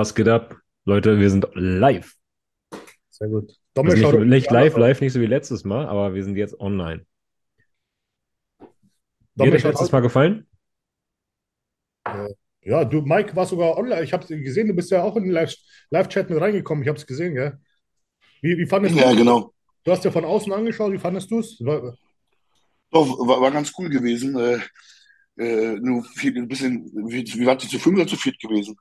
Was 0.00 0.14
geht 0.14 0.28
ab? 0.28 0.56
Leute, 0.86 1.18
wir 1.18 1.28
sind 1.28 1.46
live. 1.52 2.14
Sehr 3.10 3.28
gut. 3.28 3.52
Also 3.76 4.12
nicht, 4.12 4.30
nicht 4.30 4.50
live, 4.50 4.74
live, 4.78 5.02
nicht 5.02 5.12
so 5.12 5.20
wie 5.20 5.26
letztes 5.26 5.62
Mal, 5.64 5.84
aber 5.86 6.14
wir 6.14 6.24
sind 6.24 6.36
jetzt 6.36 6.58
online. 6.58 7.04
Hat 8.60 8.68
Dommel 9.34 9.54
euch 9.56 9.60
schaut 9.60 9.72
letztes 9.72 9.88
aus- 9.88 9.92
Mal 9.92 10.00
gefallen? 10.00 10.48
Ja, 12.62 12.86
du, 12.86 13.02
Mike, 13.02 13.36
war 13.36 13.44
sogar 13.44 13.76
online. 13.76 14.02
Ich 14.02 14.14
habe 14.14 14.26
gesehen, 14.26 14.68
du 14.68 14.74
bist 14.74 14.90
ja 14.90 15.02
auch 15.02 15.16
in 15.16 15.24
den 15.24 15.32
Live- 15.32 15.58
Live-Chat 15.90 16.30
mit 16.30 16.40
reingekommen. 16.40 16.82
Ich 16.82 16.88
habe 16.88 16.96
es 16.98 17.06
gesehen, 17.06 17.34
gell? 17.34 17.58
Wie, 18.40 18.56
wie 18.56 18.64
fandest 18.66 18.96
Ja, 18.96 19.10
du 19.10 19.18
genau. 19.18 19.52
Du 19.84 19.92
hast 19.92 20.02
ja 20.02 20.10
von 20.10 20.24
außen 20.24 20.50
angeschaut. 20.50 20.94
Wie 20.94 20.98
fandest 20.98 21.30
du 21.30 21.40
es? 21.40 21.58
Doch, 21.58 21.94
war, 22.90 23.38
war 23.42 23.50
ganz 23.50 23.70
cool 23.78 23.90
gewesen. 23.90 24.34
Äh, 24.38 24.60
äh, 25.36 25.78
nur 25.78 26.04
viel, 26.04 26.34
ein 26.38 26.48
bisschen, 26.48 26.86
wie, 27.06 27.22
wie 27.22 27.44
war 27.44 27.56
die 27.58 27.68
zu 27.68 27.78
fünf 27.78 27.98
oder 27.98 28.06
zu 28.06 28.16
viert 28.16 28.40
gewesen? 28.40 28.78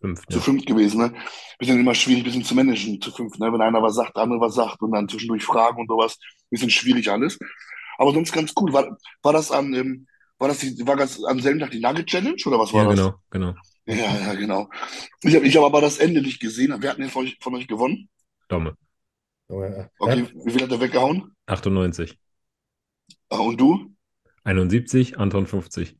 Fünf. 0.00 0.26
Zu 0.28 0.38
Ja. 0.38 0.44
fünf 0.44 0.64
gewesen, 0.64 0.98
ne? 1.00 1.14
Bisschen 1.58 1.78
immer 1.80 1.94
schwierig, 1.94 2.24
bisschen 2.24 2.44
zu 2.44 2.54
managen, 2.54 3.00
zu 3.00 3.10
fünf, 3.12 3.38
ne? 3.38 3.52
Wenn 3.52 3.60
einer 3.60 3.82
was 3.82 3.94
sagt, 3.96 4.16
der 4.16 4.22
andere 4.22 4.40
was 4.40 4.54
sagt 4.54 4.80
und 4.82 4.92
dann 4.92 5.08
zwischendurch 5.08 5.44
Fragen 5.44 5.78
und 5.80 5.88
sowas. 5.88 6.18
Bisschen 6.50 6.70
schwierig 6.70 7.10
alles. 7.10 7.38
Aber 7.98 8.12
sonst 8.12 8.32
ganz 8.32 8.52
cool. 8.58 8.72
War, 8.72 8.96
war 9.22 9.32
das 9.32 9.50
an, 9.52 9.74
ähm, 9.74 10.06
war 10.38 10.48
das 10.48 10.58
die, 10.60 10.86
war 10.86 10.96
das 10.96 11.22
am 11.24 11.40
selben 11.40 11.60
Tag 11.60 11.70
die 11.70 11.80
Nugget 11.80 12.06
Challenge 12.06 12.36
oder 12.46 12.58
was 12.58 12.72
war 12.72 12.84
Ja, 12.84 12.88
das? 12.90 12.98
genau, 12.98 13.14
genau. 13.30 13.54
Ja, 13.86 13.94
ja, 14.20 14.34
genau. 14.34 14.68
Ich 15.22 15.34
habe 15.34 15.46
ich 15.46 15.56
hab 15.56 15.64
aber 15.64 15.80
das 15.82 15.98
Ende 15.98 16.22
nicht 16.22 16.40
gesehen. 16.40 16.74
Wer 16.78 16.90
hat 16.90 16.98
denn 16.98 17.10
von 17.10 17.24
euch, 17.26 17.36
von 17.40 17.54
euch 17.56 17.66
gewonnen? 17.66 18.08
Domme. 18.48 18.76
Ja, 19.48 19.90
Okay, 19.98 20.26
wie 20.44 20.50
viel 20.52 20.62
hat 20.62 20.70
er 20.70 20.80
weggehauen? 20.80 21.34
98. 21.46 22.18
Ah, 23.28 23.38
Und 23.38 23.60
du? 23.60 23.94
71, 24.44 25.18
Anton 25.18 25.46
50. 25.46 25.96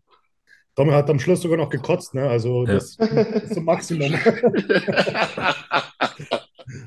Dommel 0.76 0.94
hat 0.94 1.10
am 1.10 1.18
Schluss 1.18 1.42
sogar 1.42 1.58
noch 1.58 1.68
gekotzt, 1.70 2.14
ne? 2.14 2.28
Also 2.28 2.64
Ja. 2.66 2.74
das 2.74 2.96
ist 2.98 3.54
zum 3.54 3.64
Maximum. 3.64 4.14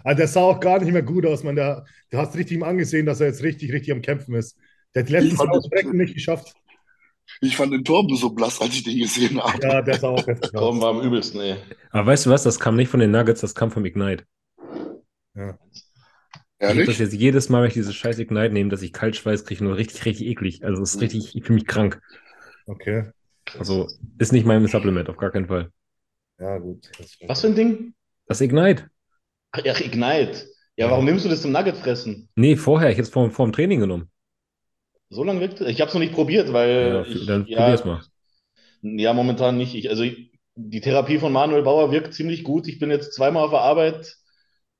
Also 0.06 0.18
der 0.18 0.28
sah 0.28 0.42
auch 0.42 0.60
gar 0.60 0.80
nicht 0.80 0.92
mehr 0.94 1.02
gut 1.04 1.26
aus, 1.26 1.44
man. 1.44 1.56
Der, 1.56 1.86
du 2.10 2.18
hast 2.18 2.36
richtig 2.36 2.56
ihm 2.58 2.64
angesehen, 2.64 3.06
dass 3.06 3.20
er 3.20 3.28
jetzt 3.28 3.44
richtig, 3.44 3.72
richtig 3.74 3.92
am 3.92 4.02
Kämpfen 4.02 4.34
ist. 4.36 4.58
Der 4.96 5.02
hat 5.04 5.10
die 5.10 5.14
letzten 5.14 5.36
Ich 5.36 5.66
Strecken 5.66 5.98
nicht 5.98 6.14
geschafft. 6.14 6.54
Ich 7.42 7.56
fand 7.58 7.74
den 7.74 7.84
Torben 7.84 8.16
so 8.16 8.30
blass, 8.30 8.62
als 8.62 8.74
ich 8.76 8.84
den 8.84 9.00
gesehen 9.00 9.42
habe. 9.44 9.62
Ja, 9.62 9.82
der 9.82 9.98
sah 10.00 10.10
auch 10.10 10.26
heftig 10.26 10.52
Torben 10.52 10.80
war 10.82 10.90
am 10.92 11.02
übelsten, 11.02 11.42
ey. 11.42 11.56
Aber 11.92 12.06
weißt 12.08 12.26
du 12.26 12.30
was? 12.30 12.44
Das 12.44 12.60
kam 12.60 12.76
nicht 12.76 12.90
von 12.90 13.00
den 13.00 13.12
Nuggets, 13.12 13.42
das 13.42 13.56
kam 13.56 13.72
vom 13.72 13.84
Ignite. 13.86 14.24
Ja. 15.36 15.58
Ich 16.60 16.68
habe 16.70 16.80
das 16.86 16.88
Ehrlich? 16.88 17.00
jetzt 17.00 17.14
jedes 17.14 17.50
Mal, 17.50 17.62
wenn 17.62 17.68
ich 17.68 17.74
dieses 17.74 17.96
scheiß 17.96 18.20
Ignite 18.20 18.54
nehme, 18.54 18.70
dass 18.70 18.82
ich 18.84 18.94
Kaltschweiß 18.94 19.44
kriege, 19.46 19.64
nur 19.64 19.76
richtig, 19.76 20.06
richtig 20.06 20.28
eklig. 20.28 20.64
Also 20.64 20.82
es 20.82 20.92
ist 20.92 20.96
Mhm. 20.96 21.02
richtig, 21.02 21.36
ich 21.36 21.44
fühle 21.44 21.56
mich 21.56 21.66
krank. 21.66 22.00
Okay, 22.68 23.10
Also 23.58 23.88
ist 24.18 24.32
nicht 24.34 24.46
mein 24.46 24.66
Supplement, 24.68 25.10
auf 25.10 25.18
gar 25.18 25.32
keinen 25.32 25.48
Fall. 25.48 25.72
ja, 26.40 26.58
gut. 26.60 26.90
Was 27.28 27.42
für 27.42 27.48
ein 27.48 27.56
Ding? 27.56 27.94
Das 28.28 28.42
Ignite? 28.42 28.90
Ach, 29.52 29.64
ja, 29.66 29.74
Ignite. 29.80 30.48
Ja, 30.76 30.90
warum 30.92 31.06
nimmst 31.06 31.26
du 31.26 31.30
das 31.30 31.42
zum 31.42 31.52
Nugget 31.52 31.78
fressen? 31.78 32.30
Nee, 32.36 32.56
vorher, 32.58 32.90
ich 32.92 32.98
hätte 32.98 33.04
es 33.08 33.10
vor, 33.10 33.30
vor 33.32 33.46
dem 33.48 33.54
Training 33.54 33.80
genommen. 33.80 34.12
So 35.10 35.24
lange 35.24 35.40
wirkt 35.42 35.62
es? 35.62 35.68
Ich 35.70 35.80
habe 35.82 35.90
es 35.90 35.94
noch 35.94 36.02
nicht 36.02 36.14
probiert, 36.14 36.52
weil 36.54 36.94
Ja, 36.94 37.02
ich, 37.06 37.26
dann 37.26 37.46
ja, 37.46 37.58
probier's 37.58 37.86
mal. 37.86 38.02
Ja, 38.82 39.14
momentan 39.14 39.58
nicht. 39.58 39.76
Ich, 39.76 39.90
also 39.90 40.04
die 40.56 40.82
Therapie 40.82 41.20
von 41.20 41.32
Manuel 41.34 41.64
Bauer 41.64 41.92
wirkt 41.92 42.14
ziemlich 42.14 42.44
gut. 42.44 42.68
Ich 42.68 42.80
bin 42.80 42.92
jetzt 42.92 43.14
zweimal 43.14 43.44
auf 43.46 43.52
der 43.52 43.62
Arbeit. 43.62 44.18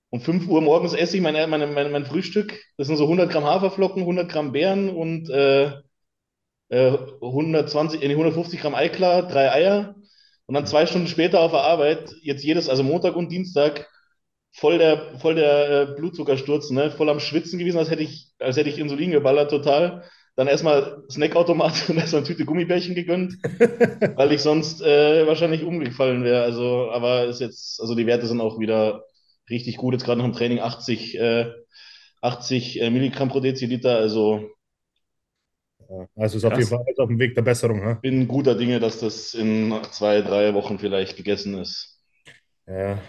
Um 0.10 0.22
5 0.22 0.48
Uhr 0.48 0.62
morgens 0.62 0.94
esse 0.94 1.18
ich 1.18 1.24
mein, 1.24 1.50
meine, 1.50 1.68
mein, 1.68 1.92
mein 1.92 2.06
Frühstück. 2.06 2.60
Das 2.78 2.88
sind 2.88 2.98
so 2.98 3.06
100 3.08 3.32
Gramm 3.32 3.46
Haferflocken, 3.46 4.04
100 4.04 4.30
Gramm 4.32 4.52
Beeren 4.52 4.90
und 4.90 5.30
äh, 5.30 5.74
äh, 6.74 6.98
120, 7.22 8.02
äh, 8.02 8.08
nee, 8.08 8.14
150 8.14 8.60
Gramm 8.60 8.76
Eiklar, 8.76 9.28
drei 9.28 9.52
Eier. 9.52 9.96
Und 10.46 10.56
dann 10.56 10.66
zwei 10.66 10.86
Stunden 10.86 11.08
später 11.08 11.40
auf 11.40 11.52
der 11.52 11.62
Arbeit, 11.62 12.14
jetzt 12.22 12.44
jedes, 12.44 12.68
also 12.68 12.84
Montag 12.84 13.16
und 13.16 13.32
Dienstag, 13.32 13.88
voll 14.52 14.78
der, 14.78 15.18
voll 15.20 15.36
der 15.36 15.70
äh, 15.70 15.86
Blutzuckersturz, 15.96 16.70
ne? 16.72 16.92
Voll 16.92 17.10
am 17.10 17.20
Schwitzen 17.20 17.60
gewesen, 17.60 17.78
als 17.78 17.90
hätte 17.90 18.04
ich, 18.04 18.32
als 18.40 18.58
hätte 18.58 18.70
ich 18.70 18.78
Insulin 18.80 19.12
geballert, 19.12 19.52
total. 19.52 20.04
Dann 20.36 20.48
erstmal 20.48 21.04
Snackautomat 21.12 21.86
und 21.90 21.98
erstmal 21.98 22.22
eine 22.22 22.28
Tüte 22.28 22.46
Gummibärchen 22.46 22.96
gegönnt 22.96 23.36
weil 24.16 24.32
ich 24.32 24.42
sonst 24.42 24.82
äh, 24.82 25.28
wahrscheinlich 25.28 25.64
umgefallen 25.64 26.24
wäre. 26.24 26.44
Also, 26.44 26.90
aber 26.92 27.26
ist 27.26 27.40
jetzt, 27.40 27.80
also 27.80 27.96
die 27.96 28.08
Werte 28.08 28.26
sind 28.26 28.42
auch 28.42 28.60
wieder 28.60 29.04
richtig 29.50 29.78
gut. 29.78 29.94
Jetzt 29.94 30.06
gerade 30.06 30.20
noch 30.20 30.26
im 30.26 30.34
Training 30.34 30.60
80, 30.60 31.20
äh, 31.20 31.52
80 32.22 32.82
äh, 32.82 32.90
Milligramm 32.90 33.30
pro 33.30 33.40
Deziliter. 33.40 33.98
Also 33.98 34.50
Also 36.16 36.38
ist 36.38 36.46
auf 36.46 36.58
jeden 36.58 36.68
Fall 36.68 36.86
auf 36.98 37.08
dem 37.08 37.20
Weg 37.20 37.36
der 37.36 37.42
Besserung. 37.42 37.84
Ne? 37.84 37.98
bin 38.02 38.28
guter 38.28 38.56
Dinge, 38.56 38.80
dass 38.80 39.00
das 39.00 39.34
in 39.34 39.74
zwei, 39.92 40.22
drei 40.22 40.54
Wochen 40.54 40.80
vielleicht 40.80 41.18
gegessen 41.18 41.58
ist. 41.60 42.00
Ja. 42.68 43.00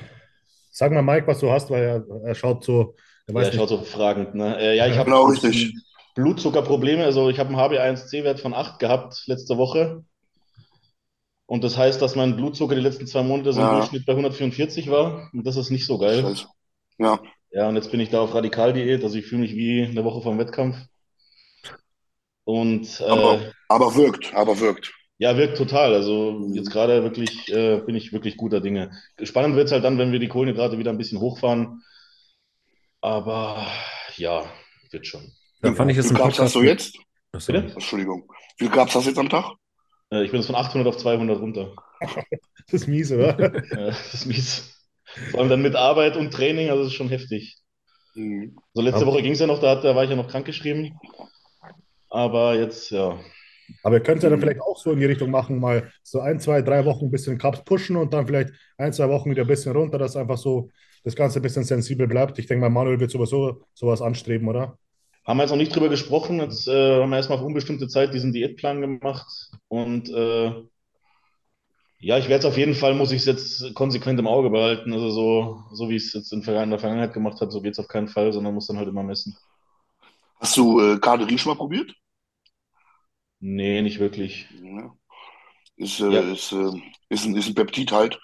Sag 0.71 0.93
mal, 0.93 1.03
Mike, 1.03 1.27
was 1.27 1.39
du 1.39 1.51
hast, 1.51 1.71
weil 1.71 1.83
er, 1.83 2.05
er 2.25 2.35
schaut 2.35 2.65
so, 2.65 2.97
er 3.27 3.35
Ja, 3.35 3.41
weiß 3.41 3.55
schaut 3.55 3.69
so 3.69 3.79
fragend. 3.79 4.35
Ne? 4.35 4.59
Äh, 4.59 4.77
ja, 4.77 4.87
ich 4.87 4.97
habe 4.99 5.05
Genau, 5.11 5.27
richtig. 5.27 5.73
Blutzuckerprobleme. 6.15 7.05
Also 7.05 7.29
ich 7.31 7.39
habe 7.39 7.51
einen 7.51 7.59
HbA1c-Wert 7.59 8.41
von 8.41 8.55
8 8.55 8.79
gehabt 8.79 9.23
letzte 9.27 9.57
Woche. 9.57 10.05
Und 11.47 11.63
das 11.63 11.77
heißt, 11.77 12.01
dass 12.01 12.17
mein 12.17 12.37
Blutzucker 12.37 12.75
die 12.75 12.81
letzten 12.81 13.07
zwei 13.07 13.23
Monate 13.23 13.53
so 13.53 13.61
im 13.61 13.67
Ja. 13.67 13.73
Durchschnitt 13.79 14.07
bei 14.07 14.13
144 14.13 14.91
war. 14.91 15.31
Und 15.33 15.47
das 15.47 15.57
ist 15.57 15.71
nicht 15.71 15.87
so 15.87 15.99
geil. 15.99 16.23
Scheiße. 16.23 16.47
Ja, 16.99 17.21
Ja, 17.51 17.69
und 17.69 17.77
jetzt 17.77 17.91
bin 17.91 18.01
ich 18.01 18.11
da 18.11 18.21
auf 18.21 18.35
Radikaldiät, 18.35 19.03
also 19.05 19.17
ich 19.17 19.27
fühle 19.27 19.43
mich 19.43 19.55
wie 19.55 19.85
eine 19.85 20.05
Woche 20.05 20.23
vom 20.23 20.39
Wettkampf. 20.39 20.77
Und 22.45 23.01
äh, 23.01 23.05
aber, 23.05 23.53
aber 23.69 23.95
wirkt, 23.95 24.35
aber 24.35 24.61
wirkt. 24.61 24.93
ja, 25.19 25.37
wirkt 25.37 25.57
total. 25.57 25.95
Also 25.95 26.47
jetzt 26.53 26.71
gerade 26.71 27.03
wirklich 27.03 27.51
äh, 27.53 27.79
bin 27.81 27.95
ich 27.95 28.13
wirklich 28.13 28.37
guter 28.37 28.61
Dinge. 28.61 28.91
Spannend 29.23 29.57
wird 29.57 29.67
es 29.67 29.73
halt 29.73 29.85
dann, 29.85 29.99
wenn 29.99 30.13
wir 30.13 30.19
die 30.19 30.29
Kohlenhydrate 30.29 30.79
wieder 30.79 30.91
ein 30.91 30.99
bisschen 30.99 31.21
hochfahren. 31.21 31.83
Aber 33.01 33.67
ja, 34.17 34.45
wird 34.91 35.07
schon. 35.07 35.33
Dann 35.61 35.77
fand 35.77 35.91
ich 35.91 35.97
Wie 35.97 36.01
das 36.01 36.09
viel 36.09 36.17
im 36.17 36.23
Carbs 36.23 36.39
hast 36.39 36.55
du 36.55 36.63
jetzt? 36.63 36.97
Ach, 37.33 37.41
sorry. 37.41 37.61
Bitte? 37.61 37.75
Entschuldigung. 37.75 38.31
Wie 38.59 38.65
viel 38.67 38.75
Carbs 38.75 38.95
hast 38.95 39.05
du 39.05 39.11
jetzt 39.11 39.19
am 39.19 39.29
Tag? 39.29 39.53
Äh, 40.11 40.25
ich 40.25 40.31
bin 40.31 40.41
jetzt 40.41 40.47
von 40.47 40.57
800 40.57 40.87
auf 40.89 40.97
200 40.97 41.39
runter. 41.41 41.75
Das 42.67 42.81
ist 42.81 42.89
mies, 42.89 43.13
oder? 43.13 43.35
Das 43.71 44.15
ist 44.15 44.25
mies. 44.27 44.71
Vor 45.31 45.41
allem 45.41 45.51
dann 45.51 45.61
mit 45.63 45.77
Arbeit 45.77 46.17
und 46.17 46.31
Training, 46.33 46.71
also 46.71 46.83
das 46.83 46.93
ist 46.93 46.97
schon 46.97 47.11
heftig. 47.11 47.59
Mhm. 48.15 48.57
So 48.73 48.81
letzte 48.81 49.03
Aber- 49.03 49.13
Woche 49.13 49.23
ging 49.23 49.33
es 49.33 49.41
ja 49.41 49.47
noch, 49.47 49.61
da, 49.61 49.71
hat, 49.73 49.85
da 49.85 49.95
war 49.95 50.05
ich 50.05 50.11
ja 50.11 50.17
noch 50.17 50.29
krankgeschrieben. 50.29 50.99
Aber 52.15 52.55
jetzt, 52.55 52.91
ja. 52.91 53.19
Aber 53.83 53.97
ihr 53.97 54.03
könnt 54.03 54.23
ja 54.23 54.31
dann 54.31 54.39
vielleicht 54.39 54.61
auch 54.61 54.79
so 54.79 54.93
in 54.93 55.01
die 55.01 55.05
Richtung 55.05 55.33
machen, 55.33 55.59
mal 55.59 55.91
so 56.05 56.21
ein, 56.21 56.39
zwei, 56.39 56.63
drei 56.63 56.85
Wochen 56.85 57.07
ein 57.07 57.11
bisschen 57.11 57.39
Cups 57.39 57.65
pushen 57.65 57.97
und 57.97 58.15
dann 58.15 58.25
vielleicht 58.25 58.51
ein, 58.79 58.93
zwei 58.93 59.09
Wochen 59.09 59.33
wieder 59.33 59.43
ein 59.43 59.49
bisschen 59.49 59.73
runter, 59.73 59.99
dass 59.99 60.15
einfach 60.15 60.39
so 60.39 60.71
das 61.03 61.17
Ganze 61.17 61.41
ein 61.41 61.43
bisschen 61.43 61.65
sensibel 61.65 62.07
bleibt. 62.07 62.39
Ich 62.39 62.47
denke 62.47 62.61
mal, 62.61 62.71
Manuel 62.71 63.01
wird 63.01 63.11
sowieso 63.11 63.63
sowas 63.75 64.01
anstreben, 64.01 64.47
oder? 64.47 64.79
Haben 65.27 65.39
wir 65.39 65.43
jetzt 65.43 65.51
noch 65.51 65.57
nicht 65.57 65.75
drüber 65.75 65.89
gesprochen. 65.89 66.39
Jetzt 66.39 66.69
äh, 66.69 67.01
haben 67.01 67.11
wir 67.11 67.17
erstmal 67.17 67.39
auf 67.39 67.45
unbestimmte 67.45 67.89
Zeit 67.89 68.15
diesen 68.15 68.33
Diätplan 68.33 68.81
gemacht. 68.81 69.51
Und 69.67 70.09
äh, 70.09 70.53
ja, 71.99 72.17
ich 72.17 72.29
werde 72.29 72.47
es 72.47 72.53
auf 72.53 72.57
jeden 72.57 72.75
Fall, 72.75 72.95
muss 72.95 73.11
ich 73.11 73.23
es 73.23 73.27
jetzt 73.27 73.75
konsequent 73.75 74.21
im 74.21 74.29
Auge 74.29 74.51
behalten. 74.51 74.93
Also 74.93 75.11
so, 75.11 75.63
so 75.73 75.89
wie 75.89 75.97
ich 75.97 76.05
es 76.05 76.13
jetzt 76.13 76.33
in 76.33 76.43
der 76.43 76.79
Vergangenheit 76.79 77.13
gemacht 77.13 77.41
habe, 77.41 77.51
so 77.51 77.61
geht 77.61 77.73
es 77.73 77.81
auf 77.81 77.89
keinen 77.89 78.07
Fall, 78.07 78.33
sondern 78.33 78.55
muss 78.55 78.69
dann 78.69 78.77
halt 78.77 78.89
immer 78.89 79.03
messen. 79.03 79.37
Hast 80.39 80.57
du 80.57 80.81
äh, 80.81 80.99
Carderin 81.01 81.39
schon 81.39 81.51
mal 81.51 81.59
probiert? 81.59 81.93
Nee, 83.47 83.83
nicht 83.83 84.01
wirklich. 84.01 84.47
Ja. 84.63 84.97
Ist, 85.77 86.01
äh, 86.01 86.11
Ja. 86.11 86.21
ist, 86.33 86.53
äh, 86.53 86.71
ist, 87.11 87.27
ein, 87.27 87.37
ist 87.37 87.49
ein 87.49 87.55
Peptid 87.55 87.93
halt. 87.93 88.19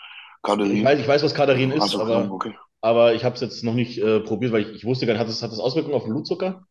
Ich 0.46 0.82
weiß, 0.84 0.98
ich 0.98 1.06
weiß, 1.08 1.22
was 1.22 1.34
Katharin 1.34 1.70
ist, 1.70 1.82
Also, 1.82 2.00
aber, 2.00 2.32
okay. 2.32 2.54
aber 2.80 3.14
ich 3.14 3.24
habe 3.24 3.34
es 3.34 3.42
jetzt 3.42 3.62
noch 3.62 3.74
nicht 3.74 3.98
äh, 3.98 4.20
probiert, 4.20 4.52
weil 4.52 4.62
ich, 4.62 4.76
ich 4.76 4.84
wusste 4.86 5.04
gar 5.04 5.12
nicht, 5.12 5.20
hat 5.20 5.28
es 5.28 5.42
hat 5.42 5.52
das 5.52 5.58
Auswirkungen 5.60 5.94
auf 5.94 6.04
den 6.04 6.12
Blutzucker? 6.14 6.66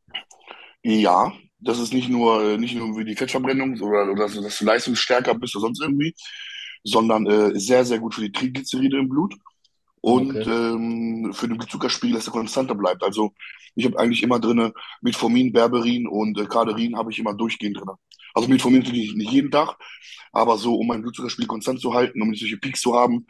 Ja, 0.84 1.32
das 1.60 1.80
ist 1.80 1.94
nicht 1.94 2.10
nur, 2.10 2.42
äh, 2.44 2.58
nicht 2.58 2.76
nur 2.76 2.98
wie 2.98 3.06
die 3.06 3.16
Fettverbrennung 3.16 3.80
oder, 3.82 4.12
oder 4.12 4.24
dass, 4.24 4.34
du- 4.34 4.42
dass 4.42 4.58
du 4.58 4.66
leistungsstärker 4.66 5.36
bist 5.36 5.56
oder 5.56 5.62
sonst 5.64 5.82
irgendwie, 5.82 6.16
sondern 6.84 7.28
äh, 7.28 7.60
sehr, 7.60 7.86
sehr 7.86 8.00
gut 8.00 8.16
für 8.16 8.22
die 8.22 8.32
Triglyceride 8.32 8.98
im 8.98 9.10
Blut 9.10 9.36
und 10.02 10.30
Okay. 10.30 10.46
ähm, 10.48 11.32
für 11.34 11.48
den 11.48 11.58
Blutzuckerspiegel, 11.58 12.16
dass 12.16 12.28
er 12.28 12.34
konstanter 12.34 12.76
bleibt. 12.76 13.04
Also 13.04 13.34
ich 13.76 13.86
habe 13.86 14.00
eigentlich 14.00 14.24
immer 14.24 14.40
drinne 14.40 14.74
Metformin, 15.02 15.52
Berberin 15.54 16.08
und 16.08 16.38
äh, 16.40 16.46
Carderin 16.46 16.98
habe 16.98 17.12
ich 17.12 17.20
immer 17.20 17.34
durchgehend 17.34 17.78
drinne. 17.78 17.94
Also 18.34 18.48
Metformin 18.50 18.82
natürlich 18.82 19.16
nicht 19.16 19.32
jeden 19.32 19.52
Tag, 19.52 19.78
aber 20.32 20.58
so, 20.58 20.76
um 20.76 20.88
meinen 20.88 21.02
Blutzuckerspiegel 21.02 21.48
konstant 21.48 21.82
zu 21.82 21.94
halten, 21.94 22.22
um 22.22 22.30
nicht 22.30 22.40
solche 22.40 22.58
Peaks 22.58 22.82
zu 22.82 22.96
haben. 22.96 23.26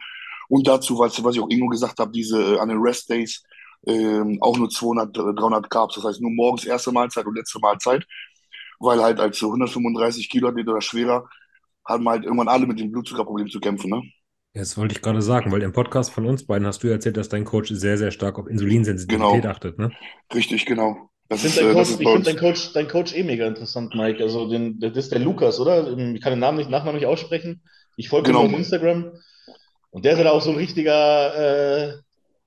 Und 0.49 0.67
dazu, 0.67 0.97
was, 0.99 1.23
was 1.23 1.35
ich 1.35 1.41
auch 1.41 1.49
Ingo 1.49 1.67
gesagt 1.67 1.99
habe, 1.99 2.11
diese 2.11 2.55
äh, 2.55 2.59
an 2.59 2.69
den 2.69 2.79
Rest 2.79 3.09
Days 3.09 3.43
ähm, 3.87 4.37
auch 4.41 4.57
nur 4.57 4.69
200, 4.69 5.17
äh, 5.17 5.33
300 5.33 5.69
Carbs. 5.69 5.95
Das 5.95 6.03
heißt 6.03 6.21
nur 6.21 6.31
morgens 6.31 6.65
erste 6.65 6.91
Mahlzeit 6.91 7.25
und 7.25 7.35
letzte 7.35 7.59
Mahlzeit, 7.59 8.05
weil 8.79 9.01
halt 9.01 9.19
als 9.19 9.39
so 9.39 9.47
135 9.47 10.29
Kilo 10.29 10.49
Athlet 10.49 10.67
oder 10.67 10.81
schwerer 10.81 11.29
haben 11.85 12.07
halt 12.09 12.23
irgendwann 12.25 12.47
alle 12.49 12.67
mit 12.67 12.79
dem 12.79 12.91
Blutzuckerproblem 12.91 13.49
zu 13.49 13.59
kämpfen. 13.59 13.89
Ne? 13.91 14.03
Das 14.59 14.77
wollte 14.77 14.93
ich 14.95 15.01
gerade 15.01 15.21
sagen, 15.21 15.51
weil 15.51 15.61
im 15.63 15.71
Podcast 15.71 16.11
von 16.11 16.25
uns 16.25 16.45
beiden 16.45 16.67
hast 16.67 16.83
du 16.83 16.87
erzählt, 16.89 17.15
dass 17.17 17.29
dein 17.29 17.45
Coach 17.45 17.69
sehr, 17.71 17.97
sehr 17.97 18.11
stark 18.11 18.37
auf 18.37 18.47
Insulinsensitivität 18.47 19.41
Genau. 19.43 19.51
achtet, 19.53 19.77
ne? 19.79 19.91
Richtig, 20.33 20.65
genau. 20.65 21.09
Das 21.29 21.45
Ich 21.45 21.45
ist, 21.45 21.59
finde 21.59 21.71
äh, 21.71 21.73
deinen 21.75 21.85
Coach, 21.85 21.97
find 21.97 22.27
deinen 22.27 22.37
Coach, 22.37 22.73
deinen 22.73 22.87
Coach 22.87 23.15
eh 23.15 23.23
mega 23.23 23.47
interessant, 23.47 23.95
Mike. 23.95 24.21
Also 24.21 24.49
den, 24.49 24.79
das 24.79 24.97
ist 24.97 25.11
der 25.11 25.19
Lukas, 25.19 25.59
oder? 25.59 25.87
Ich 25.97 26.21
kann 26.21 26.31
den 26.33 26.39
Namen 26.39 26.57
nicht, 26.57 26.69
Nachnamen 26.69 26.95
nicht 26.99 27.05
aussprechen. 27.07 27.61
Ich 27.95 28.09
folge 28.09 28.31
ihm 28.31 28.35
Genau. 28.35 28.45
auf 28.47 28.53
Instagram. 28.53 29.11
Und 29.91 30.05
der 30.05 30.13
ist 30.13 30.19
ja 30.19 30.31
auch 30.31 30.41
so 30.41 30.51
ein 30.51 30.57
richtiger 30.57 31.89
äh, 31.89 31.93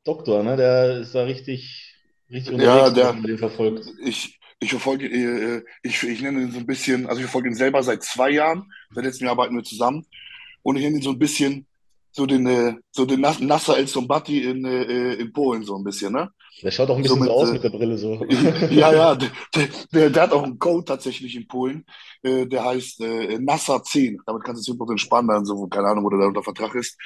Doktor, 0.04 0.42
ne? 0.42 0.56
Der 0.56 0.98
ist 1.00 1.14
da 1.14 1.22
richtig, 1.24 1.94
richtig 2.30 2.58
Ja, 2.58 2.86
unterwegs, 2.86 2.94
dass 2.94 2.94
der, 2.94 3.12
man 3.14 3.22
den 3.22 3.38
verfolgt. 3.38 3.86
ich, 4.04 4.38
ich 4.60 4.70
verfolge, 4.70 5.06
äh, 5.06 5.62
ich, 5.82 6.02
ich 6.02 6.20
nenne 6.20 6.42
ihn 6.42 6.52
so 6.52 6.58
ein 6.58 6.66
bisschen, 6.66 7.06
also 7.06 7.20
ich 7.20 7.24
verfolge 7.26 7.48
ihn 7.48 7.54
selber 7.54 7.82
seit 7.82 8.02
zwei 8.02 8.30
Jahren. 8.30 8.70
Seit 8.94 9.04
letztem 9.04 9.26
Jahr 9.26 9.32
arbeiten 9.32 9.56
wir 9.56 9.62
zusammen. 9.64 10.04
Und 10.62 10.76
ich 10.76 10.82
nenne 10.82 10.96
ihn 10.96 11.02
so 11.02 11.10
ein 11.10 11.18
bisschen 11.18 11.66
so 12.12 12.26
den, 12.26 12.46
äh, 12.46 12.74
so 12.90 13.04
den 13.06 13.20
Nas- 13.20 13.40
Nasser 13.40 13.76
El 13.78 13.86
Sombati 13.88 14.42
in, 14.42 14.64
äh, 14.64 15.14
in 15.14 15.32
Polen, 15.32 15.64
so 15.64 15.76
ein 15.76 15.84
bisschen, 15.84 16.12
ne? 16.12 16.30
Der 16.62 16.70
schaut 16.70 16.90
auch 16.90 16.96
ein 16.96 17.04
So 17.04 17.16
bisschen 17.16 17.18
so 17.18 17.24
mit, 17.24 17.30
aus 17.32 17.48
äh, 17.48 17.52
mit 17.54 17.64
der 17.64 17.70
Brille 17.70 17.98
so. 17.98 18.24
ja, 18.70 18.92
ja, 18.92 19.14
der, 19.16 19.30
der, 19.92 20.10
der 20.10 20.22
hat 20.22 20.32
auch 20.32 20.42
einen 20.44 20.58
Code 20.58 20.84
tatsächlich 20.84 21.34
in 21.34 21.48
Polen, 21.48 21.84
äh, 22.22 22.46
der 22.46 22.64
heißt 22.64 23.00
äh, 23.00 23.38
Nasser 23.38 23.82
10. 23.82 24.18
Damit 24.26 24.44
kannst 24.44 24.66
du 24.68 24.72
10% 24.72 24.98
sparen, 24.98 25.26
dann 25.26 25.44
so, 25.44 25.66
keine 25.66 25.88
Ahnung, 25.88 26.04
wo 26.04 26.10
der 26.10 26.20
da 26.20 26.26
unter 26.26 26.42
Vertrag 26.42 26.74
ist. 26.74 26.96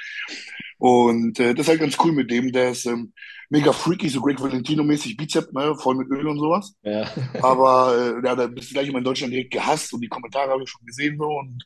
Und 0.77 1.39
äh, 1.39 1.53
das 1.55 1.65
ist 1.65 1.69
halt 1.69 1.79
ganz 1.79 1.97
cool 2.03 2.11
mit 2.11 2.29
dem. 2.29 2.51
Der 2.51 2.71
ist 2.71 2.85
ähm, 2.85 3.13
mega 3.49 3.71
freaky, 3.71 4.09
so 4.09 4.21
Greg 4.21 4.39
Valentino-mäßig, 4.39 5.17
Bizep, 5.17 5.51
ne, 5.53 5.75
voll 5.75 5.95
mit 5.95 6.09
Öl 6.09 6.27
und 6.27 6.37
sowas. 6.39 6.75
Ja. 6.83 7.09
Aber 7.41 7.95
äh, 8.21 8.27
ja, 8.27 8.35
da 8.35 8.47
bist 8.47 8.69
du 8.69 8.73
gleich 8.73 8.87
immer 8.89 8.99
in 8.99 9.03
Deutschland 9.03 9.33
direkt 9.33 9.51
gehasst 9.53 9.91
und 9.93 10.01
die 10.01 10.09
Kommentare 10.09 10.51
habe 10.51 10.63
ich 10.63 10.69
schon 10.69 10.85
gesehen 10.85 11.17
so. 11.17 11.25
Und, 11.25 11.63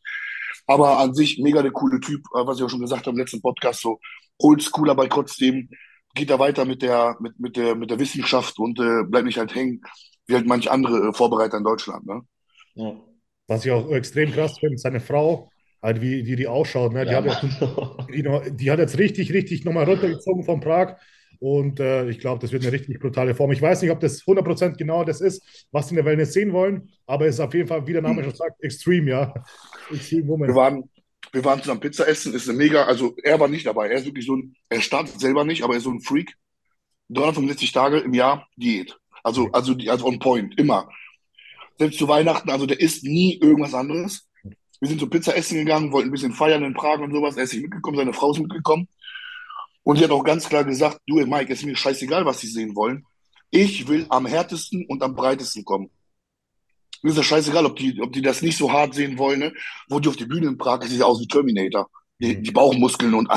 aber 0.68 1.00
an 1.00 1.13
sich 1.13 1.39
mega 1.39 1.62
der 1.62 1.71
coole 1.71 2.00
Typ, 2.00 2.21
äh, 2.36 2.45
was 2.45 2.57
ich 2.57 2.63
auch 2.63 2.69
schon 2.69 2.81
gesagt 2.81 3.06
habe 3.06 3.12
im 3.12 3.19
letzten 3.19 3.42
Podcast, 3.42 3.81
so 3.81 4.00
oldschool, 4.38 4.89
aber 4.89 5.07
trotzdem 5.09 5.69
geht 6.15 6.30
er 6.30 6.39
weiter 6.39 6.65
mit 6.65 6.81
der, 6.81 7.15
mit, 7.19 7.39
mit 7.39 7.56
der, 7.56 7.75
mit 7.75 7.89
der 7.89 8.00
Wissenschaft 8.00 8.59
und 8.59 8.80
äh, 8.80 9.03
bleibt 9.03 9.25
nicht 9.25 9.38
halt 9.38 9.56
hängen, 9.56 9.81
wie 10.27 10.36
halt 10.36 10.48
manch 10.48 10.69
andere 10.69 11.09
äh, 11.09 11.13
Vorbereiter 11.13 11.57
in 11.57 11.63
Deutschland. 11.63 12.06
Ne? 12.06 12.21
Ja, 12.75 12.94
Was 13.48 13.65
ich 13.65 13.71
auch 13.71 13.89
extrem 13.92 14.31
krass 14.31 14.57
finde, 14.59 14.77
seine 14.77 15.00
Frau, 15.00 15.50
halt 15.81 16.01
wie, 16.01 16.25
wie 16.25 16.36
die 16.36 16.48
ausschaut, 16.48 16.94
ne? 16.94 17.06
Die 17.06 17.12
ja 17.12 17.24
hat, 17.24 17.44
Mann. 17.44 18.57
die, 18.57 18.71
hat 18.71 18.80
jetzt 18.80 18.98
richtig, 18.98 19.33
richtig 19.33 19.65
nochmal 19.65 19.86
runtergezogen 19.86 20.44
von 20.44 20.59
Prag. 20.59 20.98
Und 21.39 21.80
äh, 21.80 22.07
ich 22.07 22.19
glaube, 22.19 22.39
das 22.39 22.51
wird 22.51 22.62
eine 22.62 22.71
richtig 22.71 23.00
brutale 23.00 23.33
Form. 23.33 23.51
Ich 23.51 23.62
weiß 23.62 23.81
nicht, 23.81 23.89
ob 23.89 24.00
das 24.00 24.21
100% 24.21 24.77
genau 24.77 25.03
das 25.03 25.21
ist, 25.21 25.65
was 25.71 25.88
sie 25.88 25.94
in 25.94 25.95
der 25.95 26.06
Wellness 26.06 26.33
sehen 26.33 26.53
wollen, 26.53 26.89
aber 27.07 27.25
es 27.25 27.36
ist 27.36 27.39
auf 27.39 27.53
jeden 27.56 27.68
Fall, 27.68 27.88
wie 27.88 27.94
der 27.94 28.03
Name 28.03 28.24
schon 28.24 28.36
sagt, 28.36 28.63
Extreme, 28.63 29.09
ja. 29.09 29.33
Wir 30.48 30.56
waren, 30.56 30.89
wir 31.31 31.45
waren 31.45 31.62
zusammen 31.62 31.80
Pizza 31.80 32.07
essen, 32.07 32.33
ist 32.33 32.50
eine 32.50 32.57
mega, 32.57 32.86
also 32.86 33.16
er 33.24 33.39
war 33.39 33.48
nicht 33.48 33.66
dabei, 33.66 33.89
er 33.89 34.00
ist 34.00 34.06
wirklich 34.06 34.25
so 34.25 34.36
ein, 34.36 34.56
er 34.69 34.81
startet 34.81 35.19
selber 35.19 35.45
nicht, 35.45 35.63
aber 35.63 35.74
er 35.74 35.78
ist 35.78 35.83
so 35.83 35.92
ein 35.92 36.01
Freak. 36.01 36.36
365 37.10 37.72
Tage 37.72 38.00
im 38.00 38.13
Jahr 38.13 38.48
Diät. 38.56 38.98
Also, 39.24 39.50
also, 39.51 39.75
also 39.88 40.06
on 40.06 40.19
point, 40.19 40.57
immer. 40.57 40.89
Selbst 41.78 42.00
zu 42.00 42.07
Weihnachten, 42.07 42.50
also 42.50 42.66
der 42.66 42.80
isst 42.80 43.04
nie 43.04 43.38
irgendwas 43.39 43.74
anderes. 43.74 44.30
Wir 44.80 44.89
sind 44.89 45.00
so 45.00 45.07
Pizza 45.07 45.36
essen 45.36 45.57
gegangen, 45.57 45.92
wollten 45.92 46.10
ein 46.10 46.12
bisschen 46.12 46.34
feiern 46.34 46.63
in 46.63 46.74
Prag 46.74 47.00
und 47.00 47.12
sowas. 47.12 47.38
Er 47.38 47.44
ist 47.44 47.54
nicht 47.54 47.63
mitgekommen, 47.63 47.98
seine 47.98 48.13
Frau 48.13 48.31
ist 48.31 48.39
mitgekommen. 48.39 48.88
Und 49.84 50.00
die 50.00 50.04
hat 50.04 50.12
auch 50.12 50.24
ganz 50.24 50.48
klar 50.48 50.63
gesagt, 50.63 51.00
du, 51.07 51.16
Mike, 51.16 51.51
ist 51.51 51.66
mir 51.66 51.75
scheißegal, 51.75 52.25
was 52.25 52.39
sie 52.39 52.48
sehen 52.48 52.75
wollen. 52.75 53.06
Ich 53.50 53.88
will 53.88 54.06
am 54.10 54.25
härtesten 54.25 54.86
und 54.88 55.04
am 55.04 55.16
breitesten 55.16 55.66
kommen. 55.66 55.89
Mir 57.03 57.09
ist 57.09 57.18
das 57.18 57.25
scheißegal, 57.25 57.65
ob 57.65 57.75
die, 57.77 58.00
ob 58.01 58.12
die 58.13 58.21
das 58.21 58.42
nicht 58.42 58.57
so 58.57 58.71
hart 58.71 58.94
sehen 58.94 59.18
wollen, 59.18 59.39
ne? 59.39 59.53
Wo 59.89 60.00
die 60.00 60.09
auf 60.09 60.15
die 60.15 60.25
Bühne 60.25 60.48
in 60.48 60.57
Prag, 60.57 60.83
sieht 60.83 61.00
ja 61.00 61.06
aus 61.06 61.19
wie 61.21 61.27
Terminator. 61.27 61.89
Die, 62.19 62.39
die 62.42 62.51
Bauchmuskeln 62.51 63.13
und, 63.15 63.27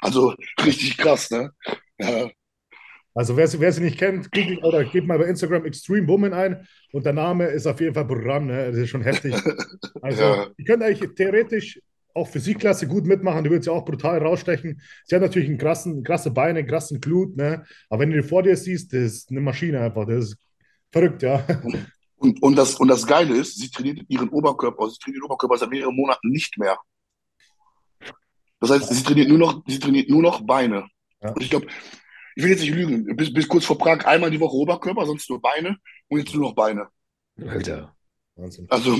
also 0.00 0.34
richtig 0.64 0.96
krass, 0.96 1.30
ne? 1.30 1.50
Ja, 1.98 2.30
Also 3.14 3.36
wer, 3.36 3.48
sie- 3.48 3.58
wer 3.60 3.72
sie 3.72 3.82
nicht 3.82 3.98
kennt, 3.98 4.30
googelt 4.30 4.62
oder 4.62 4.84
gebt 4.84 5.06
mal 5.08 5.18
bei 5.18 5.24
Instagram 5.26 5.64
Extreme 5.64 6.06
Woman 6.06 6.32
ein 6.32 6.66
und 6.92 7.04
der 7.04 7.12
Name 7.12 7.46
ist 7.46 7.66
auf 7.66 7.80
jeden 7.80 7.94
Fall 7.94 8.06
Programm, 8.06 8.46
ne? 8.46 8.68
Das 8.70 8.76
ist 8.76 8.90
schon 8.90 9.02
heftig. 9.02 9.34
Also 10.02 10.22
Ja. 10.22 10.46
ihr 10.56 10.64
könnt 10.64 10.82
eigentlich 10.82 11.10
theoretisch 11.16 11.80
auch 12.14 12.28
Physikklasse 12.28 12.86
gut 12.86 13.04
mitmachen, 13.06 13.44
die 13.44 13.50
wird 13.50 13.64
sie 13.64 13.70
auch 13.72 13.84
brutal 13.84 14.18
rausstechen. 14.18 14.80
Sie 15.04 15.14
hat 15.14 15.22
natürlich 15.22 15.48
einen 15.48 15.58
krassen, 15.58 16.02
krasse 16.04 16.30
Beine, 16.30 16.60
einen 16.60 16.68
krassen 16.68 17.00
Glut, 17.00 17.36
ne? 17.36 17.64
Aber 17.90 18.00
wenn 18.02 18.10
du 18.10 18.20
die 18.22 18.28
vor 18.28 18.42
dir 18.42 18.56
siehst, 18.56 18.92
das 18.92 19.00
ist 19.02 19.30
eine 19.30 19.40
Maschine 19.40 19.80
einfach, 19.80 20.06
das 20.06 20.26
ist 20.30 20.36
verrückt, 20.92 21.22
ja. 21.22 21.44
Und, 22.18 22.42
und, 22.42 22.56
das, 22.56 22.74
und 22.76 22.88
das 22.88 23.06
Geile 23.06 23.34
ist, 23.36 23.58
sie 23.58 23.70
trainiert 23.70 24.00
ihren 24.08 24.28
Oberkörper, 24.28 24.82
also 24.82 24.92
sie 24.94 24.98
trainiert 24.98 25.22
den 25.22 25.26
Oberkörper 25.26 25.56
seit 25.58 25.70
mehreren 25.70 25.94
Monaten 25.94 26.28
nicht 26.30 26.58
mehr. 26.58 26.76
Das 28.60 28.70
heißt, 28.70 28.88
sie 28.92 29.02
trainiert 29.04 29.28
nur 29.28 29.38
noch, 29.38 29.62
sie 29.66 29.78
trainiert 29.78 30.08
nur 30.10 30.22
noch 30.22 30.40
Beine. 30.40 30.86
Ja. 31.22 31.30
Und 31.30 31.42
ich 31.42 31.50
glaube, 31.50 31.66
ich 32.34 32.42
will 32.42 32.50
jetzt 32.50 32.60
nicht 32.62 32.74
lügen, 32.74 33.16
bis, 33.16 33.32
bis 33.32 33.46
kurz 33.48 33.64
vor 33.64 33.78
Prag 33.78 34.04
einmal 34.06 34.30
die 34.30 34.40
Woche 34.40 34.56
Oberkörper, 34.56 35.06
sonst 35.06 35.28
nur 35.30 35.40
Beine 35.40 35.76
und 36.08 36.18
jetzt 36.18 36.34
nur 36.34 36.48
noch 36.48 36.54
Beine. 36.54 36.88
Alter, 37.46 37.94
Wahnsinn. 38.34 38.66
Also, 38.68 38.96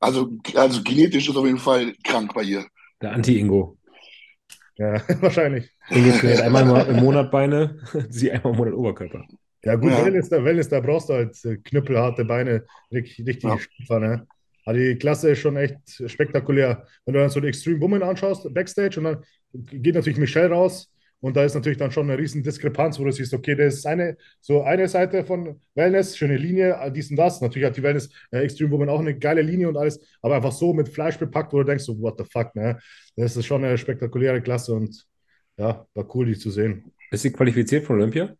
also, 0.00 0.30
also 0.54 0.82
genetisch 0.82 1.28
ist 1.28 1.36
auf 1.36 1.44
jeden 1.46 1.58
Fall 1.58 1.94
krank 2.04 2.32
bei 2.34 2.42
ihr. 2.42 2.66
der 3.02 3.12
Anti-Ingo. 3.12 3.76
Ja, 4.76 4.94
wahrscheinlich. 5.20 5.70
Ingo 5.90 6.16
trainiert 6.18 6.40
einmal 6.40 6.62
im- 6.88 6.96
im 6.96 7.04
Monat 7.04 7.30
Beine, 7.30 7.78
sie 8.08 8.30
einmal 8.32 8.52
im 8.52 8.58
Monat 8.58 8.74
Oberkörper. 8.74 9.26
Ja, 9.64 9.76
gut, 9.76 9.90
Ja. 9.90 10.04
Wellness, 10.04 10.28
da, 10.28 10.44
Wellness, 10.44 10.68
da 10.68 10.80
brauchst 10.80 11.08
du 11.08 11.14
halt 11.14 11.44
äh, 11.44 11.56
knüppelharte 11.56 12.24
Beine, 12.24 12.64
richtig, 12.90 13.26
richtig 13.26 13.44
Ja. 13.44 13.58
Schiefer, 13.58 14.00
ne? 14.00 14.26
Aber 14.64 14.78
die 14.78 14.96
Klasse 14.96 15.30
ist 15.30 15.40
schon 15.40 15.56
echt 15.56 15.76
spektakulär. 16.06 16.86
Wenn 17.04 17.14
du 17.14 17.20
dann 17.20 17.30
so 17.30 17.40
die 17.40 17.48
Extreme 17.48 17.80
Woman 17.80 18.02
anschaust, 18.02 18.52
Backstage, 18.54 18.98
und 18.98 19.04
dann 19.04 19.24
geht 19.52 19.94
natürlich 19.94 20.18
Michelle 20.18 20.50
raus 20.50 20.92
und 21.20 21.36
da 21.36 21.44
ist 21.44 21.54
natürlich 21.54 21.78
dann 21.78 21.90
schon 21.90 22.08
eine 22.08 22.18
riesen 22.18 22.42
Diskrepanz, 22.42 22.98
wo 22.98 23.04
du 23.04 23.12
siehst, 23.12 23.34
okay, 23.34 23.54
das 23.54 23.74
ist 23.74 23.86
eine, 23.86 24.16
so 24.40 24.62
eine 24.62 24.88
Seite 24.88 25.24
von 25.24 25.60
Wellness, 25.74 26.16
schöne 26.16 26.36
Linie, 26.36 26.76
dies 26.94 27.10
und 27.10 27.16
das. 27.16 27.40
Natürlich 27.40 27.66
hat 27.66 27.76
die 27.76 27.82
Wellness 27.82 28.10
äh, 28.30 28.38
Extreme 28.38 28.70
Woman 28.72 28.88
auch 28.88 29.00
eine 29.00 29.16
geile 29.16 29.42
Linie 29.42 29.68
und 29.68 29.76
alles, 29.76 30.00
aber 30.20 30.36
einfach 30.36 30.52
so 30.52 30.72
mit 30.72 30.88
Fleisch 30.88 31.18
bepackt, 31.18 31.52
wo 31.52 31.58
du 31.58 31.64
denkst, 31.64 31.84
so, 31.84 32.00
what 32.00 32.18
the 32.18 32.24
fuck, 32.24 32.54
ne? 32.54 32.78
Das 33.16 33.36
ist 33.36 33.46
schon 33.46 33.64
eine 33.64 33.78
spektakuläre 33.78 34.40
Klasse 34.42 34.74
und 34.74 35.06
ja, 35.56 35.86
war 35.94 36.14
cool, 36.16 36.26
die 36.26 36.38
zu 36.38 36.50
sehen. 36.50 36.92
Ist 37.10 37.22
sie 37.22 37.32
qualifiziert 37.32 37.84
von 37.84 37.96
Olympia? 37.96 38.34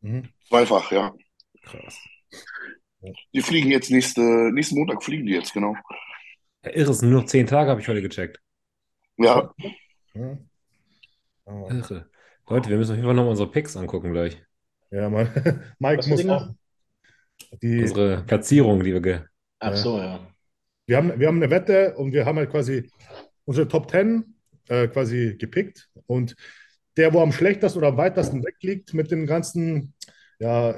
Mhm. 0.00 0.28
Zweifach, 0.48 0.90
ja. 0.92 1.14
Krass. 1.62 1.98
Die 3.32 3.42
fliegen 3.42 3.70
jetzt 3.70 3.90
nächste, 3.90 4.20
nächsten 4.52 4.76
Montag 4.76 5.02
fliegen 5.02 5.26
die 5.26 5.32
jetzt, 5.32 5.52
genau. 5.52 5.76
Ja, 6.64 6.70
irre, 6.74 6.90
es 6.90 6.98
sind 6.98 7.10
nur 7.10 7.20
noch 7.22 7.28
zehn 7.28 7.46
Tage, 7.46 7.70
habe 7.70 7.80
ich 7.80 7.88
heute 7.88 8.02
gecheckt. 8.02 8.40
Ja. 9.16 9.52
Aber- 11.44 11.70
Irre. 11.70 12.10
Leute, 12.48 12.70
wir 12.70 12.76
müssen 12.78 12.92
auf 12.92 12.96
jeden 12.96 13.06
Fall 13.06 13.14
nochmal 13.14 13.30
unsere 13.30 13.50
Picks 13.50 13.76
angucken 13.76 14.12
gleich. 14.12 14.42
Ja, 14.90 15.08
Mann. 15.10 15.28
Mike 15.78 15.98
Was 15.98 16.06
muss 16.06 16.26
auch. 16.28 16.48
Die, 17.62 17.80
Unsere 17.80 18.24
Platzierung, 18.24 18.82
die 18.82 18.92
wir 18.92 19.00
ge 19.00 19.20
Ach 19.60 19.76
so, 19.76 19.98
ja. 19.98 20.26
wir 20.86 20.96
haben, 20.96 21.18
wir 21.20 21.28
haben 21.28 21.36
eine 21.36 21.50
Wette 21.50 21.94
und 21.96 22.12
wir 22.12 22.24
haben 22.26 22.38
halt 22.38 22.50
quasi 22.50 22.90
unsere 23.44 23.68
Top 23.68 23.90
10 23.90 24.34
äh, 24.68 24.88
quasi 24.88 25.36
gepickt. 25.38 25.88
Und 26.06 26.34
der, 26.98 27.14
wo 27.14 27.20
am 27.20 27.32
schlechtesten 27.32 27.78
oder 27.78 27.88
am 27.88 27.96
weitesten 27.96 28.44
weg 28.44 28.56
liegt 28.60 28.92
mit 28.92 29.10
den 29.10 29.24
ganzen 29.26 29.94
ja, 30.40 30.74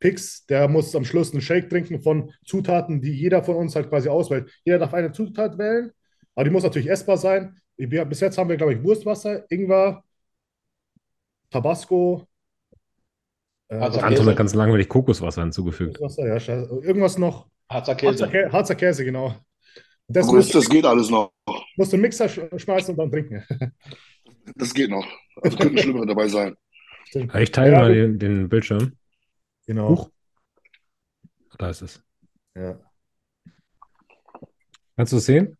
Picks, 0.00 0.46
der 0.46 0.66
muss 0.68 0.96
am 0.96 1.04
Schluss 1.04 1.32
einen 1.32 1.42
Shake 1.42 1.68
trinken 1.68 2.00
von 2.00 2.32
Zutaten, 2.44 3.02
die 3.02 3.12
jeder 3.12 3.44
von 3.44 3.56
uns 3.56 3.76
halt 3.76 3.90
quasi 3.90 4.08
auswählt. 4.08 4.50
Jeder 4.64 4.78
darf 4.78 4.94
eine 4.94 5.12
Zutat 5.12 5.58
wählen, 5.58 5.92
aber 6.34 6.44
die 6.44 6.50
muss 6.50 6.62
natürlich 6.62 6.90
essbar 6.90 7.18
sein. 7.18 7.60
Bis 7.76 8.20
jetzt 8.20 8.38
haben 8.38 8.48
wir, 8.48 8.56
glaube 8.56 8.74
ich, 8.74 8.82
Wurstwasser, 8.82 9.44
Ingwer, 9.50 10.02
Tabasco. 11.50 12.26
Äh, 13.68 13.76
Also 13.76 14.00
Anton 14.00 14.26
hat 14.26 14.36
ganz 14.36 14.54
langweilig 14.54 14.88
Kokoswasser 14.88 15.42
hinzugefügt. 15.42 16.00
Wurstwasser, 16.00 16.26
ja, 16.26 16.40
scheiße. 16.40 16.80
Irgendwas 16.82 17.18
noch. 17.18 17.48
Harzer 17.68 17.92
Harzer, 17.92 17.96
Käse. 17.96 18.28
Kä 18.28 18.50
Harzer 18.50 18.74
Käse, 18.74 19.04
genau. 19.04 19.34
Das 20.08 20.26
musst, 20.26 20.54
das 20.54 20.68
geht 20.68 20.84
alles 20.84 21.08
noch. 21.08 21.32
musst 21.76 21.92
du 21.92 21.96
Mixer 21.96 22.28
sch 22.28 22.40
schmeißen 22.56 22.94
und 22.94 22.98
dann 22.98 23.10
trinken. 23.10 23.44
Das 24.56 24.74
geht 24.74 24.90
noch. 24.90 25.06
Also 25.42 25.56
könnten 25.56 25.78
schlimmere 25.78 26.06
dabei 26.06 26.28
sein. 26.28 26.56
Ich 27.38 27.50
teile 27.50 27.72
Ja, 27.72 27.80
mal 27.80 27.94
den, 27.94 28.18
den 28.18 28.48
Bildschirm. 28.48 28.92
Genau. 29.66 29.90
Huch. 29.90 30.10
Da 31.58 31.70
ist 31.70 31.82
es. 31.82 32.02
Ja. 32.54 32.78
Kannst 34.96 35.12
du 35.12 35.16
es 35.16 35.26
sehen? 35.26 35.56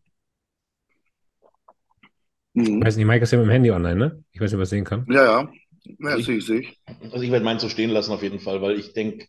Ich 2.53 2.69
Mhm. 2.69 2.81
weiß 2.81 2.97
nicht, 2.97 3.05
Mike 3.05 3.23
ist 3.23 3.31
ja 3.31 3.37
mit 3.37 3.47
dem 3.47 3.51
Handy 3.51 3.71
online, 3.71 3.95
ne? 3.95 4.23
Ich 4.31 4.41
weiß 4.41 4.51
nicht, 4.51 4.55
ob 4.55 4.61
er 4.61 4.63
es 4.63 4.69
sehen 4.69 4.83
kann. 4.83 5.05
Ja, 5.09 5.23
ja. 5.23 5.53
Ja, 5.99 6.19
sehe 6.19 6.37
ich, 6.37 6.45
sehe 6.45 6.59
ich. 6.61 6.81
Also 7.11 7.21
ich 7.23 7.31
werde 7.31 7.43
meinen 7.45 7.59
so 7.59 7.69
stehen 7.69 7.89
lassen 7.89 8.11
auf 8.11 8.21
jeden 8.21 8.39
Fall, 8.39 8.61
weil 8.61 8.77
ich 8.79 8.93
denke, 8.93 9.25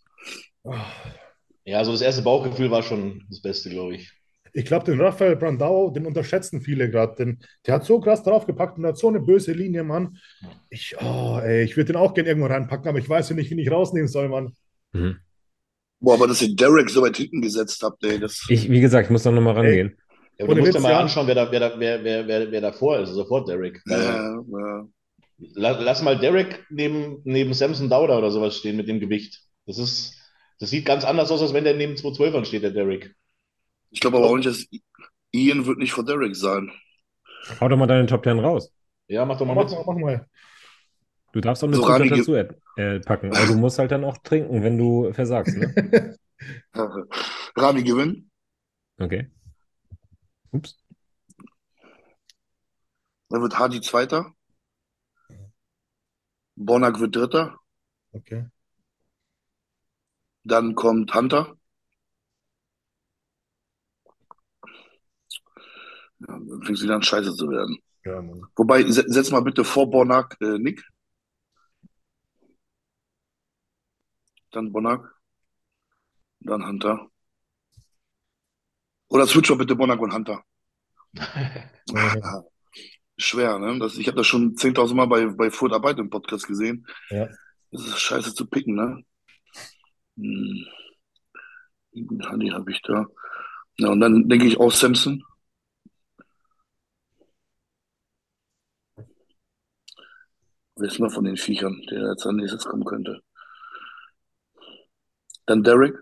ja, 1.64 1.78
also 1.78 1.92
das 1.92 2.00
erste 2.02 2.22
Bauchgefühl 2.22 2.70
war 2.70 2.82
schon 2.82 3.24
das 3.30 3.40
Beste, 3.40 3.70
glaube 3.70 3.94
ich. 3.96 4.12
Ich 4.54 4.66
glaube, 4.66 4.84
den 4.84 5.00
Rafael 5.00 5.36
Brandao, 5.36 5.90
den 5.90 6.06
unterschätzen 6.06 6.60
viele 6.60 6.90
gerade. 6.90 7.14
denn 7.16 7.38
Der 7.66 7.74
hat 7.74 7.84
so 7.84 8.00
krass 8.00 8.22
draufgepackt 8.22 8.78
und 8.78 8.86
hat 8.86 8.98
so 8.98 9.08
eine 9.08 9.20
böse 9.20 9.52
Linie, 9.52 9.82
Mann. 9.82 10.18
Ich, 10.68 10.94
oh, 11.00 11.38
ey, 11.42 11.64
ich 11.64 11.76
würde 11.76 11.92
den 11.92 11.96
auch 11.96 12.12
gerne 12.12 12.28
irgendwo 12.28 12.48
reinpacken, 12.48 12.88
aber 12.88 12.98
ich 12.98 13.08
weiß 13.08 13.30
ja 13.30 13.34
nicht, 13.36 13.50
wen 13.50 13.58
ich 13.58 13.70
rausnehmen 13.70 14.08
soll, 14.08 14.28
Mann. 14.28 14.54
Mhm. 14.92 15.16
Boah, 16.00 16.14
aber 16.14 16.26
dass 16.26 16.42
ihr 16.42 16.54
Derek 16.54 16.90
so 16.90 17.02
weit 17.02 17.16
hinten 17.16 17.40
gesetzt 17.40 17.82
habt, 17.82 18.04
ey, 18.04 18.18
das. 18.18 18.44
Ich, 18.48 18.68
wie 18.68 18.80
gesagt, 18.80 19.06
ich 19.06 19.10
muss 19.10 19.22
da 19.22 19.30
nochmal 19.30 19.54
rangehen. 19.54 19.96
Ja, 20.38 20.44
aber 20.44 20.54
du 20.56 20.60
musst 20.60 20.74
dir 20.74 20.80
mal 20.80 20.90
ja. 20.92 21.00
anschauen, 21.00 21.26
wer 21.26 21.34
da, 21.34 21.50
wer 21.50 21.60
da, 21.60 21.74
wer, 21.78 22.02
wer, 22.02 22.26
wer, 22.26 22.50
wer 22.50 22.60
davor 22.60 22.98
ist, 22.98 23.10
also 23.10 23.24
vor 23.24 23.44
Derek. 23.44 23.80
Ja, 23.86 24.34
ja. 24.34 24.88
la- 25.54 25.80
lass 25.80 26.02
mal 26.02 26.18
Derek 26.18 26.66
neben, 26.70 27.20
neben 27.24 27.54
Samson 27.54 27.88
Dauda 27.88 28.18
oder 28.18 28.30
sowas 28.30 28.56
stehen 28.56 28.76
mit 28.76 28.88
dem 28.88 29.00
Gewicht. 29.00 29.42
Das 29.66 29.78
ist, 29.78 30.18
das 30.58 30.70
sieht 30.70 30.84
ganz 30.84 31.04
anders 31.04 31.30
aus, 31.30 31.40
als 31.40 31.54
wenn 31.54 31.64
der 31.64 31.74
neben 31.76 31.94
212ern 31.94 32.44
steht, 32.44 32.64
der 32.64 32.72
Derek. 32.72 33.14
Ich 33.92 34.00
glaube 34.00 34.16
aber 34.16 34.26
auch 34.26 34.36
nicht, 34.36 34.46
dass 34.48 34.66
Ian 35.30 35.66
wird 35.66 35.78
nicht 35.78 35.92
vor 35.92 36.04
Derek 36.04 36.34
sein. 36.34 36.72
Hau 37.60 37.68
doch 37.68 37.76
mal 37.76 37.86
deine 37.86 38.06
Top 38.06 38.24
10 38.24 38.38
raus. 38.40 38.72
Ja, 39.08 39.24
mach 39.24 39.38
doch 39.38 39.46
mal 39.46 39.54
Mach 39.54 39.64
mit. 39.64 39.72
mal, 39.72 39.84
mach 39.86 39.96
mal. 39.96 40.26
Du 41.32 41.40
darfst 41.40 41.62
auch 41.64 41.68
eine 41.68 41.76
So 41.76 41.82
Zutat 41.84 42.10
dazu 42.10 42.34
äh, 42.34 43.00
packen, 43.00 43.34
aber 43.34 43.46
du 43.46 43.54
musst 43.54 43.78
halt 43.78 43.90
dann 43.90 44.04
auch 44.04 44.18
trinken, 44.18 44.62
wenn 44.62 44.76
du 44.78 45.12
versagst, 45.12 45.56
ne? 45.56 46.16
Rami 47.56 47.82
gewinnt. 47.82 48.26
Okay. 49.00 49.28
Ups. 50.52 50.76
Dann 53.30 53.42
wird 53.42 53.58
Hadi 53.58 53.80
Zweiter. 53.80 54.32
Bonak 56.56 56.98
wird 56.98 57.14
Dritter. 57.14 57.58
Okay. 58.14 58.44
Dann 60.44 60.76
kommt 60.76 61.12
Hunter. 61.14 61.56
Ja, 66.28 66.38
dann 66.38 66.62
fängt 66.62 66.78
sie 66.78 66.86
dann 66.86 67.02
scheiße 67.02 67.34
zu 67.34 67.48
werden. 67.50 67.78
Ja, 68.04 68.20
Mann. 68.20 68.42
Wobei, 68.56 68.82
se- 68.90 69.04
setz 69.06 69.30
mal 69.30 69.40
bitte 69.42 69.64
vor 69.64 69.90
Bonak 69.90 70.36
äh, 70.40 70.58
Nick. 70.58 70.82
Dann 74.50 74.72
Bonak. 74.72 75.14
Dann 76.40 76.66
Hunter. 76.66 77.08
Oder 79.08 79.26
switch 79.26 79.50
mal 79.50 79.56
bitte 79.58 79.76
Bonak 79.76 80.00
und 80.00 80.12
Hunter. 80.12 80.42
Schwer, 83.18 83.58
ne? 83.58 83.78
Das, 83.78 83.96
ich 83.98 84.06
habe 84.08 84.16
das 84.16 84.26
schon 84.26 84.56
10.000 84.56 84.94
Mal 84.94 85.06
bei, 85.06 85.26
bei 85.26 85.50
Furt 85.50 85.72
Arbeit 85.72 85.98
im 85.98 86.10
Podcast 86.10 86.46
gesehen. 86.46 86.86
Ja. 87.10 87.28
Das 87.70 87.86
ist 87.86 87.98
scheiße 88.00 88.34
zu 88.34 88.46
picken, 88.46 88.74
ne? 88.74 89.02
Hm. 90.16 90.66
Honey 92.30 92.48
habe 92.50 92.70
ich 92.72 92.80
da. 92.82 93.06
Ja, 93.76 93.90
und 93.90 94.00
dann 94.00 94.28
denke 94.28 94.46
ich 94.46 94.58
auch 94.58 94.72
Samson. 94.72 95.22
Ist 100.76 100.98
mal 100.98 101.10
von 101.10 101.24
den 101.24 101.36
Viechern, 101.36 101.80
der 101.90 102.10
jetzt 102.10 102.26
an 102.26 102.36
nächstes 102.36 102.64
kommen 102.64 102.84
könnte? 102.84 103.20
Dann 105.46 105.62
Derek. 105.62 105.94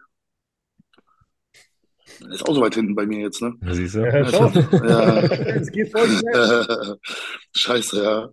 Der 2.21 2.31
ist 2.31 2.47
auch 2.47 2.55
so 2.55 2.61
weit 2.61 2.75
hinten 2.75 2.95
bei 2.95 3.07
mir 3.07 3.21
jetzt, 3.21 3.41
ne? 3.41 3.55
Siehst 3.71 3.95
du? 3.95 4.01
Ja, 4.01 4.25
schau. 4.25 4.49
Ja. 4.49 5.21
Es 5.57 5.71
geht 5.73 5.91
voll 5.91 6.09
schnell. 6.09 6.97
Scheiße, 7.57 8.03
ja. 8.03 8.31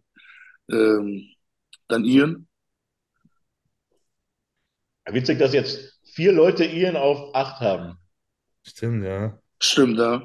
Ähm, 0.69 1.29
dann 1.87 2.03
Ian. 2.03 2.47
Witzig, 5.05 5.39
dass 5.39 5.53
jetzt 5.53 5.99
vier 6.13 6.33
Leute 6.33 6.65
Ian 6.65 6.97
auf 6.97 7.33
acht 7.33 7.61
haben. 7.61 7.97
Stimmt, 8.63 9.05
ja. 9.05 9.39
Stimmt, 9.59 9.97
ja. 9.97 10.21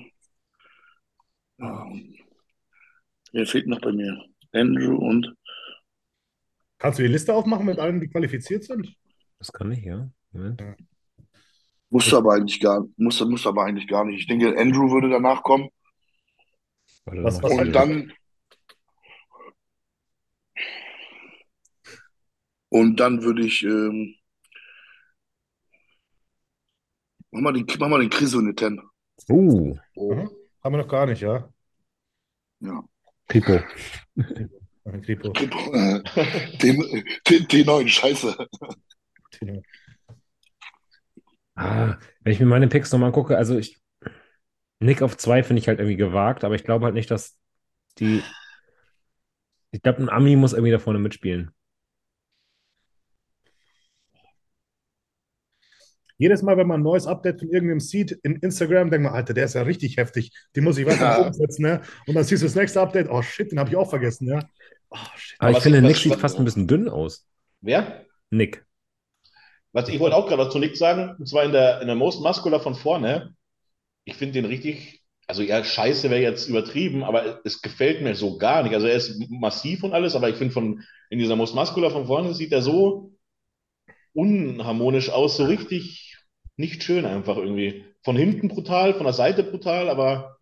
Ähm, 1.60 2.16
Wer 3.32 3.46
fehlt 3.46 3.66
noch 3.66 3.80
bei 3.80 3.92
mir? 3.92 4.24
Andrew 4.52 4.96
und 4.96 5.34
Kannst 6.82 6.98
du 6.98 7.04
die 7.04 7.08
Liste 7.08 7.32
aufmachen 7.32 7.64
mit 7.64 7.78
allen, 7.78 8.00
die 8.00 8.08
qualifiziert 8.08 8.64
sind? 8.64 8.92
Das 9.38 9.52
kann 9.52 9.70
ich, 9.70 9.84
ja. 9.84 10.10
Moment. 10.32 10.60
musste 11.90 12.16
aber 12.16 12.34
eigentlich 12.34 12.58
gar, 12.58 12.84
musste, 12.96 13.24
musste 13.24 13.50
aber 13.50 13.64
eigentlich 13.64 13.86
gar 13.86 14.04
nicht. 14.04 14.18
Ich 14.18 14.26
denke, 14.26 14.58
Andrew 14.58 14.90
würde 14.90 15.08
danach 15.08 15.44
kommen. 15.44 15.68
Warte, 17.04 17.22
Was- 17.22 17.40
was 17.40 17.52
Und 17.52 17.72
dann 17.72 18.12
und 22.68 22.96
dann 22.98 23.22
würde 23.22 23.46
ich 23.46 23.62
ähm, 23.62 24.16
mach 27.30 27.42
mal 27.42 27.52
den, 27.52 27.66
mach 27.78 27.88
mal 27.88 28.00
den 28.00 28.10
Chris 28.10 28.34
in 28.34 28.46
die 28.46 28.54
Ten. 28.56 28.82
Uh, 29.28 29.76
Oh. 29.94 30.14
Haben 30.64 30.74
wir 30.74 30.78
noch 30.82 30.88
gar 30.88 31.06
nicht, 31.06 31.20
ja? 31.22 31.48
Ja. 32.58 32.82
Pipo. 33.28 33.60
Ein 34.84 35.02
Kripo. 35.02 35.32
Äh, 35.32 36.00
Den, 36.60 37.04
den, 37.28 37.46
den 37.48 37.66
neuen, 37.66 37.88
scheiße. 37.88 38.36
Ah, 41.54 41.98
wenn 42.20 42.32
ich 42.32 42.40
mir 42.40 42.46
meine 42.46 42.68
Picks 42.68 42.92
nochmal 42.92 43.08
angucke, 43.08 43.36
also 43.36 43.56
ich. 43.58 43.78
Nick 44.80 45.00
auf 45.00 45.16
zwei 45.16 45.42
finde 45.44 45.60
ich 45.60 45.68
halt 45.68 45.78
irgendwie 45.78 45.96
gewagt, 45.96 46.44
aber 46.44 46.54
ich 46.56 46.64
glaube 46.64 46.84
halt 46.84 46.94
nicht, 46.94 47.10
dass 47.10 47.38
die. 47.98 48.22
Ich 49.70 49.82
glaube, 49.82 50.02
ein 50.02 50.08
Ami 50.08 50.36
muss 50.36 50.52
irgendwie 50.54 50.72
da 50.72 50.78
vorne 50.78 50.98
mitspielen. 50.98 51.50
Jedes 56.18 56.42
Mal, 56.42 56.56
wenn 56.56 56.68
man 56.68 56.80
ein 56.80 56.84
neues 56.84 57.06
Update 57.06 57.40
von 57.40 57.48
irgendeinem 57.48 57.80
sieht 57.80 58.12
in 58.22 58.36
Instagram, 58.36 58.90
denkt 58.90 59.04
man, 59.04 59.14
Alter, 59.14 59.34
der 59.34 59.44
ist 59.46 59.54
ja 59.54 59.62
richtig 59.62 59.96
heftig. 59.96 60.30
Den 60.54 60.62
muss 60.64 60.78
ich 60.78 60.86
weiter 60.86 61.02
Ja. 61.04 61.26
umsetzen, 61.26 61.62
ne? 61.62 61.80
Und 62.06 62.14
dann 62.14 62.22
siehst 62.22 62.42
du 62.42 62.46
das 62.46 62.54
nächste 62.54 62.80
Update, 62.80 63.08
oh 63.10 63.22
shit, 63.22 63.50
den 63.50 63.58
habe 63.58 63.70
ich 63.70 63.76
auch 63.76 63.90
vergessen, 63.90 64.28
ja? 64.28 64.40
Oh. 64.92 64.98
Aber 65.38 65.50
ich 65.52 65.58
finde, 65.58 65.82
Nick 65.82 65.96
sieht 65.96 66.16
fast 66.16 66.38
ein 66.38 66.44
bisschen 66.44 66.66
dünn 66.66 66.88
aus. 66.88 67.26
Wer? 67.60 68.06
Nick. 68.30 68.64
Was 69.72 69.88
ich 69.88 69.98
wollte 70.00 70.16
auch 70.16 70.26
gerade 70.26 70.44
was 70.44 70.52
zu 70.52 70.58
Nick 70.58 70.76
sagen, 70.76 71.16
und 71.18 71.26
zwar 71.26 71.44
in 71.44 71.52
der, 71.52 71.80
in 71.80 71.86
der 71.86 71.96
Most 71.96 72.20
Muscular 72.20 72.60
von 72.60 72.74
vorne. 72.74 73.34
Ich 74.04 74.16
finde 74.16 74.34
den 74.34 74.44
richtig, 74.44 75.02
also 75.26 75.42
ja, 75.42 75.64
scheiße 75.64 76.10
wäre 76.10 76.20
jetzt 76.20 76.48
übertrieben, 76.48 77.04
aber 77.04 77.40
es 77.44 77.62
gefällt 77.62 78.02
mir 78.02 78.14
so 78.14 78.36
gar 78.36 78.62
nicht. 78.62 78.74
Also 78.74 78.86
er 78.86 78.96
ist 78.96 79.30
massiv 79.30 79.82
und 79.82 79.94
alles, 79.94 80.14
aber 80.14 80.28
ich 80.28 80.36
finde 80.36 80.52
von 80.52 80.82
in 81.08 81.18
dieser 81.18 81.36
Most 81.36 81.54
Muscular 81.54 81.90
von 81.90 82.06
vorne 82.06 82.34
sieht 82.34 82.52
er 82.52 82.62
so 82.62 83.12
unharmonisch 84.12 85.10
aus, 85.10 85.36
so 85.36 85.44
richtig 85.44 86.16
nicht 86.56 86.82
schön 86.82 87.06
einfach 87.06 87.36
irgendwie. 87.36 87.84
Von 88.04 88.16
hinten 88.16 88.48
brutal, 88.48 88.94
von 88.94 89.04
der 89.04 89.14
Seite 89.14 89.42
brutal, 89.44 89.88
aber 89.88 90.38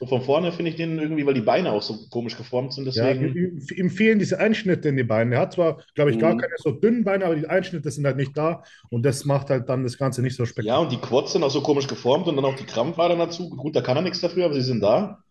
so 0.00 0.06
von 0.06 0.22
vorne 0.22 0.52
finde 0.52 0.70
ich 0.70 0.76
den 0.76 0.98
irgendwie, 0.98 1.26
weil 1.26 1.34
die 1.34 1.40
Beine 1.42 1.72
auch 1.72 1.82
so 1.82 2.08
komisch 2.10 2.36
geformt 2.36 2.72
sind, 2.72 2.84
Ja, 2.94 3.10
deswegen. 3.10 3.34
ihm, 3.34 3.58
ihm 3.76 3.90
fehlen 3.90 4.18
diese 4.18 4.38
Einschnitte 4.40 4.88
in 4.88 4.96
die 4.96 5.04
Beine. 5.04 5.36
Er 5.36 5.40
hat 5.42 5.52
zwar, 5.52 5.82
glaube 5.94 6.10
ich, 6.10 6.18
gar 6.18 6.34
Mhm. 6.34 6.36
keine 6.36 6.54
so 6.58 6.72
dünnen 6.72 7.04
Beine, 7.04 7.24
aber 7.26 7.36
die 7.36 7.46
Einschnitte 7.46 7.90
sind 7.90 8.06
halt 8.06 8.16
nicht 8.16 8.36
da 8.36 8.62
und 8.90 9.02
das 9.04 9.24
macht 9.24 9.50
halt 9.50 9.68
dann 9.68 9.84
das 9.84 9.98
Ganze 9.98 10.22
nicht 10.22 10.36
so 10.36 10.46
Ja, 10.56 10.76
spektakulär. 10.76 10.78
und 10.78 10.92
die 10.92 10.98
Quads 11.00 11.32
sind 11.32 11.42
auch 11.42 11.50
so 11.50 11.62
komisch 11.62 11.86
geformt 11.88 12.26
und 12.28 12.36
dann 12.36 12.44
auch 12.44 12.54
die 12.54 12.66
Krampfadern 12.66 13.18
dazu. 13.18 13.48
Gut, 13.50 13.74
da 13.74 13.80
kann 13.80 13.96
er 13.96 14.02
nichts 14.02 14.20
dafür, 14.20 14.44
aber 14.44 14.54
sie 14.54 14.60
sind 14.62 14.80
da. 14.82 15.24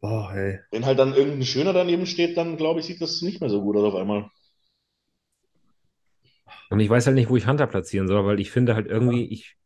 Boah, 0.00 0.32
hey. 0.32 0.58
Wenn 0.70 0.86
halt 0.86 0.98
dann 0.98 1.12
irgendein 1.12 1.44
Schöner 1.44 1.74
daneben 1.74 2.06
steht, 2.06 2.38
dann 2.38 2.56
glaube 2.56 2.80
ich, 2.80 2.86
sieht 2.86 3.02
das 3.02 3.20
nicht 3.20 3.42
mehr 3.42 3.50
so 3.50 3.60
gut 3.60 3.76
aus 3.76 3.84
auf 3.84 3.94
einmal. 3.96 4.30
Und 6.70 6.80
ich 6.80 6.88
weiß 6.90 7.06
halt 7.06 7.14
nicht, 7.16 7.30
wo 7.30 7.36
ich 7.36 7.46
Hunter 7.46 7.66
platzieren 7.66 8.08
soll, 8.08 8.24
weil 8.26 8.40
ich 8.40 8.50
finde 8.50 8.74
halt 8.74 8.86
irgendwie, 8.86 9.24
ich, 9.26 9.56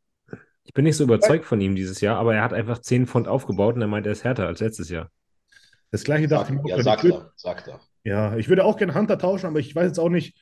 ich 0.65 0.73
bin 0.73 0.85
nicht 0.85 0.97
so 0.97 1.05
überzeugt 1.05 1.45
von 1.45 1.61
ihm 1.61 1.75
dieses 1.75 2.01
Jahr, 2.01 2.19
aber 2.19 2.35
er 2.35 2.43
hat 2.43 2.53
einfach 2.53 2.79
10 2.79 3.07
Pfund 3.07 3.29
aufgebaut 3.29 3.75
und 3.75 3.83
er 3.83 3.89
meint, 3.89 4.07
er 4.07 4.13
ist 4.13 4.25
härter 4.25 4.47
als 4.47 4.61
letztes 4.61 4.89
Jahr. 4.89 5.11
Das 5.91 6.05
gleiche 6.05 6.29
dachte 6.29 6.55
ich 6.55 6.63
mir. 6.63 6.69
Ja, 6.69 6.83
sagt 6.83 7.05
er, 7.05 7.33
sagt 7.37 7.69
er. 7.69 7.81
Ja, 8.05 8.37
ich 8.37 8.49
würde 8.49 8.65
auch 8.65 8.77
gerne 8.77 8.95
Hunter 8.95 9.19
tauschen, 9.19 9.47
aber 9.47 9.59
ich 9.59 9.75
weiß 9.75 9.87
jetzt 9.87 9.99
auch 9.99 10.09
nicht, 10.09 10.37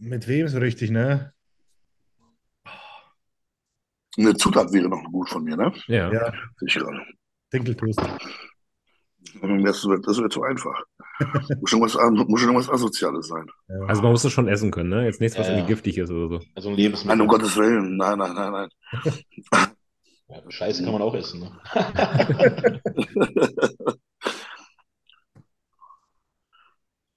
mit 0.00 0.28
wem 0.28 0.48
so 0.48 0.58
richtig, 0.58 0.90
ne? 0.90 1.32
Eine 4.16 4.34
Zutat 4.34 4.72
wäre 4.72 4.88
noch 4.88 5.02
gut 5.04 5.28
von 5.28 5.44
mir, 5.44 5.56
ne? 5.56 5.72
Ja. 5.86 6.12
Ja, 6.12 6.32
gerade. 6.58 7.00
Dinkeltoast. 7.52 8.00
Das 9.64 9.84
wird, 9.86 10.06
das 10.06 10.18
wird 10.18 10.32
zu 10.32 10.42
einfach. 10.42 10.78
Muss 11.60 11.70
schon 11.70 11.80
was, 11.80 11.94
muss 12.28 12.40
schon 12.40 12.54
was 12.56 12.68
Asoziales 12.68 13.28
sein. 13.28 13.46
Also 13.86 14.02
man 14.02 14.10
muss 14.12 14.22
das 14.22 14.32
schon 14.32 14.48
essen 14.48 14.70
können, 14.72 14.88
ne? 14.90 15.04
Jetzt 15.04 15.20
nichts, 15.20 15.38
was 15.38 15.46
Ja, 15.46 15.52
irgendwie 15.54 15.70
ja. 15.70 15.74
giftig 15.76 15.98
ist 15.98 16.10
oder 16.10 16.40
so. 16.40 16.46
Also 16.54 16.68
ein 16.68 16.74
Nein, 16.74 16.82
Lebensmittel. 16.84 17.20
um 17.20 17.28
Gottes 17.28 17.56
Willen. 17.56 17.96
Nein, 17.96 18.18
nein, 18.18 18.34
nein, 18.34 18.52
nein. 18.52 18.68
Ja, 20.28 20.38
Scheiße 20.48 20.82
kann 20.82 20.94
man 20.94 21.02
auch 21.02 21.14
essen. 21.14 21.40
Ne? 21.40 21.60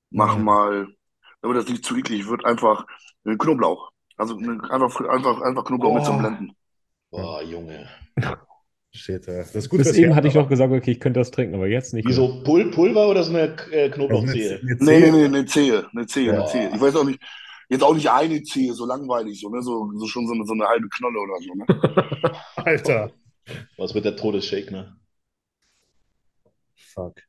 Mach 0.09 0.37
mal, 0.37 0.87
damit 1.41 1.57
das 1.57 1.67
nicht 1.69 1.85
zu 1.85 1.95
eklig 1.95 2.27
wird, 2.27 2.45
einfach 2.45 2.85
Knoblauch. 3.23 3.91
Also 4.17 4.37
einfach, 4.37 5.01
einfach, 5.09 5.41
einfach 5.41 5.65
Knoblauch 5.65 5.95
mit 5.95 6.05
zum 6.05 6.15
Oh. 6.17 6.19
Blenden. 6.19 6.55
Boah, 7.11 7.41
Junge. 7.43 7.87
Shit, 8.95 9.27
ja. 9.27 9.39
Das 9.39 9.53
ist 9.53 9.69
gut, 9.69 9.79
Bis 9.79 9.93
eben 9.93 10.15
hatte 10.15 10.27
ich 10.29 10.33
noch 10.35 10.47
gesagt, 10.47 10.71
okay, 10.71 10.91
ich 10.91 10.99
könnte 11.01 11.19
das 11.19 11.29
trinken, 11.29 11.55
aber 11.55 11.67
jetzt 11.67 11.93
nicht. 11.93 12.07
Wie 12.07 12.13
so 12.13 12.41
Pul 12.43 12.71
Pulver 12.71 13.09
oder 13.09 13.23
so 13.23 13.31
eine 13.31 13.41
äh, 13.41 13.47
Also 13.47 13.77
eine, 13.77 13.89
Knoblauchzehe? 13.91 14.59
eine 14.61 14.75
Nee, 14.79 14.99
nee, 14.99 15.11
nee, 15.11 15.25
eine 15.25 15.45
Zehe, 15.45 15.85
eine 15.91 16.07
Zehe, 16.07 16.31
eine 16.31 16.41
Boah. 16.41 16.47
Zehe. 16.47 16.69
Ich 16.73 16.79
weiß 16.79 16.95
auch 16.95 17.03
nicht, 17.03 17.19
jetzt 17.67 17.83
auch 17.83 17.93
nicht 17.93 18.09
eine 18.09 18.41
Zehe, 18.43 18.73
so 18.73 18.85
langweilig, 18.85 19.41
so, 19.41 19.49
ne? 19.49 19.61
So, 19.61 19.91
so 19.95 20.07
schon 20.07 20.27
so 20.27 20.33
eine, 20.33 20.45
so 20.45 20.53
eine 20.53 20.65
halbe 20.65 20.87
Knolle 20.87 21.19
oder 21.19 21.33
so, 21.41 21.53
ne? 21.55 22.35
Alter. 22.55 23.11
Was 23.77 23.93
wird 23.93 24.05
der 24.05 24.15
Todesshake, 24.15 24.71
ne? 24.71 24.95
Fuck. 26.75 27.21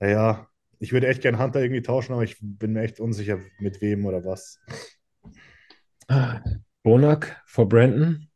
Naja, 0.00 0.48
ich 0.80 0.92
würde 0.92 1.06
echt 1.08 1.22
gern 1.22 1.38
Hunter 1.38 1.62
irgendwie 1.62 1.82
tauschen, 1.82 2.12
aber 2.12 2.24
ich 2.24 2.36
bin 2.40 2.74
mir 2.74 2.82
echt 2.82 3.00
unsicher, 3.00 3.38
mit 3.58 3.80
wem 3.80 4.04
oder 4.04 4.22
was. 4.24 4.60
Bonak 6.82 7.42
vor 7.46 7.68
Brandon. 7.68 8.28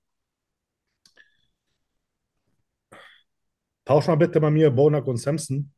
Tausch 3.88 4.06
mal 4.06 4.16
bitte 4.16 4.38
bei 4.40 4.50
mir 4.50 4.70
Bonak 4.70 5.06
und 5.06 5.16
Samson. 5.16 5.72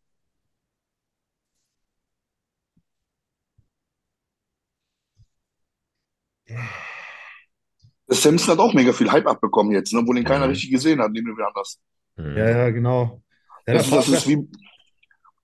Samson 8.08 8.52
hat 8.52 8.58
auch 8.58 8.74
mega 8.74 8.92
viel 8.92 9.10
Hype 9.10 9.26
abbekommen 9.26 9.72
jetzt, 9.72 9.92
ne? 9.92 10.00
Obwohl 10.00 10.18
ihn 10.18 10.24
keiner 10.24 10.46
Mhm. 10.46 10.50
richtig 10.50 10.70
gesehen 10.70 11.00
hat, 11.00 11.12
neben 11.12 11.36
wir 11.36 11.46
anders. 11.46 11.78
Hm. 12.16 12.36
Ja, 12.36 12.48
ja, 12.50 12.70
genau. 12.70 13.22
Ja, 13.66 13.74
Das, 13.74 13.88
da 13.88 13.96
das 13.96 14.08
ist 14.08 14.28
wie, 14.28 14.48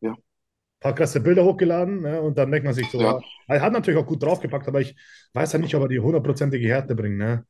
tausch 0.01 0.15
paar 0.81 0.95
krasse 0.95 1.21
Bilder 1.21 1.45
hochgeladen 1.45 2.01
ne? 2.03 2.21
und 2.21 2.37
dann 2.39 2.51
denkt 2.51 2.65
man 2.65 2.75
sich 2.75 2.91
so, 2.91 3.01
Ja. 3.01 3.21
er 3.49 3.61
hat 3.61 3.73
natürlich 3.73 3.99
auch 4.01 4.07
gut 4.07 4.23
draufgepackt, 4.23 4.69
aber 4.69 4.81
ich 4.81 4.95
weiß 5.33 5.53
ja 5.53 5.59
nicht, 5.59 5.75
ob 5.75 5.83
er 5.83 5.89
die 5.89 6.01
hundertprozentige 6.01 6.67
Härte 6.69 6.95
bringt. 6.95 7.19
Ne? 7.19 7.45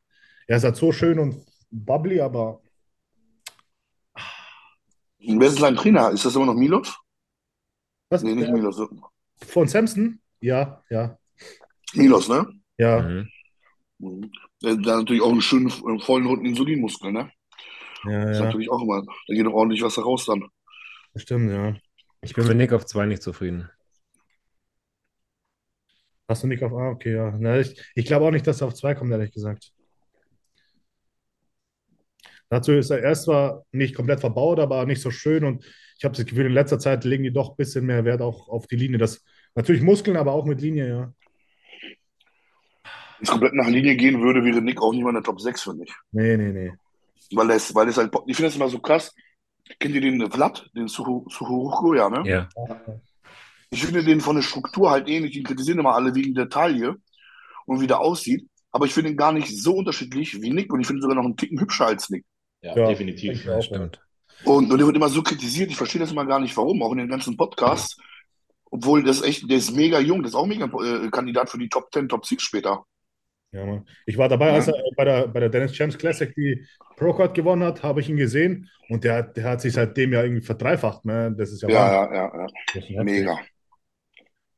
Er 0.47 0.57
ist 0.59 0.65
halt 0.65 0.77
so 0.77 0.93
schön 0.93 1.19
und 1.19 1.45
bubbly, 1.71 2.21
aber 2.21 2.61
Wer 5.19 5.49
ist 5.49 5.59
sein 5.59 5.77
Trainer? 5.77 6.11
Ist 6.11 6.25
das 6.25 6.37
immer 6.37 6.47
noch 6.47 6.55
Milos? 6.55 6.97
was? 8.09 8.23
Nee, 8.23 8.35
nicht 8.35 8.49
Äh, 8.49 8.53
Milos. 8.53 8.81
Von 9.47 9.69
Samson? 9.69 10.21
Ja, 10.41 10.83
ja, 10.91 11.19
Milos, 11.95 12.29
ne? 12.29 12.47
ja. 12.79 13.03
Mhm. 13.03 13.29
Mhm. 13.99 14.31
Der, 14.63 14.77
der 14.77 14.93
hat 14.93 15.01
natürlich 15.01 15.23
auch 15.23 15.31
einen 15.33 15.41
schönen, 15.43 15.71
vollen, 16.01 16.27
roten 16.27 16.45
Insulinmuskel, 16.47 17.13
ne? 17.13 17.31
Ja, 18.05 18.21
Das 18.27 18.31
ist 18.33 18.39
ja, 18.39 18.45
natürlich 18.47 18.71
auch 18.71 18.83
immer, 18.83 19.03
da 19.03 19.35
geht 19.35 19.47
doch 19.47 19.53
ordentlich 19.53 19.83
was 19.83 19.99
raus 19.99 20.27
dann. 20.27 20.45
das 21.13 21.23
stimmt, 21.23 21.51
ja. 21.51 21.77
Ich 22.23 22.35
bin 22.35 22.47
mit 22.47 22.57
Nick 22.57 22.73
auf 22.73 22.87
zwei 22.87 23.07
nicht 23.07 23.23
zufrieden. 23.23 23.71
Hast 26.29 26.43
du 26.43 26.47
nicht 26.49 26.63
auf 26.65 26.73
A? 26.73 26.91
Okay, 26.91 27.15
ja. 27.15 27.35
Na, 27.39 27.59
ich 27.61 27.81
ich 27.95 28.07
glaube 28.07 28.27
auch 28.27 28.31
nicht, 28.31 28.47
dass 28.47 28.61
er 28.61 28.67
auf 28.69 28.75
zwei 28.75 28.95
kommt, 28.95 29.13
ehrlich 29.13 29.33
gesagt. 29.33 29.73
Dazu 32.49 32.73
ist 32.73 32.91
er 32.91 33.03
erst 33.03 33.25
zwar 33.25 33.65
nicht 33.73 33.95
komplett 33.95 34.21
verbaut, 34.21 34.61
aber 34.61 34.87
nicht 34.87 35.01
so 35.01 35.11
schön 35.11 35.45
und 35.45 35.65
ich 35.99 36.05
habe 36.05 36.15
das 36.15 36.27
Gefühl, 36.27 36.47
in 36.47 36.53
letzter 36.53 36.79
Zeit 36.79 37.05
legen 37.05 37.25
die 37.25 37.33
doch 37.33 37.51
ein 37.51 37.57
bisschen 37.57 37.87
mehr 37.87 38.05
Wert 38.05 38.21
auch 38.21 38.49
auf 38.49 38.67
die 38.67 38.77
Linie. 38.77 38.99
Das, 38.99 39.25
natürlich 39.55 39.83
Muskeln, 39.83 40.17
aber 40.17 40.33
auch 40.33 40.45
mit 40.45 40.61
Linie, 40.61 40.89
ja. 40.89 41.13
Wenn 43.19 43.23
es 43.23 43.31
komplett 43.31 43.55
nach 43.55 43.67
Linie 43.69 43.97
gehen 43.97 44.21
würde, 44.21 44.45
wäre 44.45 44.61
Nick 44.61 44.81
auch 44.83 44.93
nicht 44.93 45.03
mal 45.03 45.09
in 45.11 45.15
der 45.15 45.23
Top 45.25 45.41
6, 45.41 45.63
finde 45.63 45.85
ich. 45.85 45.95
Nee, 46.13 46.37
nee, 46.37 46.53
nee. 46.53 46.73
Weil 47.33 47.51
es, 47.51 47.75
weil 47.75 47.89
es 47.89 47.97
halt, 47.97 48.13
ich 48.27 48.37
finde 48.37 48.49
das 48.51 48.57
immer 48.57 48.69
so 48.69 48.79
krass. 48.79 49.15
Kennt 49.81 49.95
ihr 49.95 50.01
den 50.01 50.31
Vlad, 50.31 50.71
den 50.77 50.87
Suhu- 50.87 51.27
Suhuruko, 51.29 51.95
ja, 51.95 52.09
ne? 52.11 52.23
Ja. 52.29 52.49
Ich 53.71 53.85
finde 53.85 54.05
den 54.05 54.21
von 54.21 54.37
der 54.37 54.43
Struktur 54.43 54.91
halt 54.91 55.09
ähnlich. 55.09 55.33
Den 55.33 55.43
kritisieren 55.45 55.81
immer 55.81 55.95
alle 55.95 56.15
wegen 56.15 56.35
der 56.35 56.49
Taille 56.49 56.97
und 57.65 57.81
wie 57.81 57.87
der 57.89 57.99
aussieht. 58.01 58.47
Aber 58.71 58.85
ich 58.85 58.93
finde 58.93 59.11
ihn 59.11 59.17
gar 59.17 59.33
nicht 59.33 59.49
so 59.61 59.75
unterschiedlich 59.77 60.41
wie 60.41 60.51
Nick 60.51 60.73
und 60.73 60.81
ich 60.81 60.87
finde 60.87 61.01
ihn 61.01 61.03
sogar 61.03 61.17
noch 61.17 61.25
einen 61.25 61.37
Ticken 61.37 61.59
hübscher 61.59 61.87
als 61.87 62.11
Nick. 62.11 62.25
Ja, 62.63 62.77
Ja. 62.77 62.89
definitiv. 62.89 63.33
Ich 63.33 63.45
Ja, 63.45 63.57
auch, 63.57 63.63
stimmt. 63.63 64.01
Und, 64.45 64.71
und 64.71 64.79
der 64.79 64.87
wird 64.87 64.97
immer 64.97 65.09
so 65.09 65.23
kritisiert. 65.23 65.71
Ich 65.71 65.77
verstehe 65.77 66.01
das 66.01 66.13
immer 66.13 66.27
gar 66.27 66.41
nicht, 66.41 66.57
warum, 66.57 66.83
auch 66.83 66.93
in 66.93 66.99
den 66.99 67.09
ganzen 67.09 67.37
Podcasts. 67.37 67.97
Obwohl 68.71 69.03
das 69.03 69.23
echt, 69.23 69.49
der 69.49 69.57
ist 69.59 69.75
mega 69.75 69.99
jung, 70.01 70.23
der 70.23 70.29
ist 70.29 70.35
auch 70.35 70.47
mega 70.47 70.67
äh, 70.67 71.09
Kandidat 71.11 71.49
für 71.49 71.59
die 71.59 71.69
Top 71.69 71.89
10, 71.93 72.09
Top 72.09 72.27
6 72.27 72.43
später. 72.43 72.85
Ja, 73.53 73.65
Mann. 73.65 73.87
Ich 74.05 74.19
war 74.19 74.29
dabei, 74.29 74.49
Ja. 74.49 74.55
als 74.55 74.69
er 74.69 74.75
bei 74.97 75.05
der, 75.05 75.29
bei 75.29 75.41
der 75.41 75.49
Dennis 75.49 75.73
Champs 75.73 75.97
Classic 75.97 76.35
die 76.35 76.67
Pro-Card 76.97 77.35
gewonnen 77.35 77.63
hat, 77.63 77.83
habe 77.83 78.01
ich 78.01 78.09
ihn 78.11 78.17
gesehen 78.17 78.69
und 78.89 79.05
der, 79.05 79.23
der 79.23 79.45
hat 79.45 79.61
sich 79.61 79.73
seitdem 79.73 80.13
ja 80.13 80.23
irgendwie 80.23 80.45
verdreifacht. 80.45 81.05
Ne? 81.05 81.33
Das 81.37 81.51
ist 81.53 81.63
ja 81.63 81.69
Ja, 81.69 82.05
ja, 82.05 82.15
ja, 82.15 82.41
ja. 82.41 82.47
Das. 82.75 83.05
Mega. 83.05 83.39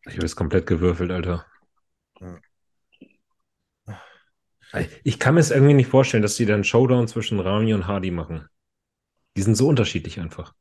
Ich 0.06 0.14
habe 0.14 0.24
es 0.26 0.34
komplett 0.34 0.66
gewürfelt, 0.66 1.10
Alter. 1.12 1.46
Ja. 2.20 2.38
Ich 5.04 5.18
kann 5.18 5.34
mir 5.34 5.40
es 5.40 5.50
irgendwie 5.50 5.74
nicht 5.74 5.88
vorstellen, 5.88 6.22
dass 6.22 6.36
die 6.36 6.46
dann 6.46 6.64
Showdown 6.64 7.08
zwischen 7.08 7.40
Rami 7.40 7.74
und 7.74 7.86
Hardy 7.86 8.10
machen. 8.10 8.48
Die 9.36 9.42
sind 9.42 9.56
so 9.56 9.68
unterschiedlich 9.68 10.20
einfach. 10.20 10.54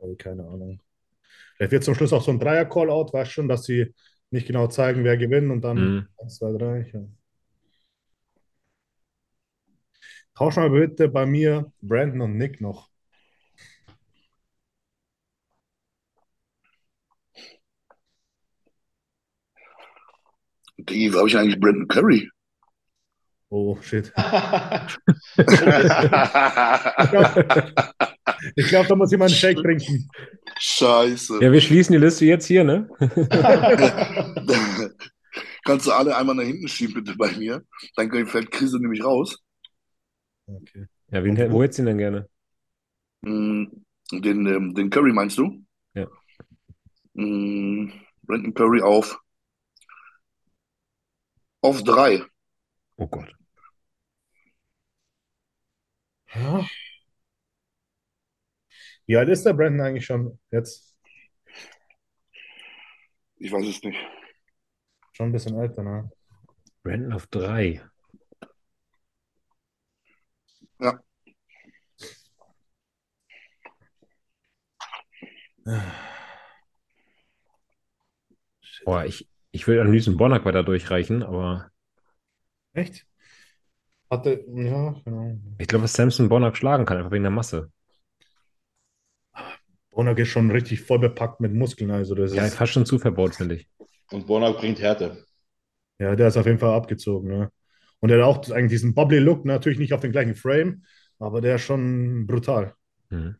Also 0.00 0.14
keine 0.16 0.44
Ahnung. 0.44 0.80
Vielleicht 1.56 1.72
wird 1.72 1.84
zum 1.84 1.96
Schluss 1.96 2.12
auch 2.14 2.24
so 2.24 2.32
ein 2.32 2.40
Dreier-Call-Out, 2.40 3.14
weißt 3.14 3.32
schon, 3.32 3.48
dass 3.48 3.64
sie 3.64 3.94
nicht 4.30 4.46
genau 4.48 4.68
zeigen, 4.68 5.04
wer 5.04 5.18
gewinnt 5.18 5.50
und 5.52 5.62
dann 5.62 5.78
Mhm. 5.78 6.08
1, 6.18 6.36
2, 6.38 6.52
3. 6.52 6.90
Ja. 6.92 7.02
Tausch 10.34 10.56
mal 10.56 10.68
bitte 10.70 11.08
bei 11.08 11.24
mir 11.26 11.72
Brandon 11.80 12.20
und 12.22 12.36
Nick 12.36 12.60
noch. 12.60 12.90
Die, 20.88 21.12
habe 21.12 21.28
ich 21.28 21.36
eigentlich 21.36 21.60
Brandon 21.60 21.88
Curry? 21.88 22.28
Oh, 23.50 23.76
shit. 23.82 24.12
Ich 28.56 28.66
glaube, 28.68 28.88
da 28.88 28.96
muss 28.96 29.10
jemand 29.10 29.30
einen 29.30 29.38
Shake 29.38 29.58
trinken. 29.58 30.08
Scheiße. 30.58 31.38
Ja, 31.40 31.52
wir 31.52 31.60
schließen 31.60 31.92
die 31.92 31.98
Liste 31.98 32.24
jetzt 32.24 32.46
hier, 32.46 32.64
ne? 32.64 32.88
Kannst 35.64 35.86
du 35.86 35.92
alle 35.92 36.16
einmal 36.16 36.34
nach 36.34 36.42
hinten 36.44 36.66
schieben, 36.68 36.94
bitte 36.94 37.16
bei 37.16 37.30
mir? 37.32 37.62
Dann 37.96 38.26
fällt 38.26 38.50
Krise 38.50 38.80
nämlich 38.80 39.04
raus. 39.04 39.38
Okay. 40.46 40.86
Ja, 41.10 41.22
wen, 41.22 41.36
wo 41.52 41.62
hättest 41.62 41.78
du 41.78 41.82
ihn 41.82 41.86
denn 41.86 41.98
gerne? 41.98 42.28
Mm, 43.22 43.66
Den, 44.10 44.46
ähm, 44.46 44.74
den 44.74 44.90
Curry 44.90 45.12
meinst 45.12 45.38
du? 45.38 45.62
Ja. 45.94 46.08
Mm, 47.14 47.92
Brandon 48.22 48.54
Curry 48.54 48.82
auf, 48.82 49.20
auf 51.62 51.82
drei. 51.82 52.22
Oh 52.96 53.06
Gott. 53.06 53.34
Ja. 56.34 56.66
Wie 59.06 59.16
alt 59.16 59.28
ist 59.28 59.44
der 59.44 59.54
Brandon 59.54 59.86
eigentlich 59.86 60.06
schon 60.06 60.38
jetzt? 60.50 60.96
Ich 63.36 63.50
weiß 63.52 63.66
es 63.66 63.82
nicht. 63.82 63.98
Schon 65.12 65.28
ein 65.28 65.32
bisschen 65.32 65.58
älter, 65.58 65.82
ne? 65.82 66.10
Brandon 66.82 67.12
auf 67.12 67.26
drei. 67.26 67.82
Boah, 78.84 79.04
ich, 79.04 79.28
ich 79.52 79.66
will 79.68 79.80
am 79.80 79.92
liebsten 79.92 80.16
Bonac 80.18 80.44
weiter 80.44 80.62
durchreichen, 80.64 81.22
aber 81.22 81.70
Echt? 82.74 83.06
Hatte, 84.10 84.44
ja, 84.54 84.94
genau. 85.04 85.36
ich 85.58 85.66
glaube, 85.66 85.82
dass 85.84 85.94
Samson 85.94 86.28
Bonac 86.28 86.56
schlagen 86.58 86.84
kann, 86.84 86.98
einfach 86.98 87.10
wegen 87.10 87.24
der 87.24 87.30
Masse. 87.30 87.70
Bonak 89.90 90.18
ist 90.18 90.28
schon 90.28 90.50
richtig 90.50 90.82
voll 90.82 90.98
bepackt 90.98 91.40
mit 91.40 91.54
Muskeln, 91.54 91.90
also 91.90 92.14
das 92.14 92.32
Ja, 92.34 92.50
ist, 92.50 92.50
fast 92.50 92.72
schon 92.72 92.84
zu 92.86 92.98
verbaut, 92.98 93.36
finde 93.36 93.54
ich. 93.56 93.68
Und 94.12 94.28
Bornau 94.28 94.52
bringt 94.52 94.78
Härte. 94.80 95.26
ja, 95.98 96.16
der 96.16 96.28
ist 96.28 96.36
auf 96.36 96.46
jeden 96.46 96.58
Fall 96.58 96.74
abgezogen, 96.74 97.28
ne? 97.28 97.50
Und 98.00 98.10
er 98.10 98.18
hat 98.18 98.48
auch 98.48 98.50
eigentlich 98.50 98.70
diesen 98.72 98.94
bubbly 98.94 99.18
Look, 99.20 99.44
natürlich 99.44 99.78
nicht 99.78 99.92
auf 99.92 100.00
den 100.00 100.10
gleichen 100.12 100.34
Frame, 100.34 100.84
aber 101.20 101.40
der 101.40 101.56
ist 101.56 101.62
schon 101.62 102.26
brutal. 102.26 102.74
Mhm. 103.10 103.36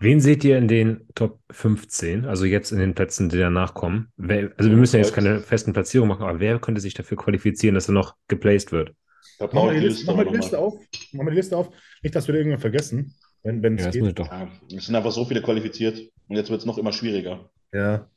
Wen 0.00 0.20
seht 0.20 0.44
ihr 0.44 0.58
in 0.58 0.68
den 0.68 1.06
Top 1.14 1.40
15, 1.50 2.24
also 2.24 2.44
jetzt 2.44 2.72
in 2.72 2.78
den 2.78 2.94
Plätzen, 2.94 3.28
die 3.28 3.38
danach 3.38 3.74
kommen? 3.74 4.08
Wer, 4.16 4.52
also 4.56 4.70
wir 4.70 4.76
müssen 4.76 4.96
ja 4.96 5.02
jetzt 5.02 5.14
keine 5.14 5.40
festen 5.40 5.72
Platzierungen 5.72 6.08
machen, 6.16 6.26
aber 6.28 6.40
wer 6.40 6.58
könnte 6.58 6.80
sich 6.80 6.94
dafür 6.94 7.16
qualifizieren, 7.16 7.74
dass 7.74 7.88
er 7.88 7.94
noch 7.94 8.14
geplaced 8.28 8.72
wird? 8.72 8.92
Mach 9.40 9.52
mal 9.52 9.74
die 9.74 9.80
Liste, 9.80 10.06
mach 10.06 10.16
mal 10.16 10.26
die 10.26 10.36
Liste 10.36 10.58
auf. 10.58 10.74
Mach 11.12 11.24
mal 11.24 11.30
die 11.30 11.36
Liste 11.36 11.56
auf. 11.56 11.70
Nicht, 12.02 12.14
dass 12.14 12.28
wir 12.28 12.34
irgendwann 12.34 12.60
vergessen, 12.60 13.14
wenn, 13.42 13.62
wenn 13.62 13.78
Ja, 13.78 13.86
es 13.88 13.92
geht. 13.94 14.18
doch. 14.18 14.26
Ja, 14.30 14.48
es 14.76 14.86
sind 14.86 14.94
einfach 14.94 15.12
so 15.12 15.24
viele 15.24 15.42
qualifiziert. 15.42 15.98
Und 16.28 16.36
jetzt 16.36 16.50
wird 16.50 16.60
es 16.60 16.66
noch 16.66 16.78
immer 16.78 16.92
schwieriger. 16.92 17.50
Ja. 17.72 18.08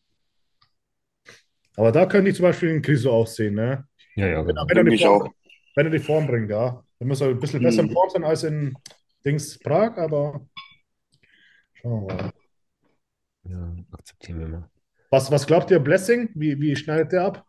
Aber 1.75 1.91
da 1.91 2.05
könnte 2.05 2.29
ich 2.29 2.35
zum 2.35 2.43
Beispiel 2.43 2.69
den 2.69 2.81
Criso 2.81 3.11
auch 3.11 3.27
sehen, 3.27 3.55
ne? 3.55 3.85
Ja, 4.15 4.27
ja, 4.27 4.41
genau. 4.41 4.65
Wenn 4.67 4.77
er 4.77 4.83
die 4.83 4.97
Form, 4.97 5.21
auch. 5.23 5.31
wenn 5.75 5.85
er 5.87 5.91
die 5.91 5.99
Form 5.99 6.27
bringt, 6.27 6.49
ja. 6.49 6.83
Dann 6.99 7.07
muss 7.07 7.21
er 7.21 7.29
ein 7.29 7.39
bisschen 7.39 7.61
besser 7.61 7.81
in 7.81 7.87
Mhm. 7.89 7.93
Form 7.93 8.09
sein 8.09 8.23
als 8.23 8.43
in 8.43 8.73
Dings 9.25 9.59
Prag, 9.59 9.97
aber 9.97 10.47
schauen 11.81 12.07
wir 12.07 12.15
mal. 12.15 12.31
Ja, 13.43 13.75
akzeptieren 13.91 14.39
wir 14.39 14.47
mal. 14.47 14.69
Was, 15.09 15.31
was 15.31 15.47
glaubt 15.47 15.71
ihr, 15.71 15.79
Blessing? 15.79 16.29
Wie, 16.35 16.59
wie 16.59 16.75
schneidet 16.75 17.11
der 17.13 17.25
ab? 17.25 17.45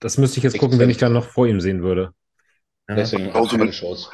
Das 0.00 0.18
müsste 0.18 0.38
ich 0.38 0.44
jetzt 0.44 0.58
gucken, 0.58 0.78
wenn 0.78 0.90
ich 0.90 0.98
dann 0.98 1.12
noch 1.12 1.24
vor 1.24 1.46
ihm 1.46 1.60
sehen 1.60 1.82
würde. 1.82 2.12
Ja. 2.88 2.96
Auch 3.32 3.44
hat 3.44 3.50
so 3.50 3.56
keine 3.56 3.70
Chance. 3.70 4.10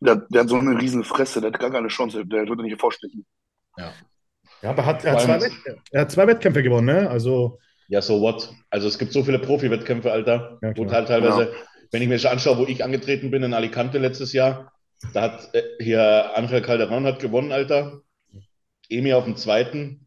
Der, 0.00 0.16
der 0.16 0.40
hat 0.42 0.48
so 0.48 0.58
eine 0.58 0.80
riesen 0.80 1.04
Fresse, 1.04 1.40
der 1.40 1.52
hat 1.52 1.60
gar 1.60 1.70
keine 1.70 1.88
Chance, 1.88 2.24
der 2.26 2.48
würde 2.48 2.62
nicht 2.62 2.80
vorstechen. 2.80 3.24
Ja, 3.76 3.92
aber 4.62 4.82
er 4.82 4.86
hat, 4.86 5.04
er, 5.04 5.12
hat 5.12 5.20
zwei 5.22 5.50
er 5.90 6.00
hat 6.00 6.10
zwei 6.10 6.26
Wettkämpfe 6.26 6.62
gewonnen, 6.62 6.86
ne? 6.86 7.10
Also, 7.10 7.58
Ja, 7.88 8.00
so 8.00 8.20
what? 8.20 8.52
Also 8.70 8.88
es 8.88 8.98
gibt 8.98 9.12
so 9.12 9.22
viele 9.22 9.38
Profi-Wettkämpfe, 9.38 10.10
Alter. 10.10 10.58
Ja, 10.62 10.72
klar. 10.72 10.74
Brutal 10.74 11.04
teilweise. 11.04 11.52
Wenn 11.90 12.02
ich 12.02 12.08
mir 12.08 12.18
schon 12.18 12.30
anschaue, 12.30 12.58
wo 12.58 12.64
ich 12.64 12.82
angetreten 12.82 13.30
bin 13.30 13.42
in 13.42 13.54
Alicante 13.54 13.98
letztes 13.98 14.32
Jahr, 14.32 14.72
da 15.12 15.22
hat 15.22 15.54
äh, 15.54 15.62
hier 15.80 16.36
Angel 16.36 16.62
Calderon 16.62 17.04
hat 17.04 17.20
gewonnen, 17.20 17.52
Alter. 17.52 18.00
Emi 18.96 19.12
auf 19.12 19.24
dem 19.24 19.36
zweiten. 19.36 20.06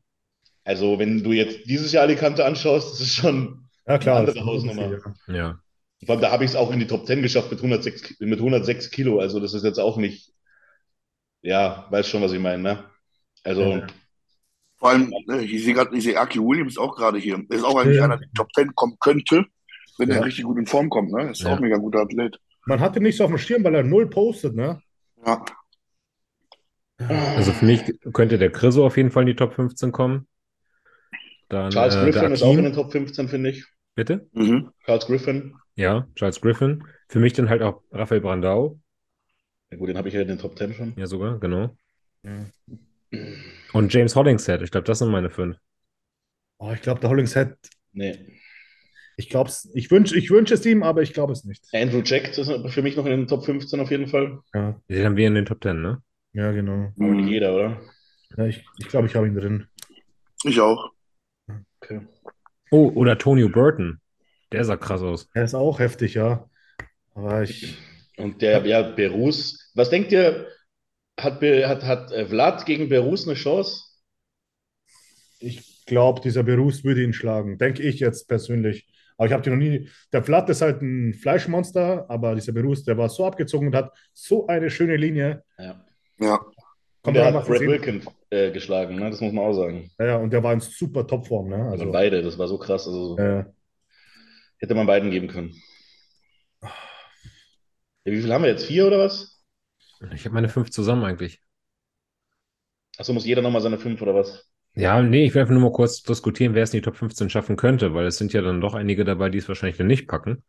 Also 0.63 0.97
wenn 0.99 1.23
du 1.23 1.31
jetzt 1.31 1.65
dieses 1.69 1.91
Jahr 1.91 2.03
Alicante 2.03 2.45
anschaust, 2.45 2.93
das 2.93 3.01
ist 3.01 3.15
schon, 3.15 3.67
ja 3.87 3.97
klar. 3.97 4.17
Andere 4.17 4.33
das 4.33 4.35
ist 4.35 4.41
ein 4.41 4.47
Hausnummer. 4.47 4.99
Ja. 5.27 5.33
Ja. 5.35 5.59
vor 6.05 6.13
allem 6.15 6.21
da 6.21 6.31
habe 6.31 6.43
ich 6.43 6.51
es 6.51 6.55
auch 6.55 6.71
in 6.71 6.79
die 6.79 6.87
Top 6.87 7.05
10 7.05 7.21
geschafft 7.21 7.51
mit 7.51 7.59
106, 7.59 8.01
Ki- 8.03 8.15
mit 8.25 8.39
106 8.39 8.89
Kilo. 8.91 9.19
Also 9.19 9.39
das 9.39 9.53
ist 9.53 9.63
jetzt 9.63 9.79
auch 9.79 9.97
nicht, 9.97 10.31
ja, 11.41 11.85
weißt 11.91 12.09
schon, 12.09 12.21
was 12.21 12.31
ich 12.33 12.39
meine, 12.39 12.61
ne? 12.63 12.83
Also 13.43 13.61
Ja. 13.63 13.87
Vor 14.77 14.89
allem, 14.89 15.13
ne, 15.27 15.41
ich 15.41 15.63
sehe 15.63 15.73
gerade, 15.73 15.95
ich 15.95 16.03
sehe 16.03 16.19
Aki 16.19 16.39
Williams 16.39 16.77
auch 16.77 16.95
gerade 16.95 17.17
hier. 17.17 17.41
Ist 17.49 17.63
auch 17.63 17.77
eigentlich 17.79 17.97
Ja. 17.97 18.03
einer, 18.05 18.17
der 18.17 18.23
in 18.25 18.29
die 18.33 18.37
Top 18.37 18.51
10 18.53 18.75
kommen 18.75 18.97
könnte, 18.99 19.45
wenn 19.97 20.09
Ja. 20.09 20.15
er 20.15 20.25
richtig 20.25 20.43
gut 20.43 20.57
in 20.57 20.65
Form 20.67 20.89
kommt. 20.89 21.11
Ne? 21.13 21.31
Ist 21.31 21.41
Ja. 21.41 21.51
auch 21.53 21.55
ein 21.57 21.61
mega 21.61 21.77
guter 21.77 21.99
Athlet. 22.01 22.37
Man 22.65 22.79
hat 22.81 22.95
ihn 22.95 23.03
nicht 23.03 23.15
so 23.17 23.23
auf 23.23 23.29
dem 23.29 23.37
Schirm, 23.37 23.63
weil 23.63 23.73
er 23.75 23.83
null 23.83 24.09
postet, 24.09 24.53
ne? 24.55 24.81
Ja. 25.25 25.45
Also 26.97 27.51
für 27.51 27.65
mich 27.65 27.81
könnte 28.13 28.37
der 28.37 28.51
Chriso 28.51 28.85
auf 28.85 28.97
jeden 28.97 29.11
Fall 29.11 29.23
in 29.23 29.27
die 29.27 29.35
Top 29.35 29.53
15 29.53 29.91
kommen. 29.91 30.27
Dann 31.49 31.69
Charles 31.71 31.95
äh, 31.95 32.03
Griffin 32.03 32.31
ist 32.31 32.41
auch 32.41 32.57
in 32.57 32.63
den. 32.63 32.73
Top 32.73 32.91
15, 32.91 33.27
finde 33.27 33.49
ich. 33.51 33.65
Bitte? 33.95 34.27
Mhm. 34.33 34.71
Charles 34.85 35.05
Griffin. 35.05 35.55
Ja, 35.75 36.07
Charles 36.15 36.41
Griffin. 36.41 36.83
Für 37.09 37.19
mich 37.19 37.33
dann 37.33 37.49
halt 37.49 37.61
auch 37.61 37.83
Raphael 37.91 38.21
Brandau. 38.21 38.79
Ja, 39.71 39.77
gut, 39.77 39.89
den 39.89 39.97
habe 39.97 40.07
ich 40.07 40.13
ja 40.13 40.21
in 40.21 40.27
den 40.27 40.37
Top 40.39 40.57
10 40.57 40.73
schon. 40.73 40.93
Ja, 40.97 41.05
sogar, 41.05 41.39
genau. 41.39 41.75
Ja. 42.23 42.45
Und 43.73 43.93
James 43.93 44.15
Hollingshead. 44.15 44.61
Ich 44.61 44.71
glaube, 44.71 44.85
das 44.87 44.99
sind 44.99 45.09
meine 45.11 45.29
fünf. 45.29 45.57
Oh, 46.57 46.71
ich 46.73 46.81
glaube, 46.81 47.01
der 47.01 47.09
Hollingshead, 47.09 47.55
Nee. 47.91 48.39
ich 49.17 49.29
glaube 49.29 49.49
es, 49.49 49.69
ich 49.73 49.91
wünsche 49.91 50.17
ich 50.17 50.29
wünsch 50.29 50.51
es 50.51 50.65
ihm, 50.65 50.83
aber 50.83 51.01
ich 51.01 51.13
glaube 51.13 51.33
es 51.33 51.43
nicht. 51.43 51.65
Andrew 51.73 52.01
Jack 52.03 52.37
ist 52.37 52.51
für 52.69 52.81
mich 52.81 52.95
noch 52.95 53.05
in 53.05 53.11
den 53.11 53.27
Top 53.27 53.45
15 53.45 53.79
auf 53.79 53.91
jeden 53.91 54.07
Fall. 54.07 54.39
Ja, 54.53 54.79
Den 54.89 55.05
haben 55.05 55.17
wir 55.17 55.27
in 55.27 55.35
den 55.35 55.45
Top 55.45 55.61
10, 55.61 55.81
ne? 55.81 56.01
Ja 56.35 56.51
genau. 56.51 56.91
Aber 56.99 57.13
nicht 57.13 57.29
jeder, 57.29 57.55
oder? 57.55 57.81
Ja, 58.37 58.45
ich 58.45 58.63
ich, 58.77 58.87
glaube, 58.87 59.07
ich 59.07 59.15
habe 59.15 59.27
ihn 59.27 59.35
drin. 59.35 59.67
Ich 60.43 60.59
auch. 60.59 60.91
Okay. 61.81 62.01
Oh, 62.71 62.91
oder 62.95 63.17
Tony 63.17 63.47
Burton. 63.47 63.99
Der 64.51 64.63
sah 64.65 64.77
krass 64.77 65.01
aus. 65.01 65.29
Er 65.33 65.43
ist 65.43 65.55
auch 65.55 65.79
heftig, 65.79 66.13
ja. 66.13 66.49
Aber 67.13 67.43
ich, 67.43 67.77
Und 68.17 68.41
der, 68.41 68.65
ja, 68.65 68.81
Berus. 68.81 69.71
Was 69.75 69.89
denkt 69.89 70.11
ihr, 70.11 70.47
hat, 71.19 71.41
hat, 71.41 71.83
hat 71.83 72.11
äh, 72.11 72.25
Vlad 72.27 72.65
gegen 72.65 72.89
Berus 72.89 73.27
eine 73.27 73.35
Chance? 73.35 73.83
ich 75.39 75.85
glaube, 75.85 76.21
dieser 76.21 76.43
Berus 76.43 76.83
würde 76.83 77.03
ihn 77.03 77.13
schlagen. 77.13 77.57
Denke 77.57 77.83
ich 77.83 77.99
jetzt 77.99 78.27
persönlich. 78.27 78.87
Aber 79.17 79.27
ich 79.27 79.33
habe 79.33 79.43
den 79.43 79.53
noch 79.53 79.59
nie. 79.59 79.89
Der 80.11 80.23
Vlad 80.23 80.49
ist 80.49 80.61
halt 80.61 80.81
ein 80.81 81.13
Fleischmonster, 81.13 82.05
aber 82.09 82.35
dieser 82.35 82.51
Berus, 82.51 82.83
der 82.83 82.97
war 82.97 83.09
so 83.09 83.25
abgezogen 83.25 83.67
und 83.67 83.75
hat 83.75 83.93
so 84.13 84.47
eine 84.47 84.69
schöne 84.69 84.97
Linie. 84.97 85.43
Ja. 85.57 85.85
Ja. 86.19 86.37
Und 86.37 86.53
Kommt 87.03 87.17
der 87.17 87.27
auch 87.29 87.33
hat 87.35 87.45
Brad 87.47 87.57
sehen. 87.59 87.69
Wilkin 87.69 88.05
äh, 88.31 88.51
geschlagen, 88.51 88.95
ne? 88.95 89.09
Das 89.11 89.21
muss 89.21 89.33
man 89.33 89.45
auch 89.45 89.53
sagen. 89.53 89.91
Ja, 89.99 90.05
ja, 90.05 90.17
und 90.17 90.31
der 90.31 90.43
war 90.43 90.53
in 90.53 90.59
super 90.59 91.05
Topform, 91.05 91.49
ne? 91.49 91.57
Also 91.57 91.83
Also, 91.83 91.91
beide, 91.91 92.21
das 92.21 92.37
war 92.37 92.47
so 92.47 92.57
krass. 92.57 92.87
Also 92.87 93.17
äh, 93.17 93.45
hätte 94.57 94.75
man 94.75 94.87
beiden 94.87 95.11
geben 95.11 95.27
können. 95.27 95.55
Ja, 98.05 98.11
wie 98.11 98.21
viel 98.21 98.31
haben 98.33 98.43
wir 98.43 98.49
jetzt? 98.51 98.65
Vier 98.65 98.87
oder 98.87 98.99
was? 98.99 99.41
Ich 100.13 100.23
habe 100.23 100.33
meine 100.35 100.47
fünf 100.47 100.69
zusammen 100.71 101.03
eigentlich. 101.03 101.41
Achso, 102.97 103.13
muss 103.13 103.25
jeder 103.25 103.41
nochmal 103.41 103.61
seine 103.61 103.77
fünf 103.77 104.01
oder 104.01 104.13
was? 104.15 104.49
Ja, 104.73 105.01
nee, 105.01 105.25
ich 105.25 105.33
will 105.33 105.41
einfach 105.41 105.53
nur 105.53 105.63
mal 105.63 105.71
kurz 105.73 106.01
diskutieren, 106.03 106.53
wer 106.53 106.63
es 106.63 106.73
in 106.73 106.77
die 106.79 106.81
Top 106.83 106.95
15 106.97 107.29
schaffen 107.29 107.55
könnte, 107.57 107.93
weil 107.93 108.05
es 108.05 108.17
sind 108.17 108.31
ja 108.33 108.41
dann 108.41 108.61
doch 108.61 108.73
einige 108.73 109.03
dabei, 109.05 109.29
die 109.29 109.37
es 109.39 109.47
wahrscheinlich 109.47 109.77
dann 109.77 109.87
nicht 109.87 110.07
packen. 110.07 110.43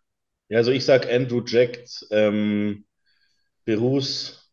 Ja, 0.49 0.59
also 0.59 0.71
ich 0.71 0.85
sag 0.85 1.11
Andrew 1.13 1.43
Jack, 1.45 1.85
ähm, 2.11 2.85
Berus, 3.65 4.46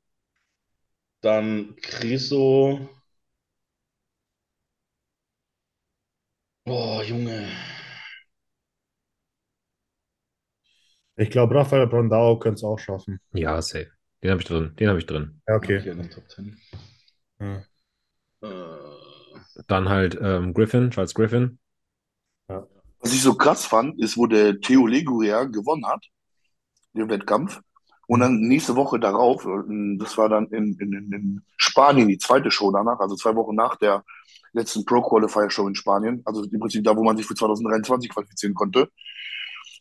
dann 1.23 1.75
Chriso. 1.81 2.89
Boah, 6.65 7.03
Junge. 7.03 7.47
ich 11.15 11.29
glaube, 11.29 11.55
Rafael 11.55 11.87
Brandao 11.87 12.39
könnte 12.39 12.55
es 12.55 12.63
auch 12.63 12.79
schaffen. 12.79 13.19
Ja, 13.33 13.61
safe. 13.61 13.91
Den 14.21 14.31
habe 14.31 14.41
ich 14.41 14.47
drin. 14.47 14.73
Den 14.79 14.89
habe 14.89 14.99
ich 14.99 15.05
drin. 15.05 15.41
Ja, 15.47 15.61
Hier 15.61 15.79
okay. 15.79 15.89
in 15.89 15.97
den 15.97 16.09
Top 16.09 16.29
10. 16.29 16.57
Ja. 17.39 17.63
Äh, 18.41 19.63
Dann 19.67 19.89
halt 19.89 20.17
ähm, 20.21 20.53
Griffin, 20.53 20.91
Charles 20.91 21.13
Griffin. 21.13 21.59
Was 22.47 23.13
ich 23.13 23.21
so 23.21 23.35
krass 23.35 23.65
fand, 23.65 23.99
ist, 23.99 24.17
wo 24.17 24.27
der 24.27 24.59
Theo 24.61 24.87
Leguria 24.87 25.43
gewonnen 25.43 25.85
hat, 25.85 26.05
den 26.93 27.09
Wettkampf. 27.09 27.59
Und 28.07 28.19
dann 28.19 28.39
nächste 28.41 28.75
Woche 28.75 28.99
darauf, 28.99 29.45
äh, 29.45 29.97
das 29.97 30.17
war 30.17 30.29
dann 30.29 30.47
in, 30.47 30.77
in, 30.79 30.93
in 31.13 31.41
Spanien, 31.57 32.07
die 32.07 32.17
zweite 32.17 32.51
Show 32.51 32.71
danach, 32.71 32.99
also 32.99 33.15
zwei 33.15 33.35
Wochen 33.35 33.55
nach 33.55 33.77
der 33.77 34.03
letzten 34.53 34.85
Pro-Qualifier-Show 34.85 35.67
in 35.67 35.75
Spanien, 35.75 36.21
also 36.25 36.43
im 36.43 36.59
Prinzip 36.59 36.83
da, 36.83 36.95
wo 36.95 37.03
man 37.03 37.17
sich 37.17 37.25
für 37.25 37.35
2023 37.35 38.09
qualifizieren 38.11 38.53
konnte, 38.53 38.89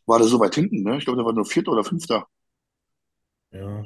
war 0.06 0.18
der 0.18 0.28
so 0.28 0.40
weit 0.40 0.54
hinten, 0.54 0.82
ne? 0.82 0.98
Ich 0.98 1.04
glaube, 1.04 1.18
der 1.18 1.26
war 1.26 1.32
nur 1.32 1.44
Vierter 1.46 1.72
oder 1.72 1.84
Fünfter. 1.84 2.26
ja, 3.50 3.84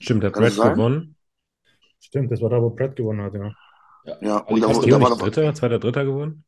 Stimmt, 0.00 0.24
hat 0.24 0.32
Kann 0.32 0.42
Brad 0.42 0.58
das 0.58 0.72
gewonnen. 0.74 1.16
stimmt, 2.00 2.30
das 2.32 2.40
war 2.40 2.50
da, 2.50 2.60
wo 2.60 2.70
Brad 2.70 2.96
gewonnen 2.96 3.22
hat, 3.22 3.34
ja. 3.34 3.54
ja. 4.04 4.18
Ja, 4.20 4.38
und 4.38 4.60
da, 4.60 4.68
da 4.68 5.00
war 5.00 5.10
das, 5.10 5.18
Dritter, 5.18 5.54
Zweiter, 5.54 5.78
Dritter 5.78 6.04
gewonnen? 6.04 6.44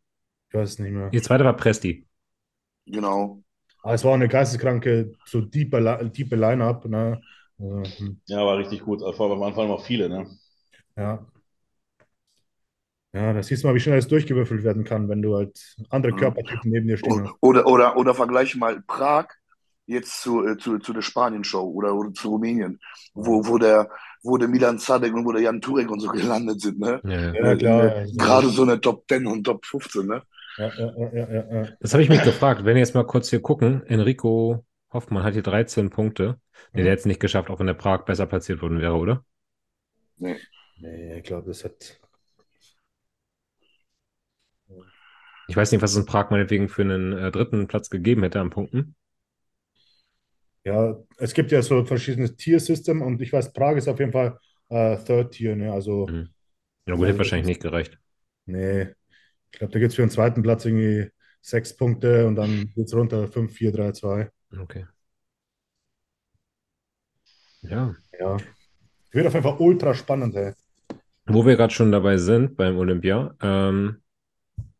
Ich 0.48 0.54
weiß 0.54 0.70
es 0.70 0.78
nicht 0.78 0.92
mehr. 0.92 1.10
Die 1.10 1.22
zweite 1.22 1.44
war 1.44 1.56
Presti. 1.56 2.06
genau. 2.86 3.42
Aber 3.84 3.94
es 3.94 4.04
war 4.04 4.14
eine 4.14 4.28
geisteskranke, 4.28 5.12
so 5.26 5.40
diepe, 5.42 5.78
Li- 5.80 6.10
diepe 6.10 6.36
Line-Up, 6.36 6.86
ne? 6.86 7.22
Also, 7.58 7.94
hm, 7.98 8.20
Ja, 8.26 8.44
war 8.46 8.58
richtig 8.58 8.82
gut. 8.82 9.00
Vor 9.00 9.20
allem 9.30 9.32
am 9.38 9.42
Anfang 9.44 9.68
noch 9.68 9.84
viele, 9.86 10.08
ne? 10.10 10.26
ja. 10.96 11.26
Ja, 13.14 13.32
da 13.32 13.42
siehst 13.42 13.62
du 13.62 13.68
mal, 13.68 13.74
wie 13.74 13.80
schnell 13.80 13.98
es 13.98 14.08
durchgewürfelt 14.08 14.62
werden 14.64 14.84
kann, 14.84 15.08
wenn 15.08 15.22
du 15.22 15.36
halt 15.36 15.76
andere 15.90 16.14
Ja. 16.14 16.16
Körpertypen 16.16 16.70
neben 16.70 16.86
dir 16.88 16.96
stehen 16.98 17.20
hast. 17.20 17.34
Oder, 17.40 17.66
oder, 17.66 17.96
oder 17.96 18.14
vergleiche 18.14 18.58
mal 18.58 18.82
Prag 18.86 19.28
jetzt 19.86 20.22
zu, 20.22 20.46
äh, 20.46 20.56
zu, 20.58 20.78
zu 20.78 20.92
der 20.92 21.02
Spanien-Show 21.02 21.62
oder, 21.62 21.94
oder 21.94 22.12
zu 22.14 22.30
Rumänien, 22.30 22.80
wo, 23.14 23.46
wo 23.46 23.58
der, 23.58 23.90
wo 24.22 24.38
der 24.38 24.48
Milan 24.48 24.78
Zadek 24.78 25.14
und 25.14 25.24
wo 25.26 25.32
der 25.32 25.42
Jan 25.42 25.60
Turek 25.60 25.90
und 25.90 26.00
so 26.00 26.08
gelandet 26.10 26.60
sind, 26.62 26.78
ne? 26.80 27.02
Ja, 27.02 27.10
ja. 27.10 27.34
Ja, 27.40 27.56
klar. 27.56 27.96
Äh, 27.96 28.00
Also, 28.00 28.18
Gerade 28.18 28.48
so 28.50 28.62
eine 28.62 28.80
Top 28.80 29.04
10 29.08 29.26
und 29.26 29.44
Top 29.44 29.66
15, 29.66 30.06
ne? 30.06 30.22
Ja, 30.56 30.66
ja, 30.78 30.92
ja, 30.96 31.08
ja, 31.12 31.28
ja, 31.34 31.54
ja. 31.54 31.76
Das 31.80 31.92
habe 31.92 32.02
ich 32.02 32.08
mich 32.08 32.22
gefragt. 32.22 32.64
Wenn 32.64 32.74
wir 32.74 32.80
jetzt 32.80 32.94
mal 32.94 33.06
kurz 33.06 33.28
hier 33.30 33.40
gucken, 33.40 33.82
Enrico 33.86 34.64
Hoffmann 34.92 35.22
hat 35.24 35.34
hier 35.34 35.42
13 35.42 35.90
Punkte. 35.90 36.40
Nee, 36.72 36.82
der 36.82 36.84
Mhm. 36.84 36.88
hätte 36.92 37.00
es 37.00 37.06
nicht 37.06 37.20
geschafft, 37.20 37.50
auch 37.50 37.58
wenn 37.58 37.66
der 37.66 37.74
Prag 37.74 38.04
besser 38.04 38.26
platziert 38.26 38.62
worden 38.62 38.80
wäre, 38.80 38.94
oder? 38.96 39.24
Nee. 40.16 40.40
Nee, 40.76 41.18
ich 41.18 41.22
glaube, 41.24 41.46
das 41.48 41.64
hat. 41.64 42.00
Ich 45.46 45.56
weiß 45.56 45.72
nicht, 45.72 45.80
was 45.80 45.92
es 45.92 45.96
in 45.96 46.04
Prag 46.04 46.28
meinetwegen 46.30 46.68
für 46.68 46.82
einen 46.82 47.14
äh, 47.14 47.30
dritten 47.30 47.66
Platz 47.66 47.88
gegeben 47.88 48.22
hätte 48.24 48.40
an 48.40 48.50
Punkten. 48.50 48.94
Ja, 50.64 50.96
es 51.18 51.34
gibt 51.34 51.52
ja 51.52 51.60
so 51.62 51.84
verschiedene 51.84 52.34
Tier-System 52.34 53.02
und 53.02 53.20
ich 53.20 53.32
weiß, 53.32 53.52
Prag 53.52 53.76
ist 53.76 53.88
auf 53.88 53.98
jeden 53.98 54.12
Fall 54.12 54.38
äh, 54.70 54.96
Third 55.04 55.32
Tier, 55.32 55.56
ne? 55.56 55.72
Also, 55.72 56.06
Mhm. 56.06 56.32
Ja, 56.86 56.94
gut, 56.96 57.06
hätte 57.08 57.18
wahrscheinlich 57.18 57.46
nicht 57.46 57.62
gereicht. 57.62 57.98
nee. 58.46 58.94
Ich 59.54 59.58
glaube, 59.58 59.72
da 59.72 59.78
gibt 59.78 59.90
es 59.90 59.94
für 59.94 60.02
den 60.02 60.10
zweiten 60.10 60.42
Platz 60.42 60.64
irgendwie 60.64 61.08
sechs 61.40 61.76
Punkte 61.76 62.26
und 62.26 62.34
dann 62.34 62.72
geht 62.74 62.86
es 62.86 62.94
runter 62.94 63.28
5, 63.28 63.52
4, 63.52 63.70
3, 63.70 63.92
2. 63.92 64.30
Okay. 64.60 64.84
Ja. 67.62 67.94
Ja. 68.18 68.36
Wird 69.12 69.26
auf 69.28 69.34
jeden 69.34 69.44
Fall 69.44 69.56
ultra 69.60 69.94
spannend, 69.94 70.34
ey. 70.34 70.54
Wo 71.26 71.46
wir 71.46 71.54
gerade 71.54 71.72
schon 71.72 71.92
dabei 71.92 72.16
sind 72.16 72.56
beim 72.56 72.76
Olympia, 72.78 73.36
ähm, 73.40 74.02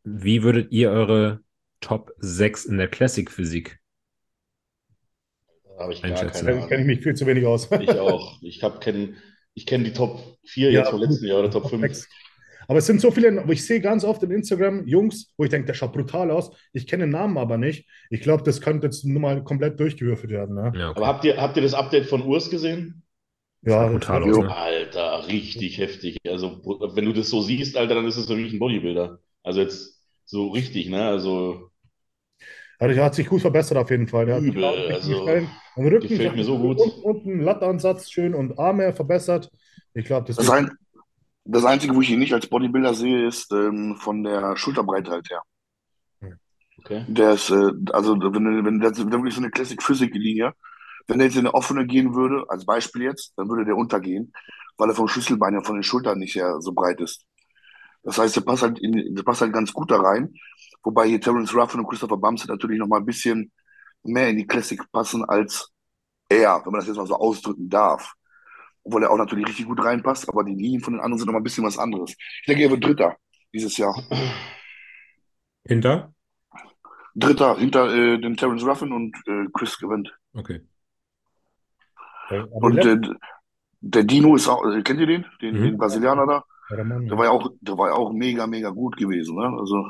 wie 0.03 0.43
würdet 0.43 0.73
ihr 0.73 0.91
eure 0.91 1.39
Top 1.79 2.11
6 2.17 2.65
in 2.65 2.77
der 2.77 2.89
Classic 2.89 3.31
Physik? 3.31 3.79
Da 5.77 5.83
habe 5.83 5.93
ich 5.93 6.01
gar 6.01 6.11
Einschätzen. 6.11 6.47
keine 6.47 6.59
Da 6.59 6.67
kenne 6.67 6.81
ich 6.81 6.87
mich 6.87 7.01
viel 7.01 7.15
zu 7.15 7.25
wenig 7.25 7.45
aus. 7.45 7.71
Ich 7.79 7.89
auch. 7.91 8.41
Ich 8.41 8.61
habe 8.61 8.79
kennen, 8.79 9.15
ich 9.53 9.65
kenne 9.65 9.85
die 9.85 9.93
Top 9.93 10.37
4 10.43 10.71
Ja, 10.71 10.81
jetzt 10.81 10.89
vom 10.89 10.99
letzten 10.99 11.27
Jahr 11.27 11.39
oder 11.39 11.49
Top 11.49 11.69
5. 11.69 11.81
sechs. 11.81 12.09
Aber 12.67 12.79
es 12.79 12.85
sind 12.85 13.01
so 13.01 13.11
viele, 13.11 13.41
aber 13.41 13.53
ich 13.53 13.65
sehe 13.65 13.81
ganz 13.81 14.03
oft 14.03 14.23
in 14.23 14.31
Instagram 14.31 14.87
Jungs, 14.87 15.33
wo 15.37 15.43
ich 15.43 15.49
denke, 15.49 15.67
der 15.67 15.73
schaut 15.73 15.93
brutal 15.93 16.31
aus. 16.31 16.51
Ich 16.73 16.87
kenne 16.87 17.03
den 17.03 17.11
Namen 17.11 17.37
aber 17.37 17.57
nicht. 17.57 17.87
Ich 18.09 18.21
glaube, 18.21 18.43
das 18.43 18.61
könnte 18.61 18.87
jetzt 18.87 19.05
nur 19.05 19.19
mal 19.21 19.43
komplett 19.43 19.79
durchgewürfelt 19.79 20.31
werden. 20.31 20.55
Ne? 20.55 20.73
Ja, 20.75 20.89
okay. 20.89 20.97
Aber 20.97 21.07
habt 21.07 21.25
ihr, 21.25 21.37
habt 21.41 21.55
ihr 21.57 21.63
das 21.63 21.73
Update 21.73 22.05
von 22.07 22.21
Urs 22.23 22.49
gesehen? 22.49 23.03
Ja, 23.61 23.87
brutal 23.87 24.23
aus, 24.23 24.37
ne? 24.37 24.55
Alter, 24.55 25.27
richtig 25.27 25.79
heftig. 25.79 26.17
Also, 26.27 26.61
wenn 26.95 27.05
du 27.05 27.13
das 27.13 27.29
so 27.29 27.41
siehst, 27.41 27.75
Alter, 27.77 27.95
dann 27.95 28.05
ist 28.05 28.17
es 28.17 28.27
so 28.27 28.37
wie 28.37 28.47
ein 28.47 28.59
Bodybuilder. 28.59 29.19
Also 29.43 29.61
jetzt 29.61 30.03
so 30.25 30.49
richtig, 30.49 30.87
ne? 30.89 31.03
Also 31.07 31.71
Also, 32.77 32.99
er 32.99 33.05
hat 33.05 33.15
sich 33.15 33.27
gut 33.27 33.41
verbessert 33.41 33.77
auf 33.77 33.89
jeden 33.89 34.07
Fall. 34.07 34.29
Er 34.29 34.35
hat 34.35 34.43
Übel, 34.43 34.63
also. 34.63 35.27
Und 35.75 35.87
Rücken 35.87 36.07
gefällt 36.07 36.35
mir 36.35 36.43
so 36.43 36.57
gut. 36.59 36.79
Und, 36.79 36.91
unten 37.03 37.41
Lattansatz 37.41 38.09
schön 38.11 38.33
und 38.35 38.57
Arme 38.59 38.93
verbessert. 38.93 39.49
Ich 39.93 40.05
glaube, 40.05 40.27
das 40.27 40.35
Das, 40.35 40.47
wird- 40.47 40.57
ein, 40.57 40.71
das 41.45 41.63
Einzige, 41.63 41.95
wo 41.95 42.01
ich 42.01 42.09
ihn 42.09 42.19
nicht 42.19 42.33
als 42.33 42.47
Bodybuilder 42.47 42.93
sehe, 42.93 43.25
ist 43.25 43.51
ähm, 43.53 43.95
von 43.97 44.23
der 44.23 44.57
Schulterbreite 44.57 45.11
halt 45.11 45.29
her. 45.29 45.41
okay. 46.79 47.05
Der 47.07 47.33
ist, 47.33 47.51
äh, 47.51 47.71
also 47.93 48.19
wenn, 48.19 48.65
wenn 48.65 48.79
das 48.79 48.97
wirklich 48.97 49.35
so 49.35 49.41
eine 49.41 49.51
Classic-Physik-Linie, 49.51 50.53
wenn 51.07 51.19
er 51.19 51.27
jetzt 51.27 51.35
in 51.35 51.41
eine 51.41 51.53
offene 51.53 51.85
gehen 51.85 52.15
würde, 52.15 52.45
als 52.49 52.65
Beispiel 52.65 53.03
jetzt, 53.03 53.33
dann 53.37 53.47
würde 53.47 53.63
der 53.63 53.77
untergehen, 53.77 54.33
weil 54.77 54.89
er 54.89 54.95
vom 54.95 55.07
Schlüsselbein 55.07 55.53
ja 55.53 55.61
von 55.61 55.75
den 55.75 55.83
Schultern 55.83 56.17
nicht 56.17 56.33
sehr 56.33 56.59
so 56.61 56.73
breit 56.73 56.99
ist. 56.99 57.25
Das 58.03 58.17
heißt, 58.17 58.35
der 58.35 58.41
passt 58.41 58.63
halt, 58.63 58.79
in, 58.79 59.15
der 59.15 59.23
passt 59.23 59.41
halt 59.41 59.53
ganz 59.53 59.71
gut 59.71 59.91
da 59.91 59.97
rein. 59.97 60.33
Wobei 60.83 61.07
hier 61.07 61.21
Terence 61.21 61.53
Ruffin 61.55 61.79
und 61.79 61.87
Christopher 61.87 62.17
Bumstead 62.17 62.49
natürlich 62.49 62.79
noch 62.79 62.87
mal 62.87 62.99
ein 62.99 63.05
bisschen 63.05 63.51
mehr 64.03 64.29
in 64.29 64.37
die 64.37 64.47
Classic 64.47 64.79
passen 64.91 65.25
als 65.25 65.71
er, 66.29 66.61
wenn 66.63 66.71
man 66.71 66.79
das 66.79 66.87
jetzt 66.87 66.97
mal 66.97 67.07
so 67.07 67.15
ausdrücken 67.15 67.69
darf. 67.69 68.13
Obwohl 68.85 69.03
er 69.03 69.11
auch 69.11 69.17
natürlich 69.17 69.47
richtig 69.47 69.65
gut 69.65 69.83
reinpasst, 69.83 70.29
aber 70.29 70.43
die 70.43 70.55
Linien 70.55 70.81
von 70.81 70.93
den 70.93 71.01
anderen 71.01 71.17
sind 71.19 71.25
noch 71.27 71.33
mal 71.33 71.39
ein 71.39 71.43
bisschen 71.43 71.65
was 71.65 71.77
anderes. 71.77 72.11
Ich 72.11 72.45
denke, 72.47 72.63
er 72.63 72.69
wird 72.69 72.85
Dritter 72.85 73.17
dieses 73.53 73.75
Jahr. 73.77 73.93
Hinter? 75.67 76.13
Dritter 77.15 77.57
hinter 77.57 77.93
äh, 77.93 78.19
dem 78.19 78.35
Terence 78.35 78.65
Ruffin 78.65 78.91
und 78.91 79.15
äh, 79.25 79.45
Chris 79.53 79.77
gewinnt. 79.79 80.13
Okay. 80.33 80.61
aber 82.29 82.47
Und 82.51 82.85
äh, 82.85 82.97
der 83.81 84.03
Dino 84.03 84.35
ist 84.35 84.47
auch, 84.47 84.65
äh, 84.65 84.81
kennt 84.83 84.99
ihr 84.99 85.07
den? 85.07 85.25
Den, 85.41 85.55
Mhm. 85.59 85.63
den 85.63 85.77
Brasilianer 85.77 86.27
da? 86.27 86.43
Der 86.69 87.17
war 87.17 87.25
ja 87.25 87.31
auch, 87.31 87.49
der 87.61 87.77
war 87.77 87.89
ja 87.89 87.95
auch 87.95 88.11
mega, 88.11 88.47
mega 88.47 88.69
gut 88.69 88.97
gewesen, 88.97 89.35
ne? 89.37 89.55
Also, 89.57 89.87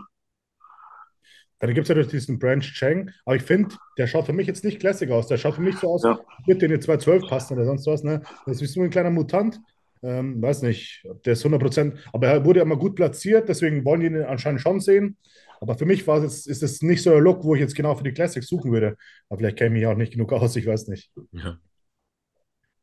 Dann 1.59 1.73
gibt 1.73 1.85
es 1.85 1.89
ja 1.89 1.95
durch 1.95 2.07
diesen 2.07 2.37
Branch 2.37 2.61
Chang, 2.61 3.11
aber 3.25 3.35
ich 3.37 3.43
finde, 3.43 3.75
der 3.97 4.07
schaut 4.07 4.25
für 4.25 4.33
mich 4.33 4.47
jetzt 4.47 4.63
nicht 4.63 4.79
Classic 4.79 5.09
aus. 5.09 5.27
Der 5.27 5.37
schaut 5.37 5.55
für 5.55 5.61
mich 5.61 5.77
so 5.77 5.87
aus, 5.89 6.03
Ja. 6.03 6.19
wird 6.45 6.61
den 6.61 6.71
jetzt 6.71 6.85
212 6.85 7.27
passen 7.27 7.53
oder 7.53 7.65
sonst 7.65 7.87
was. 7.87 8.03
Ne? 8.03 8.21
Das 8.45 8.57
ist 8.57 8.61
wie 8.61 8.65
so 8.67 8.81
ein 8.81 8.89
kleiner 8.89 9.09
Mutant. 9.11 9.59
Ähm, 10.03 10.41
weiß 10.41 10.61
nicht, 10.61 11.03
ob 11.09 11.23
der 11.23 11.33
ist 11.33 11.43
100%, 11.45 11.97
aber 12.13 12.27
er 12.27 12.45
wurde 12.45 12.59
immer 12.59 12.75
gut 12.77 12.95
platziert, 12.95 13.49
deswegen 13.49 13.83
wollen 13.85 14.01
die 14.01 14.07
ihn 14.07 14.21
anscheinend 14.21 14.61
schon 14.61 14.79
sehen. 14.79 15.17
Aber 15.61 15.75
für 15.77 15.85
mich 15.85 16.05
war 16.05 16.21
es, 16.21 16.45
ist 16.45 16.61
es 16.61 16.81
nicht 16.83 17.01
so 17.01 17.09
der 17.09 17.21
Look, 17.21 17.43
wo 17.43 17.55
ich 17.55 17.61
jetzt 17.61 17.75
genau 17.75 17.95
für 17.95 18.03
die 18.03 18.11
Classics 18.11 18.47
suchen 18.47 18.71
würde. 18.71 18.97
Aber 19.29 19.39
vielleicht 19.39 19.57
kenne 19.57 19.69
ich 19.75 19.81
mich 19.81 19.87
auch 19.87 19.97
nicht 19.97 20.11
genug 20.13 20.31
aus, 20.33 20.55
ich 20.57 20.67
weiß 20.67 20.89
nicht. 20.89 21.09
Ja. 21.31 21.57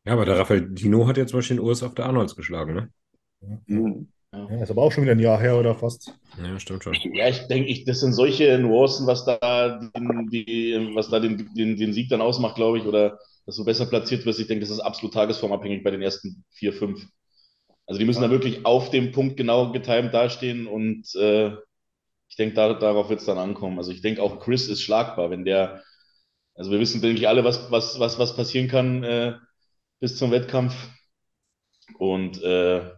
Ja, 0.05 0.15
aber 0.15 0.25
der 0.25 0.39
Rafael 0.39 0.69
Dino 0.71 1.07
hat 1.07 1.17
ja 1.17 1.27
zum 1.27 1.39
Beispiel 1.39 1.59
den 1.59 1.65
Urs 1.65 1.83
auf 1.85 1.95
der 1.95 2.07
Arnolds 2.07 2.35
geschlagen, 2.35 2.75
ne? 2.75 2.91
mh. 3.67 4.07
Ja, 4.33 4.63
ist 4.63 4.71
aber 4.71 4.83
auch 4.83 4.93
schon 4.93 5.05
wieder 5.05 5.13
ein 5.13 5.19
Jahr 5.19 5.39
her 5.39 5.59
oder 5.59 5.75
fast. 5.75 6.15
Ja, 6.43 6.59
stimmt 6.59 6.85
schon. 6.85 6.95
Ja, 7.13 7.29
ich 7.29 7.47
denke, 7.49 7.69
ich, 7.69 7.85
das 7.85 8.01
sind 8.01 8.15
solche 8.15 8.59
Nuancen, 8.59 9.07
was 9.07 9.25
da 9.27 9.79
den, 9.95 10.29
die, 10.31 10.91
was 10.95 11.11
da 11.11 11.21
den, 11.21 11.53
den, 11.55 11.77
den 11.77 11.93
Sieg 11.93 12.09
dann 12.09 12.23
ausmacht, 12.23 12.57
glaube 12.57 12.79
ich, 12.79 12.85
oder 12.85 13.19
dass 13.45 13.57
du 13.57 13.65
besser 13.65 13.87
platziert 13.87 14.25
wirst. 14.25 14.41
Ich 14.41 14.47
denke, 14.47 14.63
das 14.63 14.71
ist 14.71 14.81
absolut 14.81 15.13
tagesformabhängig 15.13 15.85
bei 15.85 15.91
den 15.91 16.01
ersten 16.01 16.45
vier, 16.51 16.73
fünf. 16.73 17.05
Also 17.87 17.99
die 17.99 18.07
müssen 18.07 18.23
da 18.23 18.31
wirklich 18.31 18.65
auf 18.65 18.91
dem 18.91 19.13
Punkt 19.13 19.37
genau 19.37 19.71
getimt 19.73 20.15
dastehen 20.15 20.67
und 20.67 21.15
äh, 21.17 21.49
ich 22.29 22.37
denke, 22.37 22.55
da, 22.55 22.73
darauf 22.75 23.11
wird 23.11 23.21
es 23.21 23.27
dann 23.27 23.39
ankommen. 23.39 23.79
Also 23.79 23.93
ich 23.93 24.01
denke 24.01 24.23
auch 24.23 24.41
Chris 24.41 24.69
ist 24.69 24.83
schlagbar, 24.83 25.31
wenn 25.31 25.45
der, 25.45 25.83
also 26.55 26.71
wir 26.71 26.81
wissen, 26.81 27.03
denke 27.03 27.21
ich, 27.21 27.29
alle, 27.29 27.45
was, 27.45 27.71
was, 27.71 27.99
was, 28.01 28.19
was 28.19 28.37
passieren 28.37 28.69
kann 28.69 29.05
äh, 29.05 29.35
bis 30.01 30.17
zum 30.17 30.31
Wettkampf. 30.31 30.75
Und 31.99 32.43
äh, 32.43 32.91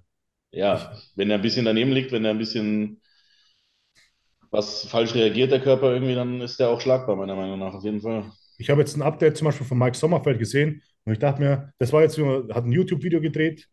ja, 0.55 0.93
wenn 1.17 1.31
er 1.31 1.37
ein 1.37 1.43
bisschen 1.43 1.65
daneben 1.65 1.93
liegt, 1.93 2.13
wenn 2.13 2.25
er 2.25 2.31
ein 2.31 2.39
bisschen 2.39 3.01
was 4.51 4.87
falsch 4.87 5.15
reagiert, 5.15 5.51
der 5.51 5.61
Körper 5.61 5.93
irgendwie, 5.93 6.15
dann 6.15 6.41
ist 6.41 6.61
der 6.61 6.69
auch 6.69 6.81
schlagbar, 6.81 7.17
meiner 7.17 7.35
Meinung 7.35 7.59
nach, 7.59 7.75
auf 7.75 7.85
jeden 7.85 8.01
Fall. 8.01 8.31
Ich 8.57 8.71
habe 8.71 8.81
jetzt 8.81 8.97
ein 8.97 9.03
Update 9.03 9.37
zum 9.37 9.47
Beispiel 9.47 9.67
von 9.67 9.79
Mike 9.79 9.97
Sommerfeld 9.97 10.39
gesehen 10.39 10.81
und 11.05 11.13
ich 11.13 11.19
dachte 11.19 11.43
mir, 11.43 11.73
das 11.79 11.93
war 11.93 12.03
jetzt, 12.03 12.17
hat 12.19 12.65
ein 12.65 12.73
YouTube-Video 12.73 13.21
gedreht 13.21 13.67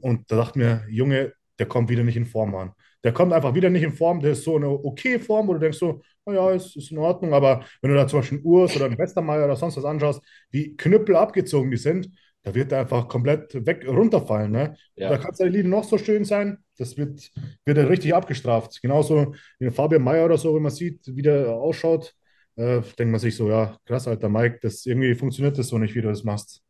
und 0.00 0.30
da 0.30 0.36
dachte 0.36 0.58
mir, 0.58 0.84
Junge, 0.90 1.32
der 1.58 1.66
kommt 1.66 1.88
wieder 1.88 2.04
nicht 2.04 2.16
in 2.16 2.26
Form 2.26 2.54
an. 2.54 2.72
Der 3.04 3.12
kommt 3.12 3.32
einfach 3.32 3.54
wieder 3.54 3.70
nicht 3.70 3.84
in 3.84 3.92
Form, 3.92 4.20
der 4.20 4.32
ist 4.32 4.44
so 4.44 4.56
eine 4.56 4.68
okay 4.68 5.18
Form, 5.18 5.48
wo 5.48 5.54
du 5.54 5.60
denkst 5.60 5.78
so, 5.78 6.02
naja, 6.26 6.50
ist, 6.50 6.76
ist 6.76 6.90
in 6.90 6.98
Ordnung, 6.98 7.32
aber 7.32 7.64
wenn 7.80 7.90
du 7.90 7.96
da 7.96 8.06
zum 8.06 8.18
Beispiel 8.18 8.38
einen 8.38 8.46
Urs 8.46 8.76
oder 8.76 8.86
einen 8.86 8.98
Westermeier 8.98 9.46
oder 9.46 9.56
sonst 9.56 9.78
was 9.78 9.84
anschaust, 9.84 10.20
wie 10.50 10.76
Knüppel 10.76 11.16
abgezogen 11.16 11.70
die 11.70 11.76
sind, 11.78 12.10
da 12.46 12.54
wird 12.54 12.70
er 12.70 12.80
einfach 12.80 13.08
komplett 13.08 13.66
weg 13.66 13.84
runterfallen. 13.88 14.52
Ne? 14.52 14.76
Ja. 14.96 15.10
Da 15.10 15.18
kann 15.18 15.34
seine 15.34 15.50
Linie 15.50 15.68
noch 15.68 15.82
so 15.82 15.98
schön 15.98 16.24
sein, 16.24 16.58
das 16.78 16.96
wird, 16.96 17.32
wird 17.64 17.76
er 17.76 17.88
richtig 17.90 18.14
abgestraft. 18.14 18.80
Genauso 18.80 19.34
wie 19.58 19.68
Fabian 19.70 20.02
Mayer 20.02 20.26
oder 20.26 20.38
so, 20.38 20.54
wenn 20.54 20.62
man 20.62 20.70
sieht, 20.70 21.00
wie 21.08 21.22
der 21.22 21.48
ausschaut, 21.50 22.14
äh, 22.54 22.80
denkt 22.98 23.10
man 23.10 23.18
sich 23.18 23.34
so, 23.34 23.48
ja, 23.48 23.76
krass, 23.84 24.06
alter 24.06 24.28
Mike, 24.28 24.60
das 24.62 24.86
irgendwie 24.86 25.16
funktioniert 25.16 25.58
das 25.58 25.68
so 25.68 25.78
nicht, 25.78 25.96
wie 25.96 26.02
du 26.02 26.08
das 26.08 26.22
machst. 26.22 26.62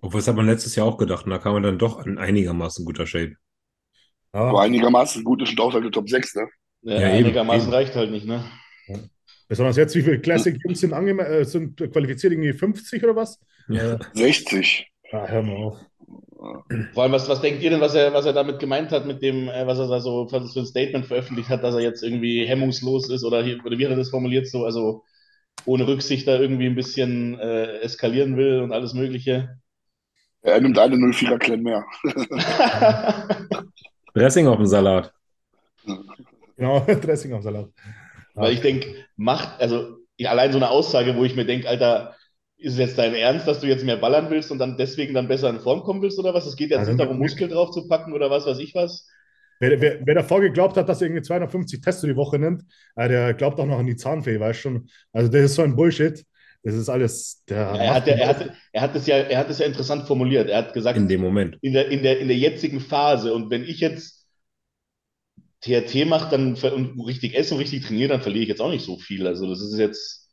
Obwohl, 0.00 0.20
das 0.20 0.28
hat 0.28 0.36
man 0.36 0.46
letztes 0.46 0.76
Jahr 0.76 0.86
auch 0.86 0.98
gedacht, 0.98 1.24
und 1.24 1.30
da 1.32 1.38
kam 1.38 1.54
man 1.54 1.64
dann 1.64 1.78
doch 1.78 2.06
in 2.06 2.18
einigermaßen 2.18 2.84
guter 2.84 3.04
Shape. 3.06 3.34
Aber 4.32 4.60
Ja, 4.60 4.62
einigermaßen 4.62 5.24
gut 5.24 5.42
ist 5.42 5.50
schon 5.50 5.58
auch 5.60 5.72
halt 5.74 5.84
der 5.84 5.90
Top 5.90 6.08
6, 6.08 6.34
ne? 6.34 6.48
Ja, 6.82 7.00
Ja, 7.00 7.08
einigermaßen 7.08 7.72
eben. 7.72 7.72
reicht 7.72 7.94
halt 7.96 8.10
nicht, 8.10 8.26
ne? 8.26 8.44
besonders 9.48 9.76
jetzt, 9.76 9.94
wie 9.94 10.02
viele 10.02 10.20
Classic-Jungs 10.20 10.80
sind, 10.80 10.92
äh, 10.92 11.44
sind 11.44 11.76
qualifiziert, 11.92 12.32
irgendwie 12.32 12.52
50 12.52 13.02
oder 13.04 13.16
was? 13.16 13.38
Ja. 13.68 13.94
Äh, 13.94 13.98
60. 14.12 14.86
ah, 15.12 15.26
hör 15.26 15.42
mal 15.42 15.56
auf. 15.56 15.78
Vor 16.94 17.02
allem, 17.02 17.12
was, 17.12 17.28
was 17.28 17.40
denkt 17.40 17.62
ihr 17.62 17.70
denn, 17.70 17.80
was 17.80 17.94
er, 17.94 18.14
was 18.14 18.24
er 18.24 18.32
damit 18.32 18.60
gemeint 18.60 18.92
hat, 18.92 19.06
mit 19.06 19.22
dem, 19.22 19.48
äh, 19.48 19.66
was 19.66 19.78
er 19.78 19.88
da 19.88 20.00
so 20.00 20.28
für 20.28 20.36
ein 20.36 20.66
Statement 20.66 21.06
veröffentlicht 21.06 21.48
hat, 21.48 21.64
dass 21.64 21.74
er 21.74 21.80
jetzt 21.80 22.02
irgendwie 22.02 22.46
hemmungslos 22.46 23.10
ist 23.10 23.24
oder, 23.24 23.42
hier, 23.42 23.58
oder 23.64 23.76
wie 23.76 23.84
hat 23.84 23.90
er 23.90 23.96
das 23.96 24.10
formuliert, 24.10 24.46
so, 24.46 24.64
also 24.64 25.02
ohne 25.64 25.86
Rücksicht 25.86 26.28
da 26.28 26.38
irgendwie 26.38 26.66
ein 26.66 26.76
bisschen 26.76 27.38
äh, 27.40 27.78
eskalieren 27.80 28.36
will 28.36 28.60
und 28.60 28.72
alles 28.72 28.94
Mögliche? 28.94 29.58
Er 30.42 30.60
nimmt 30.60 30.78
eine 30.78 30.96
04er 30.96 31.38
Clan 31.38 31.62
mehr. 31.62 31.84
Dressing 34.14 34.46
auf 34.46 34.56
dem 34.56 34.66
Salat. 34.66 35.12
Genau, 36.56 36.80
Dressing 36.86 37.32
am 37.32 37.42
Salat. 37.42 37.68
Weil 38.34 38.52
ich 38.52 38.60
denke, 38.60 39.04
macht, 39.16 39.60
also 39.60 39.96
ich, 40.16 40.28
allein 40.28 40.52
so 40.52 40.58
eine 40.58 40.70
Aussage, 40.70 41.16
wo 41.16 41.24
ich 41.24 41.34
mir 41.34 41.44
denke, 41.44 41.68
Alter, 41.68 42.14
ist 42.58 42.74
es 42.74 42.78
jetzt 42.78 42.98
dein 42.98 43.14
Ernst, 43.14 43.46
dass 43.48 43.60
du 43.60 43.66
jetzt 43.66 43.84
mehr 43.84 43.96
ballern 43.96 44.30
willst 44.30 44.50
und 44.50 44.58
dann 44.58 44.76
deswegen 44.76 45.14
dann 45.14 45.28
besser 45.28 45.50
in 45.50 45.60
Form 45.60 45.82
kommen 45.82 46.02
willst 46.02 46.18
oder 46.18 46.34
was? 46.34 46.46
Es 46.46 46.56
geht 46.56 46.70
jetzt 46.70 46.86
Also 46.86 46.88
nicht 46.88 46.98
darum, 47.00 47.18
Muskeln 47.18 47.50
drauf 47.50 47.70
zu 47.70 47.88
packen 47.88 48.12
oder 48.12 48.30
was 48.30 48.46
weiß 48.46 48.58
ich 48.58 48.74
was. 48.74 49.06
Wer, 49.60 49.80
wer, 49.80 50.06
wer 50.06 50.14
davor 50.14 50.40
geglaubt 50.40 50.76
hat, 50.76 50.88
dass 50.88 51.00
er 51.00 51.06
irgendwie 51.08 51.22
250 51.22 51.80
Tests 51.80 52.02
die 52.02 52.14
Woche 52.16 52.38
nimmt, 52.38 52.64
äh, 52.94 53.08
der 53.08 53.34
glaubt 53.34 53.58
auch 53.58 53.66
noch 53.66 53.78
an 53.78 53.86
die 53.86 53.96
Zahnfee, 53.96 54.38
weißt 54.38 54.60
schon. 54.60 54.88
Also 55.12 55.30
das 55.30 55.42
ist 55.46 55.54
so 55.56 55.62
ein 55.62 55.74
Bullshit. 55.74 56.24
Das 56.62 56.74
ist 56.74 56.88
alles, 56.88 57.42
der 57.48 57.58
Ja, 57.70 57.80
er, 57.82 57.94
hat, 57.94 58.06
ja- 58.06 58.14
er, 58.14 58.28
hat, 58.28 58.50
er, 58.72 58.82
hat 58.82 58.96
es 58.96 59.06
ja, 59.06 59.16
er 59.18 59.38
hat 59.38 59.50
es 59.50 59.58
ja 59.58 59.66
interessant 59.66 60.06
formuliert. 60.06 60.48
Er 60.48 60.58
hat 60.58 60.72
gesagt, 60.74 61.02
In 61.02 61.08
dem 61.08 61.22
Moment. 61.22 61.58
in 61.60 61.72
der, 61.74 61.88
in 61.88 62.02
der, 62.02 62.18
in 62.20 62.28
der 62.28 62.36
jetzigen 62.38 62.80
Phase 62.80 63.34
und 63.34 63.50
wenn 63.50 63.64
ich 63.64 63.80
jetzt 63.80 64.26
TRT 65.62 66.04
mache 66.04 66.30
dann 66.30 66.54
und 66.56 67.00
richtig 67.06 67.34
esse 67.34 67.54
und 67.54 67.60
richtig 67.60 67.84
trainiere, 67.86 68.10
dann 68.10 68.22
verliere 68.22 68.42
ich 68.44 68.48
jetzt 68.48 68.60
auch 68.60 68.70
nicht 68.70 68.84
so 68.84 68.98
viel. 68.98 69.26
Also 69.26 69.48
das 69.48 69.60
ist 69.62 69.78
jetzt, 69.78 70.27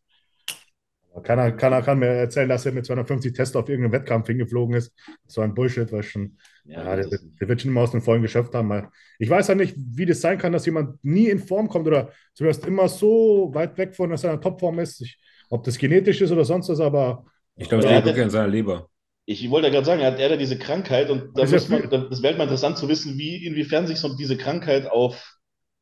Keiner, 1.23 1.51
keiner 1.53 1.81
kann 1.81 1.99
mir 1.99 2.07
erzählen, 2.07 2.49
dass 2.49 2.65
er 2.65 2.71
mit 2.73 2.85
250 2.85 3.33
Tests 3.33 3.55
auf 3.55 3.69
irgendeinen 3.69 3.93
Wettkampf 3.93 4.27
hingeflogen 4.27 4.75
ist. 4.75 4.93
So 5.27 5.41
ein 5.41 5.53
Bullshit, 5.53 5.91
weißt 5.91 6.09
schon. 6.09 6.37
ja, 6.65 6.83
Ja, 6.83 6.95
der, 6.95 7.07
der 7.39 7.47
wird 7.47 7.61
schon 7.61 7.71
immer 7.71 7.81
aus 7.81 7.91
dem 7.91 8.01
vollen 8.01 8.21
Geschäft 8.21 8.53
haben. 8.53 8.69
Weil 8.69 8.89
ich 9.19 9.29
weiß 9.29 9.47
ja 9.47 9.55
nicht, 9.55 9.75
wie 9.77 10.05
das 10.05 10.21
sein 10.21 10.37
kann, 10.37 10.51
dass 10.53 10.65
jemand 10.65 11.03
nie 11.03 11.27
in 11.29 11.39
Form 11.39 11.69
kommt 11.69 11.87
oder 11.87 12.11
zumindest 12.33 12.65
immer 12.65 12.89
so 12.89 13.49
weit 13.53 13.77
weg 13.77 13.95
von 13.95 14.15
seiner 14.17 14.39
Topform 14.41 14.79
ist. 14.79 15.01
Ich, 15.01 15.17
ob 15.49 15.63
das 15.63 15.77
genetisch 15.77 16.21
ist 16.21 16.31
oder 16.31 16.43
sonst 16.45 16.69
was, 16.69 16.79
aber 16.79 17.25
Ich 17.57 17.69
glaube, 17.69 17.83
es 17.83 17.89
liegt 17.89 18.05
wirklich 18.05 18.23
an 18.23 18.29
seiner 18.29 18.47
Leber. 18.47 18.89
ich 19.25 19.49
wollte 19.49 19.67
ja 19.67 19.73
gerade 19.73 19.85
sagen, 19.85 20.01
er 20.01 20.11
hat, 20.11 20.19
er 20.19 20.37
diese 20.37 20.57
Krankheit 20.59 21.09
und 21.09 21.37
da 21.37 21.43
Das 21.43 21.69
man, 21.69 21.89
da- 21.89 21.97
das 22.09 22.21
wäre 22.21 22.37
mal 22.37 22.43
interessant 22.43 22.77
zu 22.77 22.87
wissen, 22.87 23.17
wie, 23.17 23.45
inwiefern 23.45 23.87
sich 23.87 23.97
so 23.99 24.15
diese 24.15 24.37
Krankheit 24.37 24.87
auf 24.87 25.34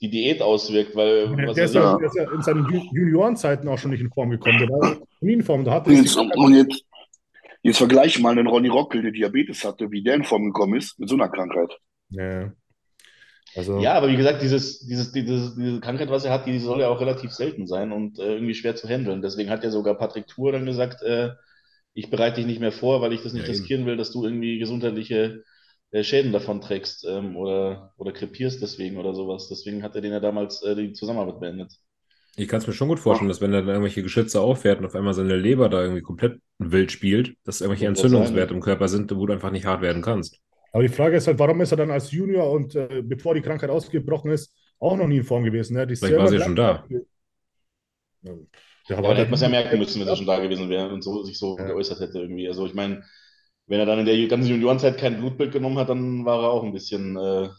die 0.04 0.10
Diät 0.10 0.42
auswirkt, 0.42 0.96
weil 0.96 1.32
was 1.48 1.56
der 1.56 1.66
ist, 1.66 1.76
ja, 1.76 1.82
Ja. 1.82 1.98
der 1.98 2.08
ist 2.08 2.16
ja 2.16 2.32
in 2.32 2.42
seinen 2.42 2.66
Ju- 2.66 2.94
Juniorenzeiten 2.94 3.70
auch 3.70 3.78
schon 3.78 3.92
nicht 3.92 4.02
in 4.02 4.12
Form 4.12 4.30
gekommen. 4.30 4.60
Der 4.60 4.70
war 4.70 4.98
in 5.22 5.42
Form. 5.44 5.64
Da 5.64 5.72
hat 5.72 5.88
Und 5.88 5.96
jetzt, 5.96 6.18
und 6.18 6.54
jetzt, 6.54 6.84
jetzt 7.64 7.78
vergleich 7.78 8.20
mal 8.20 8.32
einen 8.32 8.48
Ronny 8.48 8.68
Rockel, 8.68 9.02
der 9.02 9.12
Diabetes 9.12 9.64
hatte, 9.64 9.90
wie 9.92 10.04
der 10.04 10.16
in 10.16 10.26
Form 10.26 10.44
gekommen 10.46 10.78
ist, 10.78 11.00
mit 11.00 11.08
so 11.08 11.16
einer 11.16 11.30
Krankheit. 11.30 11.72
Ja. 12.10 12.52
Also, 13.56 13.80
Ja, 13.80 13.94
aber 13.94 14.10
wie 14.10 14.18
gesagt, 14.18 14.42
dieses, 14.42 14.86
dieses, 14.86 15.14
dieses, 15.14 15.56
diese 15.56 15.80
Krankheit, 15.80 16.10
was 16.10 16.26
er 16.26 16.34
hat, 16.34 16.48
die 16.48 16.60
soll 16.60 16.82
ja 16.82 16.90
auch 16.90 17.00
relativ 17.00 17.32
selten 17.32 17.66
sein 17.66 17.92
und 17.94 18.20
äh, 18.20 18.34
irgendwie 18.34 18.56
schwer 18.56 18.76
zu 18.76 18.90
handeln. 18.90 19.22
Deswegen 19.22 19.50
hat 19.50 19.64
ja 19.64 19.70
sogar 19.70 19.96
Patrick 19.96 20.28
Tour 20.28 20.52
dann 20.52 20.66
gesagt, 20.66 21.02
äh, 21.04 21.30
ich 21.94 22.10
bereite 22.10 22.38
dich 22.38 22.48
nicht 22.48 22.60
mehr 22.60 22.72
vor, 22.72 23.02
weil 23.02 23.14
ich 23.14 23.22
das 23.22 23.34
nicht 23.34 23.44
Ja, 23.48 23.52
riskieren 23.52 23.86
will, 23.86 23.96
dass 23.96 24.12
du 24.12 24.26
irgendwie 24.26 24.58
gesundheitliche 24.58 25.44
äh, 25.94 26.04
Schäden 26.04 26.34
davon 26.34 26.62
trägst 26.62 27.06
ähm, 27.06 27.38
oder, 27.38 27.94
oder 27.98 28.14
krepierst 28.14 28.62
deswegen 28.62 28.98
oder 28.98 29.16
sowas. 29.16 29.50
Deswegen 29.50 29.84
hat 29.84 29.96
er 29.96 30.02
den 30.02 30.14
ja 30.14 30.22
damals 30.22 30.64
äh, 30.64 30.76
die 30.76 30.94
Zusammenarbeit 30.94 31.40
beendet. 31.42 31.74
Ich 32.36 32.48
kann 32.48 32.60
es 32.62 32.68
mir 32.68 32.74
schon 32.74 32.90
gut 32.90 33.00
vorstellen, 33.00 33.30
dass 33.30 33.42
wenn 33.42 33.54
er 33.54 33.62
dann 33.62 33.70
irgendwelche 33.70 34.04
Geschütze 34.04 34.40
auffährt 34.42 34.80
und 34.80 34.86
auf 34.86 34.94
einmal 34.96 35.14
seine 35.16 35.36
Leber 35.36 35.68
da 35.70 35.82
irgendwie 35.82 36.02
komplett 36.04 36.40
wild 36.60 36.92
spielt, 36.92 37.36
dass 37.44 37.62
irgendwelche 37.62 37.88
Entzündungswerte 37.88 38.54
im 38.54 38.62
Körper 38.62 38.88
sind, 38.88 39.16
wo 39.16 39.26
du 39.26 39.34
einfach 39.34 39.52
nicht 39.52 39.66
hart 39.66 39.82
werden 39.82 40.02
kannst. 40.04 40.40
aber 40.72 40.84
die 40.84 40.90
Frage 40.90 41.18
ist 41.18 41.28
halt, 41.28 41.40
warum 41.40 41.62
ist 41.62 41.72
er 41.72 41.78
dann 41.78 41.92
als 41.92 42.12
Junior 42.12 42.50
und 42.52 42.76
äh, 42.76 43.02
bevor 43.04 43.36
die 43.36 43.42
Krankheit 43.42 43.70
ausgebrochen 43.70 44.32
ist, 44.32 44.54
auch 44.80 44.98
noch 44.98 45.08
nie 45.08 45.18
in 45.18 45.24
Form 45.24 45.44
gewesen? 45.44 45.76
Ne? 45.76 45.86
Die 45.88 45.96
Vielleicht 45.98 46.18
war 46.18 46.28
sie 46.28 46.36
ja 46.36 46.42
schon 46.42 46.56
da. 46.56 46.86
Ja, 48.88 49.02
der 49.02 49.16
Ja, 49.16 49.18
hätte 49.18 49.32
man 49.32 49.36
es 49.36 49.42
ja 49.42 49.50
merken 49.50 49.80
müssen, 49.80 50.02
wenn 50.02 50.08
er 50.08 50.16
schon 50.16 50.26
da 50.28 50.40
gewesen 50.40 50.70
wäre 50.70 50.90
und 50.94 51.02
so, 51.04 51.24
sich 51.24 51.38
so 51.38 51.56
Ja. 51.58 51.66
geäußert 51.66 52.00
hätte 52.00 52.20
irgendwie. 52.20 52.48
Also 52.48 52.66
ich 52.66 52.74
meine, 52.74 53.04
wenn 53.68 53.80
er 53.80 53.86
dann 53.86 54.00
in 54.00 54.06
der 54.06 54.28
ganzen 54.28 54.50
Juniorenzeit 54.50 54.98
kein 54.98 55.20
Blutbild 55.20 55.52
genommen 55.54 55.78
hat, 55.80 55.90
dann 55.90 56.26
war 56.26 56.42
er 56.44 56.52
auch 56.52 56.64
ein 56.64 56.74
bisschen 56.74 57.18
äh, 57.18 57.50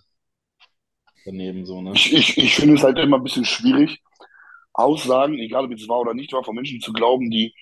daneben 1.25 1.64
so, 1.67 1.81
ne? 1.83 1.93
Ich, 1.95 2.12
ich, 2.12 2.38
ich 2.38 2.55
finde 2.55 2.75
es 2.75 2.83
halt 2.83 2.99
immer 2.99 3.17
ein 3.19 3.23
bisschen 3.23 3.45
schwierig, 3.45 4.03
Aussagen, 4.73 5.38
egal 5.38 5.67
ob 5.67 5.73
es 5.73 5.88
wahr 5.88 6.01
oder 6.01 6.14
nicht 6.14 6.33
wahr, 6.33 6.45
von 6.45 6.55
Menschen 6.57 6.81
zu 6.81 6.93
glauben, 6.93 7.31
die 7.31 7.55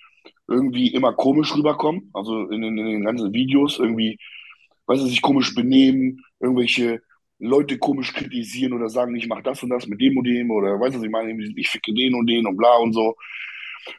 irgendwie 0.48 0.88
immer 0.94 1.12
komisch 1.14 1.54
rüberkommen. 1.56 2.10
Also 2.14 2.48
in, 2.50 2.62
den- 2.62 2.78
in 2.78 2.86
den 2.86 3.04
ganzen 3.04 3.32
Videos 3.34 3.78
irgendwie, 3.78 4.18
weiß 4.86 5.02
ich, 5.02 5.10
sich 5.10 5.22
komisch 5.22 5.54
benehmen, 5.54 6.22
irgendwelche 6.40 7.02
Leute 7.40 7.78
komisch 7.78 8.12
kritisieren 8.14 8.72
oder 8.74 8.88
sagen, 8.88 9.16
ich 9.16 9.28
mache 9.28 9.42
das 9.44 9.62
und 9.62 9.70
das 9.70 9.86
mit 9.88 10.00
dem 10.00 10.18
und 10.18 10.24
dem 10.26 10.50
oder 10.50 10.80
weiß 10.80 10.94
was 10.94 11.02
ich 11.04 11.10
meine, 11.10 11.32
ich 11.56 11.68
ficke 11.70 11.94
den 11.94 12.14
und 12.14 12.26
den 12.28 12.46
und 12.46 12.56
bla 12.56 12.76
und 12.78 12.92
so. 12.94 13.16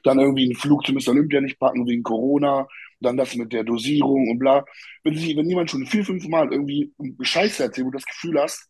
Dann 0.04 0.20
irgendwie 0.20 0.46
einen 0.46 0.56
Flug 0.56 0.86
zu 0.86 0.94
Mr. 0.94 1.12
Olympia 1.12 1.42
nicht 1.42 1.60
packen 1.60 1.88
wegen 1.88 2.04
Corona, 2.04 2.68
dann 3.04 3.18
das 3.18 3.36
mit 3.36 3.54
der 3.54 3.64
Dosierung 3.64 4.30
und 4.30 4.40
bla. 4.40 4.66
Wenn, 5.04 5.16
sich, 5.18 5.36
wenn 5.38 5.50
jemand 5.50 5.72
schon 5.72 5.86
vier, 5.86 6.06
fünf 6.06 6.28
Mal 6.28 6.52
irgendwie 6.52 6.94
Scheiße 7.22 7.64
erzählt, 7.64 7.88
wo 7.88 7.92
du 7.92 7.98
das 7.98 8.06
Gefühl 8.06 8.40
hast, 8.42 8.70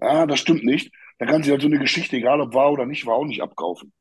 ah, 0.00 0.26
das 0.26 0.40
stimmt 0.40 0.64
nicht, 0.64 0.92
dann 1.18 1.28
kannst 1.28 1.48
du 1.48 1.52
halt 1.52 1.62
so 1.62 1.68
eine 1.68 1.78
Geschichte, 1.80 2.16
egal 2.16 2.40
ob 2.40 2.54
wahr 2.54 2.72
oder 2.72 2.86
nicht 2.86 3.06
wahr, 3.06 3.16
auch 3.16 3.26
nicht 3.26 3.42
abkaufen. 3.42 3.92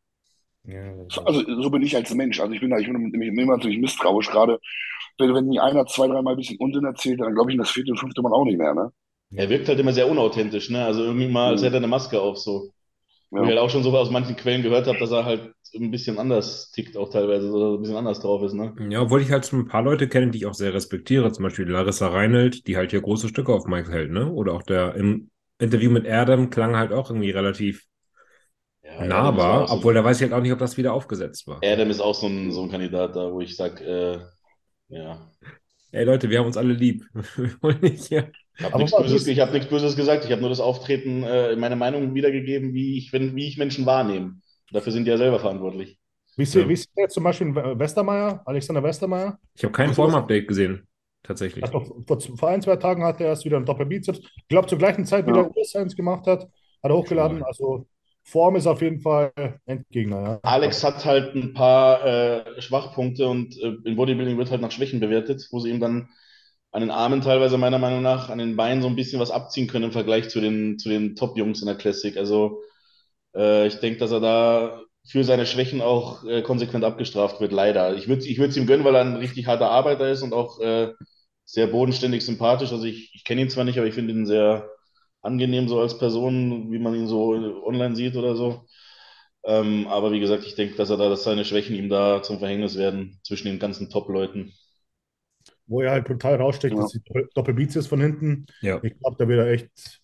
Ja, 0.63 0.93
So- 1.11 1.23
Also 1.25 1.61
so 1.61 1.69
bin 1.69 1.81
ich 1.81 1.95
als 1.95 2.13
Mensch. 2.13 2.39
Also 2.39 2.53
ich 2.53 2.59
bin 2.61 2.69
da, 2.69 2.77
ich 2.77 2.87
bin 2.87 3.11
immer 3.13 3.57
natürlich 3.57 3.79
misstrauisch, 3.79 4.29
gerade 4.29 4.59
wenn, 5.17 5.33
wenn 5.33 5.59
einer 5.59 5.85
zwei, 5.87 6.07
dreimal 6.07 6.33
ein 6.33 6.37
bisschen 6.37 6.57
Unsinn 6.59 6.85
erzählt, 6.85 7.19
dann 7.21 7.33
glaube 7.33 7.51
ich, 7.51 7.57
das 7.57 7.71
vierte 7.71 7.91
und 7.91 7.97
fünfte 7.99 8.21
Mal 8.21 8.33
auch 8.33 8.45
nicht 8.45 8.57
mehr, 8.57 8.73
ne? 8.73 8.91
Er 9.35 9.49
wirkt 9.49 9.67
halt 9.69 9.79
immer 9.79 9.93
sehr 9.93 10.07
unauthentisch, 10.09 10.69
ne? 10.69 10.85
Also 10.85 11.03
irgendwie 11.03 11.27
mal, 11.27 11.49
als 11.51 11.61
Mhm. 11.61 11.65
hätte 11.65 11.75
er 11.75 11.77
eine 11.77 11.87
Maske 11.87 12.21
auf, 12.21 12.37
so. 12.37 12.71
Wo 13.37 13.43
ich 13.45 13.49
Ja. 13.49 13.51
halt 13.51 13.59
auch 13.59 13.69
schon 13.69 13.83
so 13.83 13.97
aus 13.97 14.11
manchen 14.11 14.35
Quellen 14.37 14.63
gehört 14.63 14.87
habe, 14.87 14.99
dass 14.99 15.11
er 15.11 15.25
halt 15.25 15.53
ein 15.75 15.91
bisschen 15.91 16.19
anders 16.19 16.71
tickt, 16.71 16.97
auch 16.97 17.09
teilweise, 17.09 17.49
so 17.51 17.75
ein 17.75 17.81
bisschen 17.81 17.97
anders 17.97 18.19
drauf 18.21 18.43
ist, 18.43 18.53
ne? 18.53 18.79
Ja, 18.79 19.01
obwohl 19.01 19.21
ich 19.21 19.31
halt 19.31 19.43
so 19.45 19.57
ein 19.57 19.67
paar 19.67 19.81
Leute 19.83 20.07
kenne, 20.07 20.31
die 20.31 20.37
ich 20.39 20.45
auch 20.45 20.53
sehr 20.53 20.73
respektiere, 20.73 21.31
zum 21.33 21.43
Beispiel 21.43 21.69
Larissa 21.69 22.07
Reinelt, 22.07 22.65
die 22.67 22.77
halt 22.77 22.91
hier 22.91 23.01
große 23.01 23.27
Stücke 23.27 23.53
auf 23.53 23.65
Mike 23.67 23.91
hält, 23.91 24.11
ne? 24.11 24.31
Oder 24.31 24.53
auch 24.53 24.63
der 24.63 24.95
im 24.95 25.29
Interview 25.59 25.91
mit 25.91 26.07
Adam 26.07 26.49
klang 26.49 26.75
halt 26.77 26.93
auch 26.93 27.09
irgendwie 27.09 27.31
relativ 27.31 27.85
Ja, 28.83 29.07
nahbar, 29.07 29.69
so- 29.69 29.69
obwohl 29.71 29.93
da 29.95 30.03
weiß 30.03 30.17
ich 30.17 30.23
halt 30.23 30.33
auch 30.33 30.41
nicht, 30.43 30.51
ob 30.53 30.59
das 30.59 30.77
wieder 30.77 30.93
aufgesetzt 30.93 31.47
war. 31.47 31.63
Adam 31.63 31.89
ist 31.89 31.99
auch 32.01 32.15
so 32.15 32.27
ein, 32.27 32.51
so 32.51 32.63
ein 32.63 32.69
Kandidat 32.71 33.15
da, 33.15 33.31
wo 33.31 33.41
ich 33.41 33.55
sag, 33.55 33.81
äh, 33.81 34.19
ja. 34.89 35.31
Ey 35.91 36.03
Leute, 36.05 36.29
wir 36.29 36.39
haben 36.39 36.45
uns 36.47 36.57
alle 36.57 36.73
lieb. 36.73 37.05
Wir 37.35 37.61
wollen 37.61 37.81
nicht 37.81 38.05
hier. 38.07 38.31
Ich 38.57 38.65
habe 38.65 38.77
nichts 38.77 38.95
Böses, 38.95 39.25
ich 39.27 39.39
hab 39.39 39.51
nichts 39.53 39.69
Böses 39.69 39.95
gesagt. 39.95 40.25
Ich 40.25 40.31
habe 40.31 40.41
nur 40.41 40.49
das 40.49 40.59
Auftreten, 40.59 41.23
äh, 41.23 41.55
meine 41.55 41.75
Meinung 41.75 42.13
wiedergegeben, 42.13 42.73
wie 42.73 42.97
ich, 42.97 43.11
wenn, 43.13 43.35
wie 43.35 43.47
ich 43.47 43.57
Menschen 43.57 43.85
wahrnehme. 43.85 44.39
Dafür 44.71 44.91
sind 44.91 45.05
die 45.05 45.11
ja 45.11 45.17
selber 45.17 45.39
verantwortlich. 45.39 45.97
Wie 46.37 46.45
sieht, 46.45 46.63
Ja. 46.63 46.69
wie 46.69 46.75
sieht 46.75 46.89
jetzt 46.95 47.13
zum 47.13 47.23
Beispiel 47.23 47.53
Westermeier, 47.55 48.41
Alexander 48.45 48.83
Westermeier? 48.83 49.37
Ich 49.55 49.63
habe 49.63 49.73
kein 49.73 49.93
Form-Update 49.93 50.47
gesehen, 50.47 50.87
tatsächlich. 51.23 51.63
Hat 51.63 51.73
doch, 51.73 51.85
vor, 52.07 52.19
vor 52.37 52.49
ein, 52.49 52.61
zwei 52.61 52.75
Tagen 52.77 53.03
hat 53.03 53.19
er 53.19 53.27
erst 53.27 53.45
wieder 53.45 53.57
einen 53.57 53.65
Doppelbizeps. 53.65 54.19
Ich 54.19 54.47
glaube, 54.47 54.67
zur 54.67 54.77
gleichen 54.77 55.05
Zeit, 55.05 55.25
wie 55.25 55.31
Ja. 55.31 55.43
der 55.43 55.55
US 55.57 55.75
eins 55.75 55.95
gemacht 55.95 56.27
hat, 56.27 56.43
hat 56.43 56.49
er 56.91 56.95
hochgeladen. 56.95 57.43
Also 57.43 57.85
Form 58.23 58.55
ist 58.55 58.67
auf 58.67 58.81
jeden 58.81 58.99
Fall 58.99 59.31
Endgegner. 59.65 60.21
Ja. 60.21 60.39
Alex 60.43 60.83
hat 60.83 61.03
halt 61.03 61.35
ein 61.35 61.53
paar 61.53 62.05
äh, 62.05 62.61
Schwachpunkte 62.61 63.27
und 63.27 63.57
äh, 63.61 63.73
in 63.85 63.95
Bodybuilding 63.95 64.37
wird 64.37 64.51
halt 64.51 64.61
nach 64.61 64.71
Schwächen 64.71 64.99
bewertet, 64.99 65.47
wo 65.51 65.59
sie 65.59 65.71
ihm 65.71 65.79
dann 65.79 66.09
an 66.71 66.81
den 66.81 66.91
Armen 66.91 67.21
teilweise 67.21 67.57
meiner 67.57 67.79
Meinung 67.79 68.03
nach, 68.03 68.29
an 68.29 68.37
den 68.37 68.55
Beinen 68.55 68.83
so 68.83 68.87
ein 68.87 68.95
bisschen 68.95 69.19
was 69.19 69.31
abziehen 69.31 69.67
können 69.67 69.85
im 69.85 69.91
Vergleich 69.91 70.29
zu 70.29 70.39
den, 70.39 70.77
zu 70.77 70.87
den 70.89 71.15
Top-Jungs 71.15 71.61
in 71.61 71.65
der 71.65 71.75
Classic. 71.77 72.15
Also 72.15 72.61
äh, 73.35 73.67
ich 73.67 73.75
denke, 73.79 73.99
dass 73.99 74.11
er 74.11 74.19
da 74.19 74.81
für 75.07 75.23
seine 75.23 75.45
Schwächen 75.45 75.81
auch 75.81 76.23
äh, 76.25 76.41
konsequent 76.41 76.83
abgestraft 76.83 77.39
wird, 77.41 77.51
leider. 77.51 77.95
Ich 77.95 78.07
würde 78.07 78.25
ich 78.25 78.37
es 78.39 78.57
ihm 78.57 78.67
gönnen, 78.67 78.85
weil 78.85 78.95
er 78.95 79.01
ein 79.01 79.15
richtig 79.15 79.47
harter 79.47 79.69
Arbeiter 79.71 80.09
ist 80.09 80.21
und 80.21 80.33
auch 80.33 80.59
äh, 80.61 80.93
sehr 81.45 81.67
bodenständig 81.67 82.25
sympathisch. 82.25 82.71
Also 82.71 82.85
ich, 82.85 83.11
ich 83.15 83.23
kenne 83.23 83.41
ihn 83.41 83.49
zwar 83.49 83.63
nicht, 83.63 83.77
aber 83.77 83.87
ich 83.87 83.95
finde 83.95 84.13
ihn 84.13 84.25
sehr 84.25 84.69
angenehm 85.21 85.67
so 85.67 85.79
als 85.79 85.97
Person, 85.97 86.71
wie 86.71 86.79
man 86.79 86.95
ihn 86.95 87.07
so 87.07 87.31
online 87.65 87.95
sieht 87.95 88.15
oder 88.15 88.35
so. 88.35 88.65
Ähm, 89.45 89.87
aber 89.87 90.11
wie 90.11 90.19
gesagt, 90.19 90.45
ich 90.45 90.55
denke, 90.55 90.75
dass 90.75 90.89
er 90.89 90.97
da, 90.97 91.09
dass 91.09 91.23
seine 91.23 91.45
Schwächen 91.45 91.75
ihm 91.75 91.89
da 91.89 92.21
zum 92.21 92.39
Verhängnis 92.39 92.77
werden 92.77 93.19
zwischen 93.23 93.47
den 93.47 93.59
ganzen 93.59 93.89
Top-Leuten. 93.89 94.53
Wo 95.67 95.81
er 95.81 95.91
halt 95.91 96.05
brutal 96.05 96.35
raussticht, 96.35 96.75
Ja. 96.75 96.83
ist 96.83 96.93
die 96.93 97.01
Doppel- 97.03 97.29
Doppelbizeps 97.35 97.87
von 97.87 98.01
hinten. 98.01 98.45
Ja. 98.61 98.79
Ich 98.83 98.97
glaube, 98.99 99.15
da 99.17 99.27
wird 99.27 99.39
er 99.39 99.51
echt 99.51 99.98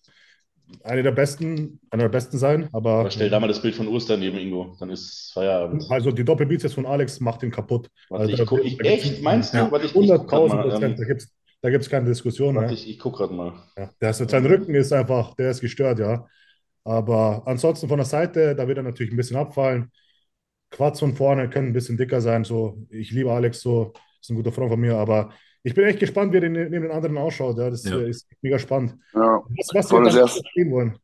einer 0.84 1.02
der 1.02 1.12
besten, 1.12 1.80
einer 1.90 2.04
der 2.04 2.08
besten 2.10 2.38
sein. 2.38 2.68
Aber 2.72 3.00
Aber 3.00 3.10
stell 3.10 3.30
da 3.30 3.40
mal 3.40 3.48
das 3.48 3.62
Bild 3.62 3.74
von 3.74 3.88
Urs 3.88 4.06
daneben, 4.06 4.38
Ingo, 4.38 4.76
dann 4.80 4.90
ist 4.90 5.32
Feierabend. 5.34 5.84
also 5.88 6.10
die 6.12 6.24
Doppelbizeps 6.24 6.74
von 6.74 6.86
Alex 6.86 7.20
macht 7.20 7.42
ihn 7.42 7.50
kaputt. 7.50 7.90
Warte, 8.08 8.30
Also 8.30 8.42
ich 8.42 8.46
guck, 8.46 8.64
ich, 8.64 8.80
echt, 8.80 9.22
meinst 9.22 9.54
du? 9.54 9.58
Ja. 9.58 9.70
Warte, 9.70 9.86
ich, 9.86 9.94
ich 10.00 10.14
guck 10.14 10.28
grad 10.28 10.46
100.000 10.46 10.48
mal. 10.48 10.62
Prozent, 10.62 10.98
da 10.98 11.04
Ähm, 11.04 11.08
gibt 11.08 11.22
es 11.22 11.32
da 11.62 11.70
gibt's 11.70 11.88
keine 11.90 12.06
Diskussion. 12.06 12.54
warte, 12.56 12.74
ich, 12.74 12.88
ich 12.88 12.98
guck 12.98 13.16
grad 13.16 13.30
mal. 13.30 13.52
Ja, 13.76 13.90
der 14.00 14.10
ist, 14.10 14.18
sein 14.30 14.46
Rücken 14.46 14.74
ist 14.74 14.92
einfach, 14.92 15.34
der 15.34 15.50
ist 15.50 15.60
gestört, 15.60 15.98
ja. 15.98 16.26
Aber 16.84 17.42
ansonsten 17.46 17.88
von 17.88 17.98
der 17.98 18.06
Seite, 18.06 18.54
da 18.54 18.68
wird 18.68 18.78
er 18.78 18.84
natürlich 18.84 19.12
ein 19.12 19.16
bisschen 19.16 19.36
abfallen. 19.36 19.90
Quads 20.70 21.00
von 21.00 21.14
vorne 21.16 21.50
können 21.50 21.68
ein 21.68 21.72
bisschen 21.72 21.96
dicker 21.96 22.20
sein. 22.20 22.44
So, 22.44 22.86
ich 22.90 23.10
liebe 23.12 23.32
Alex, 23.32 23.60
so 23.60 23.92
ist 24.20 24.30
ein 24.30 24.36
guter 24.36 24.52
Freund 24.52 24.70
von 24.70 24.80
mir, 24.80 24.96
aber 24.96 25.32
ich 25.66 25.74
bin 25.74 25.84
echt 25.84 25.98
gespannt, 25.98 26.32
wie 26.32 26.36
er 26.38 26.48
neben 26.48 26.70
den 26.70 26.90
anderen 26.90 27.18
ausschaut. 27.18 27.58
Ja, 27.58 27.68
das 27.70 27.84
Ja. 27.84 27.98
äh, 27.98 28.08
ist 28.10 28.26
mega 28.40 28.58
spannend. 28.58 28.94
Ja. 29.14 29.42
Was, 29.58 29.70
was 29.74 29.88
Vor 29.90 29.98
wir 30.00 30.04
dann 30.04 30.14
das 30.14 30.22
erste- 30.34 30.48
sehen 30.54 30.70
wollen. 30.70 30.96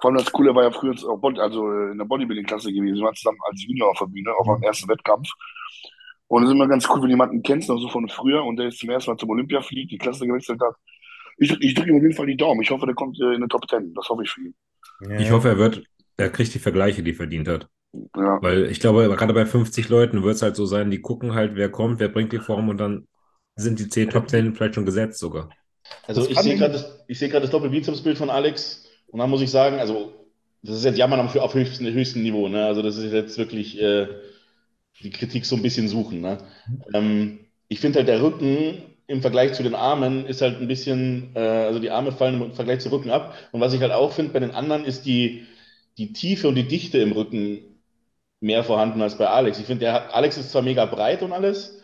Vor 0.00 0.10
allem 0.10 0.18
das 0.18 0.30
Coole 0.30 0.54
war 0.54 0.64
ja 0.64 0.70
früher 0.70 0.94
also 1.40 1.72
äh, 1.72 1.92
in 1.92 1.98
der 1.98 2.04
Bodybuilding-Klasse 2.04 2.70
gewesen. 2.72 2.96
Wir 2.96 3.04
waren 3.04 3.14
zusammen 3.14 3.38
als 3.48 3.64
Junior 3.64 3.90
auf 3.90 3.98
der 3.98 4.06
Bühne, 4.06 4.30
auf 4.36 4.46
meinem 4.46 4.62
ersten 4.62 4.88
Wettkampf. 4.88 5.28
Und 6.28 6.42
es 6.42 6.48
ist 6.50 6.54
immer 6.54 6.68
ganz 6.68 6.86
cool, 6.90 7.02
wenn 7.02 7.10
jemanden 7.10 7.42
kennst, 7.42 7.68
noch 7.68 7.78
so 7.78 7.88
von 7.88 8.08
früher 8.08 8.44
und 8.44 8.56
der 8.56 8.66
jetzt 8.66 8.78
zum 8.78 8.90
ersten 8.90 9.10
Mal 9.12 9.16
zum 9.16 9.30
Olympia 9.30 9.62
fliegt, 9.62 9.92
die 9.92 9.98
Klasse 9.98 10.26
gewechselt 10.26 10.60
hat. 10.60 10.74
Ich, 11.38 11.50
ich 11.60 11.74
drücke 11.74 11.90
ihm 11.90 11.96
auf 11.96 12.02
jeden 12.02 12.14
Fall 12.14 12.26
die 12.26 12.36
Daumen. 12.36 12.60
Ich 12.62 12.70
hoffe, 12.70 12.86
der 12.86 12.94
kommt 12.94 13.18
äh, 13.20 13.34
in 13.34 13.40
den 13.40 13.48
Top 13.48 13.66
Ten. 13.68 13.94
Das 13.94 14.08
hoffe 14.08 14.22
ich 14.22 14.30
für 14.30 14.42
ihn. 14.42 14.54
Ja. 15.08 15.18
Ich 15.18 15.30
hoffe, 15.30 15.48
er 15.48 15.58
wird, 15.58 15.82
er 16.16 16.28
kriegt 16.30 16.52
die 16.54 16.58
Vergleiche, 16.58 17.02
die 17.02 17.12
er 17.12 17.16
verdient 17.16 17.48
hat. 17.48 17.68
Ja. 18.16 18.38
Weil 18.42 18.66
ich 18.66 18.80
glaube, 18.80 19.08
gerade 19.16 19.32
bei 19.34 19.46
50 19.46 19.88
Leuten 19.88 20.22
wird 20.22 20.34
es 20.34 20.42
halt 20.42 20.56
so 20.56 20.66
sein, 20.66 20.90
die 20.90 21.00
gucken 21.00 21.34
halt, 21.34 21.54
wer 21.54 21.70
kommt, 21.70 22.00
wer 22.00 22.08
bringt 22.08 22.32
die 22.32 22.38
Form 22.38 22.68
und 22.68 22.78
dann 22.78 23.06
sind 23.56 23.78
die 23.78 23.88
10 23.88 24.10
Top 24.10 24.28
10 24.28 24.54
vielleicht 24.54 24.74
schon 24.76 24.86
gesetzt 24.86 25.18
sogar. 25.18 25.56
Also 26.06 26.26
Das 26.26 26.28
ich 26.28 26.42
sehe 26.42 26.56
gerade 26.56 26.72
das, 26.74 27.04
ich 27.08 27.18
sehe 27.18 27.28
gerade 27.28 27.42
das 27.42 27.50
Doppelbizepsbild 27.50 28.18
von 28.18 28.30
Alex 28.30 28.86
und 29.08 29.18
dann 29.20 29.30
muss 29.30 29.40
ich 29.42 29.50
sagen, 29.50 29.78
also 29.78 30.12
das 30.62 30.76
ist 30.78 30.84
jetzt 30.84 30.98
Jammern 30.98 31.20
auf, 31.20 31.36
auf 31.36 31.54
höchstem, 31.54 31.92
höchstem 31.92 32.22
Niveau, 32.22 32.48
ne? 32.48 32.66
Also 32.66 32.82
das 32.82 32.96
ist 32.96 33.12
jetzt 33.12 33.36
wirklich 33.38 33.80
äh, 33.80 34.08
die 35.02 35.10
Kritik 35.10 35.46
so 35.46 35.56
ein 35.56 35.62
bisschen 35.62 35.88
suchen, 35.88 36.20
ne? 36.20 36.38
Ähm, 36.94 37.40
ich 37.68 37.80
finde 37.80 37.98
halt 38.00 38.08
der 38.08 38.22
Rücken 38.22 38.82
im 39.06 39.22
Vergleich 39.22 39.54
zu 39.54 39.62
den 39.62 39.74
Armen 39.74 40.26
ist 40.26 40.42
halt 40.42 40.60
ein 40.60 40.68
bisschen, 40.68 41.32
äh, 41.36 41.40
also 41.40 41.80
die 41.80 41.90
Arme 41.90 42.12
fallen 42.12 42.40
im 42.42 42.52
Vergleich 42.54 42.80
zu 42.80 42.90
Rücken 42.92 43.10
ab. 43.10 43.34
Und 43.52 43.60
was 43.60 43.74
ich 43.74 43.80
halt 43.82 43.92
auch 43.92 44.12
finde 44.12 44.32
bei 44.32 44.40
den 44.40 44.52
anderen 44.52 44.84
ist 44.84 45.06
die, 45.06 45.46
die 45.98 46.12
Tiefe 46.14 46.48
und 46.48 46.54
die 46.56 46.68
Dichte 46.68 46.98
im 46.98 47.12
Rücken 47.12 47.60
mehr 48.40 48.64
vorhanden 48.64 49.02
als 49.02 49.16
bei 49.18 49.28
Alex. 49.28 49.58
Ich 49.58 49.66
finde, 49.66 49.86
der 49.86 49.92
hat, 49.94 50.14
Alex 50.14 50.36
ist 50.38 50.50
zwar 50.50 50.62
mega 50.62 50.86
breit 50.86 51.22
und 51.22 51.32
alles, 51.32 51.80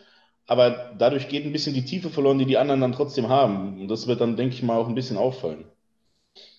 aber 0.47 0.93
dadurch 0.97 1.29
geht 1.29 1.45
ein 1.45 1.51
bisschen 1.53 1.73
die 1.73 1.85
Tiefe 1.85 2.09
verloren, 2.09 2.39
die 2.39 2.45
die 2.45 2.57
anderen 2.57 2.81
dann 2.81 2.93
trotzdem 2.93 3.29
haben. 3.29 3.81
Und 3.81 3.87
das 3.87 4.07
wird 4.07 4.21
dann, 4.21 4.35
denke 4.37 4.55
ich 4.55 4.63
mal, 4.63 4.77
auch 4.77 4.87
ein 4.89 4.95
bisschen 4.95 5.17
auffallen. 5.17 5.65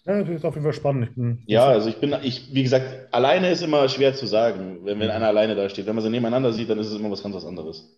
Ja, 0.05 0.21
das 0.23 0.29
ist 0.29 0.45
auf 0.45 0.55
jeden 0.55 0.65
Fall 0.65 0.73
spannend. 0.73 1.09
Ich 1.09 1.15
bin, 1.15 1.47
Ja, 1.47 1.67
also 1.69 1.89
ich 1.89 1.97
bin, 2.01 2.15
ich, 2.23 2.53
wie 2.55 2.63
gesagt, 2.63 3.13
alleine 3.15 3.51
ist 3.51 3.63
immer 3.63 3.89
schwer 3.89 4.15
zu 4.15 4.27
sagen, 4.27 4.81
wenn, 4.85 4.99
wenn 5.01 5.11
einer 5.11 5.29
alleine 5.29 5.55
da 5.55 5.69
steht. 5.69 5.87
Wenn 5.87 5.95
man 5.95 6.03
sie 6.05 6.11
nebeneinander 6.11 6.53
sieht, 6.53 6.69
dann 6.71 6.79
ist 6.79 6.89
es 6.89 6.99
immer 6.99 7.11
was 7.11 7.23
ganz 7.23 7.35
was 7.35 7.45
anderes. 7.45 7.89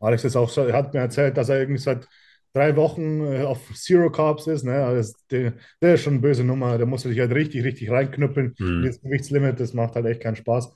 Alex 0.00 0.24
ist 0.24 0.36
auch 0.36 0.48
so, 0.48 0.62
er 0.62 0.74
hat 0.76 0.94
mir 0.94 1.00
erzählt, 1.00 1.36
dass 1.36 1.48
er 1.48 1.58
irgendwie 1.60 1.80
seit 1.80 2.06
drei 2.52 2.76
Wochen 2.76 3.24
äh, 3.26 3.42
auf 3.42 3.72
Zero 3.74 4.10
Carbs 4.10 4.46
ist. 4.46 4.64
Ne? 4.64 4.74
Also 4.84 4.96
das, 4.98 5.26
der, 5.30 5.54
der 5.82 5.94
ist 5.94 6.02
schon 6.02 6.14
eine 6.14 6.22
böse 6.22 6.44
Nummer. 6.44 6.78
Der 6.78 6.86
muss 6.86 7.02
sich 7.02 7.18
halt 7.18 7.32
richtig, 7.32 7.64
richtig 7.64 7.90
reinknüppeln. 7.90 8.54
Mhm. 8.58 8.82
Das 8.84 9.00
Gewichtslimit, 9.00 9.60
das 9.60 9.74
macht 9.74 9.94
halt 9.94 10.06
echt 10.06 10.20
keinen 10.22 10.36
Spaß. 10.36 10.70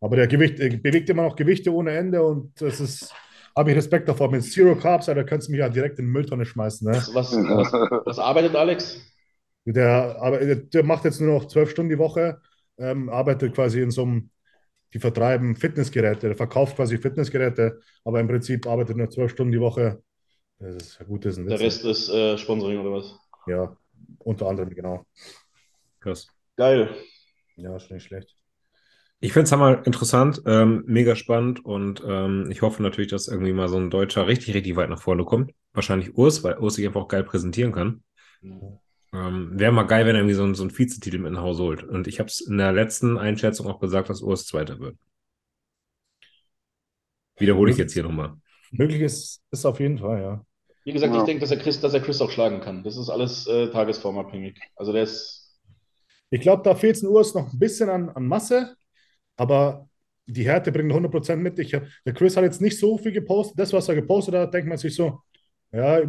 Aber 0.00 0.16
der 0.16 0.26
Gewicht, 0.26 0.60
er 0.60 0.70
bewegt 0.76 1.08
immer 1.10 1.22
noch 1.22 1.36
Gewichte 1.36 1.72
ohne 1.72 1.92
Ende 1.96 2.22
und 2.22 2.60
das 2.60 2.80
ist, 2.80 3.12
habe 3.56 3.70
ich 3.70 3.76
Respekt 3.76 4.08
davor. 4.08 4.30
Mit 4.30 4.44
Zero 4.44 4.76
Carbs, 4.76 5.08
Alter, 5.08 5.24
kannst 5.24 5.48
du 5.48 5.52
mich 5.52 5.60
ja 5.60 5.68
direkt 5.68 5.98
in 5.98 6.06
die 6.06 6.12
Mülltonne 6.12 6.44
schmeißen. 6.44 6.88
Ne? 6.90 6.96
Was, 6.96 7.14
was, 7.14 7.32
was, 7.32 8.18
arbeitet 8.18 8.54
Alex? 8.54 9.00
Der, 9.64 10.16
aber 10.20 10.54
der 10.54 10.84
macht 10.84 11.04
jetzt 11.04 11.20
nur 11.20 11.34
noch 11.34 11.48
zwölf 11.48 11.70
Stunden 11.70 11.90
die 11.90 11.98
Woche, 11.98 12.40
ähm, 12.78 13.08
arbeitet 13.08 13.54
quasi 13.54 13.80
in 13.80 13.90
so 13.90 14.02
einem, 14.02 14.30
die 14.94 15.00
vertreiben 15.00 15.56
Fitnessgeräte, 15.56 16.28
der 16.28 16.36
verkauft 16.36 16.76
quasi 16.76 16.98
Fitnessgeräte, 16.98 17.80
aber 18.04 18.20
im 18.20 18.28
Prinzip 18.28 18.66
arbeitet 18.66 18.96
nur 18.96 19.10
zwölf 19.10 19.32
Stunden 19.32 19.52
die 19.52 19.60
Woche. 19.60 20.02
Das 20.58 20.76
ist 20.76 20.98
ja 21.00 21.06
gut, 21.06 21.24
das 21.24 21.32
ist 21.32 21.38
ein 21.38 21.48
Der 21.48 21.58
Witz. 21.58 21.84
Rest 21.84 21.84
ist 21.84 22.08
äh, 22.10 22.38
Sponsoring 22.38 22.78
oder 22.78 22.92
was? 22.92 23.18
Ja, 23.46 23.76
unter 24.18 24.46
anderem, 24.46 24.70
genau. 24.70 25.04
Krass. 26.00 26.28
Geil. 26.56 26.94
Ja, 27.56 27.76
ist 27.76 27.90
nicht 27.90 28.04
schlecht. 28.04 28.36
Ich 29.20 29.32
finde 29.32 29.44
es 29.44 29.52
einmal 29.52 29.82
interessant, 29.84 30.42
ähm, 30.46 30.84
mega 30.86 31.16
spannend 31.16 31.64
und 31.64 32.02
ähm, 32.06 32.50
ich 32.50 32.62
hoffe 32.62 32.82
natürlich, 32.82 33.10
dass 33.10 33.28
irgendwie 33.28 33.52
mal 33.52 33.68
so 33.68 33.76
ein 33.78 33.90
Deutscher 33.90 34.26
richtig, 34.26 34.54
richtig 34.54 34.76
weit 34.76 34.90
nach 34.90 35.00
vorne 35.02 35.24
kommt. 35.24 35.52
Wahrscheinlich 35.72 36.16
Urs, 36.16 36.44
weil 36.44 36.58
Urs 36.58 36.74
sich 36.74 36.86
einfach 36.86 37.02
auch 37.02 37.08
geil 37.08 37.24
präsentieren 37.24 37.72
kann. 37.72 38.02
Ähm, 39.12 39.58
Wäre 39.58 39.72
mal 39.72 39.82
geil, 39.84 40.06
wenn 40.06 40.14
er 40.14 40.20
irgendwie 40.20 40.34
so, 40.34 40.44
ein- 40.44 40.54
so 40.54 40.62
einen 40.62 40.76
Vizetitel 40.76 41.18
mit 41.18 41.32
nach 41.32 41.40
Hause 41.42 41.62
holt. 41.64 41.82
Und 41.82 42.06
ich 42.06 42.18
habe 42.20 42.28
es 42.28 42.40
in 42.40 42.58
der 42.58 42.72
letzten 42.72 43.18
Einschätzung 43.18 43.66
auch 43.66 43.80
gesagt, 43.80 44.10
dass 44.10 44.22
Urs 44.22 44.46
Zweiter 44.46 44.78
wird. 44.78 44.96
Wiederhole 47.38 47.70
ich 47.72 47.78
jetzt 47.78 47.92
hier 47.92 48.02
nochmal. 48.02 48.34
Möglich 48.70 49.00
ist, 49.00 49.42
ist 49.50 49.64
auf 49.66 49.80
jeden 49.80 49.98
Fall, 49.98 50.20
ja. 50.20 50.44
Wie 50.84 50.92
gesagt, 50.92 51.12
Ja. 51.12 51.20
ich 51.20 51.24
denke, 51.26 51.40
dass 51.40 51.50
er 51.50 51.58
Chris, 51.58 51.80
dass 51.80 51.94
er 51.94 52.00
Chris 52.00 52.20
auch 52.20 52.30
schlagen 52.30 52.60
kann. 52.60 52.82
Das 52.84 52.96
ist 52.96 53.10
alles 53.10 53.46
äh, 53.46 53.70
tagesformabhängig. 53.70 54.58
Also 54.76 54.92
der 54.92 55.02
ist, 55.02 55.58
Ich 56.30 56.40
glaube, 56.40 56.62
da 56.62 56.74
fehlt 56.74 56.96
es 56.96 57.02
in 57.02 57.08
Urs 57.08 57.34
noch 57.34 57.52
ein 57.52 57.58
bisschen 57.58 57.88
an, 57.90 58.08
an 58.10 58.26
Masse, 58.26 58.76
aber 59.36 59.88
die 60.26 60.44
Härte 60.44 60.72
bringt 60.72 60.92
100% 60.92 61.42
mit. 61.42 61.58
Ich, 61.58 61.70
der 61.70 62.14
Chris 62.14 62.36
hat 62.36 62.44
jetzt 62.44 62.60
nicht 62.60 62.78
so 62.78 62.98
viel 62.98 63.12
gepostet. 63.12 63.58
Das, 63.58 63.72
was 63.72 63.88
er 63.88 63.94
gepostet 63.94 64.34
hat, 64.34 64.52
denkt 64.52 64.68
man 64.68 64.78
sich 64.78 64.94
so, 64.94 65.20
ja, 65.72 66.00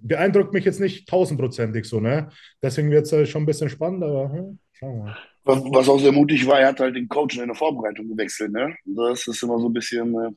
beeindruckt 0.00 0.52
mich 0.52 0.64
jetzt 0.64 0.80
nicht 0.80 1.08
tausendprozentig 1.08 1.86
so, 1.86 2.00
ne? 2.00 2.28
Deswegen 2.60 2.90
wird 2.90 3.10
es 3.10 3.28
schon 3.28 3.42
ein 3.42 3.46
bisschen 3.46 3.68
spannend, 3.68 4.02
aber 4.04 4.30
hm, 4.32 4.58
schauen 4.72 4.96
wir 4.98 5.04
mal. 5.04 5.18
Was, 5.44 5.58
was 5.58 5.88
auch 5.88 5.98
sehr 5.98 6.12
mutig 6.12 6.46
war, 6.46 6.60
er 6.60 6.68
hat 6.68 6.80
halt 6.80 6.94
den 6.94 7.08
Coach 7.08 7.38
in 7.38 7.46
der 7.46 7.54
Vorbereitung 7.54 8.08
gewechselt, 8.08 8.52
ne? 8.52 8.74
Das 8.84 9.26
ist 9.26 9.42
immer 9.42 9.58
so 9.58 9.68
ein 9.68 9.72
bisschen, 9.72 10.14
äh, 10.14 10.30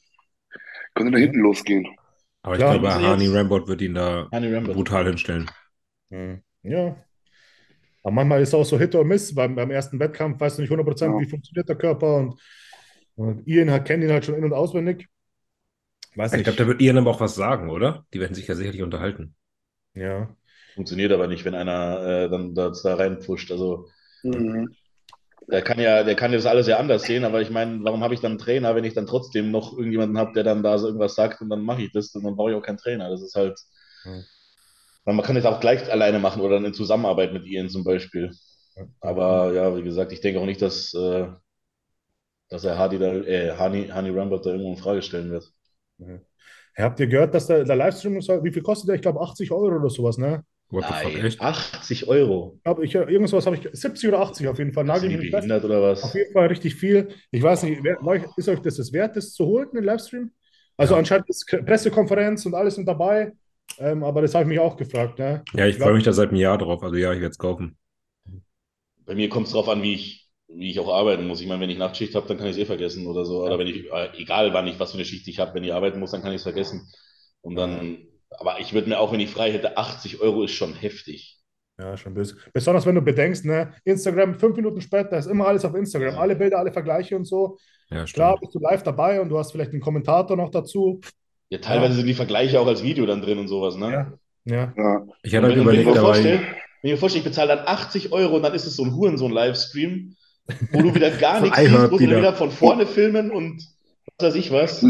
könnte 0.93 1.11
da 1.11 1.17
hinten 1.17 1.39
losgehen. 1.39 1.87
Aber 2.41 2.57
Klar, 2.57 2.75
ich 2.75 2.79
glaube, 2.79 2.93
also 2.93 3.05
jetzt- 3.05 3.11
Hani 3.11 3.27
Rambot 3.35 3.67
wird 3.67 3.81
ihn 3.81 3.95
da 3.95 4.29
brutal 4.31 5.05
hinstellen. 5.07 5.49
Ja. 6.63 6.95
Aber 8.05 8.11
manchmal 8.13 8.41
ist 8.41 8.49
es 8.49 8.53
auch 8.53 8.63
so 8.63 8.77
Hit 8.77 8.93
or 8.93 9.03
Miss. 9.03 9.33
Beim, 9.33 9.55
beim 9.55 9.71
ersten 9.71 9.99
Wettkampf 9.99 10.39
weißt 10.39 10.57
du 10.57 10.61
nicht 10.61 10.69
100%, 10.71 11.13
Ja. 11.13 11.19
wie 11.19 11.27
funktioniert 11.29 11.67
der 11.67 11.75
Körper. 11.75 12.17
Und, 12.17 12.39
und 13.15 13.47
Ian 13.47 13.71
hat, 13.71 13.85
kennt 13.85 14.03
ihn 14.03 14.11
halt 14.11 14.23
schon 14.25 14.35
in- 14.35 14.43
und 14.43 14.53
auswendig. 14.53 15.07
Weiß 16.15 16.31
Ich 16.31 16.37
nicht. 16.37 16.43
glaube, 16.45 16.57
da 16.59 16.67
wird 16.67 16.81
Ian 16.81 16.99
aber 16.99 17.09
auch 17.11 17.19
was 17.19 17.33
sagen, 17.35 17.69
oder? 17.71 18.05
Die 18.13 18.19
werden 18.19 18.35
sich 18.35 18.47
ja 18.47 18.55
sicherlich 18.55 18.83
unterhalten. 18.83 19.35
ja. 19.93 20.29
Funktioniert 20.75 21.13
aber 21.13 21.27
nicht, 21.27 21.45
wenn 21.45 21.55
einer 21.55 22.01
äh, 22.25 22.29
dann 22.29 22.53
das 22.53 22.83
da 22.83 22.95
reinpusht. 22.95 23.49
Also 23.49 23.87
Mhm. 24.23 24.75
der 25.47 25.61
kann 25.61 25.79
ja, 25.79 26.03
der 26.03 26.15
kann 26.15 26.33
das 26.33 26.45
alles 26.45 26.67
ja 26.67 26.77
anders 26.79 27.03
sehen, 27.03 27.23
aber 27.23 27.41
ich 27.41 27.49
meine, 27.49 27.81
warum 27.83 28.03
habe 28.03 28.13
ich 28.13 28.19
dann 28.19 28.33
einen 28.33 28.39
Trainer, 28.39 28.75
wenn 28.75 28.83
ich 28.83 28.93
dann 28.93 29.05
trotzdem 29.07 29.51
noch 29.51 29.71
irgendjemanden 29.77 30.17
habe, 30.17 30.33
der 30.33 30.43
dann 30.43 30.63
da 30.63 30.77
so 30.77 30.87
irgendwas 30.87 31.15
sagt 31.15 31.39
und 31.41 31.49
dann 31.49 31.61
mache 31.63 31.81
ich 31.83 31.91
das 31.93 32.13
und 32.13 32.25
dann 32.25 32.35
brauche 32.35 32.51
ich 32.51 32.57
auch 32.57 32.61
keinen 32.61 32.77
Trainer. 32.77 33.09
Das 33.09 33.21
ist 33.21 33.35
halt. 33.35 33.57
Ja. 34.03 34.21
Man 35.05 35.21
kann 35.21 35.35
es 35.37 35.45
auch 35.45 35.59
gleich 35.59 35.91
alleine 35.91 36.19
machen 36.19 36.41
oder 36.41 36.55
dann 36.55 36.65
in 36.65 36.73
Zusammenarbeit 36.73 37.31
mit 37.31 37.45
Ian 37.45 37.69
zum 37.69 37.83
Beispiel. 37.83 38.31
Aber 39.01 39.53
ja, 39.53 39.75
wie 39.77 39.83
gesagt, 39.83 40.11
ich 40.11 40.19
denke 40.21 40.39
auch 40.39 40.45
nicht, 40.45 40.61
dass, 40.61 40.93
äh, 40.93 41.27
dass 42.49 42.63
er 42.63 42.77
Hardy 42.77 42.99
da, 42.99 43.13
äh, 43.13 43.51
Hani, 43.57 43.87
Hani 43.87 44.09
Rambert 44.09 44.45
da 44.45 44.51
irgendwo 44.51 44.71
in 44.71 44.77
Frage 44.77 45.01
stellen 45.01 45.31
wird. 45.31 45.49
Ja. 45.97 46.19
Habt 46.77 46.99
ihr 46.99 47.07
gehört, 47.07 47.33
dass 47.33 47.47
der, 47.47 47.63
der 47.63 47.75
Livestream, 47.75 48.21
soll- 48.21 48.43
wie 48.43 48.51
viel 48.51 48.61
kostet 48.61 48.89
der? 48.89 48.95
Ich 48.95 49.01
glaube 49.01 49.21
80 49.21 49.51
Euro 49.51 49.75
oder 49.77 49.89
sowas, 49.89 50.17
ne? 50.17 50.43
What 50.69 50.85
the 50.87 50.93
fuck, 50.93 51.13
Nein, 51.13 51.25
echt? 51.25 51.39
80 51.41 52.07
Euro. 52.07 52.53
Ich 52.57 52.63
glaube, 52.63 52.83
ich, 52.85 52.95
irgendwas 52.95 53.45
habe 53.45 53.55
ich, 53.55 53.69
70 53.71 54.09
oder 54.09 54.19
80 54.19 54.47
auf 54.47 54.57
jeden 54.57 54.73
Fall. 54.73 54.83
Sind 54.85 54.93
Nagel 54.93 55.17
mich 55.17 55.31
behindert 55.31 55.63
oder 55.63 55.81
was? 55.81 56.03
Auf 56.03 56.13
jeden 56.15 56.33
Fall 56.33 56.47
richtig 56.47 56.75
viel. 56.75 57.09
Ich 57.31 57.41
weiß 57.43 57.63
nicht, 57.63 57.83
wer, 57.83 58.03
euch- 58.03 58.23
ist 58.35 58.49
euch 58.49 58.59
das 58.59 58.75
das 58.77 58.91
wert, 58.91 59.15
das 59.15 59.31
zu 59.31 59.45
holen, 59.45 59.69
den 59.73 59.83
Livestream? 59.83 60.31
Also 60.75 60.95
Ja. 60.95 60.99
anscheinend 60.99 61.29
ist 61.29 61.45
Pressekonferenz 61.65 62.45
und 62.45 62.55
alles 62.55 62.77
mit 62.77 62.87
dabei. 62.87 63.31
Ähm, 63.77 64.03
aber 64.03 64.21
das 64.21 64.33
habe 64.33 64.43
ich 64.43 64.49
mich 64.49 64.59
auch 64.59 64.77
gefragt. 64.77 65.19
Ne? 65.19 65.43
Ja, 65.53 65.67
ich 65.67 65.75
glaub- 65.75 65.87
freue 65.87 65.95
mich 65.95 66.03
da 66.05 66.13
seit 66.13 66.29
einem 66.29 66.37
Jahr 66.39 66.57
drauf. 66.57 66.81
Also 66.83 66.95
ja, 66.95 67.11
ich 67.13 67.19
werde 67.19 67.31
es 67.31 67.37
kaufen. 67.37 67.77
Bei 69.05 69.15
mir 69.15 69.29
kommt 69.29 69.47
es 69.47 69.53
drauf 69.53 69.69
an, 69.69 69.81
wie 69.83 69.93
ich, 69.93 70.29
wie 70.47 70.71
ich 70.71 70.79
auch 70.79 70.91
arbeiten 70.93 71.27
muss. 71.27 71.41
Ich 71.41 71.47
meine, 71.47 71.61
wenn 71.61 71.69
ich 71.69 71.77
Nachtschicht 71.77 72.15
habe, 72.15 72.27
dann 72.27 72.37
kann 72.37 72.47
ich 72.47 72.53
es 72.53 72.57
eh 72.57 72.65
vergessen 72.65 73.05
oder 73.07 73.25
so. 73.25 73.43
Oder 73.43 73.59
wenn 73.59 73.67
ich, 73.67 73.91
äh, 73.91 74.09
egal 74.17 74.53
wann 74.53 74.67
ich, 74.67 74.79
was 74.79 74.91
für 74.91 74.97
eine 74.97 75.05
Schicht 75.05 75.27
ich 75.27 75.39
habe, 75.39 75.53
wenn 75.53 75.63
ich 75.63 75.73
arbeiten 75.73 75.99
muss, 75.99 76.11
dann 76.11 76.21
kann 76.21 76.31
ich 76.31 76.37
es 76.37 76.43
vergessen. 76.43 76.89
Und 77.41 77.55
dann, 77.55 77.99
aber 78.31 78.59
ich 78.59 78.73
würde 78.73 78.89
mir 78.89 78.99
auch, 78.99 79.11
wenn 79.11 79.19
ich 79.19 79.29
frei 79.29 79.51
hätte, 79.51 79.77
80 79.77 80.21
Euro 80.21 80.43
ist 80.43 80.51
schon 80.53 80.73
heftig. 80.73 81.39
Ja, 81.77 81.97
schon 81.97 82.13
böse. 82.13 82.37
Besonders 82.53 82.85
wenn 82.85 82.95
du 82.95 83.01
bedenkst, 83.01 83.43
ne? 83.45 83.73
Instagram, 83.83 84.39
fünf 84.39 84.55
Minuten 84.55 84.79
später 84.81 85.17
ist 85.17 85.25
immer 85.25 85.45
alles 85.45 85.65
auf 85.65 85.75
Instagram. 85.75 86.13
Ja. 86.13 86.19
Alle 86.21 86.35
Bilder, 86.35 86.57
alle 86.57 86.71
Vergleiche 86.71 87.15
und 87.17 87.25
so. 87.25 87.57
Ja, 87.89 88.05
Klar, 88.05 88.31
stimmt. 88.37 88.39
bist 88.41 88.55
du 88.55 88.59
live 88.59 88.81
dabei 88.81 89.19
und 89.21 89.29
du 89.29 89.37
hast 89.37 89.51
vielleicht 89.51 89.71
einen 89.71 89.81
Kommentator 89.81 90.37
noch 90.37 90.49
dazu. 90.49 91.01
Ja, 91.49 91.59
teilweise 91.59 91.91
Ja. 91.91 91.97
sind 91.97 92.07
die 92.07 92.13
Vergleiche 92.13 92.59
auch 92.59 92.67
als 92.67 92.83
Video 92.83 93.05
dann 93.05 93.21
drin 93.21 93.37
und 93.37 93.47
sowas, 93.47 93.77
ne? 93.77 94.17
Ja. 94.45 94.73
Ja. 94.77 95.05
Ich 95.23 95.35
Und 95.35 95.43
halt 95.43 95.55
wenn, 95.55 95.65
wenn 95.65 95.75
ich 95.75 95.81
überlegt, 95.83 95.85
mir 95.87 95.95
vorstelle, 96.01 96.39
wenn 96.39 96.47
ich 96.83 96.91
mir 96.91 96.97
vorstelle, 96.97 97.19
ich 97.23 97.29
bezahle 97.29 97.55
dann 97.55 97.67
80 97.67 98.11
Euro 98.11 98.35
und 98.35 98.43
dann 98.43 98.53
ist 98.53 98.65
es 98.65 98.75
so 98.75 98.83
ein 98.83 98.93
Hurensohn-Livestream, 98.95 100.15
wo 100.71 100.81
du 100.81 100.93
wieder 100.93 101.11
gar 101.11 101.41
nichts 101.41 101.57
siehst, 101.57 101.91
wo 101.91 101.97
sie 101.97 102.05
wieder. 102.07 102.17
wieder 102.17 102.33
von 102.33 102.51
vorne 102.51 102.85
filmen 102.85 103.31
und 103.31 103.63
was 104.17 104.27
weiß 104.29 104.35
ich 104.35 104.51
was. 104.51 104.81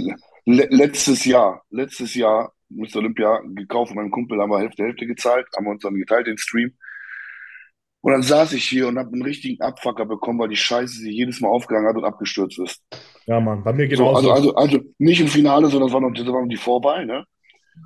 Le 0.45 0.67
letztes 0.69 1.25
Jahr, 1.25 1.63
letztes 1.71 2.13
Jahr, 2.15 2.53
Mr. 2.69 2.97
Olympia 2.97 3.39
gekauft, 3.55 3.95
meinem 3.95 4.11
Kumpel 4.11 4.39
haben 4.41 4.49
wir 4.51 4.59
Hälfte, 4.59 4.83
Hälfte 4.83 5.05
gezahlt, 5.07 5.47
haben 5.55 5.65
wir 5.65 5.71
uns 5.71 5.83
dann 5.83 5.95
geteilt, 5.95 6.27
den 6.27 6.37
Stream. 6.37 6.73
Und 8.05 8.11
dann 8.11 8.21
saß 8.21 8.53
ich 8.53 8.65
hier 8.65 8.87
und 8.87 8.99
habe 8.99 9.11
einen 9.13 9.23
richtigen 9.23 9.59
Abfucker 9.61 10.05
bekommen, 10.05 10.37
weil 10.37 10.49
die 10.49 10.55
Scheiße 10.55 10.99
sich 10.99 11.11
jedes 11.15 11.41
Mal 11.41 11.47
aufgegangen 11.49 11.87
hat 11.87 11.95
und 11.95 12.03
abgestürzt 12.05 12.59
ist. 12.59 12.83
ja, 13.25 13.39
Mann, 13.39 13.63
bei 13.63 13.73
mir 13.73 13.89
So, 13.89 14.05
genauso. 14.05 14.29
also, 14.31 14.53
also, 14.53 14.55
also 14.75 14.79
nicht 14.99 15.21
im 15.21 15.27
Finale, 15.27 15.67
sondern 15.69 15.87
das 15.87 15.93
war 15.93 16.01
noch, 16.01 16.13
das 16.13 16.27
war 16.27 16.41
noch 16.41 16.47
die 16.47 16.55
Vorwahl, 16.55 17.07
ne? 17.07 17.25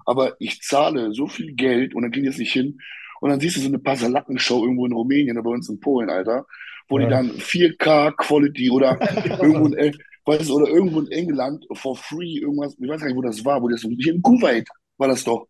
Aber 0.06 0.36
ich 0.40 0.62
zahle 0.62 1.14
so 1.14 1.28
viel 1.28 1.54
Geld 1.54 1.96
und 1.96 2.02
dann 2.02 2.12
ging 2.12 2.28
es 2.28 2.38
nicht 2.38 2.52
hin. 2.52 2.80
Und 3.22 3.30
dann 3.30 3.40
siehst 3.40 3.56
du 3.56 3.62
so 3.62 3.70
eine 3.70 3.80
Pasalacken-Show 3.80 4.62
irgendwo 4.64 4.86
in 4.86 4.92
Rumänien 4.92 5.38
oder 5.38 5.44
bei 5.46 5.52
uns 5.52 5.70
in 5.70 5.80
Polen, 5.80 6.10
Alter, 6.10 6.46
wo 6.90 7.00
Ja. 7.00 7.06
die 7.06 7.12
dann 7.12 7.32
4K 7.40 8.12
Quality 8.18 8.70
oder 8.72 9.00
irgendwo 9.42 9.68
in, 9.68 9.74
El- 9.74 9.98
weißt 10.26 10.52
oder 10.52 10.68
irgendwo 10.68 11.00
in 11.00 11.12
England 11.12 11.66
for 11.76 11.96
free 11.96 12.40
irgendwas, 12.40 12.76
ich 12.78 12.90
weiß 12.90 13.00
gar 13.00 13.08
nicht, 13.08 13.16
wo 13.16 13.22
das 13.22 13.44
war, 13.46 13.62
wo 13.62 13.70
das, 13.70 13.82
hier 13.82 14.14
in 14.16 14.22
Kuwait 14.22 14.68
war 14.98 15.08
das 15.08 15.24
doch. 15.24 15.48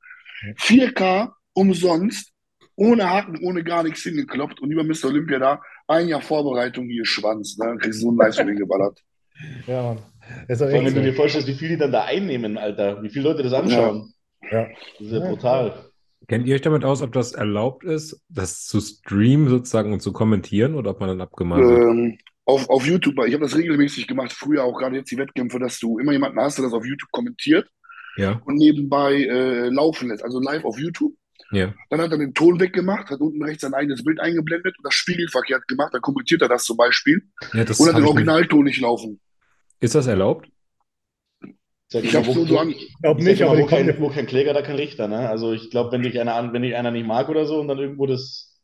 4K 0.57 1.31
umsonst, 1.53 2.31
ohne 2.79 3.09
Haken, 3.09 3.39
ohne 3.43 3.63
gar 3.63 3.83
nichts 3.83 4.01
hingekloppt 4.03 4.59
und 4.61 4.71
über 4.71 4.83
Mr. 4.83 5.05
Olympia 5.05 5.39
da, 5.39 5.61
ein 5.87 6.07
Jahr 6.07 6.21
Vorbereitung, 6.21 6.87
hier 6.87 7.05
Schwanz, 7.05 7.57
ne? 7.57 7.65
Dann 7.67 7.77
kriegst 7.79 7.99
du 7.99 8.03
so 8.03 8.09
einen 8.09 8.17
Livestream 8.17 8.55
geballert. 8.55 8.99
Ja, 9.67 9.83
Mann. 9.83 9.99
Das 10.47 10.61
ist 10.61 10.69
Vor 10.69 10.75
allem, 10.79 10.85
wenn 10.85 10.95
du 10.95 11.01
dir 11.03 11.13
vorstellst, 11.13 11.47
wie 11.47 11.53
viel 11.55 11.69
die 11.69 11.77
dann 11.77 11.91
da 11.91 12.03
einnehmen, 12.05 12.57
Alter, 12.57 13.01
wie 13.03 13.09
viele 13.09 13.25
Leute 13.29 13.43
das 13.43 13.53
anschauen. 13.53 14.13
Ja. 14.51 14.67
Das 14.99 15.07
ist 15.07 15.11
ja 15.13 15.19
Ja, 15.19 15.29
brutal. 15.29 15.85
kennt 16.27 16.45
ihr 16.47 16.55
euch 16.55 16.61
damit 16.61 16.83
aus, 16.85 17.01
ob 17.01 17.11
das 17.13 17.33
erlaubt 17.33 17.83
ist, 17.83 18.21
das 18.29 18.65
zu 18.65 18.79
streamen 18.81 19.49
sozusagen 19.49 19.93
und 19.93 20.01
zu 20.01 20.13
kommentieren 20.13 20.75
oder 20.75 20.91
ob 20.91 20.99
man 20.99 21.09
dann 21.09 21.21
abgemahnt 21.21 21.69
wird? 21.69 21.89
Ähm, 21.89 22.17
auf, 22.45 22.69
auf 22.69 22.85
YouTube, 22.85 23.15
ich 23.27 23.33
habe 23.33 23.43
das 23.43 23.55
regelmäßig 23.57 24.07
gemacht, 24.07 24.31
früher 24.33 24.63
auch 24.63 24.77
gerade 24.77 24.95
jetzt 24.97 25.11
die 25.11 25.17
Wettkämpfe, 25.17 25.59
dass 25.59 25.79
du 25.79 25.99
immer 25.99 26.11
jemanden 26.13 26.39
hast, 26.39 26.57
der 26.57 26.65
das 26.65 26.73
auf 26.73 26.85
YouTube 26.85 27.11
kommentiert 27.11 27.67
Ja, 28.17 28.41
und 28.45 28.55
nebenbei 28.55 29.13
äh, 29.23 29.69
laufen 29.69 30.09
lässt, 30.09 30.23
also 30.23 30.39
live 30.39 30.65
auf 30.65 30.79
YouTube. 30.79 31.13
Ja. 31.51 31.73
Dann 31.89 32.01
hat 32.01 32.11
er 32.11 32.17
den 32.17 32.33
Ton 32.33 32.59
weggemacht, 32.59 33.09
hat 33.09 33.19
unten 33.19 33.43
rechts 33.43 33.61
sein 33.61 33.73
eigenes 33.73 34.03
Bild 34.03 34.19
eingeblendet 34.19 34.77
und 34.77 34.83
das 34.83 34.93
spiegelverkehrt 34.93 35.67
gemacht, 35.67 35.93
dann 35.93 36.01
kommentiert 36.01 36.41
er 36.41 36.49
das 36.49 36.63
zum 36.65 36.77
Beispiel 36.77 37.21
Ja, 37.53 37.63
das 37.65 37.79
und 37.79 37.87
hat 37.87 37.95
den 37.95 38.03
ich 38.03 38.09
Originalton 38.09 38.63
nicht 38.63 38.79
laufen. 38.81 39.19
Ist 39.79 39.95
das 39.95 40.07
erlaubt? 40.07 40.49
Sag 41.91 42.03
Ich 42.03 42.13
wo- 42.13 42.33
nur 42.35 42.47
so 42.47 42.59
an- 42.59 42.69
Ich 42.69 42.93
Ich 43.01 43.15
nicht, 43.23 43.41
aber 43.41 43.57
wo 43.57 43.65
kein, 43.65 43.99
wo 43.99 44.09
kein 44.09 44.27
Kläger, 44.27 44.53
da 44.53 44.61
kein 44.61 44.75
Richter, 44.75 45.07
ne? 45.07 45.27
Also 45.27 45.53
ich 45.53 45.71
glaube, 45.71 45.91
wenn 45.91 46.03
dich 46.03 46.19
einer 46.19 46.53
wenn 46.53 46.61
dich 46.61 46.75
einer 46.75 46.91
nicht 46.91 47.07
mag 47.07 47.29
oder 47.29 47.45
so 47.45 47.59
und 47.59 47.67
dann 47.67 47.79
irgendwo 47.79 48.05
das. 48.05 48.59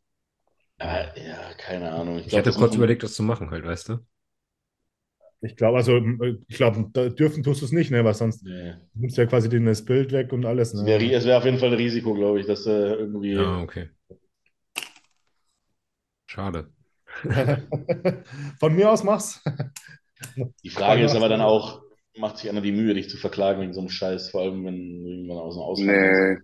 Äh, 0.78 1.06
ja, 1.26 1.54
keine 1.58 1.90
Ahnung. 1.92 2.18
Ich 2.18 2.26
Ich 2.26 2.30
glaube, 2.30 2.48
hatte 2.50 2.58
kurz 2.58 2.74
überlegt, 2.76 3.02
das 3.02 3.14
zu 3.14 3.22
machen, 3.24 3.50
halt, 3.50 3.64
weißt 3.64 3.88
du? 3.88 3.98
Ich 5.42 5.54
glaube, 5.54 5.76
also, 5.76 6.00
ich 6.48 6.56
glaube, 6.56 6.88
da 6.92 7.08
dürfen 7.10 7.42
tust 7.42 7.60
du 7.60 7.66
es 7.66 7.72
nicht, 7.72 7.90
ne? 7.90 8.04
Weil 8.04 8.14
sonst 8.14 8.42
Nee. 8.44 8.74
nimmst 8.94 9.16
du 9.16 9.22
ja 9.22 9.26
quasi 9.28 9.48
den- 9.48 9.66
das 9.66 9.84
Bild 9.84 10.10
weg 10.12 10.32
und 10.32 10.46
alles. 10.46 10.72
Es 10.74 10.80
Ne? 10.80 10.86
wäre 10.86 11.12
es 11.12 11.24
wär 11.26 11.38
auf 11.38 11.44
jeden 11.44 11.58
Fall 11.58 11.68
ein 11.68 11.74
Risiko, 11.74 12.14
glaube 12.14 12.40
ich, 12.40 12.46
dass 12.46 12.66
äh, 12.66 12.70
irgendwie. 12.94 13.36
Ah, 13.36 13.60
okay. 13.62 13.90
Schade. 16.26 16.70
Von 18.60 18.74
mir 18.74 18.90
aus 18.90 19.04
mach's. 19.04 19.42
Die 20.64 20.70
Frage 20.70 21.04
ist 21.04 21.14
aber 21.14 21.28
dann 21.28 21.40
auch, 21.40 21.82
macht 22.18 22.38
sich 22.38 22.50
einer 22.50 22.60
die 22.60 22.72
Mühe, 22.72 22.94
dich 22.94 23.08
zu 23.08 23.16
verklagen 23.16 23.60
wegen 23.60 23.72
so 23.72 23.80
einem 23.80 23.88
Scheiß, 23.90 24.30
vor 24.30 24.42
allem 24.42 24.64
wenn 24.64 24.74
irgendwann 25.06 25.38
aus 25.38 25.54
dem 25.54 25.62
Ausland 25.62 25.90
Nee. 25.90 26.38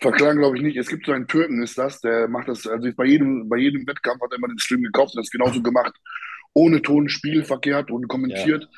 Verklagen 0.00 0.38
glaube 0.38 0.56
ich 0.56 0.62
nicht. 0.62 0.76
Es 0.76 0.88
gibt 0.88 1.06
so 1.06 1.12
einen 1.12 1.26
Türken, 1.28 1.62
ist 1.62 1.78
das, 1.78 2.00
der 2.00 2.28
macht 2.28 2.48
das, 2.48 2.66
also 2.66 2.88
bei 2.96 3.04
jedem, 3.04 3.48
bei 3.48 3.56
jedem 3.58 3.86
Wettkampf 3.86 4.20
hat 4.22 4.32
er 4.32 4.38
immer 4.38 4.48
den 4.48 4.58
Stream 4.58 4.82
gekauft 4.82 5.14
und 5.14 5.22
das 5.22 5.30
genauso 5.30 5.62
gemacht. 5.62 5.94
Ohne 6.54 6.82
Ton, 6.82 7.08
spiegelverkehrt 7.08 7.90
und 7.90 8.08
kommentiert. 8.08 8.68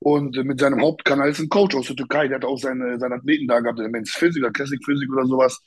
Und 0.00 0.36
äh, 0.36 0.44
mit 0.44 0.60
seinem 0.60 0.80
Hauptkanal 0.80 1.30
ist 1.30 1.40
ein 1.40 1.48
Coach 1.48 1.74
aus 1.74 1.88
der 1.88 1.96
Türkei, 1.96 2.28
der 2.28 2.36
hat 2.36 2.44
auch 2.44 2.58
seine, 2.58 2.98
seine 2.98 3.16
Athleten 3.16 3.48
da 3.48 3.60
gehabt, 3.60 3.78
der 3.78 3.88
Men's 3.88 4.12
Physik 4.12 4.42
oder 4.42 4.52
Classic 4.52 4.82
Physik 4.84 5.10
oder 5.12 5.26
sowas. 5.26 5.62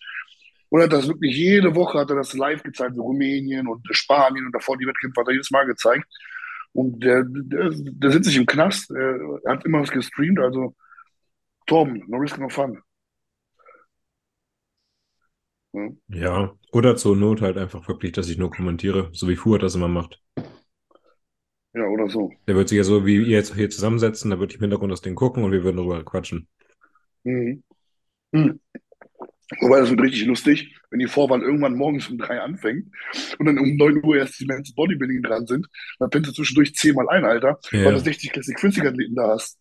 Und 0.70 0.82
hat 0.82 0.94
das 0.94 1.08
wirklich 1.08 1.36
jede 1.36 1.76
Woche 1.76 2.00
hat 2.00 2.10
er 2.10 2.16
das 2.16 2.34
live 2.34 2.64
gezeigt, 2.64 2.96
so 2.96 3.02
Rumänien 3.02 3.68
und 3.68 3.86
Spanien 3.92 4.46
und 4.46 4.56
davor 4.56 4.78
die 4.78 4.88
Wettkämpfe 4.88 5.20
hat 5.20 5.28
er 5.28 5.34
jedes 5.34 5.52
Mal 5.52 5.66
gezeigt. 5.66 6.06
Und 6.72 7.04
der, 7.04 7.26
der, 7.28 7.72
der 7.74 8.12
sitzt 8.12 8.30
sich 8.30 8.38
im 8.38 8.46
Knast, 8.46 8.90
er 8.92 9.42
hat 9.46 9.66
immer 9.66 9.82
was 9.82 9.92
gestreamt, 9.92 10.40
also 10.40 10.74
Torben, 11.66 12.04
no 12.08 12.18
risk, 12.18 12.40
no 12.40 12.48
fun. 12.48 12.82
Ja. 15.74 15.90
Ja, 16.08 16.54
oder 16.72 16.96
zur 16.96 17.16
Not 17.16 17.42
halt 17.42 17.58
einfach 17.58 17.88
wirklich, 17.88 18.12
dass 18.14 18.30
ich 18.30 18.38
nur 18.38 18.52
kommentiere, 18.52 19.10
so 19.14 19.28
wie 19.28 19.36
Fuhr 19.36 19.60
das 19.60 19.76
immer 19.76 19.88
macht. 19.88 20.22
Ja, 21.74 21.86
oder 21.86 22.10
so. 22.10 22.32
Der 22.48 22.56
wird 22.56 22.70
sich 22.70 22.78
ja 22.78 22.84
so 22.84 23.06
wie 23.06 23.16
ihr 23.16 23.38
jetzt 23.38 23.56
hier 23.56 23.70
zusammensetzen, 23.70 24.32
da 24.32 24.40
würde 24.40 24.52
ich 24.52 24.58
im 24.58 24.62
Hintergrund 24.62 24.92
das 24.92 25.02
Ding 25.02 25.16
gucken 25.16 25.44
und 25.44 25.52
wir 25.52 25.64
würden 25.64 25.78
darüber 25.78 26.04
quatschen. 26.04 26.48
Mhm. 27.24 27.64
Mhm. 28.32 28.60
Wobei 29.60 29.80
das 29.80 29.90
wird 29.90 30.02
richtig 30.02 30.26
lustig, 30.26 30.74
wenn 30.90 31.00
die 31.00 31.08
Vorwahl 31.08 31.42
irgendwann 31.42 31.76
morgens 31.76 32.08
um 32.10 32.18
drei 32.18 32.40
anfängt 32.40 32.88
und 33.38 33.46
dann 33.46 33.60
um 33.60 33.76
neun 33.76 34.04
Uhr 34.04 34.18
erst 34.18 34.40
die 34.40 34.46
Men's 34.46 34.74
Bodybuilding 34.74 35.22
dran 35.24 35.46
sind, 35.46 35.68
dann 36.00 36.10
pennst 36.10 36.30
du 36.30 36.34
zwischendurch 36.34 36.74
zehnmal 36.76 37.10
ein, 37.10 37.26
Alter, 37.26 37.60
Ja, 37.72 37.86
weil 37.86 37.94
du 37.94 38.00
60 38.00 38.32
Classic 38.32 38.60
Physik 38.60 38.86
Athleten 38.86 39.16
da 39.16 39.30
hast. 39.30 39.60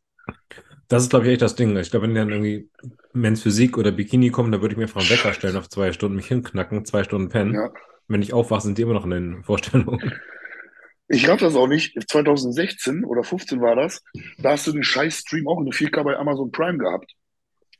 Das 0.86 1.04
ist, 1.04 1.10
glaube 1.10 1.26
ich, 1.26 1.32
echt 1.32 1.42
das 1.42 1.54
Ding. 1.54 1.76
Ich 1.76 1.90
glaube, 1.90 2.06
wenn 2.06 2.14
dann 2.14 2.30
irgendwie 2.30 2.68
Men's 3.12 3.42
Physik 3.42 3.78
oder 3.78 3.92
Bikini 3.92 4.30
kommen, 4.30 4.52
dann 4.52 4.60
würde 4.60 4.74
ich 4.74 4.76
mir 4.76 4.84
einfach 4.84 5.00
einen 5.00 5.10
Wecker 5.10 5.32
stellen 5.32 5.56
auf 5.56 5.68
zwei 5.68 5.92
Stunden, 5.92 6.16
mich 6.16 6.26
hinknacken, 6.26 6.84
zwei 6.84 7.04
Stunden 7.04 7.28
pennen. 7.28 7.54
Ja. 7.54 7.70
Wenn 8.08 8.22
ich 8.22 8.32
aufwache, 8.32 8.62
sind 8.62 8.78
die 8.78 8.82
immer 8.82 8.94
noch 8.94 9.04
in 9.04 9.10
den 9.10 9.44
Vorstellungen. 9.44 10.12
Ich 11.12 11.28
raff 11.28 11.40
das 11.40 11.56
auch 11.56 11.66
nicht. 11.66 11.96
2016 12.08 13.04
oder 13.04 13.24
15 13.24 13.60
war 13.60 13.74
das. 13.74 14.02
Da 14.38 14.52
hast 14.52 14.66
du 14.68 14.72
den 14.72 14.84
Scheiß-Stream 14.84 15.48
auch 15.48 15.58
in 15.58 15.64
der 15.66 15.74
4K 15.74 16.04
bei 16.04 16.16
Amazon 16.16 16.52
Prime 16.52 16.78
gehabt. 16.78 17.12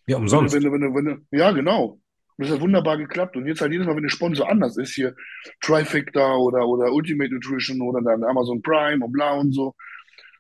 Ja, 0.07 0.16
umsonst. 0.16 0.53
Wenn 0.55 0.64
du, 0.64 0.72
wenn 0.72 0.81
du, 0.81 0.95
wenn 0.95 1.05
du, 1.05 1.37
ja, 1.37 1.53
genau. 1.53 2.01
Und 2.37 2.47
das 2.47 2.51
hat 2.51 2.61
wunderbar 2.61 2.97
geklappt. 2.99 3.37
Und 3.37 3.47
jetzt 3.47 3.61
halt 3.61 3.70
jedes 3.70 3.87
Mal, 3.87 3.95
wenn 3.95 4.03
der 4.03 4.11
Sponsor 4.11 4.51
anders 4.51 4.76
ist, 4.76 4.95
hier 4.95 5.14
Trifecta 5.61 6.35
oder, 6.37 6.66
oder 6.66 6.93
Ultimate 6.93 7.33
Nutrition 7.33 7.81
oder 7.83 8.01
dann 8.03 8.24
Amazon 8.24 8.61
Prime 8.62 9.05
und 9.05 9.12
bla 9.12 9.35
und 9.35 9.53
so, 9.53 9.74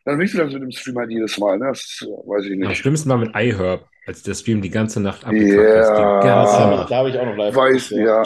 dann 0.04 0.18
wechselt 0.18 0.42
das 0.46 0.52
mit 0.54 0.62
dem 0.62 0.72
Stream 0.72 0.98
halt 0.98 1.10
jedes 1.10 1.38
Mal. 1.38 1.58
Ne? 1.58 1.66
Das 1.66 2.00
äh, 2.02 2.06
weiß 2.06 2.46
ich 2.46 2.52
Am 2.54 2.58
nicht. 2.70 2.78
schlimmsten 2.78 3.08
war 3.08 3.18
mit 3.18 3.30
iHerb, 3.36 3.86
als 4.06 4.22
der 4.24 4.34
Stream 4.34 4.62
die 4.62 4.70
ganze 4.70 4.98
Nacht 5.00 5.24
abgefuckt 5.24 5.48
ist. 5.52 5.88
Ja. 5.88 6.20
Die 6.20 6.26
Da 6.26 6.34
ganze 6.34 6.52
habe 6.58 6.72
ich, 6.72 6.78
Nacht. 6.80 6.90
da 6.90 6.96
hab 6.96 7.06
ich 7.06 7.18
auch 7.18 7.26
noch 7.26 7.36
live. 7.36 7.54
Weiß, 7.54 7.88
geguckt, 7.90 8.06
ja. 8.06 8.22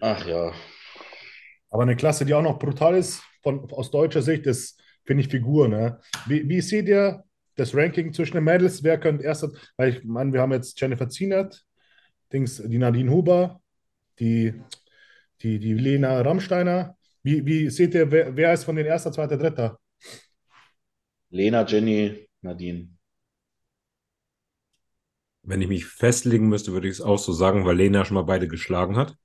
Ach 0.00 0.26
ja. 0.26 0.52
Aber 1.72 1.84
eine 1.84 1.96
Klasse, 1.96 2.26
die 2.26 2.34
auch 2.34 2.42
noch 2.42 2.58
brutal 2.58 2.94
ist, 2.94 3.22
von, 3.42 3.68
aus 3.72 3.90
deutscher 3.90 4.20
Sicht, 4.20 4.44
ist, 4.44 4.78
finde 5.06 5.22
ich, 5.22 5.30
Figur. 5.30 5.68
Ne? 5.68 5.98
Wie, 6.26 6.46
wie 6.46 6.60
seht 6.60 6.86
ihr 6.86 7.24
das 7.56 7.74
Ranking 7.74 8.12
zwischen 8.12 8.34
den 8.34 8.44
Mädels, 8.44 8.84
wer 8.84 9.00
könnte 9.00 9.24
erst, 9.24 9.48
weil 9.78 9.88
ich 9.88 10.04
meine, 10.04 10.34
wir 10.34 10.42
haben 10.42 10.52
jetzt 10.52 10.78
Jennifer 10.78 11.08
Zienert, 11.08 11.64
Dings, 12.30 12.62
die 12.62 12.76
Nadine 12.76 13.10
Huber, 13.10 13.62
die, 14.18 14.52
die, 15.40 15.58
die 15.58 15.72
Lena 15.72 16.20
Rammsteiner. 16.20 16.96
Wie, 17.22 17.44
wie 17.46 17.70
seht 17.70 17.94
ihr, 17.94 18.10
wer, 18.10 18.36
wer 18.36 18.52
ist 18.52 18.64
von 18.64 18.76
den 18.76 18.86
erster, 18.86 19.10
zweiter, 19.10 19.38
dritter? 19.38 19.78
Lena, 21.30 21.64
Jenny, 21.66 22.28
Nadine. 22.42 22.88
Wenn 25.42 25.62
ich 25.62 25.68
mich 25.68 25.86
festlegen 25.86 26.50
müsste, 26.50 26.72
würde 26.72 26.88
ich 26.88 26.94
es 26.94 27.00
auch 27.00 27.18
so 27.18 27.32
sagen, 27.32 27.64
weil 27.64 27.76
Lena 27.76 28.04
schon 28.04 28.16
mal 28.16 28.22
beide 28.22 28.46
geschlagen 28.46 28.96
hat. 28.96 29.16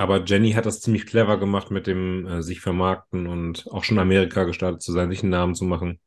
Aber 0.00 0.24
Jenny 0.24 0.52
hat 0.52 0.64
das 0.64 0.80
ziemlich 0.80 1.04
clever 1.06 1.38
gemacht 1.38 1.70
mit 1.70 1.86
dem 1.86 2.26
äh, 2.26 2.42
sich 2.42 2.60
vermarkten 2.60 3.26
und 3.26 3.66
auch 3.70 3.84
schon 3.84 3.98
in 3.98 4.02
Amerika 4.02 4.44
gestartet 4.44 4.82
zu 4.82 4.92
sein, 4.92 5.10
sich 5.10 5.22
einen 5.22 5.30
Namen 5.30 5.54
zu 5.54 5.64
machen. 5.64 6.00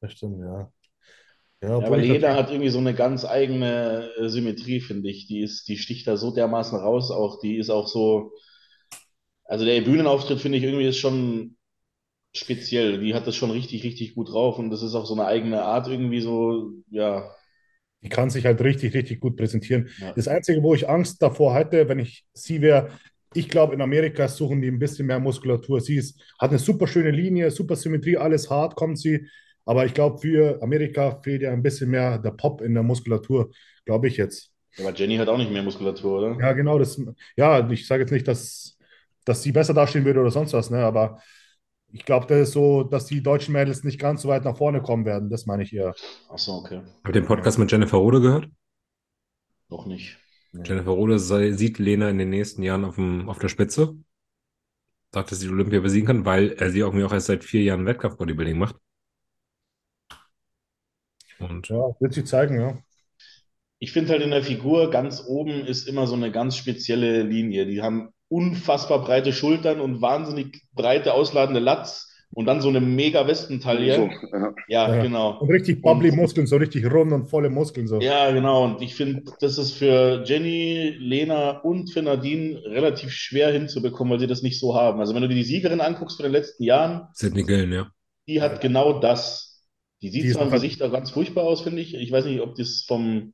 Das 0.00 0.12
stimmt, 0.12 0.40
ja. 0.40 0.72
Ja, 1.62 1.76
aber 1.76 1.96
natürlich- 1.98 2.22
hat 2.24 2.50
irgendwie 2.50 2.70
so 2.70 2.78
eine 2.78 2.94
ganz 2.94 3.24
eigene 3.24 4.10
äh, 4.18 4.28
Symmetrie, 4.28 4.80
finde 4.80 5.10
ich. 5.10 5.26
Die 5.26 5.40
ist, 5.42 5.68
die 5.68 5.76
sticht 5.78 6.06
da 6.06 6.16
so 6.16 6.32
dermaßen 6.34 6.78
raus, 6.78 7.10
auch 7.10 7.40
die 7.40 7.56
ist 7.58 7.70
auch 7.70 7.88
so, 7.88 8.32
also 9.44 9.64
der 9.64 9.80
Bühnenauftritt, 9.80 10.40
finde 10.40 10.58
ich, 10.58 10.64
irgendwie 10.64 10.86
ist 10.86 10.98
schon 10.98 11.56
speziell. 12.34 13.00
Die 13.00 13.14
hat 13.14 13.26
das 13.26 13.36
schon 13.36 13.52
richtig, 13.52 13.84
richtig 13.84 14.14
gut 14.16 14.30
drauf 14.30 14.58
und 14.58 14.70
das 14.70 14.82
ist 14.82 14.94
auch 14.94 15.06
so 15.06 15.14
eine 15.14 15.26
eigene 15.26 15.62
Art 15.64 15.88
irgendwie 15.88 16.20
so, 16.22 16.72
ja, 16.90 17.30
Die 18.02 18.08
kann 18.08 18.30
sich 18.30 18.46
halt 18.46 18.60
richtig, 18.60 18.94
richtig 18.94 19.20
gut 19.20 19.36
präsentieren. 19.36 19.88
ja. 19.98 20.12
Das 20.12 20.28
Einzige, 20.28 20.62
wo 20.62 20.74
ich 20.74 20.88
Angst 20.88 21.20
davor 21.20 21.54
hätte, 21.54 21.88
wenn 21.88 21.98
ich 21.98 22.24
sie 22.32 22.60
wäre, 22.60 22.90
ich 23.34 23.48
glaube, 23.48 23.74
in 23.74 23.82
Amerika 23.82 24.28
suchen 24.28 24.62
die 24.62 24.68
ein 24.68 24.78
bisschen 24.78 25.06
mehr 25.06 25.18
Muskulatur. 25.20 25.80
Sie 25.80 25.96
ist, 25.96 26.20
hat 26.38 26.50
eine 26.50 26.58
super 26.58 26.86
schöne 26.86 27.10
Linie, 27.10 27.50
super 27.50 27.76
Symmetrie, 27.76 28.16
alles 28.16 28.48
hart 28.50 28.74
kommt 28.76 28.98
sie. 28.98 29.26
Aber 29.64 29.84
ich 29.84 29.92
glaube, 29.92 30.18
für 30.18 30.62
Amerika 30.62 31.20
fehlt 31.22 31.42
ja 31.42 31.52
ein 31.52 31.62
bisschen 31.62 31.90
mehr 31.90 32.18
der 32.18 32.30
Pop 32.30 32.62
in 32.62 32.72
der 32.72 32.82
Muskulatur, 32.82 33.50
glaube 33.84 34.08
ich 34.08 34.16
jetzt. 34.16 34.50
Aber 34.78 34.94
Jenny 34.94 35.16
hat 35.16 35.28
auch 35.28 35.36
nicht 35.36 35.50
mehr 35.50 35.62
Muskulatur, 35.62 36.18
oder? 36.20 36.40
Ja, 36.40 36.52
genau. 36.52 36.78
Das, 36.78 37.00
ja, 37.36 37.68
ich 37.68 37.86
sage 37.86 38.02
jetzt 38.02 38.12
nicht, 38.12 38.26
dass, 38.28 38.78
dass 39.24 39.42
sie 39.42 39.52
besser 39.52 39.74
dastehen 39.74 40.04
würde 40.04 40.20
oder 40.20 40.30
sonst 40.30 40.52
was, 40.54 40.70
ne? 40.70 40.78
Aber 40.78 41.20
ich 41.92 42.04
glaube, 42.04 42.26
das 42.26 42.48
ist 42.48 42.52
so, 42.52 42.84
dass 42.84 43.06
die 43.06 43.22
deutschen 43.22 43.52
Mädels 43.52 43.84
nicht 43.84 43.98
ganz 43.98 44.22
so 44.22 44.28
weit 44.28 44.44
nach 44.44 44.56
vorne 44.56 44.82
kommen 44.82 45.04
werden. 45.04 45.30
Das 45.30 45.46
meine 45.46 45.62
ich 45.62 45.72
eher. 45.72 45.94
Ach 46.28 46.38
so, 46.38 46.52
okay. 46.52 46.82
Habt 47.04 47.16
ihr 47.16 47.22
den 47.22 47.26
Podcast 47.26 47.58
mit 47.58 47.70
Jennifer 47.70 47.96
Rode 47.98 48.20
gehört? 48.20 48.48
Noch 49.70 49.86
nicht. 49.86 50.18
Jennifer 50.52 50.90
Rode 50.90 51.18
sei, 51.18 51.52
sieht 51.52 51.78
Lena 51.78 52.10
in 52.10 52.18
den 52.18 52.30
nächsten 52.30 52.62
Jahren 52.62 52.84
auf, 52.84 52.96
dem, 52.96 53.28
auf 53.28 53.38
der 53.38 53.48
Spitze. 53.48 53.96
Sagt, 55.12 55.30
dass 55.30 55.40
sie 55.40 55.46
die 55.48 55.52
Olympia 55.52 55.80
besiegen 55.80 56.06
kann, 56.06 56.24
weil 56.24 56.52
er 56.52 56.70
sie 56.70 56.78
irgendwie 56.80 57.04
auch 57.04 57.12
erst 57.12 57.26
seit 57.26 57.44
vier 57.44 57.62
Jahren 57.62 57.84
Wettkampf-Bodybuilding 57.86 58.58
macht. 58.58 58.76
Und 61.38 61.68
Ja, 61.68 61.94
wird 62.00 62.14
sich 62.14 62.26
zeigen, 62.26 62.60
ja. 62.60 62.78
Ich 63.80 63.92
finde 63.92 64.10
halt 64.10 64.22
in 64.22 64.30
der 64.30 64.42
Figur 64.42 64.90
ganz 64.90 65.24
oben 65.26 65.64
ist 65.64 65.88
immer 65.88 66.06
so 66.06 66.14
eine 66.14 66.32
ganz 66.32 66.56
spezielle 66.56 67.22
Linie. 67.22 67.66
Die 67.66 67.80
haben 67.82 68.12
unfassbar 68.28 69.02
breite 69.04 69.32
Schultern 69.32 69.80
und 69.80 70.00
wahnsinnig 70.02 70.62
breite, 70.74 71.14
ausladende 71.14 71.60
Lats 71.60 72.06
und 72.30 72.44
dann 72.44 72.60
so 72.60 72.68
eine 72.68 72.80
mega 72.80 73.26
Westentaille. 73.26 73.94
So, 73.96 74.02
ja. 74.36 74.54
Ja, 74.68 74.94
Ja. 74.96 75.02
genau. 75.02 75.38
Und 75.38 75.50
richtig 75.50 75.80
bubbly 75.80 76.12
Muskeln, 76.12 76.46
so 76.46 76.56
richtig 76.56 76.84
rund 76.92 77.10
und 77.12 77.30
volle 77.30 77.48
Muskeln. 77.48 77.88
So. 77.88 78.00
Ja, 78.00 78.30
genau. 78.30 78.64
Und 78.64 78.82
ich 78.82 78.94
finde, 78.94 79.22
das 79.40 79.56
ist 79.56 79.72
für 79.72 80.22
Jenny, 80.26 80.94
Lena 80.98 81.58
und 81.60 81.90
für 81.90 82.02
Nadine 82.02 82.60
relativ 82.66 83.12
schwer 83.12 83.50
hinzubekommen, 83.50 84.12
weil 84.12 84.20
sie 84.20 84.26
das 84.26 84.42
nicht 84.42 84.60
so 84.60 84.74
haben. 84.74 85.00
Also 85.00 85.14
wenn 85.14 85.22
du 85.22 85.28
dir 85.28 85.36
die 85.36 85.42
Siegerin 85.44 85.80
anguckst 85.80 86.16
von 86.18 86.24
den 86.24 86.32
letzten 86.32 86.64
Jahren, 86.64 87.08
Sidney 87.14 87.44
Gillen, 87.44 87.72
ja. 87.72 87.90
die 88.26 88.42
hat 88.42 88.60
genau 88.60 89.00
das. 89.00 89.64
Die 90.02 90.10
sieht 90.10 90.24
Die 90.24 90.30
zwar 90.32 90.42
im 90.42 90.48
noch- 90.48 90.54
Gesicht 90.54 90.82
auch 90.82 90.92
ganz 90.92 91.10
furchtbar 91.10 91.44
aus, 91.44 91.62
finde 91.62 91.80
ich. 91.80 91.94
Ich 91.94 92.12
weiß 92.12 92.26
nicht, 92.26 92.40
ob 92.42 92.54
das 92.56 92.84
vom, 92.86 93.32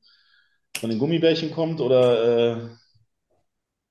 von 0.79 0.89
den 0.89 1.01
Gummibärchen 1.01 1.51
kommt 1.51 1.81
oder 1.81 2.53
äh, 2.57 2.69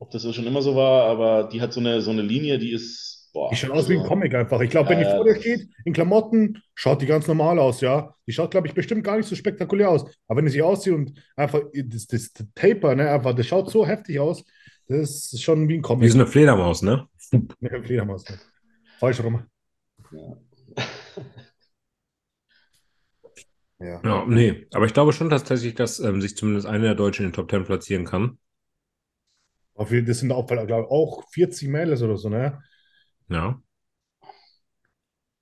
ob 0.04 0.12
das 0.12 0.36
schon 0.36 0.46
immer 0.46 0.62
so 0.62 0.76
war, 0.76 1.06
aber 1.06 1.50
die 1.52 1.62
hat 1.62 1.72
so 1.74 1.80
eine, 1.80 2.02
so 2.02 2.12
eine 2.12 2.22
Linie, 2.22 2.60
die 2.60 2.72
ist, 2.74 3.30
boah, 3.34 3.50
Die 3.50 3.56
schaut 3.56 3.72
aus 3.72 3.88
wie 3.90 3.94
ein 3.94 4.00
also- 4.00 4.10
Comic 4.10 4.36
einfach. 4.36 4.60
Ich 4.62 4.70
glaube, 4.70 4.90
wenn 4.90 5.00
die 5.00 5.06
Ja, 5.06 5.16
vor 5.16 5.24
dir 5.26 5.36
steht, 5.40 5.68
in 5.86 5.94
Klamotten, 5.94 6.62
schaut 6.76 7.02
die 7.02 7.06
ganz 7.06 7.28
normal 7.28 7.58
aus, 7.60 7.82
ja. 7.82 8.14
Die 8.28 8.34
schaut, 8.34 8.52
glaube 8.52 8.68
ich, 8.68 8.74
bestimmt 8.74 9.04
gar 9.04 9.18
nicht 9.18 9.28
so 9.28 9.36
spektakulär 9.36 9.90
aus. 9.90 10.04
Aber 10.28 10.38
wenn 10.38 10.46
die 10.46 10.52
sich 10.52 10.62
auszieht 10.62 10.94
und 10.94 11.14
einfach 11.36 11.62
das, 11.74 12.08
das 12.08 12.32
Taper, 12.54 12.96
ne, 12.96 13.10
einfach, 13.10 13.34
das 13.34 13.48
schaut 13.48 13.70
so 13.72 13.86
heftig 13.88 14.20
aus, 14.20 14.44
das 14.88 15.32
ist 15.34 15.42
schon 15.42 15.68
wie 15.70 15.76
ein 15.76 15.78
Wie 15.78 15.82
Comic. 15.82 16.12
so 16.12 16.18
eine 16.20 16.28
Fledermaus, 16.28 16.82
ne? 16.82 17.08
Eine 17.32 17.42
Fledermaus. 17.84 18.30
Ne? 18.30 18.38
Falsch 19.00 19.24
rum. 19.24 19.44
Ja. 20.12 20.38
Ja. 23.80 24.02
Ja, 24.04 24.26
nee. 24.28 24.66
Aber 24.74 24.86
ich 24.86 24.94
glaube 24.94 25.12
schon 25.14 25.30
tatsächlich, 25.30 25.76
dass 25.76 26.00
ähm, 26.00 26.22
sich 26.22 26.38
zumindest 26.38 26.68
eine 26.68 26.84
der 26.86 26.96
Deutschen 26.96 27.26
in 27.26 27.32
den 27.32 27.36
Top 27.36 27.50
10 27.50 27.66
platzieren 27.66 28.06
kann. 28.06 28.38
Das 29.76 30.20
sind 30.20 30.32
auch, 30.32 30.46
glaube 30.48 30.66
ich, 30.66 30.74
auch 30.74 31.24
40 31.32 31.68
Mädels 31.70 32.02
oder 32.02 32.18
so, 32.18 32.30
ne? 32.30 32.62
Ja. 33.30 33.60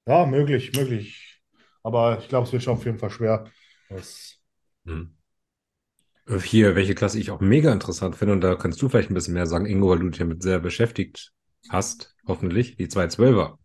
Ja, 0.07 0.25
möglich, 0.25 0.73
möglich. 0.73 1.41
Aber 1.83 2.19
ich 2.19 2.27
glaube, 2.27 2.45
es 2.47 2.53
wird 2.53 2.63
schon 2.63 2.73
auf 2.73 2.85
jeden 2.85 2.99
Fall 2.99 3.09
schwer. 3.09 3.45
Das, 3.89 4.39
Hm. 4.85 5.03
Hier, 6.43 6.75
welche 6.75 6.95
Klasse 6.95 7.19
ich 7.19 7.29
auch 7.31 7.41
mega 7.41 7.71
interessant 7.73 8.15
finde, 8.15 8.33
und 8.33 8.41
da 8.41 8.55
kannst 8.55 8.81
du 8.81 8.89
vielleicht 8.89 9.09
ein 9.11 9.13
bisschen 9.13 9.33
mehr 9.33 9.47
sagen, 9.47 9.65
Ingo, 9.65 9.89
weil 9.89 9.99
du 9.99 10.09
dich 10.09 10.19
damit 10.19 10.41
sehr 10.43 10.59
beschäftigt 10.59 11.33
hast, 11.69 12.15
hoffentlich, 12.27 12.75
die 12.77 12.87
212er. 12.87 13.59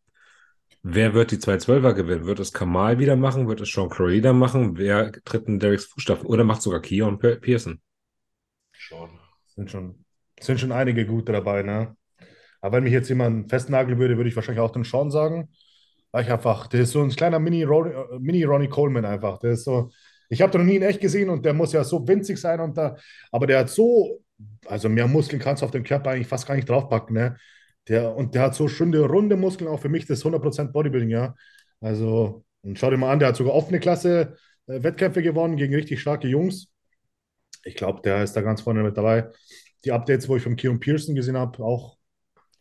Wer 0.83 1.15
wird 1.15 1.33
die 1.33 1.39
212er 1.41 1.95
gewinnen? 1.95 2.27
Wird 2.27 2.41
es 2.41 2.53
Kamal 2.55 2.99
wieder 3.01 3.17
machen? 3.17 3.49
Wird 3.49 3.61
es 3.63 3.71
Sean 3.73 3.91
Corrida 3.91 4.33
machen? 4.35 4.79
Wer 4.79 5.13
tritt 5.25 5.49
in 5.49 5.61
Derricks 5.61 5.87
Fußstapfen? 5.87 6.27
Oder 6.27 6.45
macht 6.45 6.63
sogar 6.63 6.81
Keon 6.83 7.19
Pe- 7.21 7.37
Pearson? 7.39 7.81
Schon. 8.71 9.19
sind 9.47 9.71
schon, 9.73 10.05
sind 10.41 10.61
schon 10.61 10.73
einige 10.73 11.07
gute 11.07 11.33
dabei, 11.33 11.63
ne? 11.63 11.97
Aber 12.61 12.77
wenn 12.77 12.85
mich 12.85 12.93
jetzt 12.93 13.09
jemand 13.09 13.51
festnageln 13.51 13.99
würde, 13.99 14.17
würde 14.17 14.29
ich 14.29 14.37
wahrscheinlich 14.37 14.61
auch 14.61 14.73
den 14.73 14.85
Sean 14.85 15.11
sagen. 15.11 15.51
Weil 16.13 16.25
ich 16.25 16.33
einfach, 16.33 16.67
der 16.69 16.81
ist 16.83 16.93
so 16.93 17.03
ein 17.03 17.11
kleiner 17.11 17.39
Mini, 17.39 17.63
Ronnie, 17.65 17.93
äh, 17.93 18.19
Mini 18.19 18.45
Ronnie 18.45 18.69
Coleman 18.69 19.05
einfach. 19.05 19.39
Der 19.39 19.53
ist 19.53 19.65
so, 19.65 19.91
ich 20.29 20.43
habe 20.43 20.53
den 20.53 20.63
noch 20.63 20.67
nie 20.67 20.77
in 20.77 20.83
echt 20.83 21.01
gesehen 21.01 21.31
und 21.31 21.45
der 21.45 21.55
muss 21.55 21.73
ja 21.73 21.85
so 21.85 22.07
winzig 22.09 22.39
sein 22.39 22.61
und 22.61 22.77
da, 22.77 22.97
aber 23.31 23.47
der 23.47 23.61
hat 23.61 23.71
so, 23.71 24.23
also 24.67 24.89
mehr 24.89 25.07
Muskeln 25.09 25.41
kannst 25.41 25.63
du 25.63 25.67
auf 25.67 25.73
dem 25.73 25.85
Körper 25.85 26.11
eigentlich 26.11 26.27
fast 26.27 26.47
gar 26.47 26.55
nicht 26.57 26.69
draufpacken, 26.69 27.15
ne? 27.15 27.37
Der, 27.89 28.17
und 28.17 28.35
der 28.35 28.43
hat 28.43 28.55
so 28.55 28.67
schöne 28.67 29.01
runde 29.01 29.37
Muskeln, 29.37 29.69
auch 29.71 29.81
für 29.81 29.89
mich 29.89 30.07
das 30.07 30.19
ist 30.19 30.25
100% 30.25 30.73
Bodybuilding, 30.73 31.11
ja. 31.11 31.35
Also, 31.81 32.45
und 32.63 32.79
schau 32.79 32.91
dir 32.91 32.97
mal 32.97 33.13
an, 33.13 33.21
der 33.21 33.29
hat 33.29 33.37
sogar 33.37 33.55
offene 33.55 33.79
Klasse 33.79 34.37
äh, 34.67 34.83
Wettkämpfe 34.83 35.23
gewonnen 35.23 35.57
gegen 35.57 35.75
richtig 35.75 36.01
starke 36.01 36.27
Jungs. 36.27 36.69
Ich 37.65 37.75
glaube, 37.75 38.01
der 38.03 38.23
ist 38.23 38.35
da 38.35 38.43
ganz 38.43 38.63
vorne 38.63 38.83
mit 38.83 38.97
dabei. 38.97 39.31
Die 39.85 39.93
Updates, 39.93 40.29
wo 40.29 40.37
ich 40.37 40.43
von 40.43 40.57
Keon 40.57 40.81
Pearson 40.81 41.15
gesehen 41.15 41.37
habe, 41.37 41.63
auch 41.65 41.97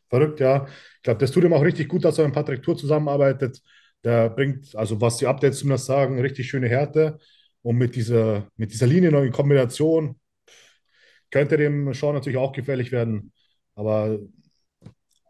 verrückt, 0.09 0.39
ja. 0.39 0.67
Ich 0.97 1.03
glaube, 1.03 1.19
das 1.19 1.31
tut 1.31 1.43
ihm 1.43 1.53
auch 1.53 1.63
richtig 1.63 1.89
gut, 1.89 2.05
dass 2.05 2.17
er 2.19 2.25
mit 2.25 2.35
Patrick 2.35 2.63
Tour 2.63 2.77
zusammenarbeitet. 2.77 3.61
Der 4.03 4.29
bringt, 4.29 4.75
also 4.75 5.01
was 5.01 5.17
die 5.17 5.27
Updates 5.27 5.59
zumindest 5.59 5.87
sagen, 5.87 6.19
richtig 6.19 6.49
schöne 6.49 6.69
Härte. 6.69 7.17
Und 7.63 7.77
mit 7.77 7.95
dieser, 7.95 8.47
mit 8.57 8.71
dieser 8.73 8.87
Linie 8.87 9.11
noch 9.11 9.23
in 9.23 9.31
Kombination 9.31 10.19
könnte 11.31 11.57
dem 11.57 11.93
Sean 11.93 12.15
natürlich 12.15 12.37
auch 12.37 12.53
gefährlich 12.53 12.91
werden. 12.91 13.31
Aber 13.75 14.19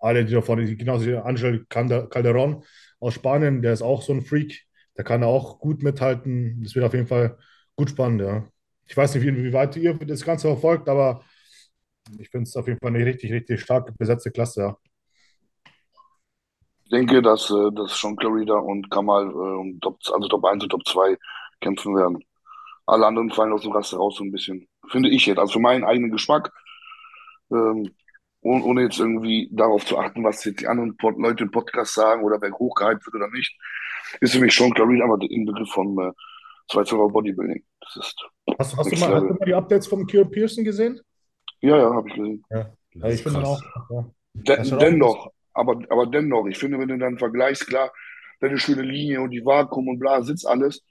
alle, 0.02 0.26
die 0.26 0.34
da 0.34 0.42
vorne, 0.42 0.76
genauso 0.76 1.06
wie 1.06 1.16
Angel 1.16 1.66
Calder- 1.70 2.08
Calderon 2.10 2.64
aus 3.00 3.14
Spanien, 3.16 3.62
der 3.62 3.74
ist 3.74 3.82
auch 3.82 4.02
so 4.02 4.14
ein 4.14 4.22
Freak. 4.22 4.64
Der 4.98 5.04
kann 5.04 5.24
auch 5.24 5.60
gut 5.60 5.84
mithalten. 5.84 6.62
Das 6.64 6.76
wird 6.76 6.86
auf 6.86 6.94
jeden 6.94 7.08
Fall 7.08 7.38
gut 7.76 7.90
spannend, 7.90 8.22
ja. 8.22 8.48
Ich 8.88 8.96
weiß 8.96 9.16
nicht, 9.16 9.24
wie, 9.26 9.36
wie 9.44 9.54
weit 9.54 9.76
ihr 9.78 9.96
das 9.96 10.24
Ganze 10.24 10.48
verfolgt, 10.48 10.88
aber 10.90 11.24
ich 12.20 12.30
finde 12.30 12.44
es 12.44 12.56
auf 12.56 12.68
jeden 12.68 12.80
Fall 12.80 12.96
eine 12.96 13.06
richtig, 13.06 13.32
richtig 13.32 13.62
stark 13.62 13.98
besetzte 13.98 14.32
Klasse, 14.32 14.62
ja. 14.62 14.78
Ich 16.84 16.92
denke, 16.92 17.22
dass, 17.22 17.50
äh, 17.50 17.72
dass 17.74 18.00
Sean 18.00 18.16
Clarida 18.16 18.56
und 18.56 18.92
Kamal 18.92 19.26
äh, 19.26 19.34
um 19.34 19.80
Top, 19.82 19.98
also 20.14 20.28
Top 20.28 20.46
1 20.46 20.64
und 20.64 20.70
Top 20.70 20.88
2 20.88 21.18
kämpfen 21.60 21.96
werden. 21.96 22.24
Alle 22.86 23.08
anderen 23.08 23.32
fallen 23.32 23.54
aus 23.54 23.64
dem 23.64 23.72
Raster 23.72 23.98
raus 23.98 24.18
so 24.18 24.24
ein 24.24 24.32
bisschen. 24.32 24.68
Finde 24.90 25.10
ich 25.10 25.26
jetzt. 25.26 25.40
Also 25.40 25.54
für 25.54 25.60
meinen 25.60 25.84
eigenen 25.84 26.12
Geschmack. 26.12 26.54
Ähm, 27.52 27.92
ohne, 28.42 28.64
ohne 28.64 28.82
jetzt 28.84 29.00
irgendwie 29.00 29.50
darauf 29.52 29.84
zu 29.84 29.98
achten, 29.98 30.24
was 30.24 30.44
jetzt 30.46 30.62
die 30.62 30.68
anderen 30.68 30.96
Pod 30.98 31.18
Leute 31.18 31.46
im 31.46 31.52
Podcast 31.52 31.96
sagen 31.96 32.24
oder 32.24 32.40
wer 32.40 32.52
hochgehypt 32.52 33.04
wird 33.08 33.16
oder 33.16 33.30
nicht, 33.30 33.58
ist 34.22 34.34
für 34.34 34.40
mich 34.40 34.56
Sean 34.56 34.72
Clarida 34.72 35.06
aber 35.06 35.18
der 35.18 35.32
Inbegriff 35.32 35.70
von 35.70 35.98
äh, 35.98 36.12
2 36.72 36.84
Bodybuilding. 37.08 37.64
Das 37.82 37.96
ist, 37.96 38.26
Hast, 38.60 38.78
hast, 38.78 38.92
du 38.92 39.00
mal, 39.00 39.16
hast 39.16 39.22
du 39.24 39.34
mal 39.34 39.46
die 39.46 39.54
Updates 39.56 39.88
von 39.88 40.06
Kieran 40.06 40.30
Pearson 40.30 40.64
gesehen? 40.64 41.02
Ja, 41.66 41.78
ja, 41.78 41.94
habe 41.94 42.08
ich 42.10 42.16
gesehen. 42.16 42.44
Ja, 42.50 42.70
Das 42.96 43.10
ich 43.14 43.16
ist 43.20 43.22
finde 43.24 43.40
krass. 43.42 43.50
auch. 43.50 43.90
Ja. 43.92 44.06
De 44.34 44.56
Das 44.58 44.68
ist 44.68 44.74
auch- 44.74 44.80
dennoch, 44.80 45.32
aber, 45.54 45.82
aber 45.90 46.06
dennoch, 46.08 46.46
ich 46.48 46.58
finde, 46.58 46.80
wenn 46.80 46.88
du 46.90 46.98
dann 46.98 47.18
vergleichst, 47.18 47.68
klar, 47.68 47.92
deine 48.40 48.58
schöne 48.58 48.82
Linie 48.82 49.22
und 49.22 49.32
die 49.32 49.46
Vakuum 49.46 49.88
und 49.88 50.00
bla, 50.00 50.22
sitzt 50.22 50.46
alles. 50.48 50.84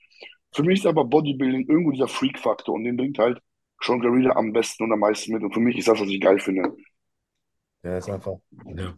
Für 0.55 0.62
mich 0.62 0.81
ist 0.81 0.87
aber 0.87 1.05
Bodybuilding 1.05 1.66
irgendwo 1.68 1.91
dieser 1.91 2.09
Freak-Faktor 2.09 2.75
und 2.75 2.85
den 2.85 2.97
bringt 2.97 3.18
halt 3.18 3.39
Sean 3.83 4.01
Clarida 4.01 4.31
am 4.37 4.53
besten 4.53 4.85
und 4.85 4.93
am 4.93 5.01
meisten 5.01 5.33
mit. 5.33 5.43
Und 5.43 5.53
für 5.53 5.61
mich 5.61 5.77
ist 5.77 5.89
das, 5.89 6.01
was 6.01 6.09
ich 6.09 6.20
geil 6.20 6.39
finde. 6.39 6.75
Der 7.85 7.99
ist 7.99 8.09
einfach 8.09 8.32
Ja. 8.74 8.95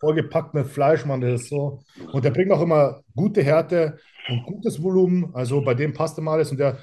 vollgepackt 0.00 0.54
mit 0.54 0.66
Fleisch, 0.66 1.04
Mann. 1.04 1.20
Der 1.20 1.34
ist 1.34 1.48
so. 1.50 1.82
Und 2.12 2.24
der 2.24 2.30
bringt 2.30 2.50
auch 2.50 2.62
immer 2.62 3.02
gute 3.14 3.42
Härte 3.42 3.98
und 4.28 4.44
gutes 4.44 4.82
Volumen. 4.82 5.34
Also 5.34 5.60
bei 5.60 5.74
dem 5.74 5.92
passt 5.92 6.18
immer 6.18 6.32
alles. 6.32 6.50
Und 6.50 6.58
der, 6.58 6.78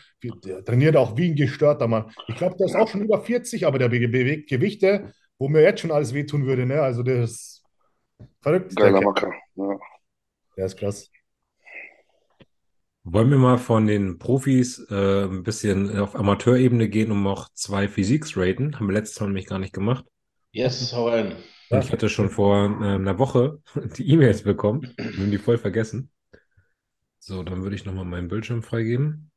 der 0.46 0.64
trainiert 0.64 0.96
auch 0.96 1.18
wie 1.18 1.30
ein 1.32 1.36
gestörter 1.36 1.88
Mann. 1.88 2.12
Ich 2.28 2.36
glaube, 2.36 2.56
der 2.58 2.68
ist 2.68 2.76
auch 2.76 2.88
schon 2.88 3.02
über 3.02 3.20
40, 3.22 3.66
aber 3.66 3.80
der 3.80 3.90
be- 3.90 4.08
bewegt 4.08 4.50
Gewichte, 4.50 5.12
wo 5.40 5.48
mir 5.50 5.62
jetzt 5.64 5.82
schon 5.82 5.92
alles 5.92 6.14
wehtun 6.14 6.46
würde. 6.46 6.66
Ne? 6.68 6.80
Also 6.82 7.02
der 7.02 7.24
ist 7.24 7.64
verrückt. 8.42 8.78
Der, 8.78 8.92
Geiler. 8.92 9.02
Macker. 9.02 9.34
Ja. 9.56 9.78
der 10.58 10.66
ist 10.68 10.78
krass. 10.78 11.10
Wollen 13.04 13.32
wir 13.32 13.38
mal 13.38 13.58
von 13.58 13.88
den 13.88 14.20
Profis 14.20 14.86
äh, 14.92 15.24
ein 15.24 15.42
bisschen 15.42 15.98
auf 15.98 16.16
Amateurebene 16.16 16.88
gehen 16.90 17.12
und 17.12 17.24
noch 17.24 17.50
zwei 17.54 17.88
Physiques 17.88 18.38
raten? 18.38 18.76
Haben 18.76 18.88
wir 18.88 18.94
letztes 18.94 19.20
Mal 19.20 19.28
nämlich 19.28 19.48
gar 19.48 19.58
nicht 19.58 19.74
gemacht. 19.74 20.06
Yes, 20.52 20.92
hau 20.94 21.10
rein. 21.10 21.36
Und 21.70 21.84
ich 21.84 21.92
hatte 21.92 22.10
schon 22.10 22.30
vor 22.30 22.56
äh, 22.82 22.96
einer 22.96 23.20
Woche 23.20 23.62
die 23.98 24.10
E-Mails 24.10 24.44
bekommen. 24.44 24.94
Wir 24.98 25.06
haben 25.06 25.32
die 25.32 25.38
voll 25.38 25.58
vergessen. 25.58 26.12
So, 27.20 27.44
dann 27.44 27.62
würde 27.62 27.76
ich 27.76 27.86
nochmal 27.86 28.06
meinen 28.06 28.28
Bildschirm 28.28 28.64
freigeben. 28.64 29.32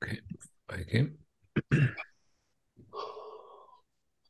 Okay, 0.00 0.20
freigeben. 0.68 1.18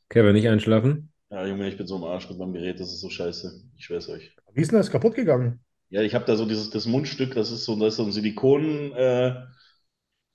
Kevin, 0.09 0.35
nicht 0.35 0.49
einschlafen? 0.49 1.12
Ja, 1.31 1.47
Junge, 1.47 1.68
ich 1.68 1.77
bin 1.77 1.87
so 1.87 1.97
im 1.97 2.05
Arsch 2.05 2.29
mit 2.29 2.39
meinem 2.39 2.53
Gerät, 2.53 2.81
das 2.81 2.93
ist 2.93 3.01
so 3.01 3.11
scheiße. 3.11 3.62
Ich 3.77 3.85
schwör's 3.87 4.09
euch. 4.09 4.35
Wie 4.53 4.61
ist 4.61 4.70
denn 4.70 4.79
das 4.79 4.91
kaputt 4.91 5.14
gegangen? 5.14 5.61
Ja, 5.89 6.03
ich 6.03 6.14
habe 6.14 6.25
da 6.25 6.37
so 6.37 6.47
dieses 6.47 6.70
das 6.70 6.87
Mundstück, 6.87 7.35
das 7.35 7.51
ist 7.51 7.64
so, 7.64 7.75
das 7.77 7.95
ist 7.95 7.97
so 7.97 8.05
ein 8.05 8.12
Silikon 8.12 8.93
äh, 8.93 9.35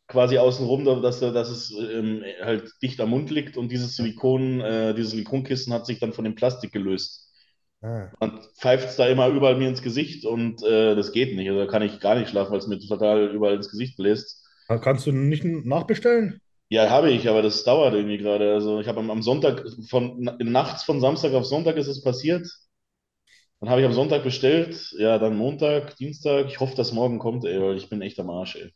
quasi 0.07 0.37
außenrum, 0.37 0.85
da- 0.85 0.99
dass, 1.01 1.19
dass 1.19 1.49
es 1.49 1.71
ähm, 1.71 2.23
halt 2.41 2.71
dicht 2.81 2.99
am 3.01 3.09
Mund 3.11 3.29
liegt 3.31 3.57
und 3.57 3.71
dieses 3.71 3.95
Silikon, 3.95 4.61
äh, 4.61 4.93
dieses 4.95 5.11
Silikonkissen 5.11 5.73
hat 5.73 5.85
sich 5.85 5.99
dann 5.99 6.13
von 6.13 6.23
dem 6.25 6.35
Plastik 6.35 6.71
gelöst. 6.71 7.31
Ah. 7.81 8.11
Man 8.19 8.41
pfeift 8.59 8.89
es 8.89 8.95
da 8.97 9.07
immer 9.07 9.27
überall 9.29 9.57
mir 9.57 9.69
ins 9.69 9.81
Gesicht 9.83 10.25
und 10.25 10.63
äh, 10.63 10.95
das 10.95 11.11
geht 11.13 11.35
nicht. 11.35 11.49
Also 11.49 11.61
da 11.65 11.67
kann 11.71 11.83
ich 11.83 11.99
gar 11.99 12.15
nicht 12.15 12.29
schlafen, 12.29 12.51
weil 12.51 12.59
es 12.59 12.67
mir 12.67 12.79
total 12.79 13.29
überall 13.33 13.55
ins 13.55 13.69
Gesicht 13.71 13.97
bläst. 13.97 14.43
Kannst 14.81 15.05
du 15.05 15.11
nicht 15.11 15.43
nachbestellen? 15.43 16.39
Ja, 16.69 16.89
habe 16.89 17.11
ich, 17.11 17.27
aber 17.29 17.41
das 17.41 17.63
dauert 17.63 17.93
irgendwie 17.93 18.17
gerade. 18.17 18.53
Also 18.53 18.79
ich 18.79 18.87
habe 18.87 18.99
am, 18.99 19.09
am 19.11 19.21
Sonntag 19.21 19.63
von 19.89 20.15
na- 20.19 20.37
nachts 20.39 20.83
von 20.83 20.99
Samstag 21.01 21.33
auf 21.33 21.45
Sonntag 21.45 21.77
ist 21.77 21.87
es 21.87 22.01
passiert. 22.03 22.47
Dann 23.59 23.69
habe 23.69 23.81
ich 23.81 23.85
am 23.87 23.93
Sonntag 23.93 24.23
bestellt, 24.23 24.93
ja, 24.97 25.17
dann 25.19 25.37
Montag, 25.37 25.95
Dienstag. 25.97 26.47
Ich 26.47 26.59
hoffe, 26.59 26.75
dass 26.75 26.91
morgen 26.91 27.19
kommt, 27.19 27.45
ey, 27.45 27.61
weil 27.61 27.77
ich 27.77 27.89
bin 27.89 28.01
echt 28.01 28.19
am 28.19 28.29
Arsch, 28.31 28.55
ey. 28.55 28.71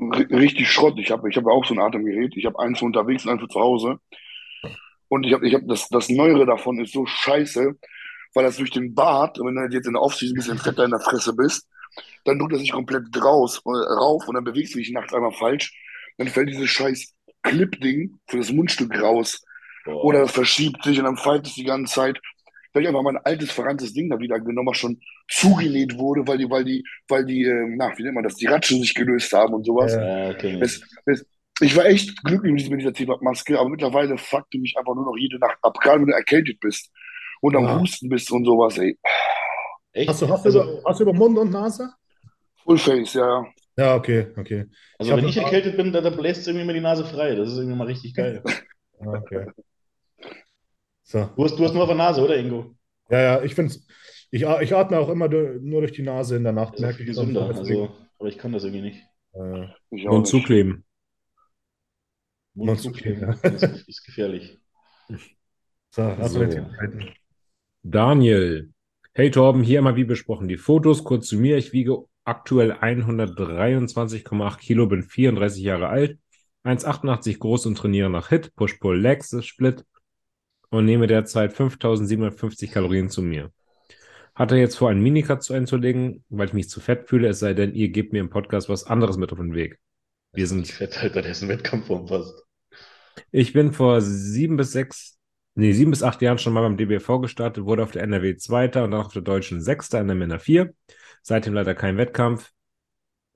Richtig 0.00 0.70
Schrott. 0.70 0.98
Ich 0.98 1.10
habe 1.10 1.28
ich 1.28 1.36
hab 1.36 1.46
auch 1.46 1.64
so 1.64 1.74
ein 1.74 1.80
Atemgerät. 1.80 2.36
Ich 2.36 2.46
habe 2.46 2.58
eins 2.58 2.78
für 2.78 2.86
unterwegs 2.86 3.24
und 3.24 3.32
eins 3.32 3.40
für 3.42 3.48
zu 3.48 3.60
Hause. 3.60 3.98
Und 5.08 5.26
ich 5.26 5.32
habe 5.32 5.46
ich 5.46 5.54
hab 5.54 5.62
das, 5.66 5.88
das 5.88 6.08
Neuere 6.08 6.46
davon 6.46 6.80
ist 6.80 6.92
so 6.92 7.04
scheiße, 7.04 7.74
weil 8.34 8.44
das 8.44 8.56
durch 8.56 8.70
den 8.70 8.94
Bart, 8.94 9.38
wenn 9.38 9.54
du 9.56 9.74
jetzt 9.74 9.86
in 9.86 9.94
der 9.94 10.02
Offseason 10.02 10.34
ein 10.34 10.38
bisschen 10.38 10.58
fetter 10.58 10.84
in 10.84 10.90
der 10.92 11.00
Fresse 11.00 11.34
bist, 11.34 11.68
dann 12.24 12.38
drückt 12.38 12.52
er 12.52 12.58
sich 12.58 12.72
komplett 12.72 13.04
draus, 13.10 13.60
äh, 13.64 13.70
rauf 13.70 14.28
und 14.28 14.34
dann 14.34 14.44
bewegst 14.44 14.74
du 14.74 14.78
dich 14.78 14.92
nachts 14.92 15.12
einmal 15.12 15.32
falsch. 15.32 15.72
Dann 16.16 16.28
fällt 16.28 16.48
dieses 16.48 16.70
scheiß 16.70 17.12
Clip-Ding 17.42 18.20
für 18.28 18.38
das 18.38 18.52
Mundstück 18.52 19.00
raus. 19.00 19.42
Boah. 19.84 20.04
Oder 20.04 20.22
es 20.22 20.32
verschiebt 20.32 20.84
sich 20.84 20.98
und 20.98 21.04
dann 21.04 21.16
fällt 21.16 21.46
es 21.46 21.54
die 21.54 21.64
ganze 21.64 21.92
Zeit. 21.92 22.20
Da 22.72 22.78
hab 22.78 22.82
ich 22.82 22.88
einfach 22.88 23.02
mein 23.02 23.16
altes 23.18 23.50
verranntes 23.50 23.92
Ding 23.92 24.08
da 24.10 24.18
wieder 24.20 24.38
genommen, 24.38 24.68
was 24.68 24.76
schon 24.78 25.00
zugenäht 25.28 25.98
wurde, 25.98 26.26
weil 26.26 26.38
die, 26.38 26.48
weil 26.48 26.64
die, 26.64 26.84
weil 27.08 27.24
die, 27.24 27.42
äh, 27.44 27.66
na, 27.76 27.92
wie 27.98 28.02
nennt 28.04 28.14
man 28.14 28.24
das, 28.24 28.36
die 28.36 28.46
Ratschen 28.46 28.80
sich 28.80 28.94
gelöst 28.94 29.32
haben 29.32 29.54
und 29.54 29.64
sowas. 29.66 29.94
Ja. 29.94 30.30
Ich. 30.30 30.60
Es, 30.60 30.82
es, 31.06 31.26
ich 31.60 31.76
war 31.76 31.86
echt 31.86 32.22
glücklich 32.24 32.70
mit 32.70 32.80
dieser- 32.80 32.94
CPAP-Maske, 32.94 33.58
aber 33.58 33.68
mittlerweile 33.68 34.16
fuckt 34.16 34.52
die 34.52 34.58
mich 34.60 34.76
einfach 34.78 34.94
nur 34.94 35.04
noch 35.04 35.16
jede 35.18 35.38
Nacht 35.38 35.58
ab, 35.62 35.78
gerade 35.80 36.00
wenn 36.00 36.06
du 36.08 36.14
erkältet 36.14 36.60
bist 36.60 36.90
und 37.40 37.56
am 37.56 37.64
Ja. 37.64 37.80
Husten 37.80 38.08
bist 38.08 38.30
und 38.30 38.44
sowas, 38.44 38.78
ey. 38.78 38.96
Echt? 39.92 40.08
Hast 40.08 40.22
du, 40.22 40.28
hast, 40.28 40.44
du 40.44 40.48
Also, 40.48 40.62
über, 40.62 40.82
hast 40.84 41.00
du 41.00 41.02
über 41.04 41.12
Mund 41.12 41.36
und 41.38 41.50
Nase? 41.50 41.90
Full 42.62 42.78
Face, 42.78 43.14
ja, 43.14 43.44
ja. 43.76 43.96
Okay, 43.96 44.28
okay. 44.36 44.66
also 44.98 45.10
ich 45.12 45.22
wenn 45.22 45.28
ich 45.28 45.36
erkältet 45.38 45.76
bin, 45.76 45.92
dann, 45.92 46.04
dann 46.04 46.16
bläst 46.16 46.42
es 46.42 46.46
irgendwie 46.46 46.66
mir 46.66 46.74
die 46.74 46.80
Nase 46.80 47.04
frei. 47.04 47.34
Das 47.34 47.48
ist 47.48 47.56
irgendwie 47.58 47.76
mal 47.76 47.86
richtig 47.88 48.14
geil. 48.14 48.42
Okay. 49.02 49.46
So. 51.10 51.28
Du 51.36 51.44
hast, 51.44 51.58
du 51.58 51.64
hast 51.64 51.72
nur 51.74 51.82
auf 51.82 51.88
der 51.88 51.96
Nase, 51.96 52.22
oder, 52.22 52.36
Ingo? 52.36 52.76
Ja, 53.10 53.20
ja, 53.20 53.42
ich 53.42 53.56
finde 53.56 53.74
ich, 54.30 54.42
ich 54.42 54.74
atme 54.76 54.96
auch 54.96 55.08
immer 55.08 55.28
nur 55.28 55.80
durch 55.80 55.90
die 55.90 56.02
Nase 56.02 56.36
in 56.36 56.44
der 56.44 56.52
Nacht, 56.52 56.74
Das 56.78 56.90
ist 56.90 56.96
viel 56.98 57.06
gesünder. 57.06 57.46
Also, 57.46 57.90
aber 58.20 58.28
ich 58.28 58.38
kann 58.38 58.52
das 58.52 58.62
irgendwie 58.62 58.82
nicht. 58.82 59.02
äh, 59.32 59.66
Ich 59.90 60.06
Und 60.06 60.20
nicht. 60.20 60.30
zukleben. 60.30 60.84
Mund 62.54 62.78
zukleben, 62.78 63.22
ja. 63.22 63.34
Das 63.42 63.62
ist, 63.88 64.04
gefährlich. 64.04 64.56
so, 65.90 66.02
lass 66.02 66.32
So. 66.32 66.46
Daniel. 67.82 68.70
Hey 69.12 69.32
Torben, 69.32 69.64
hier 69.64 69.82
mal 69.82 69.96
wie 69.96 70.04
besprochen. 70.04 70.46
Die 70.46 70.58
Fotos 70.58 71.02
kurz 71.02 71.26
zu 71.26 71.38
mir. 71.38 71.56
Ich 71.56 71.72
wiege 71.72 72.04
aktuell 72.24 72.72
123,8 72.74 74.58
Kilo, 74.58 74.86
bin 74.86 75.02
34 75.02 75.60
Jahre 75.64 75.88
alt, 75.88 76.18
1,88 76.62 77.38
groß 77.40 77.66
und 77.66 77.74
trainiere 77.78 78.10
nach 78.10 78.28
HIT, 78.28 78.54
Push-Pull-Legs 78.54 79.44
Split 79.44 79.84
und 80.70 80.84
nehme 80.84 81.06
derzeit 81.06 81.52
5750 81.52 82.70
Kalorien 82.70 83.10
zu 83.10 83.22
mir. 83.22 83.52
Hatte 84.34 84.56
jetzt 84.56 84.76
vor, 84.76 84.88
einen 84.90 85.02
Minicut 85.02 85.42
zu 85.42 85.52
einzulegen, 85.52 86.24
weil 86.28 86.48
ich 86.48 86.52
mich 86.54 86.70
zu 86.70 86.80
fett 86.80 87.08
fühle, 87.08 87.28
es 87.28 87.40
sei 87.40 87.52
denn, 87.52 87.74
ihr 87.74 87.90
gebt 87.90 88.12
mir 88.12 88.20
im 88.20 88.30
Podcast 88.30 88.68
was 88.68 88.84
anderes 88.84 89.16
mit 89.16 89.32
auf 89.32 89.38
den 89.38 89.54
Weg. 89.54 89.78
Wir 90.32 90.42
nicht 90.44 90.48
sind 90.48 90.68
fett, 90.68 91.02
Alter, 91.02 91.22
der 91.22 91.32
ist 91.32 91.42
ein 91.42 91.48
Wettkampfform 91.48 92.06
fast. 92.06 92.44
Ich 93.32 93.52
bin 93.52 93.72
vor 93.72 94.00
sieben 94.00 94.56
bis 94.56 94.72
sechs, 94.72 95.18
nee, 95.56 95.72
sieben 95.72 95.90
bis 95.90 96.02
acht 96.02 96.22
Jahren 96.22 96.38
schon 96.38 96.52
mal 96.52 96.62
beim 96.62 96.76
DBV 96.76 97.20
gestartet, 97.20 97.64
wurde 97.64 97.82
auf 97.82 97.90
der 97.90 98.04
NRW 98.04 98.36
Zweiter 98.36 98.84
und 98.84 98.92
dann 98.92 99.00
auf 99.00 99.12
der 99.12 99.22
Deutschen 99.22 99.60
Sechster 99.60 100.00
in 100.00 100.06
der 100.06 100.16
Männer 100.16 100.38
Vier. 100.38 100.72
Seitdem 101.22 101.52
leider 101.52 101.74
kein 101.74 101.98
Wettkampf. 101.98 102.50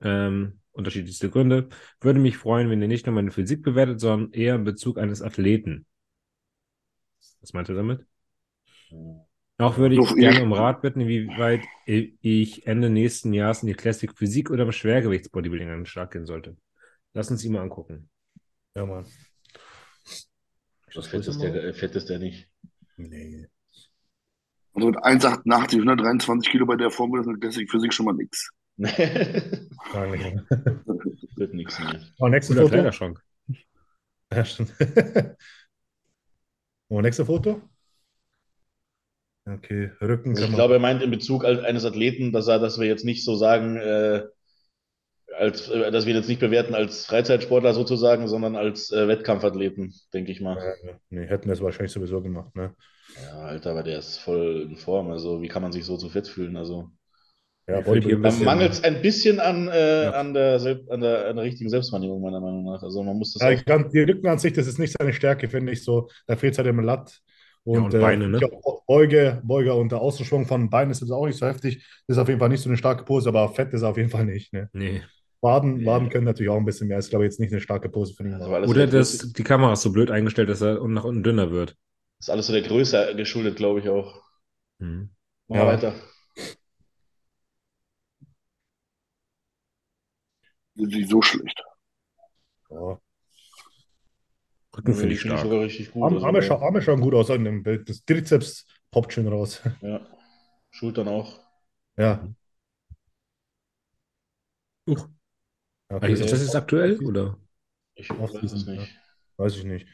Ähm, 0.01 0.59
unterschiedlichste 0.71 1.29
Gründe. 1.29 1.69
Würde 2.01 2.19
mich 2.19 2.37
freuen, 2.37 2.69
wenn 2.69 2.81
ihr 2.81 2.87
nicht 2.87 3.05
nur 3.05 3.15
meine 3.15 3.31
Physik 3.31 3.63
bewertet, 3.63 3.99
sondern 3.99 4.31
eher 4.31 4.55
in 4.55 4.63
Bezug 4.63 4.97
eines 4.97 5.21
Athleten. 5.21 5.85
Was 7.41 7.53
meint 7.53 7.69
ihr 7.69 7.75
damit? 7.75 8.05
Auch 9.57 9.77
würde 9.77 9.95
ich 9.95 10.15
gerne 10.15 10.43
um 10.43 10.53
Rat 10.53 10.81
bitten, 10.81 11.01
inwieweit 11.01 11.61
ich 11.85 12.67
Ende 12.67 12.89
nächsten 12.89 13.33
Jahres 13.33 13.63
in 13.63 13.67
die 13.67 13.73
Classic 13.73 14.11
Physik 14.15 14.51
oder 14.51 14.63
im 14.63 14.71
Schwergewichtsbodybuilding 14.71 15.69
an 15.69 15.79
den 15.79 15.85
Start 15.85 16.11
gehen 16.11 16.25
sollte. 16.25 16.57
Lass 17.13 17.31
uns 17.31 17.43
ihn 17.45 17.53
mal 17.53 17.61
angucken. 17.61 18.09
Ja, 18.75 18.85
Mann. 18.85 19.05
Was 20.93 21.07
fett 21.07 21.27
ist 21.27 21.41
der, 21.41 21.55
äh, 21.55 21.73
fett 21.73 21.95
ist 21.95 22.09
der 22.09 22.19
nicht. 22.19 22.49
Nee. 22.97 23.47
Also 24.73 24.87
mit 24.87 24.97
1,88, 24.97 25.79
123 25.79 26.51
Kilo 26.51 26.65
bei 26.65 26.75
der 26.75 26.91
Formel 26.91 27.21
ist 27.21 27.27
eine 27.27 27.39
Classic 27.39 27.69
Physik 27.69 27.93
schon 27.93 28.05
mal 28.05 28.13
nix. 28.13 28.51
das 28.77 28.95
Gar 28.97 30.07
nicht 30.07 30.23
mehr. 30.23 30.45
wird 31.37 31.53
nichts 31.53 31.79
mehr. 31.79 32.01
Oh, 32.19 32.27
nächstes 32.27 32.55
Guter 32.55 32.67
Foto. 32.67 32.75
Kleiderschrank. 32.75 33.21
Ja, 34.33 34.43
stimmt. 34.43 34.73
oh, 36.89 37.01
nächste 37.01 37.25
Foto. 37.25 37.61
Okay, 39.47 39.91
Rücken 40.01 40.31
Also 40.31 40.43
ich 40.43 40.47
man. 40.49 40.55
glaube, 40.55 40.73
er 40.75 40.79
meint 40.79 41.03
in 41.03 41.11
Bezug 41.11 41.45
eines 41.45 41.85
Athleten, 41.85 42.31
dass 42.31 42.47
er, 42.47 42.59
dass 42.59 42.79
wir 42.79 42.87
jetzt 42.87 43.05
nicht 43.05 43.23
so 43.23 43.35
sagen, 43.35 43.77
äh, 43.77 44.23
als, 45.37 45.69
äh, 45.69 45.91
dass 45.91 46.05
wir 46.05 46.13
ihn 46.13 46.17
jetzt 46.17 46.29
nicht 46.29 46.39
bewerten 46.39 46.73
als 46.73 47.05
Freizeitsportler 47.05 47.73
sozusagen, 47.73 48.27
sondern 48.27 48.55
als 48.55 48.91
äh, 48.91 49.07
Wettkampfathleten, 49.07 49.93
denke 50.13 50.31
ich 50.31 50.41
mal. 50.41 50.57
Ja, 50.83 50.99
nee, 51.09 51.27
hätten 51.27 51.45
wir 51.45 51.53
es 51.53 51.61
wahrscheinlich 51.61 51.91
sowieso 51.91 52.21
gemacht, 52.21 52.55
ne? 52.55 52.75
Ja, 53.21 53.39
Alter, 53.39 53.71
aber 53.71 53.83
der 53.83 53.99
ist 53.99 54.17
voll 54.17 54.67
in 54.69 54.77
Form. 54.77 55.11
Also, 55.11 55.41
wie 55.41 55.47
kann 55.47 55.61
man 55.61 55.71
sich 55.71 55.85
so 55.85 55.97
zu 55.97 56.09
fett 56.09 56.27
fühlen? 56.27 56.57
Also, 56.57 56.89
Ja, 57.67 57.79
Ich 57.79 58.05
bisschen- 58.21 58.45
mangelt 58.45 58.73
es 58.73 58.83
ein 58.83 59.01
bisschen 59.01 59.39
an, 59.39 59.67
äh, 59.69 60.03
Ja. 60.03 60.11
an, 60.11 60.33
der, 60.35 60.55
an, 60.89 61.01
der, 61.01 61.27
an 61.29 61.35
der 61.35 61.45
richtigen 61.45 61.69
Selbstwahrnehmung, 61.69 62.21
meiner 62.21 62.39
Meinung 62.39 62.63
nach. 62.63 62.83
Also, 62.83 63.01
man 63.01 63.17
muss 63.17 63.33
das 63.33 63.41
Ja, 63.41 63.55
die, 63.55 63.63
gan- 63.65 63.89
die 63.89 64.01
Rückenansicht, 64.01 64.55
das 64.57 64.67
ist 64.67 64.77
nicht 64.77 64.95
seine 64.97 65.13
Stärke, 65.13 65.49
finde 65.49 65.71
ich 65.71 65.83
so. 65.83 66.07
Da 66.27 66.35
fehlt 66.35 66.53
es 66.53 66.59
halt 66.59 66.67
im 66.67 66.79
Latt. 66.79 67.19
Und, 67.63 67.85
und 67.85 67.99
Beine, 67.99 68.25
äh, 68.25 68.27
ne? 68.27 68.37
ich 68.39 68.47
glaub, 68.47 68.85
Beuge, 68.85 69.41
Beuge 69.43 69.73
und 69.73 69.91
der 69.91 69.99
Außenschwung 69.99 70.45
von 70.45 70.69
Beinen 70.69 70.91
ist 70.91 71.01
jetzt 71.01 71.09
auch 71.09 71.25
nicht 71.25 71.39
so 71.39 71.47
heftig. 71.47 71.83
Das 72.07 72.17
ist 72.17 72.21
auf 72.21 72.27
jeden 72.27 72.39
Fall 72.39 72.49
nicht 72.49 72.61
so 72.61 72.69
eine 72.69 72.77
starke 72.77 73.03
Pose, 73.03 73.29
aber 73.29 73.49
fett 73.49 73.73
ist 73.73 73.81
er 73.81 73.89
auf 73.89 73.97
jeden 73.97 74.09
Fall 74.09 74.25
nicht. 74.25 74.53
Ne? 74.53 74.69
Nee. 74.73 75.01
Waden, 75.41 75.77
Nee. 75.77 75.85
Waden 75.87 76.09
können 76.09 76.25
natürlich 76.25 76.51
auch 76.51 76.57
ein 76.57 76.65
bisschen 76.65 76.87
mehr. 76.87 76.99
Ist, 76.99 77.09
glaube 77.09 77.25
ich, 77.25 77.31
jetzt 77.31 77.39
nicht 77.39 77.51
eine 77.51 77.61
starke 77.61 77.89
Pose. 77.89 78.13
Das 78.15 78.33
aber- 78.41 78.47
war 78.51 78.55
alles 78.57 78.69
Oder 78.69 78.85
der 78.85 78.99
das, 78.99 79.33
die 79.33 79.43
Kamera 79.43 79.73
ist 79.73 79.81
so 79.81 79.91
blöd 79.91 80.11
eingestellt, 80.11 80.49
dass 80.49 80.61
er 80.61 80.87
nach 80.87 81.03
unten 81.03 81.23
dünner 81.23 81.49
wird. 81.49 81.75
ist 82.19 82.29
alles 82.29 82.45
so 82.45 82.53
der 82.53 82.61
Größe 82.61 83.15
geschuldet, 83.17 83.55
glaube 83.55 83.79
ich 83.79 83.89
auch. 83.89 84.21
Hm. 84.79 85.09
Mach 85.47 85.57
Ja. 85.57 85.63
mal 85.65 85.73
weiter. 85.73 85.93
Sind 90.75 90.91
sie 90.91 91.03
so 91.05 91.21
schlecht. 91.21 91.63
Ja. 92.69 92.99
Rücken 94.75 94.93
finde 94.93 95.13
ich 95.13 95.21
stark. 95.21 95.41
sogar 95.41 95.61
richtig 95.61 95.91
gut. 95.91 96.03
Arme, 96.03 96.15
Also, 96.17 96.25
Arme, 96.27 96.41
scha 96.41 96.55
Arme 96.57 96.81
schauen 96.81 96.99
gut 97.01 97.13
aus 97.13 97.29
in 97.29 97.45
dem 97.45 97.63
Bild. 97.63 97.87
Das 97.89 98.03
Trizeps 98.03 98.65
poppt 98.91 99.13
schön 99.13 99.27
raus. 99.27 99.61
ja. 99.81 100.05
Schultern 100.71 101.07
auch. 101.07 101.39
Ja. 101.97 102.27
Uch. 104.87 105.07
Okay, 105.87 106.11
ist 106.11 106.29
das 106.31 106.41
jetzt 106.41 106.55
aktuell 106.55 106.99
oder? 107.05 107.39
Ich 107.95 108.09
weiß 108.09 108.51
es 108.51 108.65
nicht. 108.65 108.99
Weiß 109.37 109.55
ich 109.55 109.63
nicht. 109.63 109.87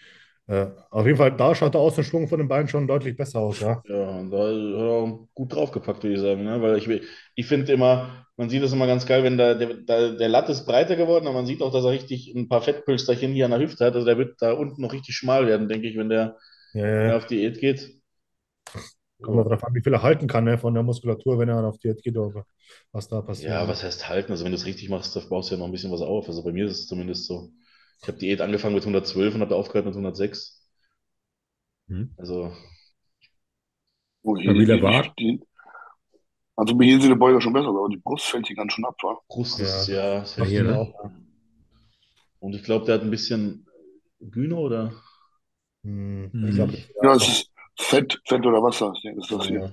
Äh, 0.48 0.68
auf 0.92 1.06
jeden 1.06 1.18
Fall, 1.18 1.36
da 1.36 1.56
schaut 1.56 1.74
der 1.74 1.82
Außenschwung 1.82 2.28
von 2.28 2.40
den 2.40 2.48
Beinen 2.48 2.68
schon 2.68 2.88
deutlich 2.88 3.16
besser 3.18 3.40
aus, 3.40 3.60
ja. 3.60 3.84
Ja, 3.84 4.10
und 4.20 4.30
da 4.32 4.38
hat 4.38 4.54
er 4.54 4.90
auch 4.92 5.28
gut 5.34 5.54
draufgepackt, 5.54 6.04
würde 6.04 6.14
ich 6.16 6.22
sagen. 6.22 6.44
Ne? 6.44 6.62
Weil 6.62 6.78
ich, 6.78 6.88
ich 7.36 7.46
finde 7.48 7.74
immer, 7.74 8.28
man 8.38 8.50
sieht 8.50 8.62
das 8.64 8.74
immer 8.74 8.86
ganz 8.88 9.06
geil, 9.08 9.24
wenn 9.24 9.38
da, 9.38 9.56
der, 9.56 9.74
der, 9.76 10.12
der 10.14 10.30
Latt 10.30 10.50
ist 10.50 10.66
breiter 10.66 10.96
geworden, 10.96 11.26
aber 11.28 11.34
man 11.38 11.46
sieht 11.48 11.62
auch, 11.64 11.72
dass 11.72 11.84
er 11.86 11.92
richtig 11.92 12.34
ein 12.36 12.48
paar 12.48 12.62
Fettpölsterchen 12.62 13.34
hier 13.34 13.46
an 13.46 13.52
der 13.52 13.60
Hüfte 13.60 13.86
hat. 13.86 13.96
Also 13.96 14.06
der 14.06 14.18
wird 14.20 14.40
da 14.42 14.54
unten 14.54 14.82
noch 14.82 14.94
richtig 14.94 15.16
schmal 15.16 15.48
werden, 15.48 15.68
denke 15.68 15.88
ich, 15.90 15.98
wenn 15.98 16.10
der, 16.10 16.38
Ja, 16.74 16.86
wenn 17.04 17.12
ja. 17.12 17.18
auf 17.18 17.28
Diät 17.28 17.60
geht. 17.60 17.92
Kommt 19.22 19.38
noch 19.38 19.46
drauf 19.48 19.64
an, 19.64 19.74
wie 19.76 19.82
viel 19.82 19.94
er 19.94 20.02
halten 20.04 20.28
kann, 20.28 20.44
ne, 20.46 20.58
von 20.58 20.74
der 20.74 20.84
Muskulatur, 20.84 21.38
wenn 21.40 21.50
er 21.50 21.64
auf 21.64 21.78
Diät 21.80 22.02
geht, 22.04 22.18
oder 22.18 22.46
was 22.92 23.08
da 23.08 23.22
passiert. 23.22 23.56
Ja, 23.56 23.68
was 23.68 23.84
heißt 23.84 24.08
halten? 24.10 24.32
Also 24.32 24.46
wenn 24.46 24.52
du 24.52 24.58
es 24.58 24.66
richtig 24.66 24.88
machst, 24.90 25.16
da 25.16 25.20
baust 25.22 25.50
du 25.52 25.56
ja 25.56 25.60
noch 25.60 25.66
ein 25.66 25.72
bisschen 25.72 25.92
was 25.92 26.02
auf. 26.02 26.28
Also 26.28 26.44
bei 26.44 26.52
mir 26.54 26.66
ist 26.66 26.72
es 26.80 26.88
zumindest 26.88 27.26
so. 27.26 27.52
Ich 28.02 28.08
habe 28.08 28.18
Diät 28.20 28.42
angefangen 28.42 28.76
mit 28.76 28.86
112 28.86 29.34
und 29.36 29.42
habe 29.42 29.56
aufgehört 29.56 29.86
mit 29.86 29.96
106. 29.96 30.68
Hm. 31.90 32.04
Also 32.18 32.52
Wo 34.24 34.36
hier, 34.36 34.52
Stabiler 34.52 34.78
Bart. 34.80 35.14
die, 35.20 35.40
also 36.56 36.76
bei 36.78 36.86
hier 36.86 37.02
sieht 37.02 37.10
der 37.12 37.16
Beuger 37.16 37.42
schon 37.42 37.54
besser, 37.54 37.70
aber 37.70 37.90
die 37.90 37.98
Brust 37.98 38.26
fällt 38.26 38.48
hier 38.48 38.56
ganz 38.56 38.74
schön 38.74 38.86
ab, 38.86 38.96
wa? 39.02 39.20
Brust 39.28 39.60
Ja. 39.60 39.66
ist 39.66 39.88
ja. 39.88 40.22
ist 40.22 40.38
Ja, 40.38 40.46
hier, 40.46 40.64
ne? 40.64 40.76
auch. 40.78 41.10
Und 42.40 42.56
ich 42.56 42.64
glaube, 42.64 42.86
der 42.86 42.96
hat 42.96 43.02
ein 43.04 43.12
bisschen 43.12 43.66
Gyno 44.20 44.60
oder? 44.60 44.94
Hm, 45.84 46.32
Mhm. 46.34 46.48
ich 46.48 46.56
glaub, 46.56 46.70
Ja, 47.02 47.16
es 47.16 47.28
ist 47.28 47.52
Fett, 47.80 48.22
Fett 48.28 48.46
oder 48.46 48.62
Wasser, 48.62 48.94
ist 49.04 49.04
das, 49.32 49.38
das 49.40 49.48
hier. 49.48 49.62
ja. 49.62 49.72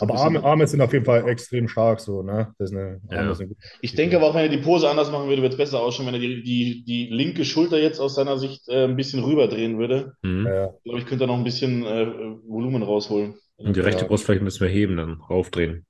Aber 0.00 0.14
Arme, 0.14 0.42
Arme 0.42 0.66
sind 0.66 0.80
auf 0.80 0.92
jeden 0.92 1.04
Fall 1.04 1.28
extrem 1.28 1.68
stark, 1.68 2.00
so, 2.00 2.22
ne? 2.22 2.54
Das 2.58 2.70
ist 2.70 2.76
eine, 2.76 3.00
Ja. 3.10 3.36
Ich 3.82 3.94
denke 3.94 4.16
aber 4.16 4.28
auch, 4.28 4.34
wenn 4.34 4.42
er 4.42 4.48
die 4.48 4.62
Pose 4.62 4.88
anders 4.88 5.10
machen 5.10 5.28
würde, 5.28 5.42
wird 5.42 5.52
es 5.52 5.58
besser 5.58 5.80
ausschauen, 5.80 6.06
wenn 6.06 6.14
er 6.14 6.20
die, 6.20 6.42
die, 6.42 6.84
die 6.84 7.06
linke 7.10 7.44
Schulter 7.44 7.78
jetzt 7.78 8.00
aus 8.00 8.14
seiner 8.14 8.38
Sicht 8.38 8.66
äh, 8.68 8.84
ein 8.84 8.96
bisschen 8.96 9.22
rüberdrehen 9.22 9.78
würde. 9.78 10.14
Mhm. 10.22 10.46
Ja, 10.46 10.66
Ich 10.76 10.82
glaube, 10.84 10.98
ich 11.00 11.06
könnte 11.06 11.24
da 11.24 11.26
noch 11.26 11.36
ein 11.36 11.44
bisschen 11.44 11.84
äh, 11.84 12.06
Volumen 12.46 12.82
rausholen. 12.82 13.34
Und 13.56 13.76
die 13.76 13.80
rechte 13.80 14.02
Ja. 14.02 14.08
Brust 14.08 14.24
vielleicht 14.24 14.42
ein 14.42 14.46
bisschen 14.46 14.66
mehr 14.66 14.74
heben, 14.74 14.96
dann 14.96 15.20
raufdrehen. 15.20 15.86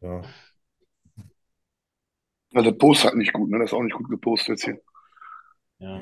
ja. 0.00 0.22
Ja, 2.52 2.62
der 2.62 2.72
Post 2.72 3.04
halt 3.04 3.14
nicht 3.14 3.34
gut, 3.34 3.50
ne? 3.50 3.58
Das 3.58 3.70
ist 3.70 3.74
auch 3.74 3.82
nicht 3.82 3.94
gut 3.94 4.08
gepostet 4.08 4.48
jetzt 4.48 4.64
hier. 4.64 4.80
Ja. 5.80 6.00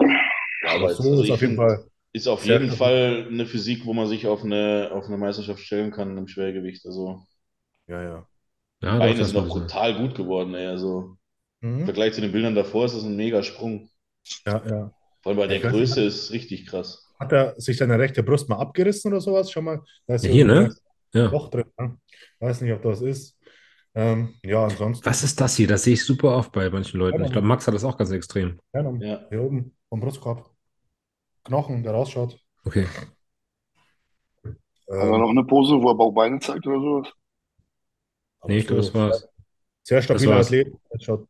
Ja, 0.00 0.70
aber 0.74 0.90
es- 0.90 0.96
so 0.98 1.10
also 1.10 1.22
ist 1.22 1.30
auf 1.30 1.40
jeden 1.40 1.56
Fall. 1.56 1.84
Ist 2.14 2.28
auf 2.28 2.44
sehr 2.44 2.60
jeden 2.60 2.72
stabil. 2.72 2.78
Fall 2.78 3.28
eine 3.30 3.46
Physik, 3.46 3.84
wo 3.86 3.92
man 3.92 4.06
sich 4.08 4.26
auf 4.26 4.42
eine, 4.44 4.90
auf 4.92 5.06
eine 5.06 5.18
Meisterschaft 5.18 5.60
stellen 5.60 5.90
kann 5.92 6.16
im 6.16 6.28
Schwergewicht. 6.28 6.86
Also 6.86 7.26
Ja, 7.86 8.02
ja. 8.02 8.26
Ja, 8.82 8.92
doch, 8.92 8.98
Beine 9.00 9.18
das 9.18 9.28
sind 9.30 9.38
auch 9.38 9.42
war 9.44 9.50
so. 9.50 9.60
brutal 9.60 9.94
gut 9.96 10.14
geworden. 10.14 10.54
Ey. 10.54 10.66
Also 10.66 11.16
im 11.62 11.70
Mhm. 11.70 11.84
Vergleich 11.86 12.12
zu 12.14 12.20
den 12.20 12.32
Bildern 12.32 12.54
davor 12.54 12.84
ist 12.86 12.94
das 12.94 13.04
ein 13.04 13.16
mega 13.16 13.42
Sprung. 13.42 13.88
Ja, 14.46 14.62
ja. 14.66 14.90
Vor 15.22 15.30
allem 15.30 15.38
bei 15.38 15.46
der 15.46 15.60
Größe 15.60 16.02
ist 16.04 16.32
richtig 16.32 16.66
krass. 16.66 17.06
Hat 17.18 17.32
er 17.32 17.54
sich 17.58 17.76
seine 17.78 17.98
rechte 17.98 18.22
Brust 18.22 18.48
mal 18.48 18.56
abgerissen 18.58 19.12
oder 19.12 19.20
sowas? 19.20 19.50
Schon 19.50 19.64
mal? 19.64 19.82
Da 20.06 20.16
ist 20.16 20.24
Ja, 20.24 20.30
hier, 20.30 20.44
ne? 20.44 20.74
Ja. 21.14 21.28
Loch 21.28 21.48
drin. 21.50 21.64
Ne? 21.78 21.96
Weiß 22.40 22.60
nicht, 22.60 22.72
ob 22.72 22.82
das 22.82 23.00
ist. 23.00 23.38
Ähm, 23.94 24.34
ja, 24.44 24.64
ansonsten. 24.64 25.06
Was 25.06 25.22
ist 25.22 25.40
das 25.40 25.56
hier? 25.56 25.68
Das 25.68 25.84
sehe 25.84 25.94
ich 25.94 26.04
super 26.04 26.36
oft 26.36 26.52
bei 26.52 26.68
manchen 26.68 26.98
Leuten. 26.98 27.24
Ich 27.24 27.32
glaube, 27.32 27.46
Max 27.46 27.66
hat 27.66 27.74
das 27.74 27.84
auch 27.84 27.96
ganz 27.96 28.10
extrem. 28.10 28.58
Ja. 28.72 29.26
Hier 29.30 29.42
oben 29.42 29.74
vom 29.88 30.00
Brustkorb. 30.00 30.53
Knochen, 31.44 31.82
der 31.82 31.92
rausschaut. 31.92 32.38
Okay. 32.66 32.86
Hat 34.98 35.08
er 35.08 35.18
Ähm, 35.18 35.20
noch 35.20 35.30
eine 35.30 35.44
Pose, 35.44 35.80
wo 35.80 35.90
er 35.90 35.94
Bauchbeine 35.94 36.40
zeigt 36.40 36.66
oder 36.66 36.80
sowas? 36.80 37.12
aber 38.40 38.48
Nee, 38.48 38.58
ich 38.58 38.66
glaube, 38.66 38.82
so 38.82 38.82
das 38.82 38.94
war's. 38.94 39.28
Sehr 39.82 40.02
stabiler 40.02 40.36
war's. 40.36 40.46
Athlet. 40.46 40.68
Das 40.90 41.02
Schaut, 41.04 41.28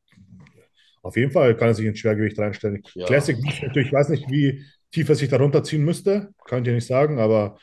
auf 1.02 1.16
jeden 1.16 1.30
Fall 1.30 1.56
kann 1.56 1.68
er 1.68 1.74
sich 1.74 1.86
ins 1.86 1.98
Schwergewicht 1.98 2.38
reinstellen. 2.38 2.82
Ja. 2.94 3.06
Classic 3.06 3.36
ist 3.36 3.62
natürlich, 3.62 3.88
ich 3.88 3.92
weiß 3.92 4.08
nicht, 4.08 4.30
wie 4.30 4.64
tief 4.90 5.08
er 5.08 5.14
sich 5.16 5.28
da 5.28 5.36
runterziehen 5.36 5.84
müsste. 5.84 6.32
Kann 6.46 6.58
ich 6.60 6.64
dir 6.64 6.74
nicht 6.74 6.86
sagen, 6.86 7.18
aber 7.18 7.58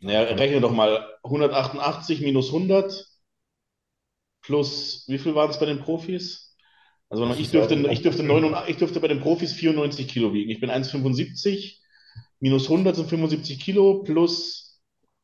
Naja, 0.00 0.22
rechne 0.34 0.60
doch 0.60 0.72
mal 0.72 1.06
188 1.22 2.20
minus 2.20 2.52
100 2.52 3.06
plus, 4.42 5.04
wie 5.08 5.18
viel 5.18 5.34
waren 5.36 5.50
es 5.50 5.58
bei 5.60 5.66
den 5.66 5.80
Profis? 5.80 6.47
Also 7.10 7.26
Das 7.26 7.38
ich 7.38 7.50
dürfte, 7.50 7.74
ich 7.90 8.02
dürfte, 8.02 8.22
89, 8.22 8.70
ich 8.70 8.76
dürfte 8.76 9.00
bei 9.00 9.08
den 9.08 9.20
Profis 9.20 9.52
94 9.52 10.08
Kilo 10.08 10.32
wiegen. 10.34 10.50
Ich 10.50 10.60
bin 10.60 10.70
1,75, 10.70 11.78
minus 12.40 12.64
100 12.64 12.96
sind 12.96 13.08
75 13.08 13.58
Kilo, 13.60 14.02
plus 14.02 14.80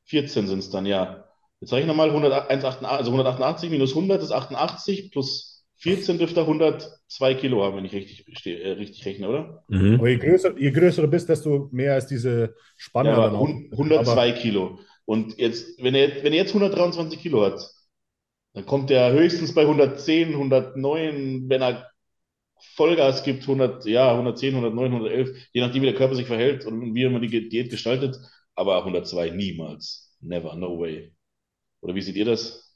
14 0.07 0.47
sind 0.47 0.59
es 0.61 0.71
dann, 0.71 0.87
ja. 0.87 1.25
Jetzt 1.61 1.73
rechne 1.73 1.95
mal 1.95 2.09
100, 2.11 2.33
188, 2.51 2.87
also 2.89 3.11
188 3.11 3.71
minus 3.71 3.91
100 3.91 4.23
ist 4.23 4.33
88, 4.33 5.11
plus 5.11 5.65
14 5.77 6.19
dürfte 6.19 6.41
102 6.41 7.35
Kilo 7.35 7.63
haben, 7.63 7.77
wenn 7.77 7.85
ich 7.85 7.93
richtig, 7.93 8.25
äh, 8.47 8.71
richtig 8.73 9.05
rechne, 9.05 9.29
oder? 9.29 9.65
Mhm. 9.69 9.97
aber 9.97 10.09
je 10.09 10.17
größer, 10.19 10.57
je 10.59 10.71
größer 10.71 11.03
du 11.03 11.09
bist, 11.09 11.29
desto 11.29 11.69
mehr 11.73 11.99
ist 11.99 12.07
diese 12.07 12.55
Spanne 12.77 13.11
Ja, 13.11 13.17
dann 13.17 13.25
aber 13.31 13.39
auch. 13.39 13.41
hun- 13.49 13.71
102 13.73 14.33
Kilo. 14.33 14.79
Und 15.05 15.37
jetzt, 15.39 15.83
wenn 15.83 15.95
er, 15.95 16.09
wenn 16.25 16.33
er 16.33 16.39
jetzt 16.39 16.55
123 16.55 17.19
Kilo 17.21 17.45
hat, 17.45 17.61
dann 18.55 18.67
kommt 18.67 18.91
er 18.91 19.13
höchstens 19.13 19.55
bei 19.55 19.63
110, 19.63 20.29
109, 20.35 21.49
wenn 21.49 21.63
er 21.63 21.91
Vollgas 22.77 23.23
gibt, 23.25 23.43
100, 23.43 23.85
ja, 23.85 24.13
110, 24.13 24.55
109, 24.55 24.93
111, 24.93 25.49
je 25.53 25.61
nachdem, 25.61 25.83
wie 25.83 25.87
der 25.87 25.95
Körper 25.95 26.15
sich 26.15 26.27
verhält 26.27 26.65
und 26.65 26.95
wie 26.95 27.09
man 27.09 27.21
die 27.21 27.49
Diät 27.49 27.71
gestaltet. 27.71 28.17
Aber 28.55 28.79
102 28.79 29.31
niemals. 29.31 30.17
Never, 30.21 30.55
no 30.55 30.79
way. 30.79 31.13
Oder 31.81 31.95
wie 31.95 32.01
seht 32.01 32.17
ihr 32.17 32.25
das? 32.25 32.73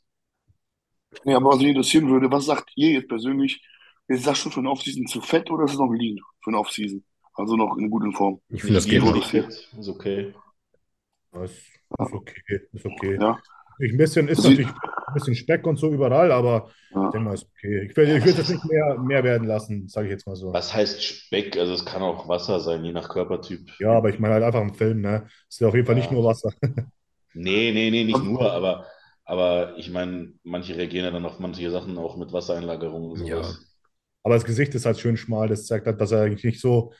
Nee, 1.25 1.35
aber 1.35 1.51
was 1.51 1.59
mich 1.59 1.69
interessieren 1.69 2.09
würde, 2.11 2.31
was 2.31 2.45
sagt 2.47 2.71
ihr 2.75 2.91
jetzt 2.91 3.09
persönlich? 3.09 3.63
Ist 4.09 4.27
das 4.27 4.39
schon 4.39 4.53
für 4.53 4.61
eine 4.61 4.71
Offseason 4.71 5.07
zu 5.07 5.21
fett 5.21 5.51
oder 5.51 5.65
ist 5.65 5.73
es 5.73 5.79
noch 5.79 5.93
lean 5.93 6.19
für 6.43 6.51
eine 6.51 6.59
Offseason? 6.59 7.03
Also 7.35 7.57
noch 7.57 7.77
in 7.79 7.89
guter 7.89 8.11
Form. 8.13 8.41
Ich 8.49 8.61
finde, 8.63 8.75
das 8.75 8.87
geht 8.87 9.03
noch. 9.03 9.25
fett, 9.25 9.47
ist 9.79 9.89
okay. 9.89 10.35
Das 11.33 11.53
ist 11.53 12.13
okay, 12.13 12.61
ist 12.73 12.85
okay. 12.85 13.17
Ja. 13.21 13.41
Ein 13.81 13.97
bisschen 13.97 14.29
ist 14.29 14.43
Sie- 14.43 14.51
natürlich 14.51 14.69
ein 15.09 15.15
bisschen 15.15 15.35
Speck 15.35 15.67
und 15.67 15.77
so 15.79 15.91
überall, 15.93 16.33
aber 16.33 16.71
Ja. 16.91 17.09
ich 17.09 17.13
denke 17.13 17.29
mal, 17.29 17.35
ist 17.35 17.47
okay. 17.57 17.87
Ich 17.91 17.97
will, 17.97 18.09
ich 18.17 18.25
will 18.25 18.35
das 18.35 18.49
nicht 18.49 18.65
mehr, 18.65 18.99
mehr 18.99 19.25
werden 19.25 19.47
lassen, 19.47 19.89
sage 19.89 20.09
ich 20.09 20.13
jetzt 20.13 20.27
mal 20.27 20.37
so. 20.37 20.53
Was 20.53 20.75
heißt 20.75 21.03
Speck? 21.03 21.57
Also 21.57 21.73
es 21.73 21.87
kann 21.87 22.03
auch 22.03 22.29
Wasser 22.29 22.61
sein, 22.61 22.85
je 22.85 22.93
nach 22.93 23.09
Körpertyp. 23.09 23.71
Ja, 23.79 23.93
aber 23.93 24.09
ich 24.11 24.19
meine 24.19 24.35
halt 24.35 24.45
einfach 24.45 24.61
im 24.61 24.75
Film, 24.75 25.01
ne? 25.01 25.29
Ist 25.49 25.61
ja 25.61 25.69
auf 25.69 25.75
jeden 25.75 25.87
Fall 25.87 25.95
nicht 25.95 26.11
Ja. 26.11 26.13
nur 26.13 26.25
Wasser. 26.25 26.51
Nee, 27.33 27.73
nee, 27.73 27.91
nee, 27.91 28.05
nicht 28.05 28.23
nur, 28.23 28.53
aber, 28.53 28.87
aber 29.25 29.77
ich 29.79 29.91
meine, 29.91 30.35
manche 30.43 30.77
reagieren 30.77 31.05
ja 31.07 31.11
dann 31.11 31.25
auf 31.27 31.39
manche 31.39 31.71
Sachen 31.71 31.97
auch 31.99 32.17
mit 32.17 32.33
Wassereinlagerungen 32.33 33.11
und 33.11 33.17
Ja. 33.17 33.25
sowas. 33.25 33.65
Aber 34.25 34.35
das 34.37 34.45
Gesicht 34.45 34.75
ist 34.75 34.87
halt 34.87 34.99
schön 35.01 35.17
schmal. 35.17 35.49
Das 35.49 35.67
zeigt 35.67 35.87
halt, 35.87 36.01
dass 36.01 36.13
er 36.13 36.23
eigentlich 36.23 36.45
nicht 36.45 36.61
so, 36.61 36.93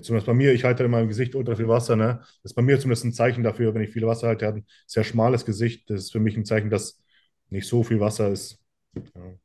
zumindest 0.00 0.26
bei 0.26 0.34
mir, 0.34 0.52
ich 0.54 0.64
halte 0.64 0.84
in 0.84 0.90
meinem 0.90 1.08
Gesicht 1.08 1.34
ultra 1.34 1.56
viel 1.56 1.68
Wasser, 1.68 1.96
ne? 1.96 2.18
Das 2.42 2.52
ist 2.52 2.54
bei 2.54 2.62
mir 2.62 2.78
zumindest 2.80 3.04
ein 3.06 3.12
Zeichen 3.14 3.44
dafür, 3.44 3.74
wenn 3.74 3.82
ich 3.82 3.90
viel 3.92 4.06
Wasser 4.06 4.28
halte. 4.28 4.46
Hat 4.46 4.56
ein 4.56 4.66
sehr 4.86 5.04
schmales 5.04 5.44
Gesicht. 5.46 5.90
Das 5.90 6.02
ist 6.04 6.12
für 6.12 6.20
mich 6.20 6.36
ein 6.36 6.44
Zeichen, 6.46 6.70
dass 6.70 7.02
nicht 7.50 7.66
so 7.66 7.82
viel 7.82 8.00
Wasser 8.00 8.30
ist. 8.30 8.58
Ja. 8.94 9.38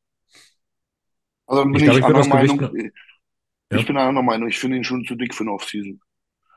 Also 1.47 1.63
bin 1.63 1.75
Ich 1.75 1.83
ich, 1.83 1.83
glaube, 1.83 1.99
ich 1.99 2.05
anderer 2.05 2.23
das 2.23 2.29
Gewicht 2.29 2.55
Meinung. 2.57 2.91
Ja. 3.71 3.79
Ich 3.79 3.85
bin 3.85 3.97
anderer 3.97 4.23
Meinung. 4.23 4.49
Ich 4.49 4.59
finde 4.59 4.77
ihn 4.77 4.83
schon 4.83 5.05
zu 5.05 5.15
dick 5.15 5.33
für 5.33 5.43
eine 5.43 5.53
Offseason. 5.53 5.99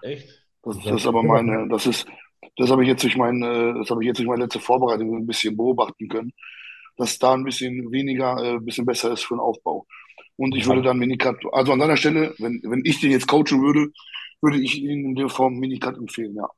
Echt? 0.03 0.29
Das, 0.63 0.77
Ja, 0.85 0.93
das 0.93 1.03
ist 1.03 1.07
aber 1.07 1.23
meine, 1.23 1.69
das 1.69 1.87
ist, 1.87 2.07
das 2.57 2.71
habe 2.71 2.83
ich 2.83 2.89
jetzt 2.89 3.03
durch 3.05 3.17
meine, 3.17 3.75
das 3.75 3.91
habe 3.91 4.03
ich 4.03 4.09
jetzt 4.09 4.19
durch 4.19 4.29
meine 4.29 4.45
letzte 4.45 4.61
Vorbereitung 4.61 5.17
ein 5.17 5.27
bisschen 5.27 5.57
beobachten 5.57 6.09
können, 6.09 6.33
dass 6.97 7.19
da 7.19 7.35
ein 7.35 7.45
bisschen 7.45 7.91
weniger, 7.93 8.37
äh, 8.43 8.57
ein 8.57 8.65
bisschen 8.65 8.87
besser 8.87 9.13
ist 9.13 9.25
für 9.25 9.35
den 9.35 9.41
Aufbau. 9.41 9.87
Und 10.37 10.55
ich 10.57 10.67
würde 10.67 10.83
dann 10.83 10.99
Minicut, 10.99 11.39
also 11.53 11.73
an 11.73 11.81
seiner 11.81 11.97
Stelle, 11.97 12.35
wenn, 12.39 12.61
wenn 12.65 12.83
ich 12.85 13.01
den 13.01 13.11
jetzt 13.13 13.29
coachen 13.29 13.63
würde, 13.63 13.93
würde 14.43 14.61
ich 14.61 14.79
ihn 14.79 15.07
in 15.07 15.15
der 15.15 15.29
Form 15.29 15.59
Minicut 15.59 15.97
empfehlen, 15.97 16.37
ja. 16.37 16.49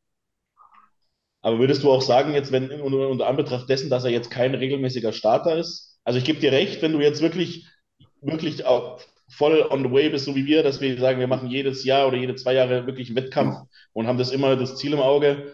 Aber 1.42 1.58
würdest 1.58 1.82
du 1.82 1.90
auch 1.90 2.02
sagen, 2.02 2.34
jetzt, 2.34 2.52
wenn 2.52 2.70
unter, 2.80 3.26
Anbetracht 3.26 3.68
dessen, 3.68 3.90
dass 3.90 4.04
er 4.04 4.10
jetzt 4.10 4.30
kein 4.30 4.54
regelmäßiger 4.54 5.12
Starter 5.12 5.56
ist, 5.56 5.98
also 6.04 6.18
ich 6.18 6.24
gebe 6.24 6.40
dir 6.40 6.52
recht, 6.52 6.82
wenn 6.82 6.92
du 6.92 7.00
jetzt 7.00 7.22
wirklich, 7.22 7.66
wirklich 8.20 8.64
auch 8.64 9.00
voll 9.30 9.66
on 9.70 9.84
the 9.84 9.90
way 9.90 10.08
bist, 10.08 10.24
so 10.24 10.34
wie 10.34 10.46
wir, 10.46 10.62
dass 10.62 10.80
wir 10.80 10.98
sagen, 10.98 11.20
wir 11.20 11.26
machen 11.26 11.50
jedes 11.50 11.84
Jahr 11.84 12.08
oder 12.08 12.16
jede 12.16 12.34
zwei 12.34 12.54
Jahre 12.54 12.86
wirklich 12.86 13.08
einen 13.08 13.16
Wettkampf 13.16 13.56
und 13.92 14.06
haben 14.06 14.18
das 14.18 14.32
immer 14.32 14.56
das 14.56 14.76
Ziel 14.76 14.94
im 14.94 15.00
Auge, 15.00 15.52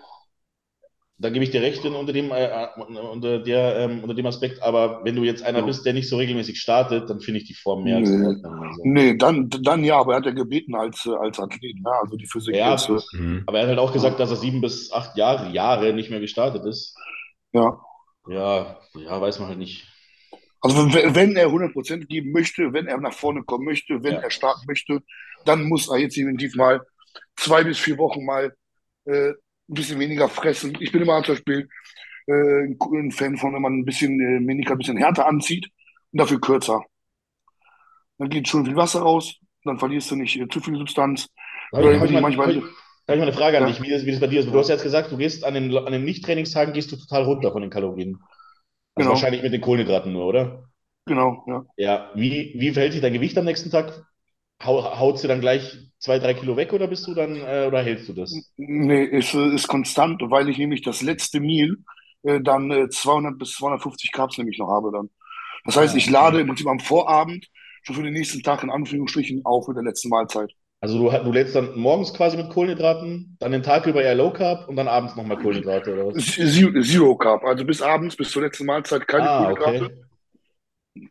da 1.24 1.30
gebe 1.30 1.42
ich 1.44 1.50
dir 1.50 1.62
recht 1.62 1.82
in, 1.86 1.94
unter 1.94 2.12
dem, 2.12 2.30
äh, 2.30 2.66
unter 2.76 3.38
der, 3.38 3.76
ähm, 3.78 4.02
unter 4.02 4.14
dem 4.14 4.26
Aspekt. 4.26 4.62
Aber 4.62 5.02
wenn 5.04 5.16
du 5.16 5.24
jetzt 5.24 5.42
einer 5.42 5.60
Ja. 5.60 5.64
bist, 5.64 5.86
der 5.86 5.94
nicht 5.94 6.08
so 6.08 6.18
regelmäßig 6.18 6.60
startet, 6.60 7.08
dann 7.08 7.20
finde 7.20 7.40
ich 7.40 7.46
die 7.46 7.54
Form 7.54 7.82
mehr 7.84 7.96
als 7.96 8.10
Nee. 8.10 8.26
Also. 8.44 8.82
Nee, 8.84 9.16
dann, 9.16 9.48
dann 9.48 9.82
ja, 9.84 9.98
aber 9.98 10.12
er 10.12 10.16
hat 10.18 10.26
ja 10.26 10.32
gebeten 10.32 10.74
als, 10.74 11.06
äh, 11.06 11.10
als 11.14 11.40
Athlet, 11.40 11.76
ne? 11.80 11.90
Also 12.02 12.16
die 12.16 12.26
Physik 12.26 12.54
Ja, 12.54 12.72
jetzt, 12.72 12.88
äh, 12.90 13.16
Mhm. 13.16 13.42
aber 13.46 13.56
er 13.58 13.62
hat 13.62 13.68
halt 13.70 13.78
auch 13.78 13.92
gesagt, 13.92 14.20
dass 14.20 14.30
er 14.30 14.36
sieben 14.36 14.60
bis 14.60 14.92
acht 14.92 15.16
Jahre, 15.16 15.50
Jahre 15.50 15.94
nicht 15.94 16.10
mehr 16.10 16.20
gestartet 16.20 16.64
ist. 16.66 16.94
ja. 17.52 17.80
Ja, 18.26 18.78
ja, 18.94 19.20
weiß 19.20 19.38
man 19.38 19.48
halt 19.48 19.58
nicht. 19.58 19.86
Also 20.62 20.92
wenn, 20.94 21.14
wenn 21.14 21.36
er 21.36 21.50
100% 21.50 22.06
geben 22.08 22.32
möchte, 22.32 22.72
wenn 22.72 22.86
er 22.86 22.98
nach 22.98 23.12
vorne 23.12 23.42
kommen 23.44 23.66
möchte, 23.66 24.02
wenn 24.02 24.14
Ja. 24.14 24.20
er 24.20 24.30
starten 24.30 24.64
möchte, 24.66 25.00
dann 25.44 25.64
muss 25.64 25.88
er 25.90 25.98
jetzt 25.98 26.16
definitiv 26.16 26.54
mal 26.54 26.80
zwei 27.36 27.64
bis 27.64 27.78
vier 27.78 27.98
Wochen 27.98 28.24
mal 28.24 28.54
äh, 29.04 29.32
ein 29.68 29.74
bisschen 29.74 29.98
weniger 29.98 30.28
fressen. 30.28 30.76
Ich 30.80 30.92
bin 30.92 31.02
immer 31.02 31.22
zum 31.22 31.34
Beispiel 31.34 31.68
äh, 32.26 32.64
ein 32.64 33.10
Fan 33.10 33.36
von, 33.36 33.54
wenn 33.54 33.62
man 33.62 33.78
ein 33.78 33.84
bisschen 33.84 34.20
äh, 34.20 34.40
Minika 34.40 34.72
ein 34.72 34.78
bisschen 34.78 34.96
härter 34.96 35.26
anzieht 35.26 35.68
und 36.12 36.20
dafür 36.20 36.40
kürzer. 36.40 36.82
Dann 38.18 38.28
geht 38.28 38.48
schon 38.48 38.64
viel 38.64 38.76
Wasser 38.76 39.00
raus, 39.00 39.36
dann 39.64 39.78
verlierst 39.78 40.10
du 40.10 40.16
nicht 40.16 40.38
äh, 40.38 40.48
zu 40.48 40.60
viel 40.60 40.76
Substanz. 40.76 41.28
Habe 41.72 41.84
Oder 41.84 42.04
ich, 42.04 42.12
mal, 42.12 42.20
manchmal, 42.20 42.50
ich, 42.50 42.62
hab 42.62 42.68
ich 43.08 43.16
mal 43.16 43.22
eine 43.22 43.32
Frage 43.32 43.58
an 43.58 43.64
ja, 43.64 43.68
dich, 43.70 43.82
wie 43.82 43.90
das, 43.90 44.04
wie 44.04 44.10
das 44.12 44.20
bei 44.20 44.26
dir 44.26 44.40
ist. 44.40 44.50
Du 44.50 44.58
hast 44.58 44.68
jetzt 44.68 44.82
gesagt, 44.82 45.10
du 45.10 45.16
gehst 45.16 45.44
an 45.44 45.54
den, 45.54 45.76
an 45.76 45.92
den 45.92 46.04
Nicht-Trainingstagen 46.04 46.72
gehst 46.72 46.92
du 46.92 46.96
total 46.96 47.24
runter 47.24 47.52
von 47.52 47.62
den 47.62 47.70
Kalorien. 47.70 48.18
Also 48.94 49.08
genau, 49.08 49.10
wahrscheinlich 49.10 49.42
mit 49.42 49.52
den 49.52 49.60
Kohlenhydraten 49.60 50.12
nur, 50.12 50.26
oder? 50.26 50.64
genau, 51.06 51.44
ja. 51.46 51.64
Ja, 51.76 52.10
wie, 52.14 52.54
wie 52.56 52.72
verhält 52.72 52.92
sich 52.92 53.02
dein 53.02 53.12
Gewicht 53.12 53.36
am 53.36 53.44
nächsten 53.44 53.70
Tag? 53.70 54.06
Hau, 54.62 54.82
haut 54.98 55.22
du 55.22 55.28
dann 55.28 55.40
gleich 55.40 55.76
zwei, 55.98 56.18
drei 56.18 56.34
Kilo 56.34 56.56
weg 56.56 56.72
oder 56.72 56.88
bist 56.88 57.06
du 57.06 57.14
dann, 57.14 57.36
äh, 57.36 57.66
oder 57.68 57.82
hältst 57.82 58.08
du 58.08 58.12
das? 58.14 58.50
Nee, 58.56 59.04
ist, 59.04 59.34
äh, 59.34 59.54
ist 59.54 59.68
konstant, 59.68 60.20
weil 60.30 60.48
ich 60.48 60.58
nämlich 60.58 60.82
das 60.82 61.02
letzte 61.02 61.40
Meal 61.40 61.76
äh, 62.22 62.40
dann 62.40 62.70
äh, 62.70 62.88
200 62.88 63.38
bis 63.38 63.52
250 63.54 64.12
Carbs 64.12 64.38
nämlich 64.38 64.58
noch 64.58 64.68
habe 64.68 64.90
dann. 64.92 65.10
Das 65.64 65.76
heißt, 65.76 65.94
Ah, 65.94 65.96
ich 65.96 66.10
lade 66.10 66.40
im 66.40 66.46
Prinzip 66.48 66.68
am 66.68 66.80
Vorabend 66.80 67.48
schon 67.82 67.96
für 67.96 68.02
den 68.02 68.14
nächsten 68.14 68.42
Tag 68.42 68.62
in 68.62 68.70
Anführungsstrichen 68.70 69.44
auf 69.44 69.68
mit 69.68 69.76
der 69.76 69.84
letzten 69.84 70.08
Mahlzeit. 70.10 70.52
Also 70.80 70.98
du, 70.98 71.10
du 71.24 71.32
lädst 71.32 71.56
dann 71.56 71.76
morgens 71.76 72.14
quasi 72.14 72.36
mit 72.36 72.48
Kohlenhydraten, 72.50 73.36
dann 73.40 73.50
den 73.50 73.64
Tag 73.64 73.86
über 73.86 74.02
eher 74.04 74.14
Low 74.14 74.32
Carb 74.32 74.68
und 74.68 74.76
dann 74.76 74.86
abends 74.86 75.16
nochmal 75.16 75.36
Kohlenhydrate 75.38 75.92
oder 75.92 76.06
was? 76.06 76.18
Zero, 76.18 76.80
Zero 76.82 77.16
Carb, 77.16 77.44
also 77.44 77.64
bis 77.64 77.82
abends, 77.82 78.16
bis 78.16 78.30
zur 78.30 78.42
letzten 78.42 78.66
Mahlzeit 78.66 79.06
keine 79.06 79.24
Ah, 79.26 79.36
Kohlenhydrate 79.36 79.90
okay. 79.90 79.94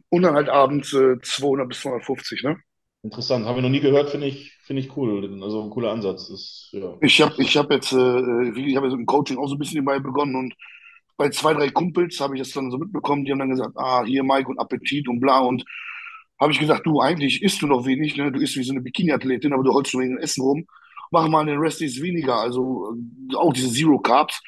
und 0.09 0.21
dann 0.21 0.35
halt 0.35 0.49
abends 0.49 0.93
äh, 0.93 1.19
200 1.21 1.67
bis 1.69 1.81
250, 1.81 2.43
ne? 2.43 2.57
Interessant. 3.03 3.45
Habe 3.45 3.59
ich 3.59 3.63
noch 3.63 3.69
nie 3.69 3.81
gehört, 3.81 4.09
finde 4.09 4.27
ich, 4.27 4.53
finde 4.63 4.81
ich 4.81 4.95
cool. 4.95 5.41
Also 5.43 5.61
ein 5.61 5.69
cooler 5.69 5.91
Ansatz. 5.91 6.29
Das, 6.29 6.69
ja. 6.71 6.95
Ich 7.01 7.21
habe 7.21 7.33
ich 7.37 7.57
hab 7.57 7.69
jetzt, 7.69 7.91
äh, 7.91 7.95
habe 7.97 8.87
jetzt 8.87 8.93
im 8.93 9.05
Coaching 9.05 9.37
auch 9.37 9.47
so 9.47 9.55
ein 9.55 9.59
bisschen 9.59 9.83
dabei 9.85 9.99
begonnen 9.99 10.35
und 10.35 10.53
bei 11.17 11.29
zwei, 11.29 11.53
drei 11.53 11.69
Kumpels 11.69 12.19
habe 12.21 12.35
ich 12.35 12.41
das 12.41 12.51
dann 12.51 12.71
so 12.71 12.77
mitbekommen, 12.77 13.25
die 13.25 13.31
haben 13.31 13.39
dann 13.39 13.49
gesagt, 13.49 13.73
ah, 13.75 14.03
hier 14.05 14.23
Mike 14.23 14.49
und 14.49 14.57
Appetit 14.59 15.07
und 15.07 15.19
bla 15.19 15.39
und 15.39 15.63
habe 16.39 16.51
ich 16.53 16.59
gesagt, 16.59 16.85
du, 16.85 17.01
eigentlich 17.01 17.43
isst 17.43 17.61
du 17.61 17.67
noch 17.67 17.85
wenig, 17.85 18.15
ne? 18.17 18.31
Du 18.31 18.39
isst 18.39 18.55
wie 18.57 18.63
so 18.63 18.71
eine 18.73 18.81
Bikini-Athletin, 18.81 19.53
aber 19.53 19.63
du 19.63 19.73
holst 19.73 19.93
nur 19.93 20.03
wegen 20.03 20.17
Essen 20.17 20.41
rum. 20.41 20.65
Mach 21.11 21.27
mal 21.27 21.45
den 21.45 21.59
Rest 21.59 21.81
ist 21.81 22.01
weniger, 22.01 22.37
also 22.37 22.95
äh, 23.31 23.35
auch 23.35 23.53
diese 23.53 23.71
Zero 23.71 23.99
Carbs. 23.99 24.41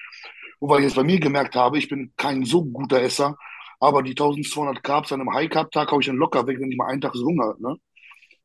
Wobei 0.59 0.77
ich 0.79 0.85
jetzt 0.85 0.95
bei 0.95 1.03
mir 1.03 1.19
gemerkt 1.19 1.55
habe, 1.55 1.77
ich 1.77 1.89
bin 1.89 2.13
kein 2.17 2.43
so 2.45 2.65
guter 2.65 3.01
Esser, 3.01 3.37
aber 3.79 4.01
die 4.01 4.15
1200 4.15 4.83
Carbs 4.83 5.11
an 5.11 5.21
einem 5.21 5.33
High-Carb-Tag 5.33 5.91
hau 5.91 5.99
ich 5.99 6.07
dann 6.07 6.15
locker 6.17 6.47
weg, 6.47 6.59
wenn 6.59 6.71
ich 6.71 6.77
mal 6.77 6.87
einen 6.87 7.01
Tag 7.01 7.13
so 7.15 7.25
Hunger 7.25 7.45
habe, 7.45 7.61
ne? 7.61 7.75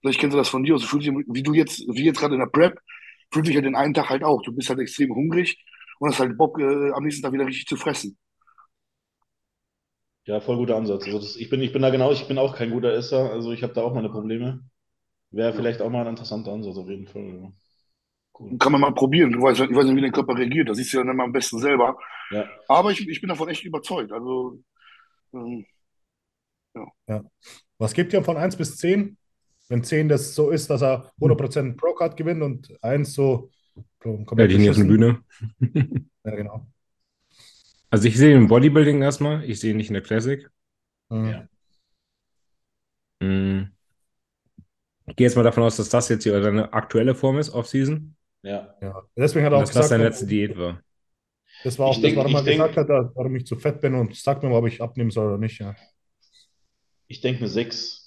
Vielleicht 0.00 0.20
kennst 0.20 0.34
du 0.34 0.38
das 0.38 0.48
von 0.48 0.62
dir, 0.64 0.74
also 0.74 0.86
fühlt 0.86 1.02
sich, 1.02 1.12
wie 1.12 1.42
du 1.42 1.52
jetzt, 1.54 1.80
wie 1.88 2.04
jetzt 2.04 2.18
gerade 2.20 2.34
in 2.34 2.40
der 2.40 2.46
Prep, 2.48 2.78
fühlt 3.32 3.46
sich 3.46 3.54
halt 3.54 3.66
den 3.66 3.76
einen 3.76 3.94
Tag 3.94 4.08
halt 4.10 4.24
auch. 4.24 4.42
Du 4.42 4.52
bist 4.52 4.68
halt 4.70 4.78
extrem 4.80 5.14
hungrig 5.14 5.62
und 5.98 6.10
hast 6.10 6.20
halt 6.20 6.36
Bock, 6.38 6.58
äh, 6.60 6.90
am 6.92 7.04
nächsten 7.04 7.22
Tag 7.22 7.32
wieder 7.32 7.46
richtig 7.46 7.66
zu 7.66 7.76
fressen. 7.76 8.18
Ja, 10.26 10.40
voll 10.40 10.56
guter 10.56 10.76
Ansatz. 10.76 11.04
Also 11.06 11.18
das, 11.18 11.36
ich 11.36 11.48
bin, 11.50 11.60
ich 11.62 11.72
bin 11.72 11.82
da 11.82 11.90
genau, 11.90 12.12
ich 12.12 12.26
bin 12.28 12.38
auch 12.38 12.54
kein 12.54 12.70
guter 12.70 12.92
Esser. 12.92 13.30
Also 13.30 13.52
ich 13.52 13.62
habe 13.62 13.72
da 13.72 13.82
auch 13.82 13.94
meine 13.94 14.10
Probleme. 14.10 14.62
Wäre 15.30 15.50
Ja. 15.50 15.56
vielleicht 15.56 15.80
auch 15.82 15.90
mal 15.90 16.02
ein 16.02 16.08
interessanter 16.08 16.52
Ansatz 16.52 16.76
auf 16.76 16.88
jeden 16.88 17.06
Fall. 17.06 17.22
Ja. 17.22 17.52
Cool. 18.38 18.58
Kann 18.58 18.72
man 18.72 18.80
mal 18.80 18.94
probieren. 18.94 19.32
Du 19.32 19.42
weißt, 19.42 19.60
ich 19.60 19.74
weiß 19.74 19.86
nicht, 19.86 19.96
wie 19.96 20.00
dein 20.02 20.12
Körper 20.12 20.36
reagiert. 20.36 20.68
Das 20.68 20.76
siehst 20.76 20.92
du 20.92 20.98
ja 20.98 21.04
dann 21.04 21.14
immer 21.14 21.24
am 21.24 21.32
besten 21.32 21.58
selber. 21.58 21.98
Ja. 22.30 22.48
Aber 22.68 22.90
ich, 22.92 23.06
ich 23.08 23.20
bin 23.20 23.28
davon 23.28 23.48
echt 23.48 23.64
überzeugt. 23.64 24.12
Also, 24.12 24.60
ähm, 25.34 25.66
Ja. 27.08 27.22
Was 27.78 27.94
gibt 27.94 28.12
ihr 28.12 28.22
von 28.22 28.36
1 28.36 28.56
bis 28.56 28.76
10? 28.76 29.16
Wenn 29.70 29.84
10 29.84 30.08
das 30.08 30.34
so 30.34 30.50
ist, 30.50 30.68
dass 30.68 30.82
er 30.82 31.12
100% 31.20 31.76
Pro-Card 31.76 32.16
gewinnt 32.16 32.42
und 32.42 32.76
1 32.82 33.14
so 33.14 33.50
komplett 34.00 34.50
ich 34.50 34.58
nicht 34.58 34.70
auf 34.70 34.76
der 34.76 34.84
beschissen. 34.84 35.24
Bühne. 35.60 36.04
Ja, 36.24 36.34
genau. 36.34 36.66
Also 37.88 38.08
ich 38.08 38.16
sehe 38.18 38.32
ihn 38.32 38.36
im 38.42 38.48
Bodybuilding 38.48 39.00
erstmal, 39.00 39.44
ich 39.44 39.60
sehe 39.60 39.70
ihn 39.70 39.76
nicht 39.76 39.88
in 39.88 39.94
der 39.94 40.02
Classic. 40.02 40.50
Mhm. 41.08 41.28
Ja. 41.28 41.48
Hm. 43.22 43.70
Ich 45.06 45.16
gehe 45.16 45.26
jetzt 45.26 45.36
mal 45.36 45.42
davon 45.42 45.62
aus, 45.62 45.76
dass 45.76 45.88
das 45.88 46.08
jetzt 46.08 46.24
hier 46.24 46.40
seine 46.42 46.72
aktuelle 46.72 47.14
Form 47.14 47.38
ist, 47.38 47.50
Off-Season. 47.50 48.16
Ja. 48.42 48.74
Ja. 48.80 49.02
Deswegen 49.16 49.44
hat 49.46 49.52
er 49.52 49.56
auch 49.58 49.60
dass 49.62 49.70
das 49.70 49.76
gesagt, 49.84 49.88
seine 49.90 50.04
letzte 50.04 50.26
Diät 50.26 50.56
war. 50.58 50.80
das 51.64 51.78
war 51.78 51.86
auch 51.86 51.90
Ich 51.96 51.96
das, 51.98 52.02
denk- 52.02 52.16
warum 52.16 52.34
er 52.34 52.42
gesagt 52.42 52.76
hat, 52.76 52.88
warum 52.88 53.36
ich 53.36 53.46
zu 53.46 53.56
fett 53.56 53.80
bin 53.80 53.94
und 53.94 54.16
sagt 54.16 54.42
mir 54.42 54.48
mal, 54.50 54.56
ob 54.58 54.66
ich 54.66 54.80
abnehmen 54.82 55.10
soll 55.10 55.28
oder 55.28 55.38
nicht. 55.38 55.60
Ja. 55.60 55.76
Ich 57.06 57.20
denke 57.20 57.40
eine 57.40 57.48
6. 57.48 57.99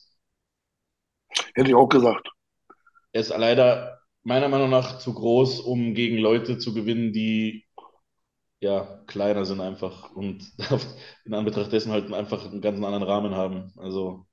hätte 1.56 1.70
ich 1.70 1.76
auch 1.76 1.88
gesagt. 1.90 2.30
Er 3.14 3.22
ist 3.22 3.30
leider 3.30 4.00
meiner 4.24 4.50
Meinung 4.50 4.70
nach 4.70 5.00
zu 5.00 5.14
groß, 5.14 5.62
um 5.62 5.94
gegen 5.94 6.18
Leute 6.18 6.58
zu 6.58 6.74
gewinnen, 6.74 7.14
die 7.14 7.66
ja 8.62 9.04
kleiner 9.08 9.46
sind 9.46 9.62
einfach 9.62 10.12
und 10.12 10.52
in 11.26 11.34
Anbetracht 11.34 11.72
dessen 11.72 11.92
halt 11.92 12.12
einfach 12.14 12.46
einen 12.46 12.62
ganz 12.62 12.78
anderen 12.78 13.04
Rahmen 13.04 13.36
haben. 13.36 13.74
Also 13.78 14.26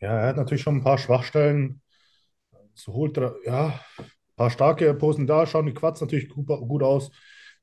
ja, 0.00 0.08
er 0.18 0.28
hat 0.28 0.36
natürlich 0.36 0.62
schon 0.62 0.76
ein 0.76 0.84
paar 0.84 0.98
Schwachstellen. 0.98 1.80
So 2.74 2.92
holt 2.94 3.16
er, 3.18 3.36
ja, 3.44 3.80
ein 3.98 4.06
paar 4.36 4.50
starke 4.50 4.94
Posen 4.94 5.26
da, 5.26 5.46
schauen 5.46 5.66
die 5.66 5.74
Quads 5.74 6.00
natürlich 6.00 6.28
gut, 6.28 6.46
gut 6.46 6.82
aus. 6.82 7.10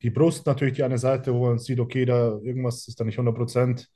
Die 0.01 0.09
Brust 0.09 0.45
natürlich 0.45 0.75
die 0.75 0.83
eine 0.83 0.97
Seite, 0.97 1.33
wo 1.33 1.47
man 1.47 1.59
sieht, 1.59 1.79
okay, 1.79 2.05
da 2.05 2.37
irgendwas 2.41 2.87
ist 2.87 2.99
da 2.99 3.03
nicht 3.03 3.19
100%. 3.19 3.87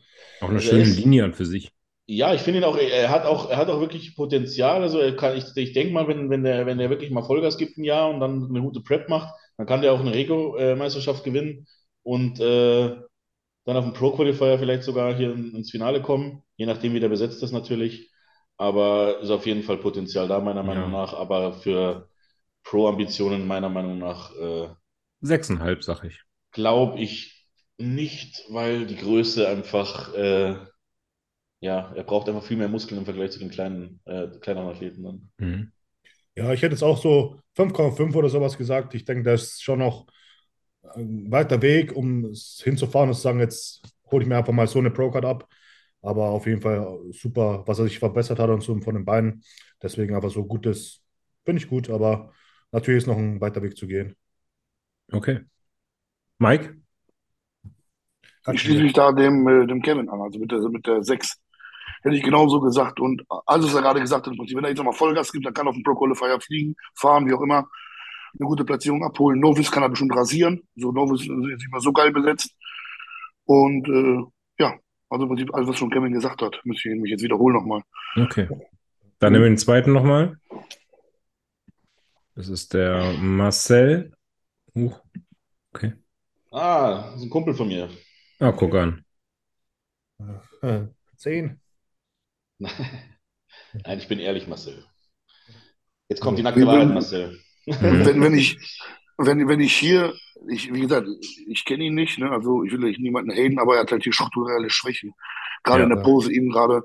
Auch 0.41 0.49
eine 0.49 0.57
Also 0.57 0.69
schöne 0.69 0.83
Linie 0.83 1.23
an 1.25 1.33
für 1.33 1.45
sich. 1.45 1.71
Ja, 2.05 2.33
ich 2.33 2.41
finde 2.41 2.59
ihn 2.59 2.65
auch, 2.65 2.75
er 2.77 3.09
hat 3.09 3.25
auch, 3.25 3.49
er 3.49 3.55
hat 3.57 3.69
auch 3.69 3.79
wirklich 3.79 4.15
Potenzial. 4.15 4.81
Also 4.83 4.99
er 4.99 5.15
kann, 5.15 5.37
ich, 5.37 5.45
ich 5.55 5.71
denke 5.73 5.93
mal, 5.93 6.07
wenn, 6.07 6.29
wenn 6.29 6.43
der, 6.43 6.65
wenn 6.65 6.77
der 6.77 6.89
wirklich 6.89 7.11
mal 7.11 7.23
Vollgas 7.23 7.57
gibt 7.57 7.77
ein 7.77 7.83
Jahr 7.85 8.09
und 8.09 8.19
dann 8.19 8.43
eine 8.49 8.61
gute 8.61 8.81
Prep 8.81 9.07
macht, 9.07 9.33
dann 9.57 9.65
kann 9.67 9.81
der 9.81 9.93
auch 9.93 10.01
eine 10.01 10.13
Rego-Meisterschaft 10.13 11.23
gewinnen 11.23 11.65
und 12.03 12.39
äh, 12.41 12.97
dann 13.65 13.77
auf 13.77 13.85
dem 13.85 13.93
Pro-Qualifier 13.93 14.59
vielleicht 14.59 14.83
sogar 14.83 15.15
hier 15.15 15.33
in- 15.33 15.55
ins 15.55 15.71
Finale 15.71 16.01
kommen, 16.01 16.43
je 16.57 16.65
nachdem, 16.67 16.93
wie 16.93 16.99
der 17.01 17.09
besetzt 17.09 17.43
ist 17.43 17.51
natürlich. 17.53 18.11
Aber 18.57 19.19
ist 19.21 19.31
auf 19.31 19.45
jeden 19.47 19.63
Fall 19.63 19.77
Potenzial 19.77 20.27
da, 20.27 20.39
meiner 20.41 20.63
Meinung 20.63 20.89
Ja. 20.89 20.91
nach. 20.91 21.13
Aber 21.13 21.53
für 21.53 22.09
Pro-Ambitionen, 22.63 23.47
meiner 23.47 23.69
Meinung 23.69 23.99
nach, 23.99 24.33
äh, 24.35 24.69
Sechseinhalb, 25.21 25.83
sag 25.83 26.03
ich. 26.03 26.23
glaube 26.51 26.99
ich 26.99 27.47
nicht, 27.77 28.43
weil 28.49 28.85
die 28.85 28.95
Größe 28.97 29.47
einfach, 29.47 30.13
äh, 30.13 30.55
ja, 31.63 31.93
er 31.95 32.03
braucht 32.03 32.27
einfach 32.27 32.43
viel 32.43 32.57
mehr 32.57 32.67
Muskeln 32.67 32.99
im 32.99 33.05
Vergleich 33.05 33.31
zu 33.31 33.39
den 33.39 33.49
kleinen, 33.49 34.01
äh, 34.03 34.27
kleineren 34.41 34.67
Athleten 34.67 35.03
dann. 35.03 35.29
Mhm. 35.37 35.71
Ja, 36.35 36.51
ich 36.51 36.61
hätte 36.61 36.73
jetzt 36.73 36.83
auch 36.83 37.01
so 37.01 37.39
5,5 37.55 38.13
oder 38.17 38.27
sowas 38.27 38.57
gesagt. 38.57 38.93
Ich 38.95 39.05
denke, 39.05 39.23
das 39.23 39.43
ist 39.43 39.63
schon 39.63 39.79
noch 39.79 40.05
ein 40.95 41.31
weiter 41.31 41.61
Weg, 41.61 41.95
um 41.95 42.25
es 42.25 42.59
hinzufahren 42.61 43.07
und 43.09 43.15
zu 43.15 43.21
sagen, 43.21 43.39
jetzt 43.39 43.81
hole 44.11 44.23
ich 44.23 44.27
mir 44.27 44.37
einfach 44.37 44.51
mal 44.51 44.67
so 44.67 44.79
eine 44.79 44.91
Pro-Card 44.91 45.23
ab. 45.23 45.47
Aber 46.01 46.31
auf 46.31 46.45
jeden 46.47 46.59
Fall 46.59 46.99
super, 47.11 47.63
was 47.65 47.79
er 47.79 47.85
sich 47.85 47.97
verbessert 47.97 48.39
hat 48.39 48.49
und 48.49 48.61
so 48.61 48.77
von 48.81 48.95
den 48.95 49.05
Beinen. 49.05 49.41
Deswegen 49.81 50.15
einfach 50.15 50.31
so 50.31 50.43
gutes, 50.43 51.01
finde 51.45 51.61
ich 51.61 51.69
gut, 51.69 51.89
aber 51.89 52.33
natürlich 52.73 53.03
ist 53.03 53.07
noch 53.07 53.17
ein 53.17 53.39
weiter 53.39 53.63
Weg 53.63 53.77
zu 53.77 53.87
gehen. 53.87 54.17
Okay. 55.13 55.39
Mike? 56.39 56.75
Ich 58.51 58.59
schließe 58.59 58.81
mich 58.83 58.91
da 58.91 59.13
dem, 59.13 59.47
äh, 59.47 59.65
dem 59.65 59.81
Kevin 59.81 60.09
an, 60.09 60.19
also 60.19 60.37
mit 60.39 60.51
der, 60.51 60.59
mit 60.67 60.85
der 60.85 61.01
6. 61.01 61.39
Hätte 62.03 62.15
ich 62.15 62.23
genauso 62.23 62.59
gesagt. 62.59 62.99
Und 62.99 63.23
alles, 63.45 63.67
was 63.67 63.75
er 63.75 63.81
gerade 63.81 64.01
gesagt 64.01 64.27
hat, 64.27 64.33
wenn 64.37 64.63
er 64.63 64.69
jetzt 64.69 64.77
nochmal 64.77 64.93
Vollgas 64.93 65.31
gibt, 65.31 65.45
dann 65.45 65.53
kann 65.53 65.65
er 65.65 65.69
auf 65.69 65.75
dem 65.75 65.83
Pro 65.83 65.95
Qualifier 65.95 66.39
fliegen, 66.39 66.75
fahren, 66.95 67.27
wie 67.27 67.33
auch 67.33 67.41
immer, 67.41 67.67
eine 68.39 68.47
gute 68.47 68.65
Platzierung 68.65 69.03
abholen. 69.03 69.39
Novice 69.39 69.71
kann 69.71 69.83
er 69.83 69.89
bestimmt 69.89 70.15
rasieren. 70.15 70.61
So 70.75 70.91
Novice 70.91 71.21
ist 71.21 71.29
nicht 71.29 71.71
mehr 71.71 71.81
so 71.81 71.93
geil 71.93 72.11
besetzt. 72.11 72.55
Und 73.45 73.87
äh, 73.87 74.23
ja, 74.59 74.75
also 75.09 75.23
im 75.23 75.29
Prinzip 75.29 75.53
alles, 75.53 75.69
was 75.69 75.77
schon 75.77 75.91
Kevin 75.91 76.13
gesagt 76.13 76.41
hat, 76.41 76.59
müsste 76.63 76.89
ich 76.89 76.99
mich 76.99 77.11
jetzt 77.11 77.23
wiederholen 77.23 77.55
nochmal. 77.55 77.81
Okay. 78.15 78.49
Dann 79.19 79.33
nehmen 79.33 79.45
wir 79.45 79.51
den 79.51 79.57
zweiten 79.57 79.93
nochmal. 79.93 80.37
Das 82.35 82.49
ist 82.49 82.73
der 82.73 83.13
Marcel. 83.19 84.13
Huch. 84.75 84.99
Okay. 85.73 85.93
Ah, 86.51 87.03
das 87.11 87.15
ist 87.17 87.23
ein 87.23 87.29
Kumpel 87.29 87.53
von 87.53 87.67
mir. 87.67 87.89
Ah, 88.39 88.51
guck 88.51 88.75
an. 88.75 89.05
Zehn. 91.15 91.59
Nein, 93.85 93.97
ich 93.97 94.07
bin 94.07 94.19
ehrlich, 94.19 94.47
Marcel. 94.47 94.85
Jetzt 96.09 96.21
kommt 96.21 96.37
die 96.37 96.43
nackte 96.43 96.65
Wahrheit, 96.65 96.89
Marcel. 96.89 97.39
Wenn, 97.65 98.21
wenn 98.21 98.33
ich, 98.35 98.57
wenn, 99.17 99.47
wenn 99.47 99.59
ich 99.59 99.75
hier, 99.75 100.13
ich, 100.49 100.73
wie 100.73 100.81
gesagt, 100.81 101.07
ich 101.47 101.65
kenne 101.65 101.85
ihn 101.85 101.95
nicht, 101.95 102.19
ne? 102.19 102.29
also 102.29 102.63
ich 102.63 102.71
will 102.71 102.79
nicht 102.79 102.99
niemanden 102.99 103.31
haten, 103.31 103.59
aber 103.59 103.75
er 103.75 103.81
hat 103.81 103.91
halt 103.91 104.03
hier 104.03 104.13
strukturelle 104.13 104.69
Schwächen. 104.69 105.13
Gerade 105.63 105.81
Ja. 105.81 105.89
in 105.89 105.95
der 105.95 106.03
Pose 106.03 106.31
eben 106.31 106.49
gerade, 106.51 106.81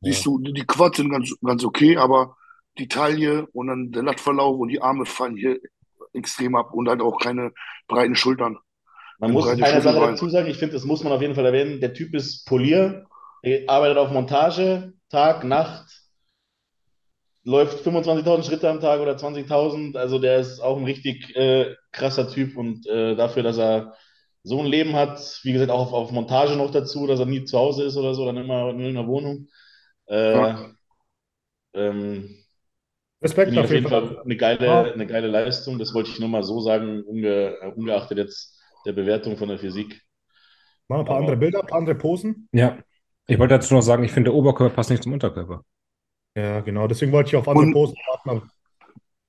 siehst 0.00 0.26
du, 0.26 0.38
die 0.38 0.66
Quads 0.66 0.96
sind 0.96 1.10
ganz, 1.10 1.34
ganz 1.44 1.64
okay, 1.64 1.96
aber 1.96 2.36
die 2.78 2.88
Taille 2.88 3.46
und 3.52 3.68
dann 3.68 3.92
der 3.92 4.02
Lattverlauf 4.02 4.58
und 4.58 4.68
die 4.68 4.82
Arme 4.82 5.06
fallen 5.06 5.36
hier 5.36 5.58
extrem 6.12 6.56
ab 6.56 6.72
und 6.72 6.88
halt 6.88 7.00
auch 7.00 7.18
keine 7.18 7.52
breiten 7.86 8.14
Schultern. 8.14 8.58
Man 9.18 9.32
muss 9.32 9.48
eine 9.48 9.82
Sache 9.82 10.00
dazu 10.00 10.28
sagen, 10.28 10.48
ich 10.48 10.58
finde, 10.58 10.74
das 10.74 10.84
muss 10.84 11.02
man 11.02 11.12
auf 11.12 11.20
jeden 11.20 11.34
Fall 11.34 11.46
erwähnen. 11.46 11.80
Der 11.80 11.92
Typ 11.92 12.14
ist 12.14 12.44
Polier, 12.46 13.06
er 13.42 13.68
arbeitet 13.68 13.98
auf 13.98 14.10
Montage, 14.10 14.92
Tag, 15.10 15.44
Nacht, 15.44 15.86
läuft 17.44 17.78
25.000 17.86 18.44
Schritte 18.44 18.68
am 18.68 18.80
Tag 18.80 19.00
oder 19.00 19.16
20.000. 19.16 19.96
Also 19.96 20.18
der 20.18 20.38
ist 20.38 20.60
auch 20.60 20.76
ein 20.76 20.84
richtig 20.84 21.34
äh, 21.36 21.74
krasser 21.92 22.30
Typ 22.30 22.56
und 22.56 22.86
äh, 22.86 23.14
dafür, 23.16 23.42
dass 23.42 23.56
er 23.58 23.94
so 24.42 24.60
ein 24.60 24.66
Leben 24.66 24.94
hat, 24.94 25.40
wie 25.42 25.52
gesagt, 25.52 25.70
auch 25.70 25.80
auf, 25.88 25.92
auf 25.92 26.10
Montage 26.12 26.56
noch 26.56 26.70
dazu, 26.70 27.06
dass 27.06 27.20
er 27.20 27.26
nie 27.26 27.44
zu 27.44 27.58
Hause 27.58 27.84
ist 27.84 27.96
oder 27.96 28.14
so, 28.14 28.24
dann 28.26 28.36
immer 28.36 28.70
in 28.70 28.80
irgendeiner 28.80 29.08
Wohnung. 29.08 29.48
Äh, 30.08 30.32
Ja. 30.32 30.70
ähm, 31.74 32.34
Respekt 33.20 33.56
auf 33.58 33.70
jeden. 33.70 33.88
Fall 33.88 34.20
eine 34.22 34.36
geile, 34.36 34.92
eine 34.92 35.06
geile 35.06 35.26
Leistung. 35.26 35.78
Das 35.78 35.92
wollte 35.92 36.10
ich 36.10 36.20
nur 36.20 36.28
mal 36.28 36.44
so 36.44 36.60
sagen, 36.60 37.02
unge, 37.02 37.56
ungeachtet 37.74 38.16
jetzt 38.18 38.56
der 38.86 38.92
Bewertung 38.92 39.36
von 39.36 39.48
der 39.48 39.58
Physik. 39.58 40.02
Mal 40.86 41.00
ein 41.00 41.04
paar 41.04 41.16
Aber- 41.16 41.24
andere 41.24 41.36
Bilder, 41.36 41.60
ein 41.60 41.66
paar 41.66 41.78
andere 41.78 41.96
Posen. 41.96 42.48
Ja. 42.52 42.78
Ich 43.28 43.38
wollte 43.38 43.54
dazu 43.54 43.74
noch 43.74 43.82
sagen, 43.82 44.02
ich 44.04 44.10
finde, 44.10 44.30
der 44.30 44.34
Oberkörper 44.34 44.74
passt 44.74 44.90
nicht 44.90 45.02
zum 45.02 45.12
Unterkörper. 45.12 45.62
Ja, 46.36 46.60
genau. 46.60 46.88
Deswegen 46.88 47.12
wollte 47.12 47.28
ich 47.28 47.36
auf 47.36 47.46
andere 47.48 47.66
Und- 47.66 47.72
Posen 47.72 47.96
warten. 48.24 48.50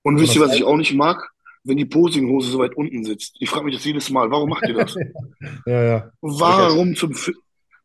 Und 0.03 0.19
wisst 0.19 0.35
ihr, 0.35 0.41
was 0.41 0.55
ich 0.55 0.63
auch 0.63 0.77
nicht 0.77 0.93
mag? 0.93 1.29
Wenn 1.65 1.75
die 1.77 1.85
Posinghose 1.85 2.49
so 2.51 2.59
weit 2.59 2.75
unten 2.75 3.03
sitzt. 3.03 3.35
Ich 3.39 3.49
frage 3.49 3.65
mich 3.65 3.75
das 3.75 3.83
jedes 3.83 4.09
Mal. 4.09 4.31
Warum 4.31 4.49
macht 4.49 4.65
ihr 4.67 4.73
das? 4.73 4.95
Ja, 5.65 5.83
ja. 5.83 6.11
Warum 6.21 6.95
zum 6.95 7.13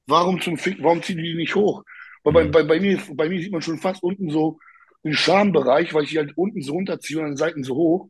Warum 0.07 0.41
zum 0.41 0.57
Fick? 0.57 0.79
Warum 0.83 1.03
ziehen 1.03 1.17
die 1.17 1.25
die 1.25 1.35
nicht 1.35 1.55
hoch? 1.55 1.83
Weil 2.23 2.33
bei, 2.33 2.45
Mhm. 2.45 2.51
bei, 2.53 2.63
bei, 2.63 2.81
mir, 2.81 2.99
bei 3.15 3.29
mir 3.29 3.41
sieht 3.41 3.53
man 3.53 3.63
schon 3.63 3.79
fast 3.79 4.03
unten 4.03 4.31
so 4.31 4.59
den 5.03 5.15
Schambereich, 5.15 5.93
weil 5.93 6.05
ich 6.05 6.11
die 6.11 6.19
halt 6.19 6.33
unten 6.37 6.63
so 6.63 6.73
runterziehe 6.75 7.19
und 7.19 7.25
an 7.25 7.31
den 7.33 7.37
Seiten 7.37 7.65
so 7.65 7.75
hoch. 7.75 8.09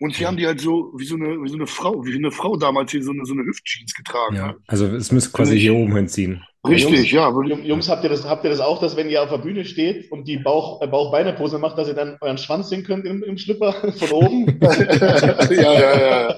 Und 0.00 0.14
hier 0.14 0.24
Ja. 0.24 0.28
haben 0.28 0.36
die 0.36 0.46
halt 0.46 0.60
so 0.60 0.92
wie 0.96 1.04
so 1.06 1.14
eine, 1.16 1.42
wie 1.42 1.48
so 1.48 1.56
eine 1.56 1.66
Frau, 1.66 2.04
wie 2.04 2.14
eine 2.14 2.30
Frau 2.30 2.56
damals 2.56 2.90
hier 2.90 3.02
so 3.02 3.12
eine, 3.12 3.24
so 3.24 3.32
eine 3.32 3.44
Hüftjeans 3.44 3.94
getragen. 3.94 4.36
Ja. 4.36 4.54
Also 4.66 4.86
es 4.86 5.10
müsste 5.10 5.30
quasi 5.32 5.58
hier 5.58 5.74
oben 5.74 5.94
hinziehen. 5.96 6.44
Richtig, 6.68 7.12
ja. 7.12 7.34
würde 7.34 7.50
Jung- 7.50 7.64
Jungs, 7.64 7.88
habt 7.88 8.04
ihr 8.04 8.10
das, 8.10 8.28
habt 8.28 8.44
ihr 8.44 8.50
das 8.50 8.60
auch, 8.60 8.80
dass 8.80 8.96
wenn 8.96 9.08
ihr 9.08 9.22
auf 9.22 9.30
der 9.30 9.38
Bühne 9.38 9.64
steht 9.64 10.10
und 10.12 10.26
die 10.28 10.36
Bauch, 10.38 10.80
äh, 10.82 10.86
Bauch-Beine-Pose 10.86 11.58
macht, 11.58 11.78
dass 11.78 11.88
ihr 11.88 11.94
dann 11.94 12.16
euren 12.20 12.38
Schwanz 12.38 12.68
sehen 12.68 12.84
könnt 12.84 13.04
im, 13.06 13.22
im 13.22 13.38
Schlipper 13.38 13.72
von 13.92 14.10
oben? 14.10 14.58
ja, 14.62 15.72
ja, 15.72 16.00
ja. 16.00 16.34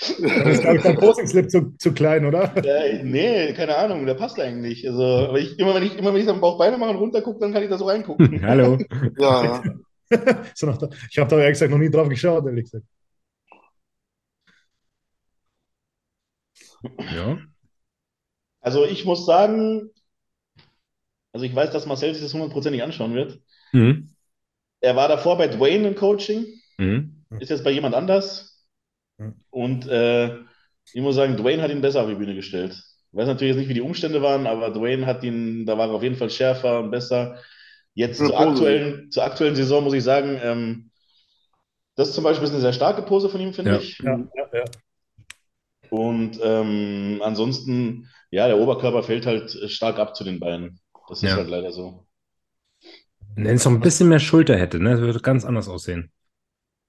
Das 0.00 0.56
ist, 0.56 0.60
glaube 0.62 0.76
ich, 0.76 0.82
dein 0.82 0.96
Posing-Slip 0.96 1.50
zu, 1.50 1.74
zu 1.78 1.92
klein, 1.92 2.26
oder? 2.26 2.52
Ja, 2.64 3.02
nee, 3.02 3.52
keine 3.54 3.76
Ahnung, 3.76 4.04
der 4.06 4.14
passt 4.14 4.38
eigentlich. 4.40 4.86
Also, 4.88 5.02
aber 5.02 5.38
ich, 5.38 5.58
immer 5.58 5.74
wenn 5.74 5.84
ich, 5.84 5.96
immer 5.96 6.12
wenn 6.12 6.20
ich 6.22 6.28
am 6.28 6.40
Bauch-Beine 6.40 6.76
mache 6.76 6.90
und 6.90 6.96
runtergucke, 6.96 7.38
dann 7.40 7.52
kann 7.52 7.62
ich 7.62 7.70
da 7.70 7.78
so 7.78 7.86
reingucken. 7.86 8.42
Hallo. 8.46 8.76
ja, 9.18 9.44
ja. 9.44 9.62
So 10.54 10.66
nach 10.66 10.78
ich 11.10 11.18
habe 11.18 11.30
da 11.30 11.38
ehrlich 11.38 11.54
gesagt 11.54 11.70
noch 11.70 11.78
nie 11.78 11.90
drauf 11.90 12.08
geschaut, 12.08 12.44
ehrlich 12.46 12.64
gesagt. 12.64 12.84
Ja. 16.98 17.38
Also 18.64 18.86
ich 18.86 19.04
muss 19.04 19.26
sagen, 19.26 19.90
also 21.32 21.44
ich 21.44 21.54
weiß, 21.54 21.70
dass 21.70 21.84
Marcel 21.84 22.14
sich 22.14 22.22
das 22.22 22.32
hundertprozentig 22.32 22.82
anschauen 22.82 23.14
wird. 23.14 23.38
Mhm. 23.72 24.08
Er 24.80 24.96
war 24.96 25.06
davor 25.06 25.36
bei 25.36 25.48
Dwayne 25.48 25.88
im 25.88 25.94
Coaching, 25.94 26.46
Mhm. 26.78 27.24
ist 27.40 27.50
jetzt 27.50 27.62
bei 27.62 27.70
jemand 27.72 27.94
anders. 27.94 28.66
Mhm. 29.18 29.34
Und 29.50 29.86
äh, 29.86 30.38
ich 30.94 31.02
muss 31.02 31.14
sagen, 31.14 31.36
Dwayne 31.36 31.62
hat 31.62 31.70
ihn 31.70 31.82
besser 31.82 32.02
auf 32.02 32.08
die 32.08 32.14
Bühne 32.14 32.34
gestellt. 32.34 32.72
Ich 32.72 33.18
weiß 33.18 33.26
natürlich 33.26 33.54
jetzt 33.54 33.60
nicht, 33.60 33.68
wie 33.68 33.74
die 33.74 33.82
Umstände 33.82 34.22
waren, 34.22 34.46
aber 34.46 34.70
Dwayne 34.70 35.04
hat 35.04 35.22
ihn, 35.22 35.66
da 35.66 35.76
war 35.76 35.88
er 35.88 35.94
auf 35.94 36.02
jeden 36.02 36.16
Fall 36.16 36.30
schärfer 36.30 36.80
und 36.80 36.90
besser. 36.90 37.38
Jetzt 37.92 38.18
zur 38.18 38.38
aktuellen, 38.40 39.10
zur 39.10 39.24
aktuellen 39.24 39.56
Saison 39.56 39.84
muss 39.84 39.92
ich 39.92 40.02
sagen, 40.02 40.40
ähm, 40.42 40.90
das 41.96 42.14
zum 42.14 42.24
Beispiel 42.24 42.44
ist 42.44 42.52
eine 42.52 42.62
sehr 42.62 42.72
starke 42.72 43.02
Pose 43.02 43.28
von 43.28 43.40
ihm, 43.42 43.52
finde 43.52 43.72
Ja. 43.72 43.78
ich. 43.78 43.98
Ja, 43.98 44.18
ja, 44.34 44.48
ja. 44.52 44.64
Und 45.90 46.40
ähm, 46.42 47.20
ansonsten, 47.22 48.08
ja, 48.34 48.46
der 48.48 48.58
Oberkörper 48.58 49.02
fällt 49.02 49.26
halt 49.26 49.50
stark 49.70 49.98
ab 49.98 50.14
zu 50.16 50.24
den 50.24 50.40
Beinen. 50.40 50.80
Das 51.08 51.22
ist 51.22 51.30
Ja. 51.30 51.36
halt 51.36 51.48
leider 51.48 51.72
so. 51.72 52.06
Wenn 53.36 53.46
es 53.56 53.64
noch 53.64 53.72
ein 53.72 53.80
bisschen 53.80 54.08
mehr 54.08 54.20
Schulter 54.20 54.56
hätte, 54.56 54.78
ne, 54.78 54.90
das 54.92 55.00
würde 55.00 55.20
ganz 55.20 55.44
anders 55.44 55.68
aussehen. 55.68 56.10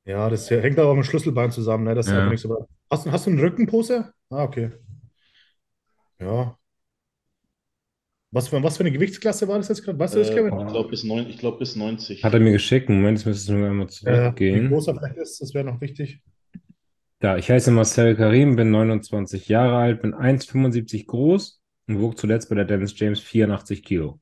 Ja, 0.05 0.29
das 0.29 0.49
hängt 0.49 0.77
aber 0.77 0.89
auch 0.91 0.95
mit 0.95 1.05
dem 1.05 1.09
Schlüsselbein 1.09 1.51
zusammen. 1.51 1.85
Ne? 1.85 1.95
Das 1.95 2.05
ist 2.07 2.13
Ja. 2.13 2.29
nicht 2.29 2.41
so. 2.41 2.67
Hast, 2.91 3.05
du- 3.05 3.11
hast 3.11 3.25
du 3.25 3.31
einen 3.31 3.39
Rückenpose? 3.39 4.13
Ah, 4.29 4.43
okay. 4.43 4.71
Ja. 6.19 6.57
Was 8.31 8.49
für, 8.49 8.61
was 8.61 8.77
für 8.77 8.83
eine 8.83 8.91
Gewichtsklasse 8.91 9.47
war 9.47 9.57
das 9.57 9.69
jetzt 9.69 9.83
gerade? 9.83 9.97
Weißt 9.97 10.13
du 10.15 10.19
das, 10.19 10.29
Äh, 10.29 10.33
Kevin? 10.35 10.59
ich 10.59 10.67
glaube 10.67 10.89
bis, 10.89 11.03
neun, 11.03 11.29
ich 11.29 11.37
glaub, 11.37 11.57
bis 11.57 11.75
90. 11.75 12.23
Hat 12.23 12.33
er 12.33 12.39
mir 12.39 12.51
geschickt. 12.51 12.89
Moment, 12.89 13.17
jetzt 13.25 13.47
du 13.47 13.53
nur 13.53 13.67
einmal 13.69 13.85
Äh, 13.87 13.89
wie 13.89 13.93
zurückgehen. 13.93 14.69
groß 14.69 14.87
er 14.87 14.95
vielleicht 14.95 15.17
ist, 15.17 15.41
das 15.41 15.53
wäre 15.53 15.65
noch 15.65 15.79
wichtig. 15.81 16.21
Da, 17.19 17.37
ich 17.37 17.49
heiße 17.49 17.71
Marcel 17.71 18.15
Karim, 18.15 18.55
bin 18.55 18.71
29 18.71 19.47
Jahre 19.47 19.77
alt, 19.77 20.01
bin 20.01 20.13
1,75 20.13 21.07
groß 21.07 21.61
und 21.87 22.01
wog 22.01 22.17
zuletzt 22.17 22.49
bei 22.49 22.55
der 22.55 22.65
Dennis 22.65 22.97
James 22.99 23.21
84 23.21 23.83
Kilo. 23.83 24.19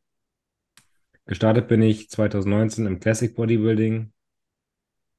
Gestartet 1.25 1.67
bin 1.67 1.81
ich 1.81 2.09
2019 2.09 2.85
im 2.85 2.99
Classic 2.99 3.33
Bodybuilding. 3.35 4.13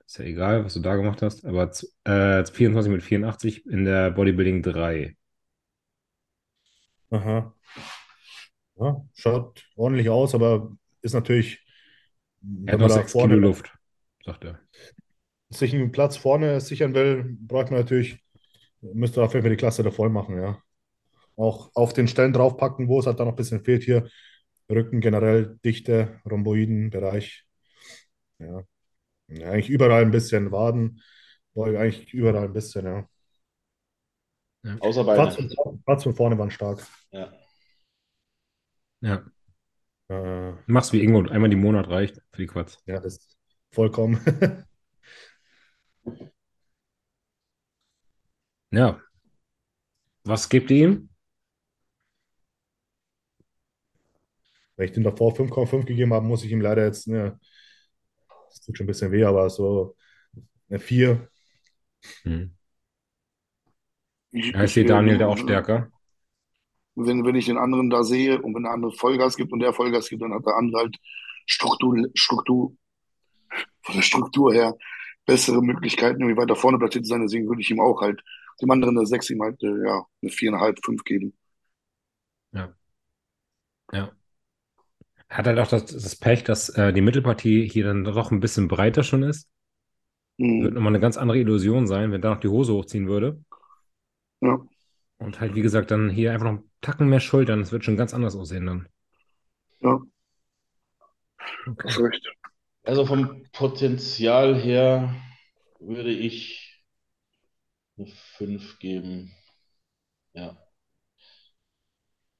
Ist 0.07 0.19
ja 0.19 0.25
egal, 0.25 0.65
was 0.65 0.75
du 0.75 0.81
da 0.81 0.97
gemacht 0.97 1.23
hast, 1.23 1.45
aber 1.45 1.71
äh, 2.05 2.45
24 2.45 2.93
mit 2.93 3.03
84 3.03 3.67
in 3.67 3.85
der 3.85 4.11
Bodybuilding 4.11 4.63
3. 4.63 5.17
Aha. 7.11 7.55
Ja, 8.77 9.05
schaut 9.15 9.65
ordentlich 9.77 10.11
aus, 10.11 10.35
aber 10.35 10.77
ist 11.01 11.15
natürlich, 11.15 11.65
Er 12.67 12.75
hat 12.75 12.83
da 12.83 12.89
6 12.89 13.13
Kilo 13.13 13.37
Luft, 13.37 13.73
sagt 14.25 14.45
er. 14.45 14.64
Sich 15.57 15.75
einen 15.75 15.93
Platz 15.93 16.17
vorne 16.17 16.61
sichern 16.61 16.95
will, 16.95 17.37
braucht 17.41 17.71
man 17.71 17.81
natürlich, 17.81 18.19
müsste 18.81 19.23
auf 19.23 19.33
jeden 19.35 19.43
Fall 19.45 19.51
die 19.51 19.57
Klasse 19.57 19.83
da 19.83 19.91
voll 19.91 20.11
machen, 20.11 20.41
ja. 20.41 20.59
Auch 21.37 21.71
auf 21.75 21.93
den 21.93 22.09
Stellen 22.09 22.33
draufpacken, 22.33 22.89
wo 22.89 23.01
es 23.01 23.07
halt 23.07 23.19
dann 23.21 23.27
noch 23.27 23.35
ein 23.35 23.37
bisschen 23.37 23.65
fehlt 23.65 23.83
hier. 23.85 24.09
Rücken 24.71 25.01
generell, 25.01 25.59
Dichte, 25.65 26.21
Rhomboidenbereich. 26.31 27.45
Ja. 28.39 28.63
ja. 29.29 29.51
Eigentlich 29.51 29.71
überall 29.71 30.03
ein 30.03 30.11
bisschen, 30.11 30.53
Waden, 30.53 31.03
eigentlich 31.57 32.13
überall 32.15 32.45
ein 32.45 32.53
bisschen, 32.53 32.87
ja. 32.87 33.09
Außer 34.81 35.05
Platz 35.05 35.37
Beine. 35.37 35.51
von, 35.57 35.83
Platz 35.85 36.03
von 36.05 36.15
vorne 36.15 36.39
waren 36.39 36.51
stark. 36.51 36.87
Ja. 37.11 37.33
Ja, 39.01 39.25
Äh, 40.09 40.53
mach's 40.67 40.93
wie 40.93 41.03
Ingo, 41.03 41.21
einmal 41.31 41.53
im 41.53 41.61
Monat 41.61 41.89
reicht 41.89 42.21
für 42.33 42.43
die 42.43 42.47
Quads. 42.47 42.79
ja, 42.87 43.01
das 43.01 43.17
ist 43.19 43.39
vollkommen. 43.73 44.21
Ja. 48.71 49.01
Was 50.25 50.49
gebt 50.49 50.71
ihr 50.71 50.89
ihm? 50.89 51.09
Wenn 54.77 54.87
ich 54.87 54.93
dem 54.93 55.05
davor 55.05 55.35
5,5 55.35 55.87
gegeben 55.87 56.13
habe, 56.13 56.27
muss 56.27 56.45
ich 56.45 56.51
ihm 56.51 56.61
leider 56.61 56.85
jetzt, 56.85 57.07
ne, 57.07 57.39
das 58.49 58.61
tut 58.61 58.77
schon 58.77 58.85
ein 58.85 58.89
bisschen 58.89 59.13
weh, 59.13 59.25
aber 59.25 59.49
so 59.51 59.97
eine 60.69 60.81
4. 60.81 61.29
Hm. 62.23 62.57
Ich, 64.33 64.53
Ja, 64.53 64.65
ich 64.65 64.73
sehe 64.73 64.85
Daniel 64.85 65.19
da 65.19 65.29
auch 65.29 65.39
stärker. 65.39 65.91
Wenn, 66.97 67.25
wenn 67.25 67.35
ich 67.37 67.47
den 67.47 67.59
anderen 67.59 67.91
da 67.91 68.03
sehe 68.03 68.41
und 68.41 68.55
wenn 68.55 68.65
der 68.65 68.73
andere 68.73 68.93
Vollgas 68.93 69.37
gibt 69.37 69.53
und 69.53 69.61
der 69.61 69.73
Vollgas 69.73 70.09
gibt, 70.09 70.23
dann 70.23 70.33
hat 70.33 70.47
der 70.47 70.57
andere 70.57 70.83
halt 70.83 70.97
Struktur, 71.47 71.97
Struktur, 72.15 72.77
von 73.83 73.95
der 73.95 74.03
Struktur 74.03 74.53
her 74.53 74.77
bessere 75.27 75.63
Möglichkeiten, 75.63 76.21
irgendwie 76.23 76.41
weiter 76.41 76.57
vorne 76.57 76.79
platziert 76.79 77.05
zu 77.07 77.11
sein. 77.11 77.23
Deswegen 77.23 77.49
würde 77.49 77.61
ich 77.63 77.71
ihm 77.71 77.81
auch 77.81 78.01
halt 78.03 78.23
dem 78.63 78.71
anderen 78.71 78.97
eine 78.99 79.07
6, 79.07 79.31
ihm 79.31 79.43
halt 79.43 79.63
äh, 79.63 79.85
ja, 79.87 80.07
eine 80.23 80.31
4,5, 80.33 80.85
5 80.85 81.05
geben. 81.05 81.35
Ja. 82.53 82.75
Ja. 83.93 84.15
Hat 85.29 85.47
halt 85.47 85.59
auch 85.59 85.67
das, 85.69 85.85
das 85.85 86.17
Pech, 86.17 86.45
dass 86.45 86.71
äh, 86.71 86.91
die 86.95 87.03
Mittelpartie 87.03 87.69
hier 87.69 87.85
dann 87.85 88.05
doch 88.05 88.31
ein 88.31 88.41
bisschen 88.41 88.69
breiter 88.69 89.03
schon 89.03 89.23
ist. 89.23 89.49
Wird 90.59 90.73
Mhm. 90.73 90.75
nochmal 90.75 90.91
eine 90.91 90.99
ganz 91.01 91.17
andere 91.17 91.39
Illusion 91.39 91.87
sein, 91.87 92.11
wenn 92.11 92.21
da 92.21 92.31
noch 92.31 92.41
die 92.41 92.49
Hose 92.49 92.73
hochziehen 92.75 93.07
würde. 93.07 93.39
Ja. 94.41 94.59
Und 95.19 95.41
halt, 95.41 95.57
wie 95.57 95.63
gesagt, 95.63 95.91
dann 95.91 96.09
hier 96.09 96.31
einfach 96.33 96.45
noch 96.45 96.53
einen 96.61 96.71
Tacken 96.81 97.09
mehr 97.09 97.19
Schultern. 97.19 97.59
Das 97.59 97.73
wird 97.73 97.85
schon 97.85 97.97
ganz 97.97 98.15
anders 98.15 98.37
aussehen 98.37 98.67
dann. 98.67 98.89
Ja, 99.81 99.99
Okay. 101.69 101.95
hast 101.95 101.99
recht. 102.01 102.27
Also 102.85 103.05
vom 103.07 103.43
Potenzial 103.53 104.55
her 104.59 105.15
würde 105.81 106.11
ich 106.13 106.83
eine 107.99 108.07
5 108.07 108.79
geben. 108.79 109.35
Ja. 110.35 110.57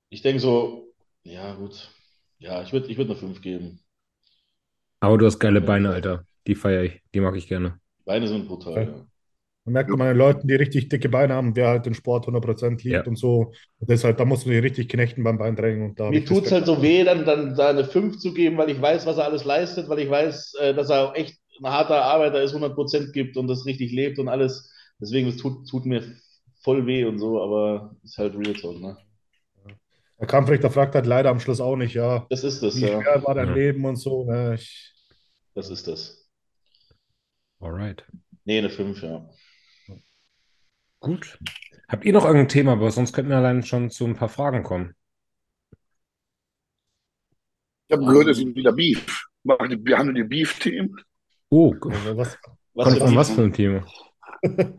Ich 0.09 0.23
denke 0.23 0.41
so, 0.41 0.95
ja, 1.25 1.55
gut. 1.55 1.91
Ja, 2.39 2.63
ich 2.63 2.73
würde 2.73 2.89
ich 2.89 2.97
würd 2.97 3.11
eine 3.11 3.19
5 3.19 3.41
geben. 3.43 3.81
Aber 5.01 5.19
du 5.19 5.27
hast 5.27 5.39
geile 5.39 5.61
Beine, 5.61 5.91
Alter. 5.91 6.27
Die 6.47 6.55
feiere 6.55 6.83
ich. 6.85 7.03
Die 7.15 7.21
mag 7.21 7.37
ich 7.37 7.47
gerne. 7.47 7.79
Beine 8.07 8.29
sind 8.29 8.47
brutal, 8.49 8.87
Ja. 8.87 9.07
Ja. 9.65 9.71
Man 9.71 9.73
merkt 9.75 9.91
immer 9.91 10.07
den 10.07 10.17
Leuten, 10.17 10.47
die 10.49 10.55
richtig 10.55 10.89
dicke 10.89 11.09
Beine 11.09 11.35
haben, 11.35 11.57
wer 11.57 11.69
halt 11.69 11.87
den 11.87 11.95
Sport 11.95 12.27
100% 12.27 12.83
liebt 12.85 13.07
Ja. 13.07 13.07
und 13.07 13.17
so. 13.17 13.53
Und 13.79 13.91
deshalb, 13.91 14.19
da 14.19 14.25
musst 14.25 14.45
du 14.47 14.51
die 14.51 14.59
richtig 14.59 14.89
knechten 14.89 15.25
beim 15.25 15.39
Beindrängen. 15.39 15.91
Und 15.91 16.01
da 16.01 16.11
Mir 16.11 16.25
tut 16.25 16.47
es 16.47 16.53
halt 16.53 16.67
so 16.67 16.83
weh, 16.83 17.05
dann, 17.05 17.25
dann 17.25 17.55
da 17.57 17.71
eine 17.71 17.85
5 17.85 18.19
zu 18.19 18.35
geben, 18.35 18.59
weil 18.59 18.71
ich 18.71 18.81
weiß, 18.81 19.07
was 19.07 19.17
er 19.19 19.25
alles 19.25 19.45
leistet, 19.45 19.89
weil 19.89 20.01
ich 20.01 20.11
weiß, 20.11 20.55
äh, 20.61 20.75
dass 20.75 20.91
er 20.91 21.09
auch 21.11 21.15
echt 21.15 21.39
ein 21.61 21.67
harter 21.71 22.03
Arbeiter 22.03 22.43
ist, 22.43 22.53
100% 22.55 23.13
gibt 23.13 23.37
und 23.37 23.49
das 23.49 23.65
richtig 23.67 23.93
lebt 23.93 24.19
und 24.19 24.29
alles. 24.29 24.71
Deswegen, 25.01 25.29
es 25.29 25.37
tut, 25.37 25.69
tut 25.69 25.87
mir 25.87 26.03
voll 26.63 26.87
weh 26.87 27.05
und 27.05 27.19
so, 27.19 27.41
aber 27.43 27.95
ist 28.05 28.19
halt 28.19 28.35
Real 28.35 28.55
Talk, 28.55 28.81
ne? 28.81 28.97
Der 30.19 30.27
Kampfrichter 30.29 30.71
fragt 30.71 30.95
halt 30.95 31.07
leider 31.07 31.31
am 31.31 31.41
Schluss 31.41 31.61
auch 31.61 31.77
nicht, 31.77 31.95
ja, 31.95 32.27
Das 32.31 32.45
ist 32.45 32.63
das, 32.63 32.77
wie 32.77 32.83
ja. 32.83 33.03
schwer 33.03 33.23
war 33.25 33.35
dein 33.35 33.49
Ja. 33.49 33.55
Leben 33.55 33.85
und 33.85 33.97
so. 33.97 34.25
Ne? 34.25 34.55
Ich, 34.55 34.93
Das 35.55 35.71
ist 35.71 35.87
das. 35.89 36.29
Alright. 37.61 38.05
Nee, 38.45 38.59
eine 38.59 38.71
5, 38.71 39.03
ja. 39.03 39.29
Gut. 41.05 41.39
Habt 41.87 42.07
ihr 42.07 42.15
noch 42.15 42.25
irgendein 42.25 42.49
Thema? 42.49 42.73
Aber 42.73 42.91
sonst 42.91 43.13
könnten 43.13 43.31
wir 43.31 43.37
allein 43.37 43.63
schon 43.63 43.91
zu 43.91 44.07
ein 44.07 44.17
paar 44.17 44.31
Fragen 44.31 44.63
kommen. 44.63 44.95
Ich 47.87 47.95
habe 47.95 48.07
gehört, 48.07 48.29
es 48.29 48.39
ist 48.39 48.57
wieder 48.57 48.73
Beef. 48.73 49.27
wir 49.43 49.99
haben 49.99 50.15
die 50.15 50.25
Beef-Themen. 50.25 50.97
Oh, 51.51 51.75
was, 51.79 52.39
Was 52.73 52.95
für 52.95 53.15
was 53.15 53.31
für 53.31 53.43
ein 53.43 53.53
Thema? 53.53 53.85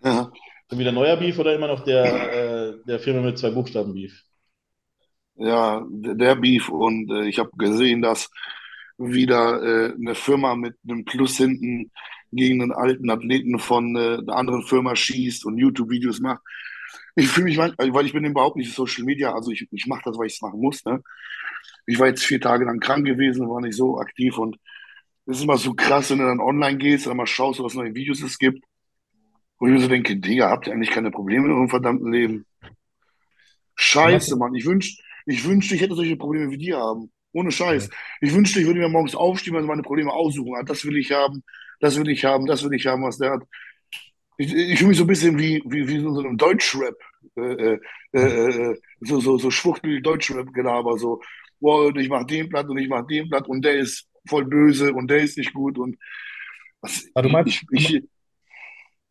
Ja. 0.04 0.32
Wieder 0.72 0.92
neuer 0.92 1.16
Beef 1.18 1.38
oder 1.38 1.54
immer 1.54 1.68
noch 1.68 1.84
der, 1.84 2.04
äh, 2.34 2.78
der 2.88 3.00
Firma 3.00 3.22
mit 3.22 3.38
zwei 3.38 3.52
Buchstaben 3.52 3.94
Beef? 3.94 4.20
Ja, 5.36 5.86
der 5.88 6.36
Beef 6.36 6.70
und 6.70 7.12
äh, 7.12 7.28
ich 7.28 7.38
habe 7.38 7.52
gesehen, 7.56 8.02
dass 8.02 8.32
wieder 8.98 9.62
äh, 9.62 9.94
eine 9.94 10.16
Firma 10.16 10.56
mit 10.56 10.76
einem 10.84 11.06
Plus 11.06 11.38
hinten 11.38 11.92
gegen 12.36 12.62
einen 12.62 12.72
alten 12.72 13.10
Athleten 13.10 13.60
von 13.60 13.96
äh, 13.96 14.18
einer 14.20 14.36
anderen 14.36 14.64
Firma 14.64 14.96
schießt 14.96 15.46
und 15.46 15.58
YouTube-Videos 15.58 16.20
macht. 16.20 16.42
Ich 17.16 17.28
fühle 17.28 17.46
mich, 17.46 17.58
manchmal- 17.58 17.94
weil 17.94 18.06
ich 18.06 18.14
bin 18.14 18.26
überhaupt 18.26 18.58
nicht 18.58 18.74
Social 18.74 19.06
Media, 19.06 19.34
also 19.34 19.52
ich, 19.52 19.68
ich 19.72 19.88
mache 19.88 20.02
das, 20.06 20.18
weil 20.18 20.28
ich 20.28 20.34
es 20.36 20.42
machen 20.42 20.60
muss. 20.60 20.84
Ne? 20.86 21.02
Ich 21.86 22.00
war 22.00 22.08
jetzt 22.08 22.24
vier 22.24 22.42
Tage 22.42 22.66
lang 22.66 22.80
krank 22.80 23.06
gewesen, 23.06 23.48
war 23.50 23.62
nicht 23.62 23.76
so 23.76 24.00
aktiv 24.00 24.38
und 24.38 24.58
es 25.26 25.38
ist 25.38 25.44
immer 25.44 25.58
so 25.58 25.74
krass, 25.74 26.12
wenn 26.12 26.20
du 26.20 26.26
dann 26.26 26.40
online 26.40 26.78
gehst 26.78 27.06
und 27.08 27.12
dann 27.12 27.18
mal 27.18 27.26
schaust, 27.28 27.60
was 27.64 27.74
neue 27.74 27.96
Videos 27.96 28.22
es 28.22 28.38
gibt. 28.38 28.64
Wo 29.58 29.68
ich 29.68 29.74
mir 29.74 29.80
so 29.80 29.88
denke, 29.88 30.18
Digga, 30.18 30.50
habt 30.50 30.68
ihr 30.68 30.74
eigentlich 30.74 30.92
keine 30.92 31.12
Probleme 31.12 31.46
in 31.46 31.54
eurem 31.54 31.70
verdammten 31.70 32.12
Leben? 32.12 32.46
Scheiße, 33.76 34.36
Mann. 34.38 34.54
Ich 34.56 34.66
wünsch, 34.66 34.98
ich 35.26 35.44
wünschte, 35.46 35.76
ich 35.76 35.82
hätte 35.82 35.96
solche 35.96 36.16
Probleme 36.18 36.52
wie 36.52 36.58
die 36.58 36.74
haben. 36.74 37.12
Ohne 37.32 37.52
Scheiß. 37.52 37.90
Ich 38.22 38.34
wünschte, 38.34 38.60
ich 38.60 38.66
würde 38.66 38.80
mir 38.80 38.90
morgens 38.90 39.16
aufstehen 39.16 39.56
und 39.56 39.66
meine 39.66 39.82
Probleme 39.82 40.12
aussuchen. 40.12 40.56
Ah, 40.56 40.64
Das 40.64 40.86
will 40.86 40.98
ich 40.98 41.12
haben, 41.12 41.44
das 41.86 41.98
will 42.00 42.10
ich 42.10 42.26
haben, 42.26 42.46
das 42.48 42.64
will 42.64 42.74
ich 42.74 42.88
haben, 42.88 43.04
was 43.04 43.18
der 43.18 43.32
hat. 43.32 43.44
Ich, 44.38 44.54
ich 44.54 44.78
fühle 44.80 44.90
mich 44.90 44.98
so 44.98 45.04
ein 45.04 45.08
bisschen 45.08 45.38
wie, 45.38 45.62
wie, 45.66 45.88
wie 45.88 46.00
so 46.00 46.20
ein 46.22 46.38
Deutschrap. 46.38 46.96
Äh, 47.38 47.78
äh, 48.14 48.20
äh, 48.20 48.76
so, 49.02 49.20
so, 49.20 49.38
so 49.38 49.52
schwuchtel 49.52 50.02
Deutschrap-Gelaber. 50.02 50.98
So, 50.98 51.22
boah, 51.60 51.86
und 51.88 51.98
ich 51.98 52.10
mach 52.10 52.26
den 52.26 52.50
Blatt 52.50 52.68
und 52.68 52.78
ich 52.78 52.90
mach 52.90 53.06
den 53.08 53.30
Blatt 53.30 53.48
und 53.48 53.64
der 53.64 53.76
ist 53.76 54.08
voll 54.28 54.46
böse 54.46 54.94
und 54.94 55.10
der 55.10 55.20
ist 55.20 55.38
nicht 55.38 55.54
gut 55.54 55.78
und 55.78 55.96
was, 56.82 57.06
du 57.14 57.30
meinst- 57.30 57.64
ich, 57.72 57.94
ich, 57.96 58.04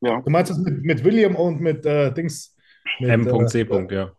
ja. 0.01 0.21
du 0.21 0.31
meinst 0.31 0.51
das 0.51 0.59
mit, 0.59 0.85
mit 0.85 1.05
William 1.05 1.35
und 1.37 1.61
mit 1.61 1.87
äh, 1.87 2.13
Dings? 2.13 2.55
Mit, 3.01 3.11
M.C. 3.11 3.61
Äh, 3.63 3.95
ja. 3.95 4.13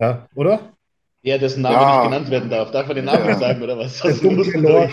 ja, 0.00 0.28
oder? 0.34 0.72
Der, 1.24 1.38
dessen 1.38 1.62
Name 1.62 1.74
Ja. 1.74 1.96
nicht 2.00 2.10
genannt 2.10 2.30
werden 2.30 2.50
darf. 2.50 2.70
Darf 2.70 2.86
man 2.86 2.96
den 2.96 3.04
Namen 3.04 3.24
Ja. 3.24 3.30
nicht 3.30 3.40
sagen, 3.40 3.62
oder 3.62 3.76
was? 3.76 4.00
Der 4.00 4.14
dunkle 4.14 4.60
Lord. 4.60 4.92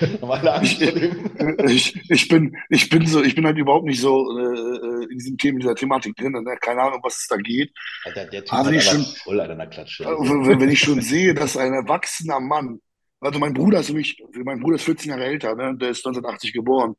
Alle 0.00 0.54
Angst 0.54 0.82
vor 0.82 0.92
dem? 0.92 1.58
Ich, 1.68 1.98
ich 2.10 2.28
bin, 2.28 2.56
ich 2.70 2.88
bin 2.88 3.06
so, 3.06 3.22
ich 3.22 3.34
bin 3.34 3.44
halt 3.46 3.58
überhaupt 3.58 3.84
nicht 3.86 4.00
so 4.00 4.38
äh, 4.38 5.04
in 5.04 5.18
diesem 5.18 5.36
Thema, 5.38 5.58
dieser 5.60 5.74
Thematik 5.74 6.16
drin. 6.16 6.32
Ne? 6.32 6.56
Keine 6.60 6.82
Ahnung, 6.82 7.00
was 7.02 7.16
es 7.18 7.26
da 7.28 7.36
geht. 7.36 7.70
Alter, 8.04 8.26
der 8.26 8.44
Typ 8.44 8.52
Also 8.52 8.70
hat 8.70 8.76
ich 8.76 8.84
schon- 8.84 9.04
voll 9.24 9.40
an 9.40 9.50
einer 9.50 9.66
Klatsche. 9.66 10.06
Also, 10.06 10.22
wenn, 10.46 10.60
wenn 10.60 10.70
ich 10.70 10.80
schon 10.80 11.00
sehe, 11.00 11.34
dass 11.34 11.56
ein 11.56 11.72
erwachsener 11.74 12.40
Mann, 12.40 12.80
also 13.20 13.38
mein 13.38 13.54
Bruder 13.54 13.80
ist 13.80 13.88
nämlich, 13.88 14.16
mein 14.44 14.60
Bruder 14.60 14.76
ist 14.76 14.84
14 14.84 15.10
Jahre 15.10 15.24
älter, 15.26 15.54
ne? 15.54 15.76
Der 15.76 15.90
ist 15.90 16.04
1980 16.06 16.52
geboren. 16.52 16.94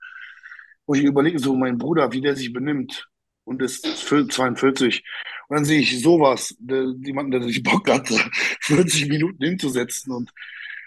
Und 0.86 0.98
ich 0.98 1.04
überlege 1.04 1.40
so, 1.40 1.56
mein 1.56 1.78
Bruder, 1.78 2.12
wie 2.12 2.22
der 2.22 2.36
sich 2.36 2.52
benimmt 2.54 3.08
und 3.46 3.62
ist 3.62 3.84
42. 3.86 5.04
Und 5.50 5.56
dann 5.58 5.66
sehe 5.66 5.80
ich 5.82 6.02
sowas, 6.02 6.56
der, 6.60 6.86
jemanden, 7.04 7.32
der 7.32 7.44
sich 7.44 7.62
Bock 7.64 7.90
hat, 7.90 8.08
40 8.62 9.10
Minuten 9.10 9.44
hinzusetzen 9.44 10.14
und 10.14 10.30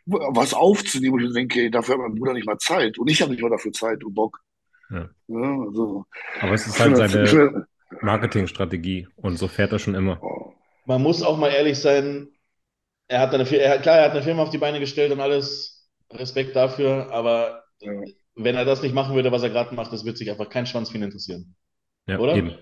was 0.06 0.54
aufzunehmen. 0.54 1.14
Und 1.14 1.24
ich 1.26 1.34
denke, 1.34 1.70
dafür 1.70 1.94
hat 1.96 2.02
mein 2.02 2.14
Bruder 2.14 2.32
nicht 2.32 2.46
mal 2.46 2.58
Zeit. 2.58 2.98
Und 2.98 3.08
ich 3.10 3.20
habe 3.22 3.32
nicht 3.32 3.42
mal 3.42 3.50
dafür 3.50 3.72
Zeit 3.72 4.04
und 4.04 4.14
Bock. 4.14 4.40
Ja. 4.90 5.08
Ja, 5.28 5.60
also, 5.66 6.06
Aber 6.40 6.52
es 6.52 6.66
ist 6.66 6.78
halt 6.78 6.96
seine 6.96 7.66
Marketingstrategie 8.00 9.08
und 9.16 9.36
so 9.38 9.48
fährt 9.48 9.72
er 9.72 9.78
schon 9.78 9.94
immer. 9.94 10.22
oh, 10.22 10.52
Man 10.86 11.02
muss 11.02 11.22
auch 11.22 11.38
mal 11.38 11.50
ehrlich 11.50 11.78
sein, 11.78 12.28
er 13.08 13.20
hat 13.20 13.34
eine, 13.34 13.44
er 13.50 13.78
klar, 13.80 13.98
er 13.98 14.04
hat 14.06 14.12
eine 14.12 14.22
Firma 14.22 14.42
auf 14.42 14.50
die 14.50 14.58
Beine 14.58 14.80
gestellt 14.80 15.12
und 15.12 15.20
alles, 15.20 15.88
Respekt 16.12 16.54
dafür, 16.56 17.10
aber 17.12 17.64
Ja. 17.80 17.92
wenn 18.36 18.56
er 18.56 18.64
das 18.64 18.82
nicht 18.82 18.94
machen 18.94 19.14
würde, 19.16 19.32
was 19.32 19.42
er 19.42 19.50
gerade 19.50 19.74
macht, 19.74 19.92
das 19.92 20.04
wird 20.04 20.18
sich 20.18 20.30
einfach 20.30 20.48
kein 20.50 20.66
Schwanz 20.66 20.90
für 20.90 20.98
ihn 20.98 21.04
interessieren. 21.04 21.56
Ja, 22.06 22.18
Oder? 22.18 22.36
eben. 22.36 22.54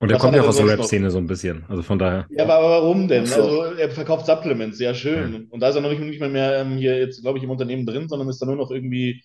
Und 0.00 0.12
er 0.12 0.18
kommt 0.18 0.36
ja 0.36 0.42
auch 0.42 0.48
aus 0.48 0.56
der 0.56 0.68
Rap-Szene 0.68 1.10
so 1.10 1.18
ein 1.18 1.26
bisschen. 1.26 1.64
Also 1.68 1.82
von 1.82 1.98
daher. 1.98 2.26
Ja, 2.30 2.44
aber, 2.44 2.62
warum 2.62 3.08
denn? 3.08 3.22
Also 3.22 3.64
er 3.64 3.90
verkauft 3.90 4.26
Supplements, 4.26 4.78
ja 4.78 4.94
schön. 4.94 5.46
Und 5.50 5.60
da 5.60 5.70
ist 5.70 5.74
er 5.74 5.80
noch 5.80 5.90
nicht, 5.90 6.00
nicht 6.00 6.20
mal 6.20 6.28
mehr 6.28 6.60
ähm, 6.60 6.76
hier 6.76 6.98
jetzt, 6.98 7.22
glaube 7.22 7.38
ich, 7.38 7.44
im 7.44 7.50
Unternehmen 7.50 7.84
drin, 7.84 8.08
sondern 8.08 8.28
ist 8.28 8.40
da 8.40 8.46
nur 8.46 8.56
noch 8.56 8.70
irgendwie, 8.70 9.22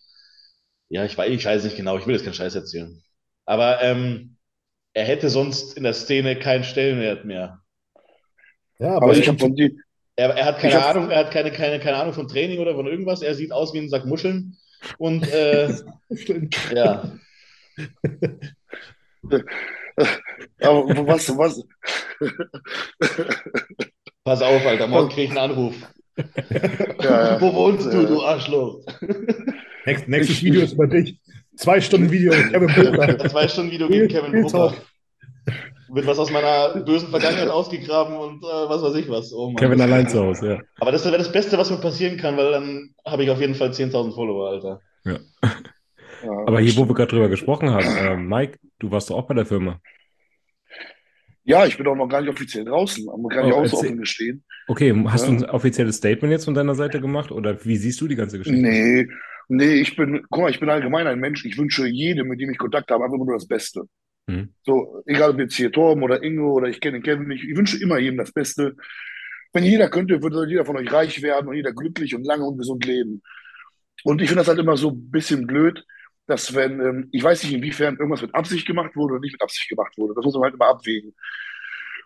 ja, 0.89 1.05
ich 1.05 1.17
weiß, 1.17 1.29
ich 1.29 1.45
weiß 1.45 1.63
nicht 1.63 1.77
genau, 1.77 1.97
ich 1.97 2.07
will 2.07 2.15
jetzt 2.15 2.23
keinen 2.23 2.33
Scheiß 2.33 2.55
erzählen. 2.55 3.01
Aber 3.45 3.81
ähm, 3.81 4.37
er 4.93 5.05
hätte 5.05 5.29
sonst 5.29 5.77
in 5.77 5.83
der 5.83 5.93
Szene 5.93 6.37
keinen 6.37 6.63
Stellenwert 6.63 7.25
mehr. 7.25 7.59
Ja, 8.79 8.95
aber 8.95 9.05
aber 9.05 9.17
ich 9.17 9.27
habe 9.27 9.39
von 9.39 9.55
dir, 9.55 9.71
Er, 10.15 10.29
er 10.31 10.45
hat 10.45 10.59
keine 10.59 10.83
Ahnung, 10.83 11.09
er 11.11 11.19
hat 11.19 11.31
keine, 11.31 11.51
keine, 11.51 11.79
keine 11.79 11.97
Ahnung 11.97 12.13
von 12.13 12.27
Training 12.27 12.59
oder 12.59 12.75
von 12.75 12.87
irgendwas. 12.87 13.21
Er 13.21 13.35
sieht 13.35 13.51
aus 13.51 13.73
wie 13.73 13.79
ein 13.79 13.89
Sack 13.89 14.05
Muscheln. 14.05 14.57
Und 14.97 15.27
äh, 15.31 15.73
ja, 16.73 17.11
aber 20.61 21.07
was, 21.07 21.29
was, 21.37 21.63
pass 24.23 24.41
auf, 24.41 24.65
Alter, 24.65 24.87
morgen 24.87 25.09
krieg 25.09 25.25
ich 25.25 25.29
einen 25.31 25.51
Anruf. 25.51 25.75
ja, 27.01 27.39
Wo 27.41 27.53
wohnst 27.53 27.85
du, 27.91 28.01
Ja. 28.01 28.03
du 28.07 28.21
Arschloch? 28.23 28.79
Nächst, 29.85 30.07
nächstes 30.07 30.41
Video 30.43 30.61
ist 30.61 30.73
über 30.73 30.87
dich. 30.87 31.19
Zwei 31.55 31.81
Stunden 31.81 32.09
Video 32.11 32.33
mit 32.33 32.51
Kevin 32.51 32.67
Booker. 32.67 33.19
Zwei 33.29 33.47
Stunden 33.47 33.71
Video 33.71 33.87
gegen 33.87 34.07
Kevin. 34.07 34.47
Talk. 34.47 34.73
Wird 35.89 36.07
was 36.07 36.17
aus 36.17 36.31
meiner 36.31 36.69
bösen 36.81 37.09
Vergangenheit 37.09 37.49
ausgegraben 37.49 38.15
und 38.15 38.43
äh, 38.43 38.47
was 38.47 38.81
weiß 38.81 38.95
ich 38.95 39.09
was. 39.09 39.31
Oh 39.33 39.47
Mann. 39.47 39.55
Kevin 39.57 39.79
allein 39.81 40.07
zu 40.09 40.19
Hause, 40.23 40.49
ja. 40.53 40.59
Aber 40.79 40.91
das 40.91 41.05
wäre 41.05 41.17
das 41.17 41.31
Beste, 41.31 41.57
was 41.57 41.69
mir 41.69 41.77
passieren 41.77 42.17
kann, 42.17 42.35
weil 42.37 42.51
dann 42.51 42.95
habe 43.05 43.23
ich 43.23 43.29
auf 43.29 43.39
jeden 43.39 43.53
Fall 43.55 43.69
10.000 43.69 44.13
Follower, 44.15 44.49
Alter. 44.49 44.79
ja. 45.05 45.19
Aber 46.23 46.59
hier, 46.59 46.75
wo 46.77 46.87
wir 46.87 46.95
gerade 46.95 47.11
drüber 47.11 47.29
gesprochen 47.29 47.69
haben, 47.69 47.85
äh, 47.85 48.17
Mike, 48.17 48.59
du 48.79 48.91
warst 48.91 49.09
doch 49.09 49.15
auch 49.17 49.27
bei 49.27 49.33
der 49.33 49.45
Firma. 49.45 49.79
Ja, 51.45 51.65
ich 51.65 51.77
bin 51.77 51.85
auch 51.87 51.95
noch 51.95 52.07
gar 52.07 52.21
nicht 52.21 52.29
offiziell 52.29 52.63
draußen, 52.63 53.07
aber 53.09 53.27
kann 53.29 53.47
ich 53.47 53.53
Oh, 53.53 53.57
auch 53.57 53.65
so 53.65 53.77
offen 53.77 53.97
gestehen. 53.97 54.43
Okay, 54.67 54.93
hast 55.07 55.27
Ja. 55.27 55.35
du 55.35 55.43
ein 55.43 55.49
offizielles 55.49 55.97
Statement 55.97 56.31
jetzt 56.31 56.45
von 56.45 56.53
deiner 56.53 56.75
Seite 56.75 57.01
gemacht 57.01 57.31
oder 57.31 57.65
wie 57.65 57.75
siehst 57.75 57.99
du 57.99 58.07
die 58.07 58.15
ganze 58.15 58.37
Geschichte? 58.37 58.61
Nee, 58.61 59.07
nee, 59.49 59.73
ich 59.81 59.95
bin, 59.97 60.25
guck 60.29 60.43
mal, 60.43 60.51
ich 60.51 60.61
bin 60.61 60.69
allgemein 60.69 61.05
ein 61.05 61.19
Mensch. 61.19 61.43
Ich 61.43 61.57
wünsche 61.57 61.85
jedem, 61.85 62.29
mit 62.29 62.39
dem 62.39 62.49
ich 62.49 62.57
Kontakt 62.57 62.89
habe, 62.91 63.03
einfach 63.03 63.17
nur 63.17 63.33
das 63.33 63.45
Beste. 63.45 63.81
Mhm. 64.27 64.53
So, 64.63 65.03
egal 65.05 65.31
ob 65.31 65.39
jetzt 65.39 65.55
hier 65.55 65.69
Torben 65.69 66.01
oder 66.01 66.23
Ingo 66.23 66.53
oder 66.53 66.69
ich 66.69 66.79
kenne 66.79 67.01
Kevin 67.01 67.27
nicht, 67.27 67.43
ich 67.43 67.57
wünsche 67.57 67.77
immer 67.81 67.97
jedem 67.99 68.17
das 68.17 68.31
Beste. 68.31 68.75
Wenn 69.51 69.65
jeder 69.65 69.89
könnte, 69.89 70.23
würde 70.23 70.49
jeder 70.49 70.63
von 70.63 70.77
euch 70.77 70.91
reich 70.93 71.21
werden 71.21 71.49
und 71.49 71.55
jeder 71.55 71.73
glücklich 71.73 72.15
und 72.15 72.25
lange 72.25 72.45
und 72.45 72.57
gesund 72.57 72.85
leben. 72.85 73.21
Und 74.05 74.21
ich 74.21 74.29
finde 74.29 74.41
das 74.41 74.47
halt 74.47 74.59
immer 74.59 74.77
so 74.77 74.91
ein 74.91 75.11
bisschen 75.11 75.45
blöd, 75.45 75.83
dass 76.27 76.55
wenn, 76.55 76.79
ähm, 76.79 77.09
ich 77.11 77.23
weiß 77.23 77.43
nicht, 77.43 77.53
inwiefern 77.53 77.97
irgendwas 77.97 78.21
mit 78.21 78.33
Absicht 78.35 78.65
gemacht 78.65 78.95
wurde 78.95 79.13
oder 79.15 79.21
nicht 79.21 79.33
mit 79.33 79.41
Absicht 79.41 79.69
gemacht 79.69 79.97
wurde. 79.97 80.13
Das 80.15 80.23
muss 80.23 80.33
man 80.35 80.43
halt 80.43 80.53
immer 80.55 80.67
abwägen. 80.67 81.13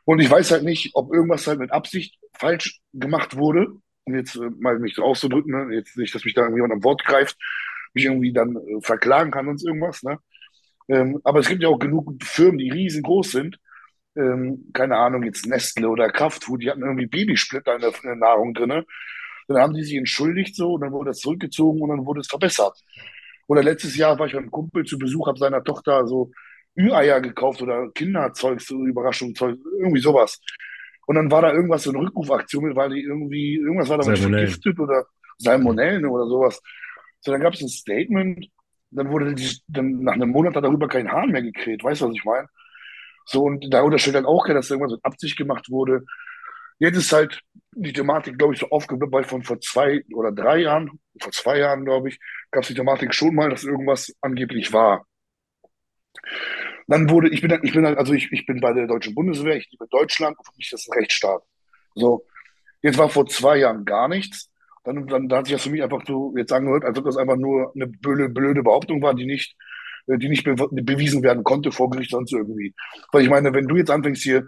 Und 0.06 0.20
ich 0.20 0.30
weiß 0.30 0.52
halt 0.52 0.64
nicht, 0.64 0.92
ob 0.94 1.14
irgendwas 1.14 1.46
halt 1.48 1.60
mit 1.60 1.72
Absicht 1.72 2.18
falsch 2.38 2.80
gemacht 2.94 3.36
wurde. 3.36 3.68
Um 4.06 4.16
jetzt 4.16 4.36
äh, 4.36 4.50
mal 4.60 4.80
mich 4.80 4.96
so 4.96 5.04
auszudrücken, 5.04 5.52
ne? 5.52 5.76
Jetzt 5.76 5.98
nicht, 5.98 6.16
dass 6.16 6.24
mich 6.26 6.34
da 6.34 6.42
irgendjemand 6.42 6.74
am 6.74 6.84
Wort 6.84 7.04
greift, 7.06 7.38
mich 7.94 8.06
irgendwie 8.06 8.34
dann 8.34 8.56
äh, 8.56 8.82
verklagen 8.82 9.32
kann 9.32 9.48
und 9.48 9.62
irgendwas, 9.64 10.04
ne? 10.04 10.18
Ähm, 10.90 11.20
aber 11.24 11.40
es 11.40 11.50
gibt 11.50 11.62
ja 11.62 11.70
auch 11.70 11.80
genug 11.80 12.14
Firmen, 12.24 12.58
die 12.58 12.70
riesengroß 12.72 13.32
sind. 13.32 13.60
Ähm, 14.16 14.70
keine 14.74 14.98
Ahnung, 14.98 15.24
jetzt 15.24 15.46
Nestle 15.46 15.90
oder 15.90 16.10
Kraftfood, 16.10 16.64
die 16.64 16.72
hatten 16.72 16.82
irgendwie 16.82 17.08
Babysplitter 17.08 17.76
in 17.76 17.82
der, 17.82 17.90
in 17.90 18.04
der 18.04 18.16
Nahrung 18.16 18.54
drinne. 18.54 18.86
Dann 19.48 19.58
haben 19.62 19.74
die 19.74 19.84
sich 19.84 19.96
entschuldigt 19.96 20.56
so 20.56 20.74
und 20.74 20.82
dann 20.82 20.92
wurde 20.92 21.12
das 21.12 21.20
zurückgezogen 21.20 21.82
und 21.82 21.90
dann 21.90 22.06
wurde 22.06 22.22
es 22.22 22.28
verbessert. 22.28 22.78
Oder 23.48 23.64
letztes 23.64 23.96
Jahr 23.96 24.20
war 24.20 24.28
ich 24.28 24.34
bei 24.34 24.40
einem 24.40 24.52
Kumpel 24.52 24.86
zu 24.86 24.98
Besuch, 24.98 25.28
habe 25.28 25.40
seiner 25.40 25.64
Tochter 25.64 26.06
so 26.06 26.32
Ü-Eier 26.78 27.22
gekauft 27.22 27.62
oder 27.62 27.90
Kinderzeug, 27.92 28.62
so 28.62 28.86
Überraschungszeug, 28.86 29.58
irgendwie 29.80 30.02
sowas. 30.02 30.40
Und 31.08 31.16
dann 31.16 31.32
war 31.32 31.42
da 31.42 31.54
irgendwas, 31.54 31.84
so 31.84 31.92
eine 31.92 32.00
Rückrufaktion 32.00 32.66
mit, 32.66 32.76
weil 32.76 32.90
die 32.90 33.02
irgendwie, 33.02 33.56
irgendwas 33.56 33.90
war 33.90 33.98
da 33.98 34.04
vergiftet 34.04 34.78
oder 34.80 35.06
Salmonellen 35.38 36.06
oder 36.06 36.28
sowas. 36.28 36.62
So, 37.22 37.32
dann 37.32 37.42
gab 37.42 37.54
es 37.54 37.62
ein 37.62 37.70
Statement, 37.70 38.48
dann 38.92 39.10
wurde 39.10 39.34
die, 39.34 39.58
dann 39.68 40.04
nach 40.04 40.14
einem 40.14 40.30
Monat 40.30 40.56
hat 40.56 40.64
darüber 40.64 40.88
kein 40.88 41.12
Hahn 41.12 41.32
mehr 41.32 41.42
gekräht, 41.42 41.84
weißt 41.84 42.02
du, 42.02 42.08
was 42.08 42.16
ich 42.16 42.26
meine? 42.26 42.48
So, 43.26 43.44
und 43.44 43.74
da 43.74 43.82
unterstellt 43.82 44.16
dann 44.16 44.26
auch 44.26 44.46
keiner, 44.46 44.60
dass 44.60 44.70
irgendwas 44.70 44.94
mit 44.94 45.06
Absicht 45.06 45.38
gemacht 45.38 45.70
wurde. 45.70 46.06
Jetzt 46.80 46.98
ist 46.98 47.12
halt 47.12 47.42
die 47.76 47.94
Thematik, 47.94 48.38
glaube 48.38 48.54
ich, 48.54 48.60
so 48.60 48.70
aufgeblüht, 48.70 49.12
weil 49.12 49.24
von 49.24 49.44
vor 49.44 49.60
zwei 49.60 50.04
oder 50.14 50.32
drei 50.32 50.60
Jahren, 50.60 51.00
vor 51.20 51.32
zwei 51.32 51.60
Jahren, 51.60 51.86
glaube 51.86 52.10
ich, 52.10 52.20
gab 52.52 52.64
es 52.64 52.70
die 52.70 52.74
Thematik 52.76 53.14
schon 53.14 53.36
mal, 53.36 53.50
dass 53.50 53.64
irgendwas 53.64 54.16
angeblich 54.22 54.74
war. 54.74 55.06
Dann 56.88 57.10
wurde, 57.10 57.30
ich 57.30 57.42
bin, 57.42 57.60
ich 57.64 57.74
bin 57.74 57.86
halt, 57.86 57.98
also 57.98 58.14
ich, 58.14 58.32
ich 58.32 58.46
bin 58.46 58.62
bei 58.62 58.74
der 58.74 58.88
deutschen 58.88 59.14
Bundeswehr, 59.14 59.58
ich 59.58 59.70
liebe 59.72 59.88
Deutschland 59.90 60.38
und 60.38 60.46
für 60.46 60.54
mich 60.56 60.72
ist 60.72 60.74
das 60.74 60.90
ein 60.90 61.00
Rechtsstaat. 61.00 61.44
So, 61.96 62.26
jetzt 62.82 62.98
war 62.98 63.10
vor 63.10 63.28
zwei 63.28 63.58
Jahren 63.58 63.86
gar 63.86 64.08
nichts. 64.08 64.50
Dann, 64.84 65.06
dann, 65.08 65.28
dann 65.28 65.40
hat 65.40 65.48
sich 65.48 65.56
das 65.56 65.64
für 65.64 65.70
mich 65.70 65.84
einfach 65.84 66.04
so 66.08 66.34
jetzt 66.38 66.54
angehört, 66.54 66.86
als 66.86 66.98
ob 66.98 67.06
das 67.06 67.18
einfach 67.18 67.36
nur 67.36 67.74
eine 67.76 67.88
blöde, 67.88 68.30
blöde 68.30 68.64
Behauptung 68.64 69.02
war, 69.02 69.14
die 69.14 69.26
nicht, 69.26 69.56
die 70.08 70.30
nicht 70.30 70.46
be 70.46 70.56
bewiesen 70.56 71.24
werden 71.24 71.44
konnte 71.44 71.74
vor 71.74 71.90
Gericht 71.90 72.12
sonst 72.12 72.32
irgendwie. 72.32 72.74
Weil 73.12 73.24
ich 73.24 73.30
meine, 73.30 73.54
wenn 73.54 73.68
du 73.68 73.76
jetzt 73.76 73.92
anfängst 73.92 74.24
hier, 74.24 74.48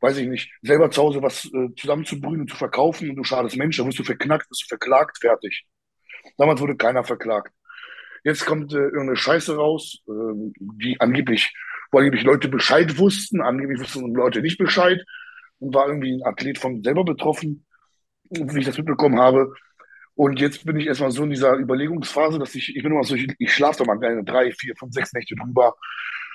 weiß 0.00 0.16
ich 0.18 0.28
nicht, 0.28 0.52
selber 0.62 0.90
zu 0.90 1.02
Hause 1.02 1.22
was 1.22 1.44
äh, 1.46 1.74
zusammenzubrühen 1.76 2.42
und 2.42 2.50
zu 2.50 2.56
verkaufen 2.56 3.10
und 3.10 3.16
du 3.16 3.24
schadest 3.24 3.56
Menschen, 3.56 3.82
dann 3.82 3.88
wirst 3.88 3.98
du 3.98 4.04
verknackt, 4.04 4.50
wirst 4.50 4.64
du 4.64 4.68
verklagt, 4.68 5.18
fertig. 5.20 5.66
Damals 6.36 6.60
wurde 6.60 6.76
keiner 6.76 7.04
verklagt. 7.04 7.52
Jetzt 8.24 8.44
kommt 8.46 8.72
äh, 8.72 8.78
irgendeine 8.78 9.16
Scheiße 9.16 9.56
raus, 9.56 10.02
äh, 10.08 10.52
die 10.58 11.00
angeblich, 11.00 11.54
wo 11.90 11.98
angeblich 11.98 12.24
Leute 12.24 12.48
Bescheid 12.48 12.98
wussten, 12.98 13.40
angeblich 13.40 13.80
wussten 13.80 14.14
Leute 14.14 14.40
nicht 14.40 14.58
Bescheid 14.58 15.00
und 15.58 15.74
war 15.74 15.88
irgendwie 15.88 16.14
ein 16.14 16.24
Athlet 16.24 16.58
von 16.58 16.82
selber 16.82 17.04
betroffen, 17.04 17.66
wie 18.30 18.60
ich 18.60 18.66
das 18.66 18.78
mitbekommen 18.78 19.18
habe. 19.18 19.52
Und 20.14 20.38
jetzt 20.38 20.66
bin 20.66 20.76
ich 20.76 20.86
erstmal 20.86 21.10
so 21.10 21.24
in 21.24 21.30
dieser 21.30 21.54
Überlegungsphase, 21.54 22.38
dass 22.38 22.54
ich, 22.54 22.76
ich 22.76 22.82
bin 22.82 22.92
immer 22.92 23.04
so, 23.04 23.14
ich, 23.14 23.32
ich 23.38 23.54
schlafe 23.54 23.78
da 23.78 23.84
mal 23.84 23.98
gerne 23.98 24.22
drei, 24.22 24.52
vier, 24.52 24.74
fünf, 24.76 24.92
sechs 24.92 25.12
Nächte 25.12 25.34
drüber, 25.34 25.76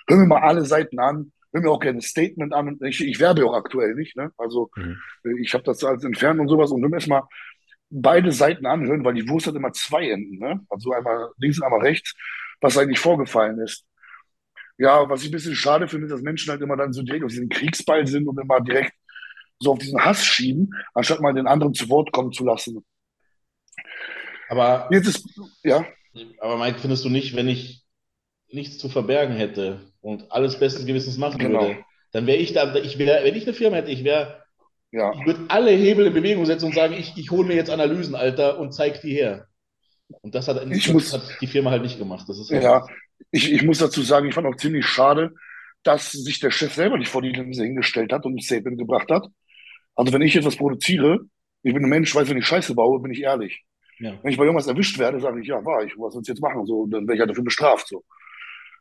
höre 0.07 0.17
mir 0.17 0.27
mal 0.27 0.41
alle 0.41 0.65
Seiten 0.65 0.99
an, 0.99 1.31
höre 1.55 1.63
mir 1.63 1.71
auch 1.71 1.79
gerne 1.79 1.99
ein 1.99 2.01
Statement 2.01 2.53
an. 2.53 2.77
Ich, 2.83 3.01
ich 3.01 3.19
werbe 3.19 3.45
auch 3.45 3.55
aktuell 3.55 3.95
nicht, 3.95 4.15
ne? 4.17 4.31
Also 4.37 4.69
Mhm. 4.75 4.97
äh, 5.25 5.41
ich 5.41 5.53
habe 5.53 5.63
das 5.63 5.83
alles 5.83 6.03
entfernt 6.03 6.39
und 6.39 6.47
sowas 6.49 6.71
und 6.71 6.81
höre 6.81 6.89
mir 6.89 6.97
erstmal 6.97 7.23
beide 7.89 8.31
Seiten 8.31 8.65
anhören, 8.65 9.03
weil 9.05 9.13
die 9.15 9.27
Wurst 9.29 9.47
hat 9.47 9.55
immer 9.55 9.73
zwei 9.73 10.09
Enden, 10.09 10.39
ne? 10.39 10.61
Also 10.69 10.91
einmal 10.91 11.31
links 11.37 11.57
und 11.59 11.65
einmal 11.65 11.81
rechts, 11.81 12.13
was 12.61 12.77
eigentlich 12.77 12.99
vorgefallen 12.99 13.59
ist. 13.59 13.85
Ja, 14.77 15.07
was 15.09 15.21
ich 15.23 15.29
ein 15.29 15.31
bisschen 15.31 15.55
schade 15.55 15.87
finde, 15.87 16.07
dass 16.07 16.21
Menschen 16.21 16.51
halt 16.51 16.61
immer 16.61 16.75
dann 16.77 16.93
so 16.93 17.01
direkt 17.01 17.23
auf 17.23 17.31
diesen 17.31 17.49
Kriegsball 17.49 18.05
sind 18.07 18.27
und 18.27 18.39
immer 18.39 18.59
direkt 18.61 18.91
so 19.59 19.71
auf 19.71 19.79
diesen 19.79 20.03
Hass 20.03 20.25
schieben, 20.25 20.71
anstatt 20.93 21.21
mal 21.21 21.33
den 21.33 21.47
anderen 21.47 21.73
zu 21.73 21.89
Wort 21.89 22.11
kommen 22.11 22.33
zu 22.33 22.43
lassen. 22.45 22.83
Aber, 24.49 24.89
Jetzt 24.91 25.07
ist, 25.07 25.25
ja, 25.63 25.85
aber 26.39 26.57
Mike, 26.57 26.79
findest 26.79 27.05
du 27.05 27.09
nicht, 27.09 27.35
wenn 27.35 27.47
ich 27.47 27.84
nichts 28.51 28.77
zu 28.77 28.89
verbergen 28.89 29.35
hätte 29.35 29.79
und 30.01 30.31
alles 30.31 30.59
besten 30.59 30.85
Gewissens 30.85 31.17
machen 31.17 31.39
Genau. 31.39 31.61
würde, 31.61 31.77
dann 32.11 32.27
wäre 32.27 32.37
ich 32.37 32.53
da, 32.53 32.73
ich 32.75 32.97
wäre, 32.97 33.23
wenn 33.25 33.35
ich 33.35 33.43
eine 33.43 33.53
Firma 33.53 33.77
hätte, 33.77 33.91
ich 33.91 34.03
wäre, 34.03 34.43
ja, 34.91 35.11
ich 35.13 35.25
würde 35.25 35.41
alle 35.49 35.71
Hebel 35.71 36.05
in 36.07 36.13
Bewegung 36.13 36.45
setzen 36.45 36.65
und 36.67 36.75
sagen, 36.75 36.93
ich, 36.97 37.13
ich 37.17 37.31
hole 37.31 37.47
mir 37.47 37.55
jetzt 37.55 37.69
Analysen, 37.69 38.15
Alter, 38.15 38.59
und 38.59 38.71
zeig 38.73 39.01
die 39.01 39.13
her. 39.13 39.47
Und 40.21 40.35
das 40.35 40.47
hat, 40.47 40.57
das 40.57 40.87
muss- 40.93 41.11
hat 41.13 41.23
die 41.41 41.47
Firma 41.47 41.71
halt 41.71 41.81
nicht 41.81 41.97
gemacht. 41.97 42.29
Das 42.29 42.39
ist 42.39 42.51
halt- 42.51 42.63
ja. 42.63 42.85
Ich, 43.31 43.51
ich 43.51 43.63
muss 43.63 43.79
dazu 43.79 44.01
sagen, 44.03 44.27
ich 44.27 44.33
fand 44.35 44.47
auch 44.47 44.55
ziemlich 44.55 44.85
schade, 44.85 45.33
dass 45.83 46.11
sich 46.11 46.39
der 46.39 46.51
Chef 46.51 46.73
selber 46.73 46.97
nicht 46.97 47.09
vor 47.09 47.21
die 47.21 47.29
Linse 47.31 47.63
hingestellt 47.63 48.13
hat 48.13 48.25
und 48.25 48.35
ein 48.35 48.41
Statement 48.41 48.77
gebracht 48.77 49.09
hat. 49.09 49.25
Also 49.95 50.13
wenn 50.13 50.21
ich 50.21 50.35
etwas 50.35 50.55
produziere, 50.55 51.19
ich 51.63 51.73
bin 51.73 51.83
ein 51.83 51.89
Mensch, 51.89 52.13
weiß, 52.13 52.29
wenn 52.29 52.37
ich 52.37 52.45
Scheiße 52.45 52.75
baue, 52.75 53.01
bin 53.01 53.11
ich 53.11 53.21
ehrlich. 53.21 53.63
ja. 53.99 54.17
Wenn 54.21 54.31
ich 54.31 54.37
bei 54.37 54.43
irgendwas 54.43 54.67
erwischt 54.67 54.97
werde, 54.99 55.19
sage 55.19 55.41
ich, 55.41 55.47
ja, 55.47 55.63
war 55.65 55.83
ich, 55.83 55.93
was 55.97 56.13
soll 56.13 56.21
ich 56.21 56.27
jetzt 56.27 56.41
machen? 56.41 56.65
So, 56.65 56.85
dann 56.85 57.01
werde 57.01 57.15
ich 57.15 57.19
halt 57.21 57.29
dafür 57.31 57.43
bestraft. 57.43 57.87
So. 57.87 58.03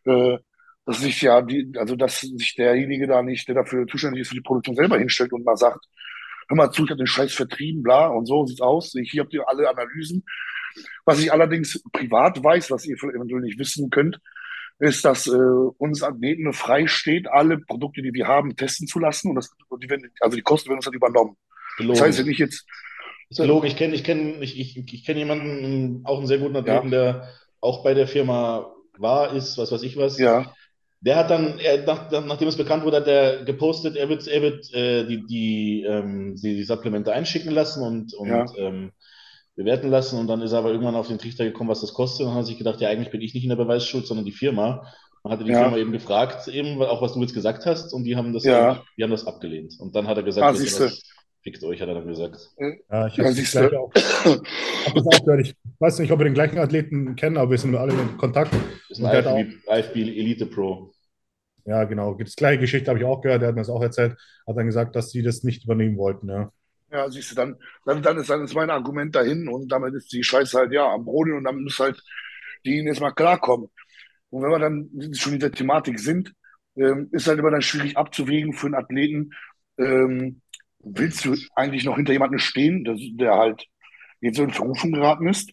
Äh, 0.05 0.39
dass 0.87 1.01
sich 1.01 1.23
ja 1.23 1.41
die, 1.41 1.73
also 1.77 1.97
dass 1.97 2.21
sich 2.21 2.55
derjenige 2.55 3.07
da 3.07 3.23
nicht, 3.23 3.49
der 3.49 3.55
dafür 3.55 3.87
zuständig 3.87 4.23
ist 4.23 4.29
für 4.29 4.35
die 4.35 4.43
Produktion 4.43 4.77
selber 4.77 4.99
hinstellt 4.99 5.33
und 5.33 5.45
mal 5.45 5.57
sagt, 5.57 5.87
hör 6.49 6.57
mal 6.57 6.71
zu, 6.71 6.85
ich 6.85 6.91
habe 6.91 6.99
den 6.99 7.07
Scheiß 7.07 7.33
vertrieben, 7.33 7.83
bla, 7.83 8.09
und 8.09 8.27
so 8.27 8.45
sieht's 8.47 8.61
aus. 8.61 8.95
Ich, 8.95 9.11
hier 9.11 9.23
habt 9.23 9.33
ihr 9.33 9.49
alle 9.49 9.69
Analysen. 9.69 10.25
Was 11.05 11.21
ich 11.21 11.33
allerdings 11.33 11.83
privat 11.93 12.43
weiß, 12.43 12.71
was 12.71 12.85
ihr 12.85 12.97
eventuell 12.97 13.43
nicht 13.43 13.59
wissen 13.59 13.91
könnt, 13.91 14.19
ist, 14.79 15.05
dass 15.05 15.27
äh, 15.27 15.31
uns 15.31 16.03
Athleten 16.03 16.53
frei 16.53 16.87
steht, 16.87 17.29
alle 17.29 17.59
Produkte, 17.59 18.03
die 18.03 18.13
wir 18.13 18.27
haben, 18.27 18.57
testen 18.57 18.87
zu 18.87 18.99
lassen. 18.99 19.31
Und 19.31 19.37
das, 19.37 19.51
und 19.69 19.83
die 19.83 19.89
werden, 19.89 20.11
also 20.21 20.37
die 20.37 20.43
Kosten 20.43 20.69
werden 20.69 20.79
uns 20.79 20.85
dann 20.85 20.95
übernommen. 20.95 21.37
Das 21.47 21.77
Gelogen. 21.79 22.01
heißt, 22.01 22.19
wenn 22.19 22.31
ich 22.31 22.39
jetzt, 22.39 22.67
Ist 23.31 23.41
gelogen. 23.41 23.69
Ich 23.69 23.77
kenne 23.77 23.95
ich 23.95 24.05
kenn, 24.05 24.43
ich, 24.43 24.59
ich, 24.59 24.77
ich 24.77 25.05
kenn 25.07 25.17
jemanden, 25.17 26.05
auch 26.05 26.19
einen 26.19 26.27
sehr 26.27 26.39
guten 26.39 26.57
Athleten, 26.57 26.91
der 26.91 27.29
auch 27.61 27.85
bei 27.85 27.95
der 27.95 28.09
Firma 28.09 28.74
war, 28.99 29.33
ist, 29.35 29.59
was 29.59 29.71
weiß 29.73 29.83
ich 29.83 29.97
was. 29.97 30.19
ja, 30.19 30.53
Der 31.01 31.17
hat 31.17 31.31
dann, 31.31 31.59
er, 31.59 31.85
nach, 31.85 32.11
nach- 32.11 32.25
nachdem 32.25 32.49
es 32.49 32.57
bekannt 32.57 32.85
wurde, 32.85 32.99
hat 32.99 33.09
er 33.09 33.45
gepostet, 33.45 33.97
er 33.97 34.09
wird, 34.09 34.27
er 34.27 34.43
wird 34.43 34.73
äh, 34.75 35.07
die, 35.07 35.27
die, 35.27 35.83
ähm, 35.87 36.35
die, 36.37 36.57
die 36.57 36.65
Supplemente 36.65 37.13
einschicken 37.13 37.53
lassen 37.53 37.83
und, 37.83 38.15
und 38.15 38.29
Ja. 38.29 38.47
ähm, 38.57 38.93
bewerten 39.57 39.91
lassen. 39.91 40.19
Und 40.19 40.27
dann 40.27 40.43
ist 40.43 40.53
er 40.53 40.59
aber 40.61 40.71
irgendwann 40.71 40.97
auf 40.97 41.09
den 41.09 41.19
Trichter 41.19 41.45
gekommen, 41.45 41.71
was 41.71 41.81
das 41.83 41.93
kostet. 41.95 42.21
Und 42.23 42.29
dann 42.29 42.35
hat 42.37 42.43
er 42.45 42.47
sich 42.47 42.59
gedacht, 42.59 42.81
ja, 42.81 42.89
eigentlich 42.89 43.11
bin 43.11 43.21
ich 43.21 43.35
nicht 43.35 43.45
in 43.45 43.51
der 43.51 43.57
Beweisschuld, 43.57 44.07
sondern 44.07 44.25
die 44.27 44.33
Firma. 44.33 44.87
Und 45.23 45.31
hatte 45.33 45.45
die 45.45 45.53
Ja. 45.53 45.61
Firma 45.63 45.77
eben 45.79 45.93
gefragt, 45.93 46.49
eben 46.49 46.83
auch 46.83 47.01
was 47.01 47.15
du 47.15 47.21
jetzt 47.21 47.35
gesagt 47.35 47.65
hast, 47.67 47.93
und 47.95 48.05
die 48.05 48.17
haben 48.17 48.33
das, 48.33 48.45
Ja. 48.45 48.83
die 48.99 49.03
haben 49.03 49.11
das 49.11 49.27
abgelehnt. 49.27 49.75
Und 49.79 49.95
dann 49.95 50.07
hat 50.07 50.17
er 50.17 50.23
gesagt, 50.23 50.47
Ah, 50.47 50.55
fickt 51.45 51.63
euch, 51.63 51.81
hat 51.81 51.89
er 51.89 51.95
dann 51.95 52.09
gesagt. 52.09 52.51
Ja, 52.91 53.07
ich 53.07 53.17
Ja, 53.17 53.25
habe 53.27 53.71
du. 53.71 53.79
auch, 53.79 53.93
hab 53.95 54.95
das 54.95 55.07
auch 55.07 55.25
gehört. 55.25 55.41
Ich 55.47 55.55
weiß 55.79 55.99
nicht, 56.01 56.11
ob 56.11 56.19
wir 56.19 56.25
den 56.25 56.35
gleichen 56.35 56.59
Athleten 56.59 57.15
kennen, 57.17 57.37
aber 57.37 57.53
wir 57.53 57.59
sind 57.59 57.77
alle 57.77 57.93
in 57.93 58.17
Kontakt. 58.17 58.53
Das 58.89 58.99
ist 58.99 59.05
ein 59.05 59.47
IFB, 59.47 59.69
IFB 59.69 59.97
Elite 59.97 60.47
Pro. 60.47 60.91
Ja, 61.67 61.85
genau. 61.85 62.15
Das 62.15 62.37
gleiche 62.37 62.61
Geschichte 62.61 62.91
habe 62.91 62.99
ich 62.99 63.05
auch 63.05 63.21
gehört. 63.21 63.43
Der 63.43 63.49
hat 63.49 63.55
mir 63.55 63.61
das 63.63 63.71
auch 63.71 63.83
erzählt. 63.83 64.17
Hat 64.47 64.57
dann 64.57 64.67
gesagt, 64.67 64.97
dass 64.97 65.11
sie 65.11 65.23
das 65.23 65.43
nicht 65.45 65.65
übernehmen 65.65 65.97
wollten. 65.97 66.29
Ja. 66.29 66.51
Ja, 66.91 67.11
siehst 67.11 67.33
du, 67.33 67.35
dann, 67.35 67.57
dann, 67.87 68.03
dann, 68.03 68.19
ist, 68.19 68.31
dann 68.31 68.45
ist 68.45 68.55
mein 68.55 68.71
Argument 68.71 69.15
dahin 69.15 69.49
und 69.49 69.69
damit 69.73 69.95
ist 69.95 70.13
die 70.13 70.23
Scheiße 70.23 70.57
halt 70.59 70.73
ja 70.73 70.87
am 70.93 71.05
Brodeln 71.05 71.39
und 71.39 71.45
dann 71.45 71.63
muss 71.63 71.79
halt 71.79 72.01
die 72.65 72.79
ihnen 72.79 72.89
erstmal 72.89 73.13
klarkommen. 73.15 73.69
Und 74.31 74.43
wenn 74.43 74.51
wir 74.51 74.59
dann 74.59 74.91
schon 75.15 75.35
in 75.35 75.41
der 75.41 75.53
Thematik 75.53 75.99
sind, 75.99 76.33
ähm, 76.77 77.09
ist 77.13 77.27
halt 77.27 77.39
immer 77.39 77.51
dann 77.51 77.63
schwierig 77.63 77.97
abzuwägen 77.97 78.53
für 78.53 78.67
einen 78.67 78.75
Athleten, 78.77 79.31
ähm, 79.79 80.41
willst 80.85 81.25
du 81.25 81.37
eigentlich 81.55 81.85
noch 81.85 81.97
hinter 81.97 82.13
jemandem 82.13 82.39
stehen, 82.39 82.85
der, 83.19 83.35
halt 83.35 83.67
jetzt 84.21 84.37
so 84.37 84.45
in 84.45 84.51
Verrufung 84.51 84.93
geraten 84.93 85.29
ist? 85.29 85.53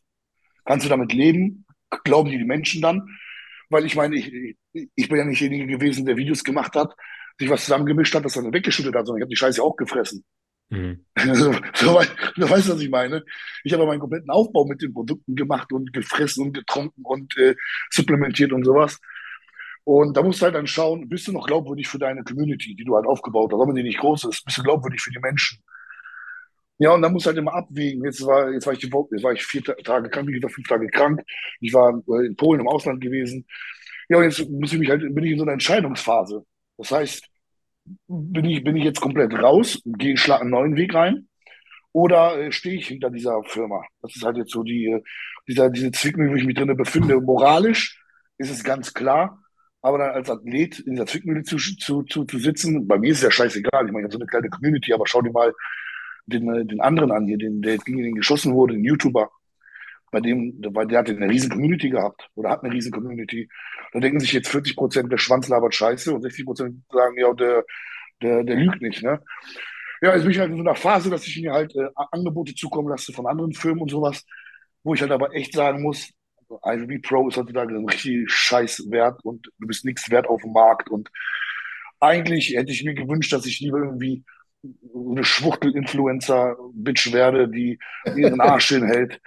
Kannst 0.66 0.86
du 0.86 0.90
damit 0.90 1.14
leben? 1.14 1.66
Glauben 2.04 2.30
die 2.30 2.38
die 2.38 2.46
Menschen 2.46 2.82
dann? 2.82 3.08
Weil 3.70 3.86
ich 3.86 3.96
meine, 3.96 4.16
ich, 4.16 4.58
ich, 4.74 5.10
bin 5.10 5.18
ja 5.18 5.26
nicht 5.26 5.42
derjenige 5.42 5.68
gewesen, 5.68 6.06
der 6.06 6.18
Videos 6.18 6.44
gemacht 6.44 6.76
hat, 6.76 6.94
sich 7.40 7.50
was 7.50 7.64
zusammengemischt 7.64 8.14
hat, 8.14 8.26
das 8.26 8.34
dann 8.34 8.54
weggeschüttet 8.54 8.94
hat, 8.96 9.06
sondern 9.06 9.20
ich 9.20 9.24
habe 9.24 9.30
die 9.30 9.38
Scheiße 9.38 9.64
auch 9.64 9.76
gefressen. 9.76 10.24
Mhm. 10.70 11.06
So, 11.34 11.54
so, 11.74 12.02
du 12.36 12.50
weißt, 12.50 12.70
was 12.70 12.82
ich 12.82 12.90
meine. 12.90 13.24
Ich 13.64 13.74
habe 13.74 13.86
meinen 13.86 14.00
kompletten 14.00 14.30
Aufbau 14.30 14.66
mit 14.66 14.82
den 14.82 14.94
Produkten 14.94 15.36
gemacht 15.36 15.72
und 15.72 15.94
gefressen 15.94 16.48
und 16.48 16.54
getrunken 16.54 17.04
und 17.04 17.38
äh, 17.38 17.56
supplementiert 17.90 18.54
und 18.54 18.64
sowas. 18.64 19.00
Und 19.94 20.16
da 20.16 20.24
musst 20.24 20.40
du 20.40 20.46
halt 20.46 20.56
dann 20.56 20.68
schauen, 20.68 21.10
bist 21.10 21.28
du 21.28 21.34
noch 21.34 21.46
glaubwürdig 21.46 21.86
für 21.86 22.00
deine 22.00 22.24
Community, 22.24 22.76
die 22.76 22.86
du 22.86 22.96
halt 22.96 23.06
aufgebaut 23.06 23.52
hast, 23.52 23.60
auch 23.60 23.68
wenn 23.68 23.76
die 23.76 23.84
nicht 23.84 24.00
groß 24.00 24.24
ist, 24.24 24.46
bist 24.46 24.58
du 24.58 24.64
glaubwürdig 24.64 25.02
für 25.02 25.12
die 25.12 25.20
Menschen. 25.20 25.62
Ja, 26.78 26.92
und 26.92 27.02
dann 27.02 27.12
musst 27.12 27.26
du 27.26 27.28
halt 27.28 27.38
immer 27.38 27.54
abwägen. 27.54 28.06
Jetzt 28.06 28.26
war, 28.26 28.52
jetzt 28.54 28.66
war 28.66 28.74
ich 28.74 28.82
jetzt 28.82 29.24
war 29.24 29.34
ich 29.34 29.44
vier 29.44 29.62
Ta- 29.62 29.76
Tage 29.84 30.10
krank, 30.10 30.30
wie 30.30 30.32
gesagt, 30.32 30.54
fünf 30.54 30.68
Tage 30.70 30.88
krank. 30.88 31.22
Ich 31.60 31.74
war 31.74 32.02
äh, 32.08 32.26
in 32.26 32.38
Polen 32.38 32.62
im 32.62 32.70
Ausland 32.70 33.02
gewesen. 33.02 33.46
Ja, 34.08 34.18
und 34.18 34.24
jetzt 34.24 34.50
muss 34.50 34.72
ich 34.72 34.80
mich 34.80 34.90
halt, 34.90 35.02
bin 35.14 35.26
ich 35.26 35.32
in 35.34 35.40
so 35.40 35.44
einer 35.44 35.52
Entscheidungsphase. 35.54 36.46
Das 36.78 36.92
heißt, 36.92 37.28
bin 38.08 38.46
ich, 38.46 38.64
bin 38.64 38.78
ich 38.78 38.86
jetzt 38.86 39.02
komplett 39.02 39.34
raus, 39.34 39.82
gehe, 39.86 40.16
einen 40.40 40.52
neuen 40.52 40.78
Weg 40.78 40.94
rein 40.94 41.28
oder 41.92 42.40
äh, 42.40 42.52
stehe 42.54 42.76
ich 42.76 42.88
hinter 42.88 43.10
dieser 43.10 43.44
Firma? 43.44 43.84
Das 44.02 44.16
ist 44.16 44.24
halt 44.24 44.38
jetzt 44.38 44.52
so 44.52 44.64
die, 44.64 44.86
äh, 44.86 45.02
dieser, 45.50 45.70
diese 45.70 45.92
Zwickmühle, 45.92 46.32
wo 46.32 46.36
ich 46.36 46.46
mich 46.46 46.56
drin 46.56 46.76
befinde. 46.78 47.20
Moralisch 47.20 48.02
ist 48.38 48.52
es 48.52 48.64
ganz 48.64 48.94
klar, 48.94 49.41
aber 49.82 49.98
dann 49.98 50.12
als 50.12 50.30
Athlet 50.30 50.80
in 50.80 50.94
dieser 50.94 51.08
Zwickmühle 51.08 51.44
zu, 51.44 51.58
zu, 51.58 52.04
zu, 52.04 52.26
zu 52.26 52.38
sitzen, 52.38 52.88
bei 52.88 53.00
mir 53.00 53.12
ist 53.12 53.18
es 53.18 53.24
ja 53.24 53.32
scheißegal. 53.32 53.88
Ich 53.88 53.92
meine, 53.92 54.12
so 54.12 54.18
eine 54.18 54.28
kleine 54.28 54.50
Community, 54.50 54.94
aber 54.94 55.08
schau 55.08 55.22
dir 55.22 55.32
mal 55.32 55.54
den, 56.26 56.54
äh, 56.54 56.66
den 56.66 56.82
anderen 56.82 57.12
an 57.12 57.26
hier, 57.28 57.38
den, 57.38 57.62
der 57.62 57.78
gegen 57.78 58.02
den 58.02 58.16
geschossen 58.16 58.54
wurde, 58.54 58.74
den 58.74 58.84
YouTuber. 58.84 59.32
Bei 60.12 60.20
dem, 60.20 60.62
weil 60.72 60.88
der 60.88 61.00
hat 61.00 61.10
eine 61.10 61.30
riesen 61.30 61.50
Community 61.50 61.90
gehabt 61.90 62.30
oder 62.36 62.50
hat 62.50 62.64
eine 62.64 62.74
riesen 62.74 62.92
Community. 62.92 63.50
Da 63.94 64.00
denken 64.00 64.20
sich 64.20 64.34
jetzt 64.34 64.50
40 64.50 64.76
Prozent, 64.76 65.12
der 65.12 65.18
Schwanz 65.18 65.48
labert 65.48 65.74
Scheiße 65.74 66.14
und 66.14 66.22
60 66.22 66.46
Prozent 66.46 66.84
sagen, 66.92 67.18
ja, 67.18 67.34
der, 67.34 67.64
der, 68.22 68.44
der 68.44 68.56
lügt 68.58 68.82
nicht, 68.82 69.04
ne? 69.04 69.22
Ja, 70.02 70.14
jetzt 70.14 70.24
bin 70.24 70.32
ich 70.32 70.40
halt 70.40 70.50
in 70.50 70.58
so 70.58 70.64
einer 70.64 70.76
Phase, 70.76 71.10
dass 71.10 71.28
ich 71.28 71.40
mir 71.42 71.54
halt 71.54 71.76
äh, 71.76 71.88
Angebote 72.12 72.56
zukommen 72.56 72.90
lasse 72.90 73.14
von 73.14 73.28
anderen 73.28 73.54
Firmen 73.54 73.84
und 73.84 73.92
sowas, 73.92 74.26
wo 74.84 74.94
ich 74.94 75.02
halt 75.02 75.12
aber 75.12 75.34
echt 75.34 75.54
sagen 75.54 75.82
muss, 75.82 76.12
IFB 76.66 77.02
Pro 77.02 77.28
ist 77.28 77.38
heutzutage 77.38 77.76
ein 77.76 77.88
richtig 77.88 78.30
scheiß 78.32 78.90
Wert 78.90 79.24
und 79.24 79.50
du 79.60 79.68
bist 79.68 79.86
nichts 79.86 80.10
wert 80.10 80.28
auf 80.28 80.42
dem 80.42 80.54
Markt 80.54 80.90
und 80.90 81.10
eigentlich 82.00 82.56
hätte 82.56 82.72
ich 82.72 82.84
mir 82.84 82.96
gewünscht, 82.96 83.32
dass 83.32 83.46
ich 83.46 83.60
lieber 83.60 83.78
irgendwie 83.78 84.24
eine 84.94 85.24
Schwuchtel-Influencer-Bitch 85.24 87.14
werde, 87.14 87.48
die 87.48 87.80
ihren 88.16 88.42
Arsch 88.42 88.70
hinhält. 88.70 89.22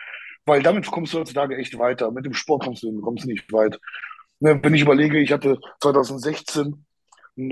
Weil 0.45 0.63
damit 0.63 0.87
kommst 0.87 1.15
du 1.15 1.19
heutzutage 1.19 1.57
echt 1.57 1.79
weiter. 1.79 2.11
Mit 2.11 2.27
dem 2.27 2.35
Sport 2.35 2.65
kommst 2.65 2.83
du, 2.83 3.01
kommst 3.01 3.27
nicht 3.27 3.51
weit. 3.53 3.81
Ne, 4.41 4.61
wenn 4.63 4.75
ich 4.75 4.83
überlege, 4.83 5.19
ich 5.19 5.33
hatte 5.33 5.59
2016, 5.81 6.85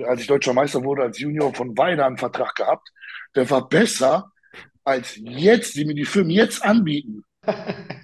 als 0.05 0.21
ich 0.21 0.27
deutscher 0.27 0.53
Meister 0.53 0.85
wurde, 0.85 1.03
als 1.03 1.19
Junior 1.19 1.55
von 1.55 1.77
Weider 1.79 2.07
einen 2.07 2.19
Vertrag 2.19 2.55
gehabt, 2.55 2.89
der 3.35 3.49
war 3.49 3.69
besser 3.69 4.31
als 4.85 5.17
jetzt, 5.17 5.77
die 5.77 5.85
mir 5.85 5.95
die 5.95 6.05
Firmen 6.05 6.31
jetzt 6.31 6.63
anbieten. 6.63 7.25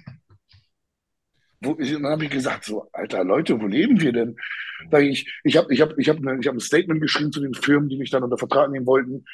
Wo, 1.61 1.73
dann 1.73 2.05
habe 2.05 2.23
ich 2.25 2.29
gesagt, 2.29 2.63
so, 2.65 2.89
alter 2.93 3.23
Leute, 3.23 3.59
wo 3.59 3.67
leben 3.67 3.99
wir 3.99 4.13
denn? 4.13 4.37
Sag 4.91 5.03
ich, 5.03 5.31
ich 5.43 5.57
habe 5.57 5.73
ich 5.73 5.81
hab, 5.81 5.97
ich 5.97 6.07
hab, 6.09 6.17
ich 6.17 6.47
hab 6.47 6.55
ein 6.55 6.59
Statement 6.59 7.01
geschrieben 7.01 7.31
zu 7.31 7.41
den 7.41 7.53
Firmen, 7.53 7.89
die 7.89 7.97
mich 7.97 8.11
dann 8.11 8.23
unter 8.23 8.37
Vertrag 8.37 8.69
nehmen 8.71 8.85
wollten. 8.85 9.25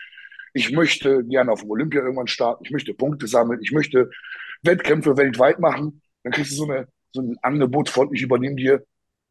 Ich 0.54 0.72
möchte 0.72 1.24
gerne 1.26 1.52
auf 1.52 1.62
dem 1.62 1.70
Olympia 1.70 2.02
irgendwann 2.02 2.28
starten. 2.28 2.64
Ich 2.66 2.72
möchte 2.72 2.94
Punkte 2.94 3.28
sammeln. 3.28 3.60
Ich 3.62 3.72
möchte 3.72 4.10
Wettkämpfe 4.64 5.18
weltweit 5.18 5.60
machen. 5.60 6.02
Dann 6.24 6.32
kriegst 6.34 6.52
du 6.54 6.56
so, 6.56 6.70
eine, 6.70 6.88
so 7.12 7.22
ein 7.22 7.38
Angebot 7.44 7.90
von, 7.90 8.12
ich 8.14 8.22
übernehme 8.22 8.56
dir 8.56 8.84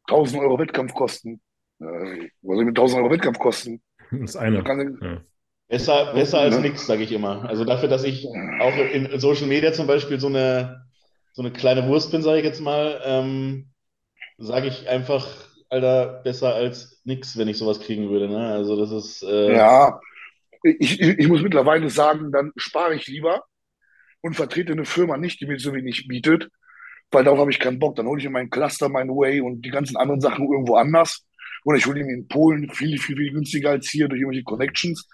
1000 0.07 0.41
Euro 0.41 0.59
Wettkampfkosten. 0.59 1.41
Äh, 1.79 1.83
was 1.83 2.55
soll 2.55 2.59
ich 2.59 2.65
mit 2.65 2.77
1000 2.77 3.01
Euro 3.01 3.11
Wettkampfkosten? 3.11 3.81
Das 4.11 4.21
ist 4.21 4.35
einer. 4.35 4.63
Kann, 4.63 4.99
Ja. 5.01 5.21
Besser, 5.67 6.13
besser 6.13 6.39
als 6.41 6.55
Ja. 6.55 6.61
nichts, 6.61 6.85
sage 6.85 7.01
ich 7.01 7.11
immer. 7.11 7.43
Also 7.49 7.65
dafür, 7.65 7.89
dass 7.89 8.03
ich 8.03 8.27
auch 8.59 8.77
in 8.77 9.19
Social 9.19 9.47
Media 9.47 9.73
zum 9.73 9.87
Beispiel 9.87 10.19
so 10.19 10.27
eine, 10.27 10.84
so 11.35 11.41
eine 11.41 11.51
kleine 11.51 11.87
Wurst 11.87 12.11
bin, 12.11 12.21
sage 12.21 12.39
ich 12.39 12.45
jetzt 12.45 12.61
mal, 12.61 13.01
ähm, 13.03 13.67
sage 14.37 14.67
ich 14.67 14.87
einfach, 14.87 15.27
Alter, 15.69 16.21
besser 16.23 16.55
als 16.55 17.01
nix, 17.03 17.37
wenn 17.37 17.49
ich 17.49 17.57
sowas 17.57 17.81
kriegen 17.81 18.09
würde. 18.09 18.29
Ne? 18.29 18.53
Also 18.53 18.79
das 18.79 18.91
ist. 18.91 19.21
Äh, 19.23 19.53
Ja, 19.53 19.99
ich, 20.63 21.01
ich, 21.01 21.27
muss 21.27 21.41
mittlerweile 21.41 21.89
sagen, 21.89 22.31
dann 22.31 22.53
spare 22.55 22.95
ich 22.95 23.07
lieber 23.07 23.43
und 24.21 24.35
vertrete 24.35 24.71
eine 24.71 24.85
Firma 24.85 25.17
nicht, 25.17 25.41
die 25.41 25.45
mir 25.45 25.59
so 25.59 25.73
wenig 25.73 26.07
bietet, 26.07 26.49
weil 27.11 27.25
darauf 27.25 27.39
habe 27.39 27.51
ich 27.51 27.59
keinen 27.59 27.79
Bock. 27.79 27.97
Dann 27.97 28.07
hole 28.07 28.19
ich 28.19 28.25
mir 28.25 28.31
meinen 28.31 28.49
Cluster, 28.49 28.87
meinen 28.87 29.09
Way 29.09 29.41
und 29.41 29.61
die 29.61 29.71
ganzen 29.71 29.97
anderen 29.97 30.21
Sachen 30.21 30.45
irgendwo 30.45 30.75
anders. 30.75 31.27
Oder 31.65 31.77
ich 31.77 31.85
hole 31.85 32.01
mir 32.03 32.13
in 32.13 32.29
Polen 32.29 32.69
viel, 32.69 32.97
viel, 32.97 33.17
viel 33.17 33.33
günstiger 33.33 33.71
als 33.71 33.89
hier 33.89 34.07
durch 34.07 34.21
irgendwelche 34.21 34.45
Connections. 34.45 35.07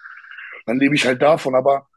Dann 0.67 0.77
lebe 0.77 0.93
ich 0.93 1.05
halt 1.05 1.21
davon. 1.21 1.55
Aber 1.55 1.87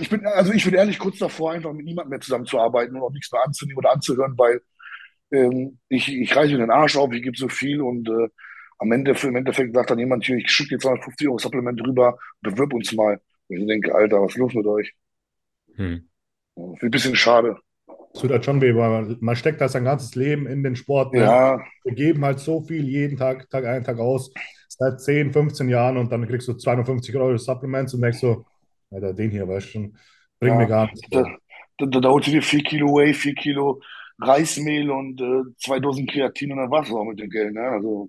ich 0.00 0.10
bin, 0.10 0.26
also 0.26 0.52
ich 0.52 0.64
bin 0.64 0.74
ehrlich 0.74 0.98
kurz 0.98 1.18
davor, 1.18 1.52
einfach 1.52 1.72
mit 1.72 1.86
niemandem 1.86 2.10
mehr 2.10 2.20
zusammenzuarbeiten 2.20 2.96
und 2.96 3.02
auch 3.02 3.12
nichts 3.12 3.32
mehr 3.32 3.42
anzunehmen 3.42 3.78
oder 3.78 3.92
anzuhören, 3.92 4.34
weil 4.36 4.60
ähm, 5.32 5.78
ich, 5.88 6.12
ich 6.12 6.34
reiße 6.34 6.52
mir 6.52 6.58
den 6.58 6.70
Arsch 6.70 6.96
auf, 6.96 7.12
ich 7.12 7.22
gebe 7.22 7.36
so 7.36 7.48
viel 7.48 7.80
und 7.80 8.08
äh, 8.08 8.28
am 8.78 8.92
Ende, 8.92 9.12
im 9.22 9.36
Endeffekt 9.36 9.74
sagt 9.74 9.90
dann 9.90 9.98
jemand 9.98 10.24
hier, 10.24 10.36
ich 10.36 10.50
schicke 10.50 10.76
dir 10.76 10.78
250 10.78 11.28
Euro 11.28 11.38
Supplement 11.38 11.80
rüber, 11.86 12.18
bewirb 12.42 12.74
uns 12.74 12.92
mal. 12.92 13.20
Und 13.48 13.56
ich 13.56 13.66
denke, 13.66 13.94
Alter, 13.94 14.20
was 14.20 14.32
ist 14.32 14.38
los 14.38 14.54
mit 14.54 14.66
euch? 14.66 14.92
Hm. 15.76 16.08
Ein 16.56 16.90
bisschen 16.90 17.16
schade. 17.16 17.56
Es 18.12 18.20
tut 18.20 18.30
halt 18.30 18.44
schon 18.44 18.60
weh, 18.60 18.74
weil 18.74 19.16
man, 19.20 19.36
steckt 19.36 19.60
da 19.60 19.68
sein 19.68 19.84
ganzes 19.84 20.14
Leben 20.14 20.46
in 20.46 20.62
den 20.62 20.76
Sport. 20.76 21.12
Ne? 21.12 21.20
Ja, 21.20 21.64
Wir 21.84 21.94
geben 21.94 22.24
halt 22.24 22.40
so 22.40 22.62
viel 22.62 22.86
jeden 22.86 23.16
Tag, 23.16 23.48
Tag 23.50 23.64
ein, 23.64 23.84
Tag 23.84 23.98
aus, 23.98 24.32
seit 24.68 25.00
10, 25.00 25.32
15 25.32 25.68
Jahren 25.68 25.96
und 25.96 26.10
dann 26.12 26.26
kriegst 26.26 26.48
du 26.48 26.54
250 26.54 27.14
Euro 27.16 27.36
Supplements 27.36 27.94
und 27.94 28.02
denkst 28.02 28.18
so, 28.18 28.44
Alter, 28.96 29.12
den 29.12 29.30
hier, 29.30 29.46
weißt 29.46 29.66
du 29.66 29.70
schon, 29.70 29.98
bringt 30.40 30.56
mir 30.56 30.62
ja. 30.62 30.68
gar 30.68 30.86
nichts. 30.86 31.00
Da, 31.10 31.24
da, 31.78 31.86
da, 31.86 32.00
da 32.00 32.08
holst 32.08 32.28
du 32.28 32.32
dir 32.32 32.42
4 32.42 32.62
Kilo 32.62 32.96
Whey, 32.96 33.12
4 33.12 33.34
Kilo 33.34 33.80
Reismehl 34.18 34.90
und 34.90 35.20
äh, 35.20 35.42
zwei 35.58 35.78
Dosen 35.78 36.06
Kreatin 36.06 36.52
und 36.52 36.58
dann 36.58 36.70
war's 36.70 36.90
auch 36.90 37.04
mit 37.04 37.20
dem 37.20 37.28
Geld. 37.28 37.52
Ne? 37.52 37.60
Also, 37.60 38.08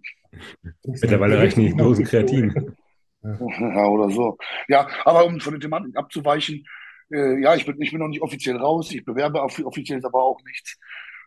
Mittlerweile 0.85 1.37
reichen 1.37 1.61
die 1.61 1.75
Dosen 1.75 2.05
Kreatin. 2.05 2.53
ja, 3.23 3.85
oder 3.87 4.09
so. 4.09 4.37
Ja, 4.69 4.87
aber 5.03 5.25
um 5.25 5.39
von 5.41 5.53
der 5.53 5.59
Thematik 5.59 5.97
abzuweichen, 5.97 6.65
äh, 7.11 7.41
ja, 7.41 7.55
ich 7.55 7.65
bin, 7.65 7.81
ich 7.81 7.91
bin 7.91 7.99
noch 7.99 8.07
nicht 8.07 8.21
offiziell 8.21 8.55
raus, 8.55 8.91
ich 8.91 9.03
bewerbe 9.03 9.41
auf, 9.41 9.59
offiziell 9.59 9.99
aber 10.05 10.23
auch 10.23 10.39
nichts. 10.45 10.77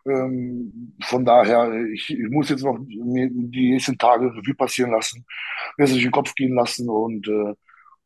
Ähm, 0.06 0.96
von 1.02 1.26
daher, 1.26 1.70
ich, 1.92 2.08
ich 2.08 2.30
muss 2.30 2.48
jetzt 2.48 2.64
noch 2.64 2.78
mir 2.88 3.28
die 3.30 3.72
nächsten 3.72 3.98
Tage 3.98 4.26
Revue 4.34 4.54
passieren 4.54 4.92
lassen, 4.92 5.26
mir 5.76 5.84
das 5.84 5.90
durch 5.90 6.04
den 6.04 6.12
Kopf 6.12 6.34
gehen 6.34 6.54
lassen 6.54 6.88
und 6.88 7.28
äh, 7.28 7.54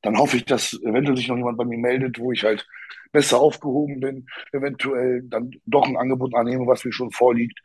dann 0.05 0.19
hoffe 0.19 0.37
ich, 0.37 0.45
dass 0.45 0.75
eventuell 0.83 1.17
sich 1.17 1.29
noch 1.29 1.37
jemand 1.39 1.57
bei 1.57 1.65
mir 1.65 1.79
meldet, 1.79 2.19
wo 2.19 2.31
ich 2.31 2.45
halt 2.45 2.69
besser 3.11 3.41
aufgehoben 3.41 4.01
bin, 4.01 4.27
eventuell 4.53 5.23
dann 5.23 5.51
doch 5.65 5.87
ein 5.87 5.97
Angebot 5.97 6.35
annehme, 6.35 6.67
was 6.67 6.85
mir 6.85 6.93
schon 6.93 7.11
vorliegt. 7.11 7.59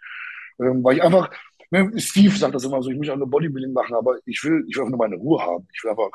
Ähm, 0.57 0.81
weil 0.81 0.95
ich 0.95 1.03
einfach, 1.03 1.29
ne, 1.69 1.91
Steve 1.97 2.33
sagt 2.35 2.55
das 2.55 2.63
immer 2.63 2.81
so, 2.81 2.91
ich 2.91 2.97
muss 2.97 3.09
auch 3.09 3.17
nur 3.17 3.29
Bodybuilding 3.29 3.73
machen, 3.73 3.93
aber 3.93 4.19
ich 4.25 4.41
will, 4.43 4.63
ich 4.69 4.75
will 4.75 4.83
einfach 4.83 4.97
nur 4.97 4.99
meine 4.99 5.17
Ruhe 5.17 5.41
haben. 5.41 5.67
Ich 5.73 5.83
will 5.83 5.91
einfach, 5.91 6.11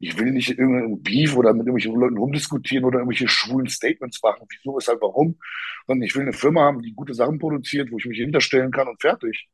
ich 0.00 0.18
will 0.18 0.32
nicht 0.32 0.58
irgendeinen 0.58 1.00
Beef 1.04 1.36
oder 1.36 1.52
mit 1.52 1.68
irgendwelchen 1.68 1.94
Leuten 2.00 2.18
rumdiskutieren 2.18 2.84
oder 2.84 2.98
irgendwelche 2.98 3.28
schwulen 3.28 3.68
Statements 3.68 4.20
machen. 4.24 4.44
Wieso, 4.50 4.76
weshalb, 4.76 5.00
warum? 5.02 5.38
Sondern 5.86 6.02
ich 6.02 6.16
will 6.16 6.22
eine 6.22 6.32
Firma 6.32 6.62
haben, 6.62 6.82
die 6.82 6.94
gute 6.94 7.14
Sachen 7.14 7.38
produziert, 7.38 7.92
wo 7.92 7.98
ich 7.98 8.06
mich 8.06 8.18
hinterstellen 8.18 8.72
kann 8.72 8.88
und 8.88 9.00
fertig. 9.00 9.48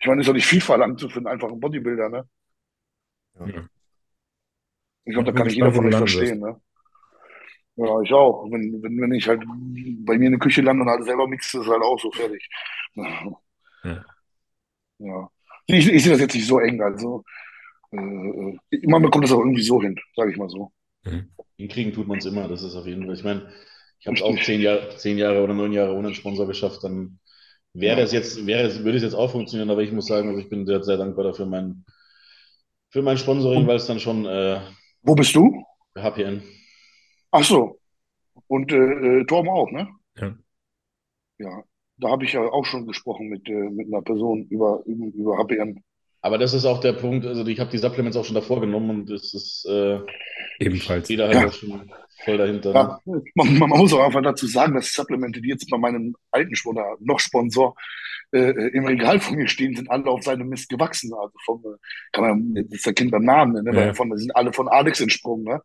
Ich 0.00 0.08
meine, 0.08 0.22
ist 0.22 0.26
doch 0.26 0.34
nicht 0.34 0.46
viel 0.46 0.60
verlangt 0.60 1.00
für 1.00 1.16
einen 1.16 1.28
einfachen 1.28 1.60
Bodybuilder, 1.60 2.08
ne? 2.08 2.28
Ja. 3.38 3.68
Ich 5.04 5.12
glaube, 5.12 5.26
da 5.30 5.32
kann 5.32 5.46
nicht 5.46 5.56
jeder 5.56 5.72
von 5.72 5.86
euch 5.86 5.96
verstehen, 5.96 6.40
ne? 6.40 6.60
Ja, 7.76 8.00
ich 8.02 8.12
auch. 8.12 8.44
Wenn, 8.50 8.82
wenn, 8.82 9.00
wenn 9.00 9.12
ich 9.12 9.26
halt 9.26 9.42
bei 10.04 10.16
mir 10.16 10.26
in 10.26 10.32
der 10.32 10.38
Küche 10.38 10.62
lande 10.62 10.82
und 10.84 10.88
halt 10.88 11.04
selber 11.04 11.26
mixe, 11.26 11.60
ist 11.60 11.66
halt 11.66 11.82
auch 11.82 11.98
so 11.98 12.10
fertig. 12.12 12.48
Ja. 12.94 14.04
Ja. 14.98 15.28
Ich, 15.66 15.88
ich 15.88 16.02
sehe 16.02 16.12
das 16.12 16.20
jetzt 16.20 16.34
nicht 16.34 16.46
so 16.46 16.58
eng, 16.60 16.80
also 16.80 17.24
äh, 17.92 17.96
äh, 17.96 18.58
man 18.86 19.02
bekommt 19.02 19.24
das 19.24 19.32
auch 19.32 19.40
irgendwie 19.40 19.62
so 19.62 19.80
hin, 19.82 19.96
sage 20.16 20.30
ich 20.30 20.36
mal 20.36 20.48
so. 20.48 20.72
Mhm. 21.04 21.30
hinkriegen 21.56 21.92
tut 21.92 22.08
man 22.08 22.18
es 22.18 22.26
immer, 22.26 22.48
das 22.48 22.62
ist 22.62 22.76
auf 22.76 22.86
jeden 22.86 23.04
Fall. 23.04 23.14
Ich 23.14 23.24
meine, 23.24 23.50
ich 24.00 24.06
habe 24.06 24.16
es 24.16 24.22
auch 24.22 24.38
zehn 24.42 24.60
Jahre, 24.60 24.96
zehn 24.96 25.18
Jahre 25.18 25.42
oder 25.42 25.54
neun 25.54 25.72
Jahre 25.72 25.94
ohne 25.94 26.08
einen 26.08 26.14
Sponsor 26.14 26.46
geschafft, 26.46 26.84
dann 26.84 27.18
wäre 27.72 27.96
Ja. 27.96 28.02
das 28.02 28.12
jetzt, 28.12 28.46
wäre 28.46 28.62
es, 28.68 28.84
würde 28.84 28.96
es 28.98 29.02
jetzt 29.02 29.14
auch 29.14 29.30
funktionieren, 29.30 29.70
aber 29.70 29.82
ich 29.82 29.92
muss 29.92 30.06
sagen, 30.06 30.28
also 30.28 30.40
ich 30.40 30.48
bin 30.48 30.66
sehr, 30.66 30.82
sehr 30.82 30.96
dankbar 30.96 31.24
dafür 31.24 31.46
mein, 31.46 31.84
für 32.90 33.02
mein 33.02 33.18
Sponsoring, 33.18 33.66
weil 33.66 33.76
es 33.76 33.86
dann 33.86 34.00
schon 34.00 34.24
äh, 34.26 34.60
Wo 35.04 35.14
bist 35.14 35.34
du? 35.36 35.62
HPN. 35.96 36.42
Ach 37.30 37.44
so. 37.44 37.78
Und 38.46 38.72
äh, 38.72 38.76
äh, 39.20 39.24
Torben 39.26 39.50
auch, 39.50 39.70
ne? 39.70 39.88
Ja. 40.16 40.34
Ja. 41.38 41.62
Da 41.98 42.08
habe 42.08 42.24
ich 42.24 42.32
ja 42.32 42.40
auch 42.40 42.64
schon 42.64 42.86
gesprochen 42.86 43.28
mit, 43.28 43.46
äh, 43.48 43.70
mit 43.70 43.86
einer 43.86 44.02
Person 44.02 44.46
über, 44.48 44.82
über, 44.86 45.06
über 45.14 45.38
HPM. 45.38 45.82
Aber 46.24 46.38
das 46.38 46.54
ist 46.54 46.64
auch 46.64 46.80
der 46.80 46.94
Punkt, 46.94 47.26
also 47.26 47.46
ich 47.46 47.60
habe 47.60 47.70
die 47.70 47.76
Supplements 47.76 48.16
auch 48.16 48.24
schon 48.24 48.34
davor 48.34 48.58
genommen 48.58 48.88
und 48.88 49.10
es 49.10 49.34
ist, 49.34 49.66
äh, 49.68 49.98
Ebenfalls. 50.58 51.06
da 51.08 51.28
halt 51.28 51.34
Ja. 51.34 51.52
schon 51.52 51.92
voll 52.24 52.38
dahinter. 52.38 52.72
ne? 52.72 52.74
Ja, 53.04 53.20
man, 53.34 53.58
man 53.58 53.68
muss 53.68 53.92
auch 53.92 54.02
einfach 54.06 54.22
dazu 54.22 54.46
sagen, 54.46 54.74
dass 54.74 54.90
Supplemente, 54.94 55.42
die 55.42 55.50
jetzt 55.50 55.68
bei 55.68 55.76
meinem 55.76 56.16
alten 56.30 56.56
Sponsor, 56.56 56.96
noch 57.00 57.20
Sponsor, 57.20 57.76
äh, 58.32 58.38
äh, 58.38 58.68
im 58.68 58.86
Regal 58.86 59.20
von 59.20 59.36
mir 59.36 59.48
stehen, 59.48 59.76
sind 59.76 59.90
alle 59.90 60.06
auf 60.06 60.22
seinem 60.22 60.48
Mist 60.48 60.70
gewachsen. 60.70 61.12
Also 61.12 61.34
vom, 61.44 61.62
äh, 61.62 61.76
kann 62.12 62.24
man, 62.24 62.54
das 62.54 62.72
ist 62.72 62.86
der 62.86 62.94
Kind 62.94 63.10
beim 63.10 63.24
Namen, 63.24 63.62
ne? 63.62 63.70
Ja. 63.70 63.76
Weil 63.76 63.94
von, 63.94 64.16
sind 64.16 64.34
alle 64.34 64.54
von 64.54 64.66
Alex 64.68 65.02
entsprungen, 65.02 65.44
ne? 65.44 65.60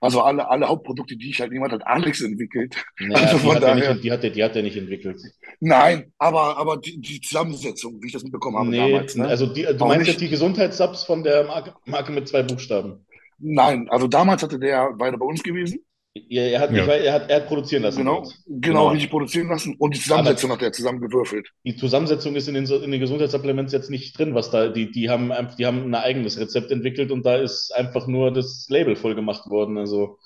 Also 0.00 0.22
alle, 0.22 0.48
alle 0.48 0.68
Hauptprodukte, 0.68 1.16
die 1.16 1.30
ich 1.30 1.40
halt, 1.40 1.52
niemand 1.52 1.72
hat 1.72 1.86
Alex 1.86 2.20
entwickelt. 2.22 2.76
Naja, 2.98 3.26
Also 3.26 3.38
die 3.38 3.42
von 3.44 3.54
hat 3.54 3.62
er 3.64 3.74
daher. 3.74 3.94
nicht, 3.94 4.04
die 4.04 4.12
hat 4.12 4.24
er, 4.24 4.30
die 4.30 4.44
hat 4.44 4.56
er 4.56 4.62
nicht 4.62 4.76
entwickelt. 4.76 5.20
Nein, 5.60 6.12
aber, 6.18 6.56
aber 6.58 6.76
die, 6.78 7.00
die 7.00 7.20
Zusammensetzung, 7.20 8.00
wie 8.02 8.06
ich 8.08 8.12
das 8.12 8.22
mitbekommen 8.24 8.58
habe 8.58 8.70
Nee, 8.70 8.78
damals, 8.92 9.16
ne? 9.16 9.26
also 9.26 9.46
die, 9.46 9.62
du 9.62 9.84
Auch 9.84 9.88
meinst 9.88 10.06
jetzt 10.06 10.20
die 10.20 10.28
Gesundheitssubs 10.28 11.04
von 11.04 11.22
der 11.22 11.44
Marke, 11.44 11.74
Marke 11.86 12.12
mit 12.12 12.28
zwei 12.28 12.42
Buchstaben. 12.42 13.06
Nein, 13.38 13.88
also 13.90 14.06
damals 14.08 14.42
hatte 14.42 14.58
der 14.58 14.90
weiter 14.98 15.18
bei 15.18 15.26
uns 15.26 15.42
gewesen. 15.42 15.80
Ja, 16.28 16.42
er 16.42 16.60
hat, 16.60 16.70
Ja. 16.72 16.82
ich 16.82 16.88
weiß, 16.88 17.04
er 17.04 17.12
hat, 17.12 17.30
er 17.30 17.36
hat 17.36 17.46
produzieren 17.48 17.82
lassen 17.82 17.98
Genau, 17.98 18.22
genau, 18.22 18.32
Genau. 18.60 18.88
richtig 18.88 19.10
produzieren 19.10 19.48
lassen. 19.48 19.74
Und 19.78 19.94
die 19.94 20.00
Zusammensetzung 20.00 20.50
hat 20.50 20.62
er 20.62 20.72
zusammengewürfelt. 20.72 21.48
Die 21.64 21.76
Zusammensetzung 21.76 22.34
ist 22.36 22.48
in 22.48 22.54
den, 22.54 22.64
in 22.66 22.90
den 22.90 23.00
Gesundheitssupplements 23.00 23.72
jetzt 23.72 23.90
nicht 23.90 24.18
drin, 24.18 24.34
was 24.34 24.50
da, 24.50 24.68
die, 24.68 24.90
die 24.90 25.10
haben 25.10 25.32
einfach, 25.32 25.56
die 25.56 25.66
haben 25.66 25.82
ein 25.84 25.94
eigenes 25.94 26.38
Rezept 26.38 26.70
entwickelt 26.70 27.10
und 27.10 27.24
da 27.26 27.36
ist 27.36 27.72
einfach 27.74 28.06
nur 28.06 28.30
das 28.32 28.66
Label 28.70 28.96
voll 28.96 29.14
gemacht 29.14 29.48
worden. 29.50 29.78
Also 29.78 30.18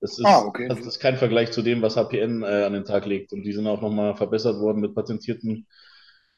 das 0.00 0.18
ist, 0.18 0.24
Ah, 0.26 0.44
okay. 0.44 0.68
das 0.68 0.80
ist 0.80 1.00
kein 1.00 1.16
Vergleich 1.16 1.50
zu 1.50 1.62
dem, 1.62 1.82
was 1.82 1.96
HPN 1.96 2.42
äh, 2.42 2.64
an 2.64 2.72
den 2.72 2.84
Tag 2.84 3.06
legt. 3.06 3.32
Und 3.32 3.42
die 3.42 3.52
sind 3.52 3.66
auch 3.66 3.80
nochmal 3.80 4.14
verbessert 4.14 4.60
worden 4.60 4.80
mit 4.80 4.94
patentierten 4.94 5.66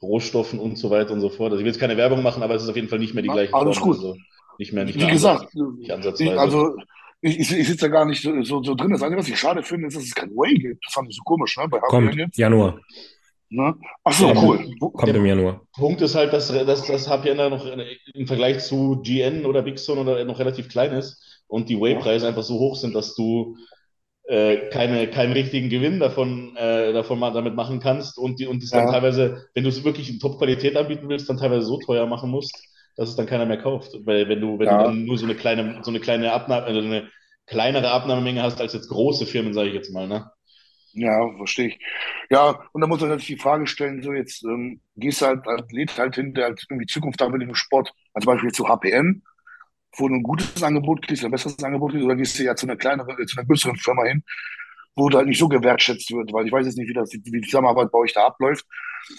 Rohstoffen 0.02 0.58
und 0.58 0.78
so 0.78 0.90
weiter 0.90 1.12
und 1.12 1.20
so 1.20 1.28
fort. 1.28 1.50
Also 1.52 1.56
ich 1.60 1.64
will 1.64 1.72
jetzt 1.72 1.80
keine 1.80 1.96
Werbung 1.96 2.22
machen, 2.22 2.42
aber 2.42 2.54
es 2.54 2.62
ist 2.62 2.68
auf 2.70 2.76
jeden 2.76 2.88
Fall 2.88 2.98
nicht 2.98 3.12
mehr 3.14 3.22
die 3.22 3.28
Na, 3.28 3.34
gleiche 3.34 3.54
alles 3.54 3.76
Form. 3.78 3.90
gut. 3.90 3.96
Also 3.98 4.16
nicht 4.58 4.72
mehr, 4.72 4.84
nicht 4.84 4.98
Wie 4.98 5.04
mehr 5.04 5.12
gesagt, 5.12 5.40
ansatz, 5.42 5.54
nicht 5.54 5.88
ich, 5.88 5.92
ansatzweise. 5.92 6.40
also 6.40 6.76
ich, 7.22 7.38
ich, 7.38 7.52
ich 7.52 7.66
sitze 7.68 7.86
da 7.86 7.88
gar 7.88 8.04
nicht 8.04 8.22
so, 8.22 8.42
so, 8.42 8.62
so 8.62 8.74
drin. 8.74 8.90
Das 8.90 9.02
Einzige, 9.02 9.20
was 9.20 9.28
ich 9.28 9.38
schade 9.38 9.62
finde, 9.62 9.88
ist, 9.88 9.96
dass 9.96 10.04
es 10.04 10.14
kein 10.14 10.30
Way 10.30 10.54
gibt. 10.54 10.84
Das 10.86 10.94
fand 10.94 11.08
ich 11.10 11.16
so 11.16 11.22
komisch, 11.22 11.56
ne? 11.56 11.68
Bei 11.68 11.78
Kommt, 11.80 12.08
HPN 12.10 12.18
jetzt. 12.18 12.38
Januar. 12.38 12.80
Ne? 13.50 13.74
Ach 14.04 14.12
so, 14.12 14.28
Ja, 14.28 14.42
cool. 14.42 14.64
Kommt 14.78 15.08
im 15.16 15.26
Januar. 15.26 15.60
Punkt 15.72 16.00
ist 16.02 16.14
halt, 16.14 16.32
dass, 16.32 16.48
dass 16.48 16.86
das 16.86 17.08
HPN 17.08 17.38
da 17.38 17.50
noch 17.50 17.66
im 18.14 18.26
Vergleich 18.26 18.60
zu 18.60 19.00
GN 19.02 19.44
oder 19.44 19.62
Big 19.62 19.78
Son 19.78 19.98
oder 19.98 20.24
noch 20.24 20.38
relativ 20.38 20.68
klein 20.68 20.92
ist 20.92 21.42
und 21.48 21.68
die 21.68 21.80
Whey-Preise 21.80 22.28
einfach 22.28 22.44
so 22.44 22.58
hoch 22.60 22.76
sind, 22.76 22.94
dass 22.94 23.14
du 23.16 23.56
äh, 24.28 24.68
keine, 24.70 25.08
keinen 25.10 25.32
richtigen 25.32 25.68
Gewinn 25.68 25.98
davon, 25.98 26.56
äh, 26.56 26.92
davon 26.92 27.18
mal 27.18 27.32
damit 27.32 27.56
machen 27.56 27.80
kannst 27.80 28.18
und, 28.18 28.38
die, 28.38 28.46
und 28.46 28.62
dann 28.72 28.86
Ja. 28.86 28.92
teilweise, 28.92 29.48
wenn 29.54 29.64
du 29.64 29.70
es 29.70 29.82
wirklich 29.82 30.08
in 30.10 30.20
Top-Qualität 30.20 30.76
anbieten 30.76 31.08
willst, 31.08 31.28
dann 31.28 31.38
teilweise 31.38 31.66
so 31.66 31.78
teuer 31.78 32.06
machen 32.06 32.30
musst, 32.30 32.56
dass 32.96 33.10
es 33.10 33.16
dann 33.16 33.26
keiner 33.26 33.46
mehr 33.46 33.58
kauft. 33.58 33.92
Weil 34.06 34.28
wenn 34.28 34.40
du, 34.40 34.58
wenn 34.58 34.68
Ja. 34.68 34.76
du 34.78 34.78
dann 34.78 35.04
nur 35.06 35.18
so 35.18 35.24
eine 35.26 35.34
kleine, 35.36 35.80
so 35.84 35.90
eine 35.90 36.00
kleine 36.00 36.32
Abnahme, 36.32 36.66
also 36.66 36.80
eine 36.80 37.08
kleinere 37.46 37.90
Abnahmemenge 37.90 38.42
hast 38.42 38.60
als 38.60 38.72
jetzt 38.74 38.88
große 38.88 39.26
Firmen, 39.26 39.54
sage 39.54 39.68
ich 39.70 39.74
jetzt 39.74 39.92
mal, 39.92 40.06
ne? 40.08 40.30
Ja, 40.92 41.20
verstehe 41.36 41.68
ich. 41.68 41.78
Ja, 42.30 42.64
und 42.72 42.80
da 42.80 42.86
muss 42.88 43.00
man 43.00 43.10
natürlich 43.10 43.28
die 43.38 43.42
Frage 43.42 43.66
stellen, 43.68 44.02
so 44.02 44.12
jetzt 44.12 44.42
ähm, 44.44 44.80
gehst 44.96 45.20
du 45.20 45.26
halt 45.26 45.46
Athlet 45.46 45.96
halt 45.98 46.16
hin, 46.16 46.34
der 46.34 46.46
halt 46.46 46.66
irgendwie 46.68 46.86
Zukunft 46.86 47.20
haben 47.20 47.32
will 47.32 47.42
im 47.42 47.54
Sport, 47.54 47.92
als 48.12 48.26
Beispiel 48.26 48.50
zu 48.50 48.68
HPN, 48.68 49.22
wo 49.96 50.08
du 50.08 50.14
ein 50.16 50.22
gutes 50.24 50.62
Angebot 50.64 51.06
kriegst, 51.06 51.24
ein 51.24 51.30
besseres 51.30 51.62
Angebot 51.62 51.92
kriegst, 51.92 52.04
oder 52.04 52.16
gehst 52.16 52.38
du 52.38 52.42
ja 52.44 52.56
zu 52.56 52.66
einer 52.66 52.76
kleineren, 52.76 53.16
äh, 53.20 53.26
zu 53.26 53.38
einer 53.38 53.46
größeren 53.46 53.76
Firma 53.76 54.04
hin, 54.04 54.24
wo 54.96 55.08
du 55.08 55.16
halt 55.18 55.28
nicht 55.28 55.38
so 55.38 55.48
gewertschätzt 55.48 56.10
wird, 56.12 56.32
weil 56.32 56.46
ich 56.46 56.52
weiß 56.52 56.66
jetzt 56.66 56.76
nicht, 56.78 56.88
wie 56.88 56.94
das, 56.94 57.12
wie 57.12 57.20
die 57.20 57.40
Zusammenarbeit 57.42 57.90
bei 57.92 57.98
euch 57.98 58.12
da 58.12 58.26
abläuft, 58.26 58.66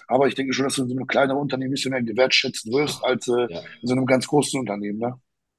aber 0.07 0.27
ich 0.27 0.35
denke 0.35 0.53
schon, 0.53 0.65
dass 0.65 0.75
du 0.75 0.83
in 0.83 0.89
so 0.89 0.95
einem 0.95 1.07
kleineren 1.07 1.39
Unternehmen 1.39 1.69
ein 1.69 1.73
bisschen 1.73 1.91
mehr 1.91 2.03
gewertschätzt 2.03 2.67
wirst 2.71 3.03
als 3.03 3.27
äh, 3.27 3.47
Ja. 3.49 3.59
in 3.81 3.87
so 3.87 3.93
einem 3.93 4.05
ganz 4.05 4.27
großen 4.27 4.59
Unternehmen, 4.59 4.99
ne? 4.99 5.15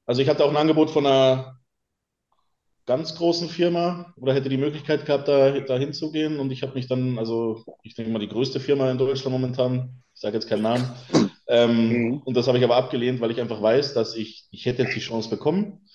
Also 0.07 0.21
ich 0.23 0.29
hatte 0.29 0.45
auch 0.45 0.51
ein 0.51 0.57
Angebot 0.57 0.91
von 0.91 1.07
einer 1.07 1.59
ganz 2.87 3.15
großen 3.15 3.49
Firma 3.49 4.13
oder 4.17 4.35
hätte 4.35 4.49
die 4.49 4.57
Möglichkeit 4.57 5.07
gehabt, 5.07 5.29
da, 5.29 5.61
da 5.61 5.79
hinzugehen. 5.79 6.41
Und 6.41 6.51
ich 6.51 6.63
habe 6.63 6.75
mich 6.75 6.89
dann, 6.89 7.19
also 7.19 7.65
ich 7.85 7.95
denke 7.95 8.11
mal, 8.11 8.19
die 8.19 8.29
größte 8.29 8.59
Firma 8.61 8.91
in 8.91 8.99
Deutschland 8.99 9.33
momentan, 9.33 10.03
ich 10.15 10.21
sage 10.21 10.35
jetzt 10.35 10.49
keinen 10.49 10.63
Namen, 10.63 10.85
ähm, 11.49 11.89
Mhm. 11.89 12.19
und 12.25 12.37
das 12.37 12.49
habe 12.49 12.59
ich 12.59 12.65
aber 12.65 12.77
abgelehnt, 12.77 13.21
weil 13.21 13.31
ich 13.31 13.41
einfach 13.41 13.63
weiß, 13.63 13.95
dass 13.95 14.17
ich, 14.17 14.47
ich 14.51 14.67
hätte 14.67 14.83
jetzt 14.83 14.97
die 14.97 15.01
Chance 15.01 15.31
bekommen. 15.31 15.87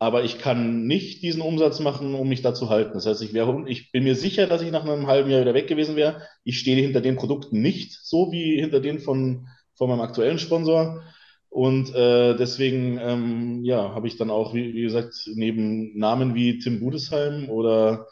Aber 0.00 0.24
ich 0.24 0.38
kann 0.38 0.86
nicht 0.86 1.22
diesen 1.22 1.42
Umsatz 1.42 1.78
machen, 1.78 2.14
um 2.14 2.26
mich 2.26 2.40
da 2.40 2.54
zu 2.54 2.70
halten. 2.70 2.94
Das 2.94 3.04
heißt, 3.04 3.20
ich, 3.20 3.34
wäre, 3.34 3.64
ich 3.68 3.92
bin 3.92 4.04
mir 4.04 4.16
sicher, 4.16 4.46
dass 4.46 4.62
ich 4.62 4.70
nach 4.70 4.82
einem 4.82 5.06
halben 5.06 5.30
Jahr 5.30 5.42
wieder 5.42 5.52
weg 5.52 5.68
gewesen 5.68 5.94
wäre. 5.94 6.22
Ich 6.42 6.58
stehe 6.58 6.80
hinter 6.80 7.02
den 7.02 7.16
Produkten 7.16 7.60
nicht 7.60 7.98
so 8.02 8.32
wie 8.32 8.58
hinter 8.58 8.80
denen 8.80 9.00
von, 9.00 9.46
von 9.74 9.90
meinem 9.90 10.00
aktuellen 10.00 10.38
Sponsor. 10.38 11.02
Und 11.50 11.94
äh, 11.94 12.34
deswegen 12.34 12.98
ähm, 12.98 13.62
ja, 13.62 13.94
habe 13.94 14.06
ich 14.08 14.16
dann 14.16 14.30
auch, 14.30 14.54
wie, 14.54 14.72
wie, 14.72 14.82
gesagt, 14.82 15.28
neben 15.34 15.98
Namen 15.98 16.34
wie 16.34 16.58
Tim 16.58 16.80
Budesheim 16.80 17.50
oder 17.50 18.06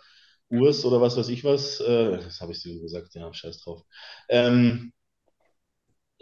Urs 0.50 0.84
oder 0.84 1.00
was 1.00 1.16
weiß 1.16 1.30
ich 1.30 1.42
was, 1.42 1.80
äh, 1.80 2.18
das 2.18 2.42
habe 2.42 2.52
ich 2.52 2.62
dir 2.62 2.78
gesagt, 2.80 3.14
ja, 3.14 3.32
scheiß 3.32 3.62
drauf. 3.62 3.82
Ähm, 4.28 4.92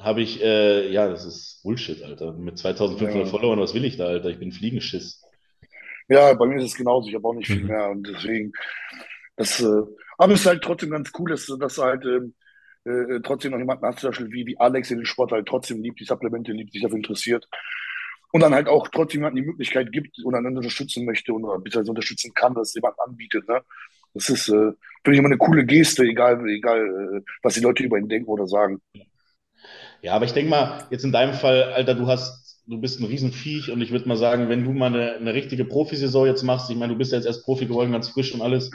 habe 0.01 0.23
ich, 0.23 0.41
äh, 0.43 0.93
ja, 0.93 1.09
das 1.09 1.25
ist 1.25 1.63
Bullshit, 1.65 2.05
Alter. 2.05 2.35
Mit 2.35 2.57
2500 2.57 3.17
ja. 3.17 3.27
Followern, 3.27 3.59
was 3.59 3.75
will 3.75 3.85
ich 3.85 3.97
da, 3.97 4.07
Alter? 4.07 4.29
Ich 4.29 4.39
bin 4.39 4.53
Fliegenschiss. 4.53 5.26
Ja, 6.09 6.33
bei 6.35 6.47
mir 6.47 6.57
ist 6.57 6.73
es 6.73 6.77
genauso. 6.77 7.09
Ich 7.09 7.15
habe 7.15 7.27
auch 7.27 7.35
nicht 7.35 7.49
viel 7.49 7.63
mhm. 7.63 7.69
mehr 7.69 7.91
und 7.91 8.07
deswegen, 8.07 8.53
das, 9.37 9.61
äh, 9.61 9.83
aber 10.19 10.33
es 10.35 10.41
ist 10.41 10.47
halt 10.47 10.63
trotzdem 10.63 10.91
ganz 10.91 11.11
cool, 11.19 11.31
dass, 11.31 11.47
dass 11.59 11.79
halt 11.79 12.05
ähm, 12.05 12.35
äh, 12.85 13.21
trotzdem 13.23 13.53
noch 13.53 13.59
jemanden 13.59 13.85
hast, 13.85 14.01
zum 14.01 14.11
Beispiel 14.11 14.31
wie, 14.31 14.47
wie 14.47 14.59
Alex, 14.59 14.89
der 14.89 14.99
den 14.99 15.07
Sport 15.07 15.33
halt 15.33 15.47
trotzdem 15.47 15.83
liebt, 15.83 16.01
die 16.01 16.05
Supplemente 16.05 16.53
liebt, 16.53 16.73
sich 16.73 16.83
dafür 16.83 16.97
interessiert 16.97 17.49
und 18.33 18.41
dann 18.41 18.55
halt 18.55 18.69
auch 18.69 18.89
trotzdem 18.89 19.21
jemanden 19.21 19.37
die 19.37 19.49
Möglichkeit 19.49 19.93
gibt 19.93 20.19
und 20.23 20.33
dann 20.33 20.47
unterstützen 20.47 21.05
möchte 21.05 21.33
und 21.33 21.45
oder 21.45 21.59
beziehungsweise 21.59 21.91
unterstützen 21.91 22.33
kann, 22.35 22.55
dass 22.55 22.75
jemand 22.75 22.99
anbietet. 23.01 23.49
Ne? 23.49 23.63
Das 24.15 24.29
ist, 24.29 24.49
äh, 24.49 24.53
finde 24.53 25.13
ich 25.13 25.19
immer 25.19 25.29
eine 25.29 25.39
coole 25.39 25.65
Geste, 25.65 26.05
egal, 26.05 26.47
egal 26.49 26.81
äh, 26.81 27.31
was 27.43 27.55
die 27.55 27.61
Leute 27.61 27.83
über 27.83 27.99
ihn 27.99 28.09
denken 28.09 28.29
oder 28.29 28.47
sagen. 28.47 28.81
Ja, 30.03 30.15
aber 30.15 30.27
ich 30.27 30.33
denke 30.33 30.51
mal, 30.51 30.87
jetzt 30.91 31.05
in 31.05 31.13
deinem 31.13 31.35
Fall, 31.35 31.63
Alter, 31.73 31.95
du 31.95 32.07
hast 32.07 32.46
du 32.67 32.81
bist 32.81 33.01
ein 33.01 33.07
Riesenviech 33.07 33.71
und 33.71 33.81
ich 33.81 33.91
würde 33.93 34.09
mal 34.09 34.17
sagen, 34.17 34.49
wenn 34.49 34.65
du 34.65 34.73
mal 34.73 34.87
eine, 34.87 35.15
eine 35.15 35.35
richtige 35.35 35.65
Profisaison 35.65 36.27
jetzt 36.27 36.43
machst, 36.43 36.71
ich 36.71 36.77
meine, 36.77 36.93
du 36.93 36.99
bist 36.99 37.13
ja 37.13 37.19
jetzt 37.19 37.27
erst 37.27 37.45
Profi 37.45 37.67
geworden, 37.67 37.93
ganz 37.93 38.09
frisch 38.09 38.35
und 38.35 38.43
alles. 38.43 38.71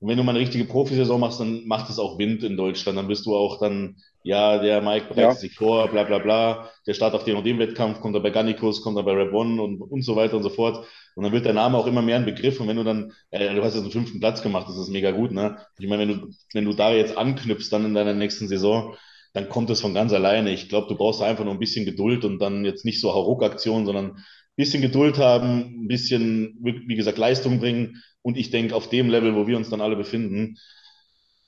Und 0.00 0.10
wenn 0.10 0.18
du 0.18 0.24
mal 0.24 0.32
eine 0.32 0.40
richtige 0.40 0.64
Profisaison 0.66 1.18
machst, 1.18 1.40
dann 1.40 1.66
macht 1.66 1.88
es 1.88 1.98
auch 1.98 2.18
Wind 2.18 2.42
in 2.42 2.58
Deutschland. 2.58 2.98
Dann 2.98 3.08
bist 3.08 3.24
du 3.24 3.34
auch 3.34 3.58
dann, 3.58 3.96
ja, 4.22 4.58
der 4.58 4.82
Mike 4.82 5.06
bereitet 5.06 5.22
ja. 5.22 5.34
sich 5.34 5.54
vor, 5.54 5.88
bla 5.88 6.02
bla 6.02 6.18
bla. 6.18 6.70
Der 6.86 6.92
startet 6.92 7.18
auf 7.18 7.24
den 7.24 7.36
und 7.36 7.46
dem 7.46 7.58
Wettkampf, 7.58 8.00
kommt 8.00 8.14
er 8.14 8.20
bei 8.20 8.28
Gannikus, 8.28 8.82
kommt 8.82 8.98
er 8.98 9.04
bei 9.04 9.12
Rap 9.12 9.32
One 9.32 9.62
und, 9.62 9.80
und 9.80 10.02
so 10.02 10.14
weiter 10.14 10.36
und 10.36 10.42
so 10.42 10.50
fort. 10.50 10.86
Und 11.14 11.22
dann 11.22 11.32
wird 11.32 11.46
dein 11.46 11.54
Name 11.54 11.78
auch 11.78 11.86
immer 11.86 12.02
mehr 12.02 12.16
ein 12.16 12.26
Begriff. 12.26 12.60
Und 12.60 12.68
wenn 12.68 12.76
du 12.76 12.84
dann, 12.84 13.12
äh, 13.30 13.54
du 13.54 13.62
hast 13.62 13.74
jetzt 13.74 13.84
einen 13.84 13.92
fünften 13.92 14.20
Platz 14.20 14.42
gemacht, 14.42 14.68
das 14.68 14.76
ist 14.76 14.90
mega 14.90 15.10
gut, 15.12 15.32
ne? 15.32 15.56
Ich 15.78 15.88
meine, 15.88 16.02
wenn 16.02 16.20
du, 16.20 16.30
wenn 16.52 16.64
du 16.66 16.74
da 16.74 16.92
jetzt 16.92 17.16
anknüpfst 17.16 17.70
dann 17.70 17.86
in 17.86 17.94
deiner 17.94 18.12
nächsten 18.12 18.46
Saison, 18.46 18.96
dann 19.34 19.48
kommt 19.48 19.68
es 19.68 19.80
von 19.80 19.94
ganz 19.94 20.12
alleine. 20.12 20.52
Ich 20.52 20.68
glaube, 20.68 20.86
du 20.88 20.94
brauchst 20.94 21.20
einfach 21.20 21.44
nur 21.44 21.52
ein 21.52 21.58
bisschen 21.58 21.84
Geduld 21.84 22.24
und 22.24 22.38
dann 22.38 22.64
jetzt 22.64 22.84
nicht 22.84 23.00
so 23.00 23.12
Hauruck-Aktionen, 23.12 23.84
sondern 23.84 24.12
ein 24.12 24.24
bisschen 24.56 24.80
Geduld 24.80 25.18
haben, 25.18 25.82
ein 25.82 25.88
bisschen, 25.88 26.56
wie 26.62 26.94
gesagt, 26.94 27.18
Leistung 27.18 27.58
bringen. 27.58 28.00
Und 28.22 28.38
ich 28.38 28.50
denke, 28.50 28.76
auf 28.76 28.88
dem 28.88 29.10
Level, 29.10 29.34
wo 29.34 29.46
wir 29.46 29.56
uns 29.56 29.68
dann 29.68 29.80
alle 29.80 29.96
befinden, 29.96 30.56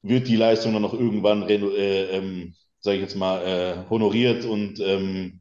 wird 0.02 0.26
die 0.26 0.36
Leistung 0.36 0.72
dann 0.72 0.82
noch 0.82 0.94
irgendwann, 0.94 1.48
äh, 1.48 1.54
ähm, 1.54 2.54
sage 2.80 2.96
ich 2.96 3.02
jetzt 3.02 3.16
mal, 3.16 3.40
äh, 3.46 3.88
honoriert 3.88 4.44
und 4.44 4.80
ähm, 4.80 5.40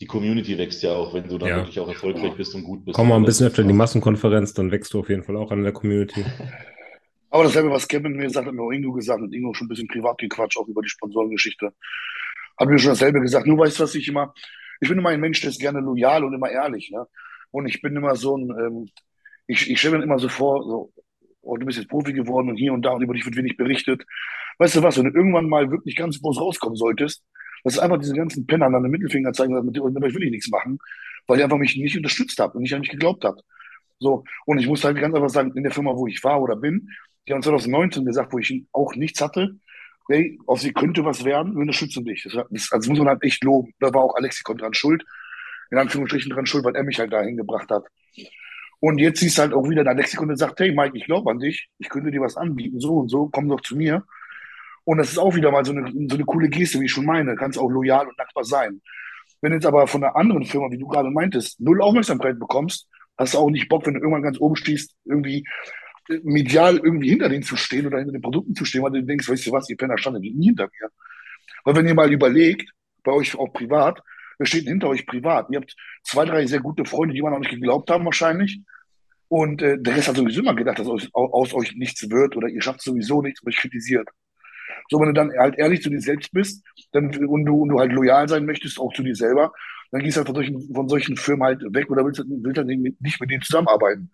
die 0.00 0.06
Community 0.06 0.56
wächst 0.58 0.82
ja 0.82 0.94
auch, 0.94 1.12
wenn 1.14 1.28
du 1.28 1.38
dann 1.38 1.48
ja. 1.50 1.56
wirklich 1.56 1.78
auch 1.80 1.88
erfolgreich 1.88 2.34
bist 2.34 2.54
und 2.54 2.64
gut 2.64 2.84
bist. 2.84 2.96
Komm 2.96 3.08
mal 3.08 3.16
ein 3.16 3.24
bisschen 3.24 3.46
öfter 3.46 3.62
in 3.62 3.68
die 3.68 3.74
Massenkonferenz, 3.74 4.54
dann 4.54 4.70
wächst 4.72 4.92
du 4.94 5.00
auf 5.00 5.08
jeden 5.08 5.22
Fall 5.22 5.36
auch 5.36 5.50
an 5.50 5.62
der 5.62 5.72
Community. 5.72 6.24
Aber 7.34 7.42
dasselbe, 7.42 7.68
was 7.68 7.88
Kevin 7.88 8.12
mir 8.12 8.28
gesagt 8.28 8.46
hat, 8.46 8.54
mir 8.54 8.62
auch 8.62 8.70
Ingo 8.70 8.92
gesagt 8.92 9.20
und 9.20 9.34
Ingo 9.34 9.52
schon 9.54 9.64
ein 9.64 9.68
bisschen 9.68 9.88
privat 9.88 10.18
gequatscht, 10.18 10.56
auch 10.56 10.68
über 10.68 10.82
die 10.82 10.88
Sponsorengeschichte. 10.88 11.74
Hat 12.56 12.68
mir 12.68 12.78
schon 12.78 12.90
dasselbe 12.90 13.20
gesagt. 13.20 13.48
Nur 13.48 13.58
weißt 13.58 13.80
du, 13.80 13.82
was 13.82 13.96
ich 13.96 14.06
immer, 14.06 14.32
ich 14.80 14.88
bin 14.88 14.98
immer 14.98 15.08
ein 15.08 15.18
Mensch, 15.18 15.40
der 15.40 15.50
ist 15.50 15.58
gerne 15.58 15.80
loyal 15.80 16.22
und 16.22 16.32
immer 16.32 16.48
ehrlich, 16.48 16.92
ne? 16.92 17.08
Und 17.50 17.66
ich 17.66 17.82
bin 17.82 17.96
immer 17.96 18.14
so 18.14 18.36
ein, 18.36 18.50
ähm, 18.50 18.88
ich, 19.48 19.68
ich 19.68 19.80
stelle 19.80 19.98
mir 19.98 20.04
immer 20.04 20.20
so 20.20 20.28
vor, 20.28 20.62
so, 20.62 20.92
oh, 21.40 21.56
du 21.56 21.66
bist 21.66 21.76
jetzt 21.76 21.88
Profi 21.88 22.12
geworden 22.12 22.50
und 22.50 22.56
hier 22.56 22.72
und 22.72 22.82
da 22.82 22.92
und 22.92 23.02
über 23.02 23.14
dich 23.14 23.26
wird 23.26 23.34
wenig 23.34 23.56
berichtet. 23.56 24.04
Weißt 24.58 24.76
du 24.76 24.84
was, 24.84 24.96
wenn 24.96 25.06
du 25.06 25.18
irgendwann 25.18 25.48
mal 25.48 25.72
wirklich 25.72 25.96
ganz 25.96 26.20
groß 26.20 26.40
rauskommen 26.40 26.76
solltest, 26.76 27.24
dass 27.64 27.80
einfach 27.80 27.98
diese 27.98 28.14
ganzen 28.14 28.46
Penner 28.46 28.66
an 28.66 28.80
den 28.80 28.92
Mittelfinger 28.92 29.32
zeigen, 29.32 29.54
mit, 29.54 29.74
mit 29.74 30.04
euch 30.04 30.14
will 30.14 30.22
ich 30.22 30.30
nichts 30.30 30.50
machen, 30.50 30.78
weil 31.26 31.38
ihr 31.38 31.44
einfach 31.46 31.58
mich 31.58 31.76
nicht 31.76 31.96
unterstützt 31.96 32.38
habt 32.38 32.54
und 32.54 32.62
nicht 32.62 32.74
an 32.74 32.80
mich 32.82 32.90
geglaubt 32.90 33.24
habt. 33.24 33.42
So, 33.98 34.22
und 34.46 34.58
ich 34.58 34.68
muss 34.68 34.84
halt 34.84 35.00
ganz 35.00 35.16
einfach 35.16 35.30
sagen, 35.30 35.50
in 35.56 35.64
der 35.64 35.72
Firma, 35.72 35.96
wo 35.96 36.06
ich 36.06 36.22
war 36.22 36.40
oder 36.40 36.54
bin, 36.54 36.90
die 37.26 37.32
haben 37.32 37.42
2019 37.42 38.04
gesagt, 38.04 38.32
wo 38.32 38.38
ich 38.38 38.64
auch 38.72 38.94
nichts 38.94 39.20
hatte. 39.20 39.56
Hey, 40.08 40.38
auf 40.46 40.60
sie 40.60 40.72
könnte 40.72 41.04
was 41.04 41.24
werden, 41.24 41.54
wir 41.54 41.60
unterstützen 41.60 42.04
dich. 42.04 42.22
Das, 42.24 42.44
das, 42.50 42.72
also 42.72 42.90
muss 42.90 42.98
man 42.98 43.08
halt 43.08 43.22
echt 43.22 43.42
loben. 43.42 43.72
Da 43.80 43.92
war 43.94 44.02
auch 44.02 44.16
Alexikon 44.16 44.58
dran 44.58 44.74
schuld. 44.74 45.02
In 45.70 45.78
Anführungsstrichen 45.78 46.30
dran 46.30 46.46
schuld, 46.46 46.64
weil 46.64 46.76
er 46.76 46.84
mich 46.84 46.98
halt 46.98 47.12
dahin 47.12 47.36
gebracht 47.36 47.70
hat. 47.70 47.84
Und 48.80 48.98
jetzt 48.98 49.20
siehst 49.20 49.38
du 49.38 49.42
halt 49.42 49.54
auch 49.54 49.68
wieder 49.68 49.82
der 49.82 49.94
Lexikon 49.94 50.28
und 50.28 50.36
sagt, 50.36 50.60
hey 50.60 50.72
Mike, 50.72 50.96
ich 50.96 51.06
glaube 51.06 51.30
an 51.30 51.38
dich, 51.38 51.70
ich 51.78 51.88
könnte 51.88 52.10
dir 52.10 52.20
was 52.20 52.36
anbieten, 52.36 52.80
so 52.80 52.96
und 52.96 53.08
so, 53.08 53.28
komm 53.28 53.48
doch 53.48 53.62
zu 53.62 53.76
mir. 53.76 54.04
Und 54.84 54.98
das 54.98 55.10
ist 55.10 55.18
auch 55.18 55.34
wieder 55.34 55.50
mal 55.50 55.64
so 55.64 55.72
eine, 55.72 55.90
so 55.90 56.16
eine 56.16 56.24
coole 56.24 56.50
Geste, 56.50 56.78
wie 56.80 56.84
ich 56.84 56.92
schon 56.92 57.06
meine. 57.06 57.34
Kannst 57.34 57.58
auch 57.58 57.70
loyal 57.70 58.06
und 58.06 58.18
dankbar 58.18 58.44
sein. 58.44 58.82
Wenn 59.40 59.52
du 59.52 59.56
jetzt 59.56 59.66
aber 59.66 59.86
von 59.86 60.04
einer 60.04 60.16
anderen 60.16 60.44
Firma, 60.44 60.70
wie 60.70 60.78
du 60.78 60.86
gerade 60.86 61.10
meintest, 61.10 61.60
null 61.60 61.80
Aufmerksamkeit 61.80 62.38
bekommst, 62.38 62.88
hast 63.16 63.34
du 63.34 63.38
auch 63.38 63.50
nicht 63.50 63.68
Bock, 63.68 63.86
wenn 63.86 63.94
du 63.94 64.00
irgendwann 64.00 64.22
ganz 64.22 64.38
oben 64.38 64.56
stehst, 64.56 64.94
irgendwie 65.04 65.46
medial 66.22 66.76
irgendwie 66.76 67.10
hinter 67.10 67.28
denen 67.28 67.42
zu 67.42 67.56
stehen 67.56 67.86
oder 67.86 67.98
hinter 67.98 68.12
den 68.12 68.22
Produkten 68.22 68.54
zu 68.54 68.64
stehen, 68.64 68.82
weil 68.82 68.92
du 68.92 69.02
denkst, 69.02 69.28
weißt 69.28 69.46
du 69.46 69.52
was, 69.52 69.68
ihr 69.70 69.76
Penner 69.76 69.98
standen 69.98 70.22
nie 70.22 70.46
hinter 70.46 70.64
mir. 70.64 70.90
Weil 71.64 71.76
wenn 71.76 71.88
ihr 71.88 71.94
mal 71.94 72.12
überlegt, 72.12 72.70
bei 73.02 73.12
euch 73.12 73.36
auch 73.36 73.52
privat, 73.52 74.00
wer 74.38 74.46
steht 74.46 74.64
hinter 74.64 74.88
euch 74.88 75.06
privat? 75.06 75.46
Ihr 75.50 75.60
habt 75.60 75.74
zwei, 76.02 76.24
drei 76.24 76.46
sehr 76.46 76.60
gute 76.60 76.84
Freunde, 76.84 77.14
die 77.14 77.20
immer 77.20 77.30
noch 77.30 77.38
nicht 77.38 77.50
geglaubt 77.50 77.90
haben 77.90 78.04
wahrscheinlich. 78.04 78.60
Und 79.28 79.62
äh, 79.62 79.78
der 79.78 79.96
Rest 79.96 80.08
hat 80.08 80.16
sowieso 80.16 80.40
immer 80.40 80.54
gedacht, 80.54 80.78
dass 80.78 80.86
aus, 80.86 81.08
aus 81.12 81.54
euch 81.54 81.74
nichts 81.74 82.08
wird 82.10 82.36
oder 82.36 82.48
ihr 82.48 82.62
schafft 82.62 82.82
sowieso 82.82 83.22
nichts 83.22 83.42
und 83.42 83.48
euch 83.48 83.56
kritisiert. 83.56 84.08
So, 84.90 85.00
wenn 85.00 85.08
du 85.08 85.12
dann 85.14 85.32
halt 85.38 85.56
ehrlich 85.58 85.82
zu 85.82 85.90
dir 85.90 86.00
selbst 86.00 86.32
bist 86.32 86.64
dann, 86.92 87.06
und, 87.26 87.44
du, 87.46 87.62
und 87.62 87.68
du 87.68 87.78
halt 87.78 87.92
loyal 87.92 88.28
sein 88.28 88.44
möchtest, 88.44 88.78
auch 88.78 88.92
zu 88.92 89.02
dir 89.02 89.14
selber, 89.14 89.52
dann 89.90 90.02
gehst 90.02 90.16
du 90.16 90.18
halt 90.18 90.28
von 90.28 90.36
solchen, 90.36 90.74
von 90.74 90.88
solchen 90.88 91.16
Firmen 91.16 91.44
halt 91.44 91.62
weg 91.74 91.90
oder 91.90 92.04
willst, 92.04 92.22
willst 92.26 92.58
dann 92.58 92.66
nicht 92.66 93.20
mit 93.20 93.30
denen 93.30 93.42
zusammenarbeiten. 93.42 94.10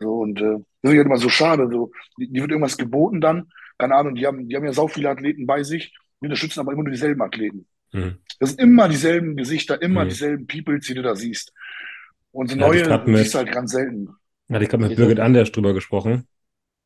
So, 0.00 0.20
und 0.20 0.40
äh, 0.40 0.56
das 0.82 0.92
ist 0.92 0.96
halt 0.98 1.06
immer 1.06 1.16
so 1.18 1.28
schade. 1.28 1.68
So. 1.70 1.92
Die, 2.18 2.32
die, 2.32 2.40
wird 2.40 2.50
irgendwas 2.50 2.78
geboten 2.78 3.20
dann. 3.20 3.50
Keine 3.78 3.94
Ahnung, 3.94 4.14
die 4.14 4.26
haben, 4.26 4.48
die 4.48 4.56
haben 4.56 4.64
ja 4.64 4.72
so 4.72 4.88
viele 4.88 5.10
Athleten 5.10 5.46
bei 5.46 5.62
sich, 5.62 5.94
die 6.20 6.26
unterstützen 6.26 6.60
aber 6.60 6.72
immer 6.72 6.82
nur 6.82 6.92
dieselben 6.92 7.22
Athleten. 7.22 7.66
Mhm. 7.92 8.18
Das 8.38 8.50
sind 8.50 8.60
immer 8.60 8.88
dieselben 8.88 9.36
Gesichter, 9.36 9.80
immer 9.80 10.04
mhm. 10.04 10.08
dieselben 10.08 10.46
Peoples, 10.46 10.86
die 10.86 10.94
du 10.94 11.02
da 11.02 11.14
siehst. 11.14 11.52
Und 12.32 12.50
so 12.50 12.56
ja, 12.56 12.66
neue 12.66 13.04
mit, 13.06 13.18
siehst 13.18 13.34
halt 13.34 13.52
ganz 13.52 13.72
selten. 13.72 14.08
Hatte 14.50 14.64
ich 14.64 14.70
gerade 14.70 14.86
mit 14.86 14.96
Birgit 14.96 15.20
Anders 15.20 15.52
drüber 15.52 15.74
gesprochen, 15.74 16.26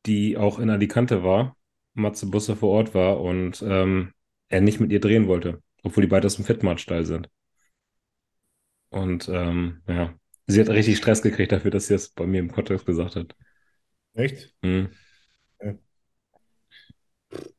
die 0.05 0.37
auch 0.37 0.59
in 0.59 0.69
Alicante 0.69 1.23
war, 1.23 1.55
Matze 1.93 2.27
Busse 2.27 2.55
vor 2.55 2.69
Ort 2.69 2.93
war 2.93 3.21
und 3.21 3.63
ähm, 3.67 4.11
er 4.49 4.61
nicht 4.61 4.79
mit 4.79 4.91
ihr 4.91 4.99
drehen 4.99 5.27
wollte, 5.27 5.61
obwohl 5.83 6.01
die 6.01 6.09
beide 6.09 6.27
aus 6.27 6.35
dem 6.35 6.45
Fitmatch-Stall 6.45 7.05
sind. 7.05 7.29
Und 8.89 9.29
ähm, 9.29 9.81
ja, 9.87 10.13
Sie 10.47 10.59
hat 10.59 10.69
richtig 10.69 10.97
Stress 10.97 11.21
gekriegt 11.21 11.51
dafür, 11.51 11.71
dass 11.71 11.87
sie 11.87 11.93
das 11.95 12.09
bei 12.09 12.25
mir 12.25 12.39
im 12.39 12.49
Podcast 12.49 12.85
gesagt 12.85 13.15
hat. 13.15 13.35
Echt? 14.13 14.53
Mhm. 14.61 14.89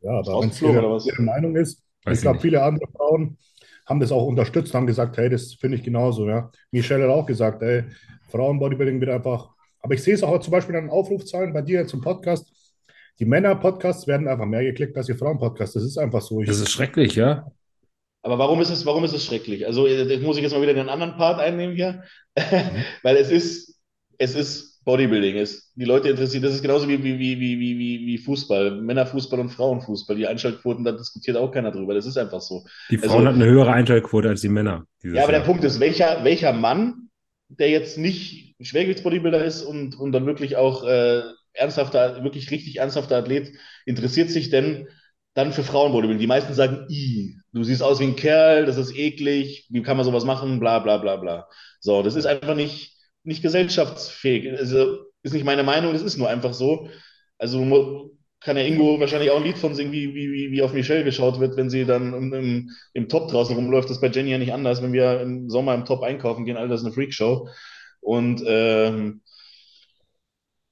Ja, 0.01 0.23
da 0.23 0.41
wenn 0.41 0.49
es 0.49 0.63
ihre, 0.63 1.01
ihre 1.05 1.23
Meinung 1.23 1.57
ist. 1.57 1.83
Weiß 2.05 2.19
ich 2.19 2.23
glaube, 2.23 2.41
viele 2.41 2.63
andere 2.63 2.91
Frauen 2.93 3.37
haben 3.85 4.01
das 4.01 4.13
auch 4.13 4.27
unterstützt, 4.27 4.75
haben 4.75 4.87
gesagt, 4.87 5.17
hey, 5.17 5.29
das 5.29 5.55
finde 5.55 5.77
ich 5.77 5.83
genauso. 5.83 6.29
Ja. 6.29 6.51
Michelle 6.71 7.05
hat 7.05 7.11
auch 7.11 7.27
gesagt, 7.27 7.63
hey, 7.63 7.85
Frauenbodybuilding 8.31 9.01
wird 9.01 9.11
einfach. 9.11 9.51
Aber 9.81 9.95
ich 9.95 10.03
sehe 10.03 10.15
es 10.15 10.23
auch 10.23 10.39
zum 10.41 10.53
Beispiel 10.53 10.77
an 10.77 10.85
den 10.85 10.91
Aufrufzahlen 10.91 11.53
bei 11.53 11.63
dir 11.63 11.87
zum 11.87 12.01
Podcast. 12.01 12.53
Die 13.19 13.25
Männer-Podcasts 13.25 14.07
werden 14.07 14.29
einfach 14.29 14.47
mehr 14.47 14.65
geklickt 14.65 14.97
als 14.97 15.07
die 15.07 15.15
Frauen-Podcasts. 15.15 15.75
Das 15.75 15.85
ist 15.85 15.99
einfach 15.99 16.21
so. 16.21 16.41
Ich, 16.41 16.49
das 16.49 16.61
ist 16.61 16.71
schrecklich, 16.71 17.15
ja. 17.15 17.51
Aber 18.27 18.41
warum 18.41 18.61
ist 18.61 18.71
es, 18.71 18.85
warum 18.85 19.05
ist 19.05 19.15
es 19.15 19.25
schrecklich? 19.25 19.69
Also, 19.69 19.87
äh, 19.87 20.05
das 20.05 20.21
muss 20.21 20.37
ich 20.37 20.43
jetzt 20.43 20.53
mal 20.53 20.61
wieder 20.61 20.75
den 20.75 20.89
anderen 20.89 21.17
Part 21.17 21.39
einnehmen 21.39 21.77
hier, 21.77 22.03
mhm. 22.37 22.83
weil 23.05 23.17
es 23.17 23.31
ist, 23.31 23.79
es 24.19 24.35
ist 24.35 24.85
Bodybuilding. 24.85 25.37
Es, 25.37 25.73
die 25.77 25.85
Leute 25.85 26.09
interessieren, 26.09 26.43
das 26.43 26.53
ist 26.53 26.63
genauso 26.63 26.89
wie, 26.89 27.05
wie, 27.05 27.21
wie, 27.21 27.39
wie, 27.39 27.61
wie, 27.61 28.05
wie 28.05 28.19
Fußball, 28.19 28.81
Männerfußball 28.81 29.39
und 29.39 29.51
Frauenfußball. 29.51 30.17
Die 30.17 30.27
Einschaltquoten, 30.27 30.83
da 30.83 30.91
diskutiert 30.91 31.37
auch 31.37 31.53
keiner 31.53 31.71
drüber. 31.71 31.95
Das 31.95 32.05
ist 32.05 32.19
einfach 32.19 32.41
so. 32.41 32.65
Die 32.91 32.99
Frauen 32.99 33.11
also, 33.11 33.29
hatten 33.29 33.43
eine 33.43 33.51
höhere 33.51 33.73
Einschaltquote 33.73 34.29
als 34.29 34.41
die 34.41 34.49
Männer. 34.49 34.87
Ja, 35.05 35.23
aber 35.23 35.31
Jahr. 35.31 35.41
der 35.41 35.47
Punkt 35.47 35.63
ist, 35.63 35.79
welcher, 35.79 36.25
welcher 36.25 36.53
Mann, 36.53 37.11
der 37.47 37.71
jetzt 37.71 37.97
nicht 37.97 38.57
Schwergewichtsbodybuilder 38.61 39.45
ist 39.45 39.63
und, 39.63 39.97
und 39.97 40.11
dann 40.11 40.27
wirklich 40.27 40.57
auch 40.57 40.83
äh, 40.83 41.23
ernsthafter, 41.53 42.25
wirklich 42.25 42.51
richtig 42.51 42.81
ernsthafter 42.81 43.19
Athlet, 43.19 43.53
interessiert 43.85 44.31
sich 44.31 44.51
denn 44.51 44.89
dann 45.37 45.53
für 45.53 45.63
Frauenbodybuilding. 45.63 46.19
Die 46.19 46.27
meisten 46.27 46.55
sagen, 46.55 46.87
i, 46.89 47.37
du 47.53 47.63
siehst 47.63 47.83
aus 47.83 48.01
wie 48.01 48.05
ein 48.05 48.17
Kerl, 48.17 48.65
das 48.65 48.79
ist 48.79 48.97
eklig, 48.97 49.67
wie 49.71 49.83
kann 49.83 49.97
man 49.97 50.07
sowas 50.07 50.25
machen, 50.25 50.59
bla 50.59 50.79
bla 50.79 50.97
bla 50.97 51.17
bla. 51.17 51.47
So, 51.81 52.03
das 52.03 52.17
ist 52.17 52.27
einfach 52.27 52.57
nicht, 52.57 52.97
nicht 53.23 53.43
gesellschaftsfähig. 53.43 54.59
Also, 54.59 55.05
ist 55.23 55.35
nicht 55.35 55.45
meine 55.45 55.63
Meinung, 55.63 55.93
das 55.93 56.03
ist 56.03 56.17
nur 56.17 56.29
einfach 56.29 56.55
so. 56.55 56.89
Also 57.39 58.17
kann 58.41 58.57
ja 58.57 58.63
Ingo 58.63 58.99
wahrscheinlich 58.99 59.31
auch 59.31 59.37
ein 59.37 59.45
Lied 59.45 59.59
von 59.59 59.75
singen, 59.75 59.93
wie, 59.93 60.15
wie, 60.15 60.53
wie 60.53 60.63
auf 60.63 60.73
Michelle 60.73 61.05
geschaut 61.05 61.39
wird, 61.41 61.57
wenn 61.57 61.69
sie 61.69 61.85
dann 61.85 62.15
im, 62.15 62.33
im, 62.33 62.71
im 62.95 63.09
Top 63.09 63.31
draußen 63.31 63.55
rumläuft. 63.55 63.91
Das 63.91 63.99
ist 63.99 64.01
bei 64.01 64.09
Jenny 64.09 64.31
ja 64.31 64.39
nicht 64.39 64.53
anders. 64.55 64.83
Wenn 64.83 64.93
wir 64.93 65.21
im 65.21 65.51
Sommer 65.51 65.75
im 65.75 65.85
Top 65.85 66.03
einkaufen 66.03 66.47
gehen, 66.47 66.57
all 66.57 66.69
das 66.69 66.81
ist 66.81 66.87
eine 66.87 66.95
Freakshow. 66.95 67.49
Und 68.01 68.43
ähm, 68.47 69.21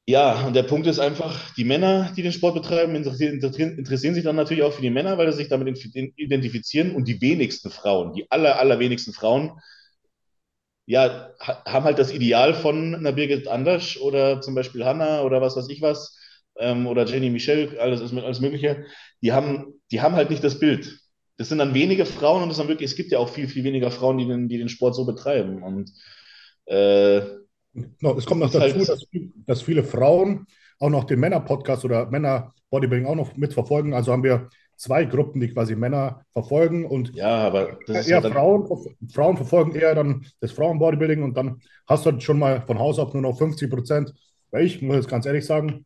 Ja, 0.06 0.46
und 0.46 0.54
der 0.54 0.64
Punkt 0.64 0.86
ist 0.86 0.98
einfach, 0.98 1.54
die 1.54 1.64
Männer, 1.64 2.12
die 2.14 2.22
den 2.22 2.32
Sport 2.32 2.54
betreiben, 2.54 2.94
interessieren, 2.94 3.40
interessieren 3.78 4.14
sich 4.14 4.22
dann 4.24 4.36
natürlich 4.36 4.62
auch 4.62 4.72
für 4.74 4.82
die 4.82 4.90
Männer, 4.90 5.16
weil 5.16 5.30
sie 5.32 5.38
sich 5.38 5.48
damit 5.48 5.66
identifizieren. 6.16 6.94
Und 6.94 7.08
die 7.08 7.20
wenigsten 7.22 7.70
Frauen, 7.70 8.12
die 8.12 8.30
aller, 8.30 8.58
allerwenigsten 8.58 9.14
Frauen, 9.14 9.52
ja, 10.86 11.30
haben 11.40 11.84
halt 11.84 11.98
das 11.98 12.12
Ideal 12.12 12.54
von 12.54 12.94
einer 12.94 13.12
Birgit 13.12 13.48
Anders 13.48 13.96
oder 13.98 14.40
zum 14.40 14.54
Beispiel 14.54 14.84
Hannah 14.84 15.22
oder 15.22 15.40
was 15.40 15.56
weiß 15.56 15.68
ich 15.70 15.80
was, 15.80 16.18
ähm, 16.58 16.86
oder 16.86 17.06
Jenny 17.06 17.30
Michel, 17.30 17.78
alles, 17.78 18.00
alles 18.12 18.40
Mögliche. 18.40 18.84
Die 19.22 19.32
haben, 19.32 19.80
die 19.90 20.02
haben 20.02 20.14
halt 20.14 20.30
nicht 20.30 20.44
das 20.44 20.58
Bild. 20.60 21.00
Das 21.38 21.48
sind 21.48 21.58
dann 21.58 21.74
wenige 21.74 22.06
Frauen 22.06 22.42
und 22.42 22.50
es, 22.50 22.58
wirklich, 22.68 22.90
es 22.90 22.96
gibt 22.96 23.10
ja 23.12 23.18
auch 23.18 23.28
viel, 23.30 23.48
viel 23.48 23.64
weniger 23.64 23.90
Frauen, 23.90 24.18
die 24.18 24.26
den, 24.26 24.48
die 24.48 24.58
den 24.58 24.68
Sport 24.68 24.94
so 24.94 25.04
betreiben. 25.06 25.62
Und 25.62 25.90
äh, 26.66 27.22
No, 28.00 28.16
es 28.16 28.24
kommt 28.24 28.40
noch 28.40 28.50
dazu, 28.50 28.76
halt 28.76 28.88
dass, 28.88 29.04
dass, 29.46 29.62
viele 29.62 29.82
Frauen 29.82 30.46
auch 30.78 30.90
noch 30.90 31.04
den 31.04 31.20
Männer-Podcast 31.20 31.84
oder 31.84 32.06
Männer-Bodybuilding 32.06 33.06
auch 33.06 33.16
noch 33.16 33.36
mitverfolgen. 33.36 33.94
Also 33.94 34.12
haben 34.12 34.22
wir 34.22 34.48
zwei 34.76 35.04
Gruppen, 35.04 35.40
die 35.40 35.48
quasi 35.48 35.74
Männer 35.74 36.24
verfolgen 36.32 36.84
und 36.84 37.14
ja, 37.14 37.46
aber 37.46 37.78
das 37.86 38.08
eher 38.08 38.22
Frauen, 38.22 38.68
Frauen 39.12 39.36
verfolgen 39.36 39.74
eher 39.74 39.94
dann 39.94 40.26
das 40.40 40.52
Frauen-Bodybuilding 40.52 41.22
und 41.22 41.36
dann 41.36 41.60
hast 41.86 42.06
du 42.06 42.12
halt 42.12 42.22
schon 42.22 42.38
mal 42.38 42.62
von 42.66 42.78
Haus 42.78 42.98
aus 42.98 43.12
nur 43.12 43.22
noch 43.22 43.38
50 43.38 43.70
Prozent. 43.70 44.14
Weil 44.50 44.66
ich 44.66 44.82
muss 44.82 44.96
jetzt 44.96 45.08
ganz 45.08 45.26
ehrlich 45.26 45.44
sagen, 45.44 45.84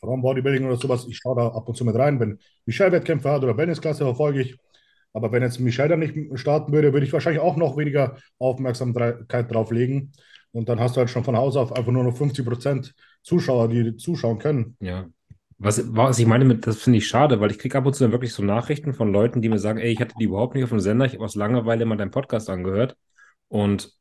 Frauen-Bodybuilding 0.00 0.66
oder 0.66 0.76
sowas, 0.76 1.06
ich 1.08 1.16
schaue 1.16 1.36
da 1.36 1.48
ab 1.48 1.68
und 1.68 1.76
zu 1.76 1.84
mit 1.84 1.96
rein. 1.96 2.20
Wenn 2.20 2.38
Michelle 2.64 2.92
Wettkämpfe 2.92 3.30
hat 3.30 3.42
oder 3.42 3.56
Wellnessklasse 3.56 4.04
verfolge 4.04 4.42
ich. 4.42 4.56
Aber 5.12 5.32
wenn 5.32 5.42
jetzt 5.42 5.58
Michelle 5.58 5.88
dann 5.88 6.00
nicht 6.00 6.38
starten 6.38 6.72
würde, 6.72 6.92
würde 6.92 7.06
ich 7.06 7.12
wahrscheinlich 7.12 7.40
auch 7.40 7.56
noch 7.56 7.76
weniger 7.76 8.16
Aufmerksamkeit 8.38 9.50
drauf 9.50 9.70
legen. 9.70 10.12
Und 10.52 10.68
dann 10.68 10.80
hast 10.80 10.96
du 10.96 11.00
halt 11.00 11.10
schon 11.10 11.24
von 11.24 11.36
Haus 11.36 11.56
auf 11.56 11.72
einfach 11.72 11.92
nur 11.92 12.04
noch 12.04 12.16
50 12.16 12.44
Prozent 12.44 12.94
Zuschauer, 13.22 13.68
die 13.68 13.96
zuschauen 13.96 14.38
können. 14.38 14.76
Ja. 14.80 15.06
Was, 15.58 15.82
was 15.94 16.18
ich 16.18 16.26
meine, 16.26 16.56
das 16.56 16.82
finde 16.82 16.98
ich 16.98 17.06
schade, 17.06 17.40
weil 17.40 17.50
ich 17.50 17.58
kriege 17.58 17.78
ab 17.78 17.86
und 17.86 17.94
zu 17.94 18.04
dann 18.04 18.12
wirklich 18.12 18.32
so 18.32 18.42
Nachrichten 18.42 18.92
von 18.92 19.10
Leuten, 19.10 19.40
die 19.40 19.48
mir 19.48 19.58
sagen, 19.58 19.78
ey, 19.78 19.90
ich 19.90 20.00
hatte 20.00 20.14
die 20.20 20.24
überhaupt 20.24 20.54
nicht 20.54 20.64
auf 20.64 20.70
dem 20.70 20.80
Sender, 20.80 21.06
ich 21.06 21.14
habe 21.14 21.24
aus 21.24 21.34
Langeweile 21.34 21.86
mal 21.86 21.96
deinen 21.96 22.10
Podcast 22.10 22.50
angehört. 22.50 22.96
Und 23.48 23.95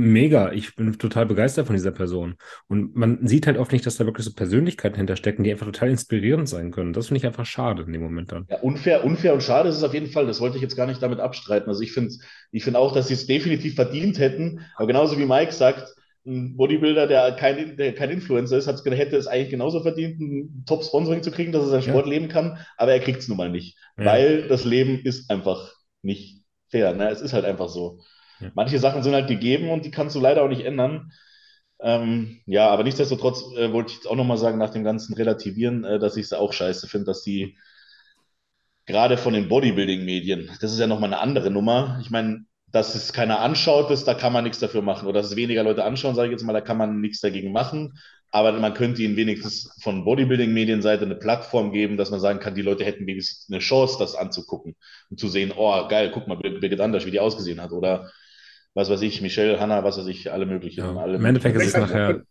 mega. 0.00 0.52
Ich 0.52 0.74
bin 0.74 0.98
total 0.98 1.26
begeistert 1.26 1.66
von 1.66 1.76
dieser 1.76 1.90
Person. 1.90 2.34
Und 2.68 2.96
man 2.96 3.26
sieht 3.26 3.46
halt 3.46 3.58
oft 3.58 3.72
nicht, 3.72 3.86
dass 3.86 3.96
da 3.96 4.06
wirklich 4.06 4.24
so 4.24 4.32
Persönlichkeiten 4.32 4.96
hinterstecken, 4.96 5.44
die 5.44 5.52
einfach 5.52 5.66
total 5.66 5.90
inspirierend 5.90 6.48
sein 6.48 6.70
können. 6.70 6.92
Das 6.92 7.08
finde 7.08 7.18
ich 7.18 7.26
einfach 7.26 7.46
schade 7.46 7.82
in 7.82 7.92
dem 7.92 8.02
Moment 8.02 8.32
dann. 8.32 8.46
Ja, 8.48 8.58
unfair, 8.60 9.04
unfair 9.04 9.34
und 9.34 9.42
schade 9.42 9.68
ist 9.68 9.76
es 9.76 9.84
auf 9.84 9.94
jeden 9.94 10.08
Fall. 10.08 10.26
Das 10.26 10.40
wollte 10.40 10.56
ich 10.56 10.62
jetzt 10.62 10.76
gar 10.76 10.86
nicht 10.86 11.02
damit 11.02 11.20
abstreiten. 11.20 11.68
Also 11.68 11.82
ich 11.82 11.92
finde 11.92 12.14
ich 12.52 12.64
finde 12.64 12.78
auch, 12.78 12.92
dass 12.92 13.08
sie 13.08 13.14
es 13.14 13.26
definitiv 13.26 13.74
verdient 13.74 14.18
hätten. 14.18 14.60
Aber 14.76 14.86
genauso 14.86 15.18
wie 15.18 15.26
Mike 15.26 15.52
sagt, 15.52 15.94
ein 16.26 16.56
Bodybuilder, 16.56 17.06
der 17.06 17.32
kein, 17.32 17.76
der 17.76 17.94
kein 17.94 18.10
Influencer 18.10 18.58
ist, 18.58 18.66
hat, 18.66 18.84
hätte 18.84 19.16
es 19.16 19.26
eigentlich 19.26 19.50
genauso 19.50 19.80
verdient, 19.80 20.20
ein 20.20 20.64
Top-Sponsoring 20.66 21.22
zu 21.22 21.30
kriegen, 21.30 21.52
dass 21.52 21.62
er 21.62 21.68
seinen 21.68 21.82
Sport 21.82 22.06
ja. 22.06 22.12
leben 22.12 22.28
kann. 22.28 22.58
Aber 22.76 22.92
er 22.92 23.00
kriegt 23.00 23.20
es 23.20 23.28
nun 23.28 23.38
mal 23.38 23.50
nicht. 23.50 23.78
Ja. 23.98 24.06
Weil 24.06 24.48
das 24.48 24.64
Leben 24.64 25.00
ist 25.00 25.30
einfach 25.30 25.74
nicht 26.02 26.42
fair. 26.68 26.94
Ne? 26.94 27.08
Es 27.08 27.20
ist 27.20 27.32
halt 27.32 27.44
einfach 27.44 27.68
so. 27.68 28.00
Ja. 28.40 28.50
Manche 28.54 28.78
Sachen 28.78 29.02
sind 29.02 29.14
halt 29.14 29.28
gegeben 29.28 29.70
und 29.70 29.84
die 29.84 29.90
kannst 29.90 30.16
du 30.16 30.20
leider 30.20 30.42
auch 30.42 30.48
nicht 30.48 30.64
ändern. 30.64 31.12
Ähm, 31.80 32.40
ja, 32.46 32.68
aber 32.68 32.84
nichtsdestotrotz 32.84 33.42
äh, 33.56 33.72
wollte 33.72 33.90
ich 33.90 33.96
jetzt 33.96 34.06
auch 34.06 34.16
nochmal 34.16 34.36
sagen, 34.38 34.58
nach 34.58 34.70
dem 34.70 34.84
ganzen 34.84 35.14
Relativieren, 35.14 35.84
äh, 35.84 35.98
dass 35.98 36.16
ich 36.16 36.26
es 36.26 36.32
auch 36.32 36.52
scheiße 36.52 36.88
finde, 36.88 37.06
dass 37.06 37.22
die 37.22 37.56
gerade 38.86 39.16
von 39.16 39.32
den 39.32 39.48
Bodybuilding-Medien, 39.48 40.50
das 40.60 40.72
ist 40.72 40.78
ja 40.80 40.86
nochmal 40.86 41.12
eine 41.12 41.20
andere 41.20 41.50
Nummer. 41.50 41.98
Ich 42.02 42.10
meine, 42.10 42.44
dass 42.66 42.94
es 42.94 43.12
keiner 43.12 43.40
anschaut, 43.40 43.90
das, 43.90 44.04
da 44.04 44.14
kann 44.14 44.32
man 44.32 44.44
nichts 44.44 44.58
dafür 44.58 44.82
machen. 44.82 45.06
Oder 45.08 45.20
dass 45.20 45.30
es 45.30 45.36
weniger 45.36 45.62
Leute 45.62 45.84
anschauen, 45.84 46.14
sage 46.14 46.28
ich 46.28 46.32
jetzt 46.32 46.44
mal, 46.44 46.52
da 46.52 46.60
kann 46.60 46.76
man 46.76 47.00
nichts 47.00 47.20
dagegen 47.20 47.52
machen. 47.52 47.98
Aber 48.32 48.52
man 48.52 48.74
könnte 48.74 49.02
ihnen 49.02 49.16
wenigstens 49.16 49.76
von 49.82 50.04
Bodybuilding-Medienseite 50.04 51.04
eine 51.04 51.16
Plattform 51.16 51.72
geben, 51.72 51.96
dass 51.96 52.10
man 52.10 52.20
sagen 52.20 52.38
kann, 52.38 52.54
die 52.54 52.62
Leute 52.62 52.84
hätten 52.84 53.06
wenigstens 53.06 53.50
eine 53.50 53.58
Chance, 53.58 53.96
das 53.98 54.14
anzugucken 54.14 54.76
und 55.10 55.18
zu 55.18 55.28
sehen, 55.28 55.52
oh, 55.56 55.88
geil, 55.88 56.10
guck 56.14 56.28
mal, 56.28 56.36
Birgit 56.36 56.80
Anders, 56.80 57.06
wie 57.06 57.10
die 57.10 57.18
ausgesehen 57.20 57.60
hat. 57.60 57.72
Oder 57.72 58.10
was 58.74 58.90
weiß 58.90 59.02
ich, 59.02 59.20
Michelle, 59.20 59.60
Hanna, 59.60 59.82
was 59.84 59.98
weiß 59.98 60.06
ich, 60.06 60.32
alle 60.32 60.46
möglichen. 60.46 60.80
Ja. 60.80 60.96
Alle 60.96 61.16
Im 61.16 61.24
Endeffekt 61.24 61.56
ist 61.56 61.68
es 61.68 61.74
halt, 61.74 61.88
nachher. 61.88 62.22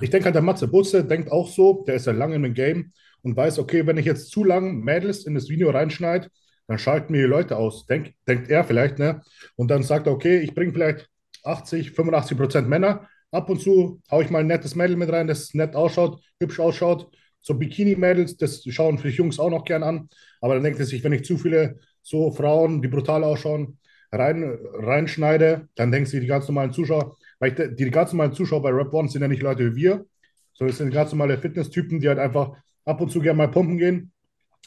Ich 0.00 0.10
denke 0.10 0.26
halt, 0.26 0.34
der 0.34 0.42
Matze 0.42 0.68
Butze 0.68 1.04
denkt 1.04 1.30
auch 1.30 1.48
so, 1.48 1.84
der 1.86 1.96
ist 1.96 2.06
ja 2.06 2.12
lange 2.12 2.36
im 2.36 2.54
Game 2.54 2.92
und 3.22 3.36
weiß, 3.36 3.58
okay, 3.58 3.86
wenn 3.86 3.98
ich 3.98 4.06
jetzt 4.06 4.30
zu 4.30 4.44
lang 4.44 4.80
Mädels 4.80 5.26
in 5.26 5.34
das 5.34 5.48
Video 5.48 5.70
reinschneide, 5.70 6.28
dann 6.66 6.78
schalten 6.78 7.12
mir 7.12 7.22
die 7.22 7.28
Leute 7.28 7.56
aus. 7.56 7.86
Denk, 7.86 8.14
denkt 8.26 8.48
er 8.48 8.64
vielleicht, 8.64 8.98
ne? 8.98 9.20
Und 9.56 9.70
dann 9.70 9.82
sagt 9.82 10.06
er, 10.06 10.14
okay, 10.14 10.38
ich 10.38 10.54
bringe 10.54 10.72
vielleicht 10.72 11.08
80, 11.44 11.90
85 11.92 12.38
Prozent 12.38 12.68
Männer. 12.68 13.06
Ab 13.30 13.50
und 13.50 13.60
zu 13.60 14.00
haue 14.10 14.24
ich 14.24 14.30
mal 14.30 14.38
ein 14.38 14.46
nettes 14.46 14.74
Mädel 14.74 14.96
mit 14.96 15.10
rein, 15.10 15.26
das 15.26 15.52
nett 15.54 15.74
ausschaut, 15.74 16.22
hübsch 16.40 16.60
ausschaut. 16.60 17.08
So 17.42 17.54
Bikini-Mädels, 17.54 18.38
das 18.38 18.64
schauen 18.64 18.96
für 18.96 19.10
Jungs 19.10 19.38
auch 19.38 19.50
noch 19.50 19.64
gern 19.64 19.82
an. 19.82 20.08
Aber 20.40 20.54
dann 20.54 20.62
denkt 20.62 20.78
er 20.78 20.86
sich, 20.86 21.04
wenn 21.04 21.12
ich 21.12 21.24
zu 21.24 21.36
viele 21.36 21.78
so 22.00 22.30
Frauen, 22.30 22.80
die 22.80 22.88
brutal 22.88 23.24
ausschauen, 23.24 23.78
rein, 24.14 24.58
reinschneide, 24.74 25.68
dann 25.74 25.90
denken 25.90 26.08
sie, 26.08 26.20
die 26.20 26.26
ganz 26.26 26.48
normalen 26.48 26.72
Zuschauer, 26.72 27.16
weil 27.38 27.52
ich, 27.52 27.76
die 27.76 27.90
ganz 27.90 28.12
normalen 28.12 28.32
Zuschauer 28.32 28.62
bei 28.62 28.70
Rap 28.70 28.92
One 28.92 29.08
sind 29.08 29.22
ja 29.22 29.28
nicht 29.28 29.42
Leute 29.42 29.72
wie 29.72 29.76
wir, 29.76 30.06
sondern 30.54 30.72
es 30.72 30.78
sind 30.78 30.92
ganz 30.92 31.12
normale 31.12 31.38
Fitness-Typen, 31.38 32.00
die 32.00 32.08
halt 32.08 32.18
einfach 32.18 32.52
ab 32.84 33.00
und 33.00 33.10
zu 33.10 33.20
gerne 33.20 33.38
mal 33.38 33.50
pumpen 33.50 33.78
gehen, 33.78 34.12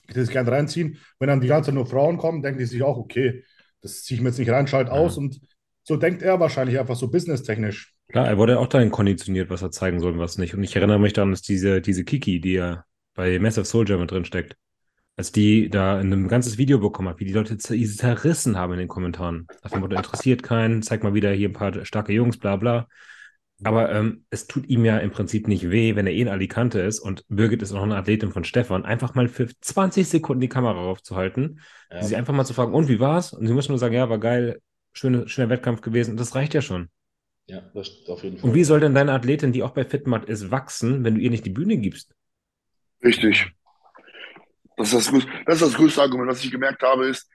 die 0.10 0.19
sich 0.19 0.32
gerne 0.32 0.52
reinziehen. 0.52 0.98
Wenn 1.19 1.30
dann 1.30 1.41
die 1.41 1.48
ganze 1.48 1.68
Zeit 1.68 1.76
nur 1.76 1.86
Frauen 1.86 2.18
kommen, 2.18 2.41
denken 2.41 2.60
die 2.60 2.65
sich 2.65 2.84
auch, 2.84 2.98
okay, 2.98 3.44
das 3.82 4.03
ziehe 4.03 4.18
ich 4.18 4.22
mir 4.22 4.30
jetzt 4.30 4.40
nicht 4.40 4.52
rein, 4.52 4.68
schalt 4.68 4.90
aus. 4.90 5.18
Und 5.18 5.40
so 5.84 5.95
denkt 5.95 6.22
er 6.22 6.40
wahrscheinlich 6.40 6.80
einfach 6.80 6.95
so 6.95 7.10
businesstechnisch. 7.10 7.94
Klar, 8.10 8.28
er 8.28 8.38
wurde 8.38 8.60
auch 8.60 8.68
dahin 8.68 8.91
konditioniert, 8.91 9.49
was 9.49 9.61
er 9.61 9.72
zeigen 9.72 9.99
soll 9.99 10.14
und 10.14 10.19
was 10.19 10.38
nicht. 10.38 10.53
Und 10.53 10.64
ich 10.64 10.76
erinnere 10.76 10.99
mich 10.99 11.14
daran, 11.14 11.32
dass 11.32 11.41
diese, 11.41 11.82
diese 11.82 12.03
Kiki, 12.03 12.40
die 12.40 12.53
ja 12.53 12.86
bei 13.14 13.40
Massive 13.40 13.65
Soldier 13.65 13.98
mit 13.98 14.11
drin 14.11 14.26
steckt, 14.26 14.56
als 15.18 15.31
die 15.31 15.69
da 15.69 15.99
in 15.99 16.14
einem 16.14 16.27
ganzes 16.27 16.57
Video 16.60 16.80
bekommen 16.80 17.10
hat, 17.10 17.19
wie 17.19 17.26
die 17.26 17.34
Leute 17.34 17.57
zerrissen 17.57 18.56
haben 18.56 18.73
in 18.73 18.80
den 18.80 18.88
Kommentaren. 18.88 19.48
Davon 19.64 19.81
wurde 19.81 19.95
interessiert 19.95 20.44
keinen, 20.44 20.84
zeig 20.84 21.03
mal 21.03 21.15
wieder 21.15 21.31
hier 21.31 21.49
ein 21.49 21.53
paar 21.53 21.84
starke 21.85 22.14
Jungs, 22.14 22.38
bla 22.38 22.56
bla. 22.56 22.88
Aber 23.64 23.91
ähm, 23.91 24.26
es 24.30 24.45
tut 24.45 24.69
ihm 24.69 24.85
ja 24.85 24.99
im 24.99 25.10
Prinzip 25.10 25.48
nicht 25.48 25.72
weh, 25.72 25.95
wenn 25.95 26.06
er 26.06 26.14
eh 26.14 26.22
in 26.22 26.27
Alicante 26.27 26.80
ist 26.80 26.99
und 26.99 27.26
Birgit 27.27 27.64
ist 27.64 27.73
auch 27.73 27.81
eine 27.81 27.95
Athletin 27.95 28.31
von 28.31 28.44
Stefan, 28.44 28.85
einfach 28.85 29.15
mal 29.15 29.27
für 29.27 29.48
20 29.48 30.07
Sekunden 30.07 30.41
die 30.41 30.49
Kamera 30.49 30.80
raufzuhalten, 30.80 31.61
ja. 31.89 32.03
sie 32.03 32.15
einfach 32.15 32.35
mal 32.35 32.45
zu 32.45 32.53
fragen, 32.53 32.76
und 32.76 32.88
wie 32.88 32.99
war's? 32.99 33.34
Und 33.34 33.48
sie 33.48 33.53
muss 33.53 33.68
nur 33.68 33.80
sagen, 33.80 33.95
ja, 33.95 34.10
war 34.10 34.19
geil, 34.19 34.61
schöne, 34.94 35.27
schöner 35.27 35.49
Wettkampf 35.49 35.81
gewesen. 35.81 36.11
Und 36.11 36.19
das 36.19 36.35
reicht 36.35 36.53
ja 36.53 36.61
schon. 36.61 36.89
Ja, 37.48 37.61
das 37.73 38.03
auf 38.07 38.23
jeden 38.23 38.38
Fall. 38.38 38.49
Und 38.49 38.56
wie 38.56 38.64
soll 38.64 38.80
denn 38.80 38.94
deine 38.94 39.14
Athletin, 39.14 39.52
die 39.52 39.64
auch 39.64 39.72
bei 39.72 39.85
Fitmat 39.85 40.26
ist, 40.26 40.52
wachsen, 40.52 41.03
wenn 41.03 41.15
du 41.15 41.22
ihr 41.22 41.31
nicht 41.31 41.45
die 41.45 41.52
Bühne 41.52 41.77
gibst? 41.77 42.14
Richtig. 43.03 43.57
Das 44.78 44.94
ist 44.94 45.12
das, 45.12 45.26
das 45.45 45.56
ist 45.56 45.62
das 45.62 45.74
größte 45.74 46.02
Argument, 46.02 46.30
was 46.30 46.44
ich 46.44 46.52
gemerkt 46.52 46.84
habe, 46.84 47.08
ist, 47.08 47.30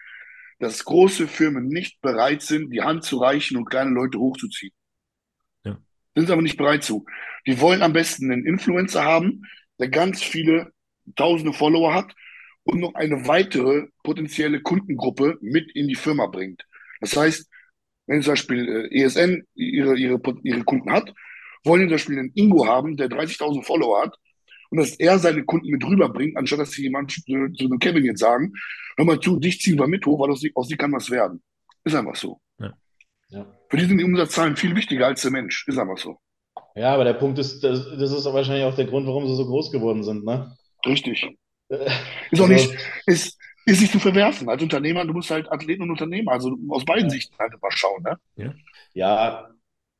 dass 0.60 0.85
große 0.85 1.27
Firmen 1.27 1.66
nicht 1.66 2.01
bereit 2.01 2.40
sind, 2.40 2.70
die 2.70 2.82
Hand 2.82 3.05
zu 3.05 3.19
reichen 3.19 3.56
und 3.56 3.69
kleine 3.69 3.90
Leute 3.90 4.19
hochzuziehen. 4.19 4.73
Ja. 5.64 5.77
Sind 6.14 6.27
sie 6.27 6.32
aber 6.32 6.43
nicht 6.43 6.56
bereit 6.56 6.85
zu. 6.85 7.05
Die 7.47 7.60
wollen 7.60 7.82
am 7.82 7.93
besten 7.93 8.31
einen 8.31 8.47
Influencer 8.47 9.05
haben, 9.05 9.43
der 9.81 9.89
ganz 9.89 10.23
viele 10.23 10.73
tausende 11.16 11.52
Follower 11.52 11.93
hat 11.93 12.14
und 12.62 12.78
noch 12.78 12.94
eine 12.94 13.27
weitere 13.27 13.89
potenzielle 14.05 14.62
Kundengruppe 14.62 15.36
mit 15.40 15.73
in 15.74 15.89
die 15.89 15.97
Firma 15.97 16.27
bringt. 16.27 16.64
Das 17.01 17.16
heißt, 17.16 17.51
wenn 18.06 18.23
zum 18.23 18.32
Beispiel 18.32 18.89
äh, 18.93 19.02
ESN 19.02 19.44
ihre, 19.55 19.97
ihre, 19.97 20.20
ihre 20.44 20.62
Kunden 20.62 20.93
hat, 20.93 21.12
wollen 21.64 21.82
zum 21.82 21.90
Beispiel 21.90 22.19
einen 22.20 22.32
Ingo 22.35 22.66
haben, 22.66 22.97
der 22.97 23.09
30.000 23.09 23.64
Follower 23.64 24.02
hat 24.02 24.16
und 24.73 24.78
dass 24.78 24.93
er 24.93 25.19
seine 25.19 25.44
Kunden 25.44 25.69
mit 25.69 25.85
rüberbringt, 25.85 26.35
anstatt 26.39 26.61
dass 26.61 26.70
sie 26.70 26.85
jemand 26.85 27.11
zu, 27.11 27.20
zu 27.20 27.66
einem 27.66 27.78
Kevin 27.78 28.07
jetzt 28.07 28.20
sagen, 28.20 28.55
hör 28.97 29.05
mal 29.05 29.20
zu, 29.20 29.39
dich 29.39 29.61
ziehen 29.61 29.78
wir 29.78 29.86
mit 29.86 30.07
hoch, 30.07 30.19
weil 30.19 30.31
aus 30.31 30.40
sie, 30.40 30.51
aus 30.55 30.69
sie 30.69 30.78
kann 30.78 30.93
was 30.93 31.11
werden. 31.11 31.43
Ist 31.85 31.94
einfach 31.94 32.16
so. 32.16 32.40
Ja. 32.59 32.73
Ja. 33.28 33.47
Für 33.69 33.77
die 33.77 33.85
sind 33.85 33.99
die 33.99 34.05
Umsatzzahlen 34.05 34.57
viel 34.57 34.74
wichtiger 34.74 35.09
als 35.09 35.20
der 35.20 35.31
Mensch. 35.31 35.69
Ist 35.69 35.77
einfach 35.77 35.99
so. 35.99 36.16
Ja, 36.74 36.94
aber 36.94 37.05
der 37.05 37.12
Punkt 37.12 37.39
ist, 37.39 37.62
das, 37.62 37.85
das 37.99 38.12
ist 38.12 38.24
wahrscheinlich 38.24 38.65
auch 38.65 38.74
der 38.74 38.86
Grund, 38.86 39.07
warum 39.07 39.27
sie 39.27 39.36
so 39.36 39.44
groß 39.44 39.70
geworden 39.73 40.05
sind, 40.05 40.24
ne? 40.24 40.57
Richtig. 40.86 41.28
ist 42.31 42.40
auch 42.40 42.49
nicht, 42.49 42.74
ist, 43.05 43.39
ist 43.66 43.81
nicht 43.82 43.93
zu 43.93 43.99
verwerfen. 43.99 44.49
Als 44.49 44.62
Unternehmer, 44.62 45.05
du 45.05 45.12
musst 45.12 45.31
halt 45.31 45.53
Athleten 45.53 45.82
und 45.82 45.90
Unternehmer, 45.90 46.32
also 46.32 46.57
aus 46.70 46.86
beiden 46.86 47.05
ja. 47.05 47.11
Sichten 47.11 47.36
halt 47.39 47.53
immer 47.53 47.70
schauen, 47.70 48.03
ne? 48.03 48.16
Ja. 48.36 48.55
ja, 48.94 49.51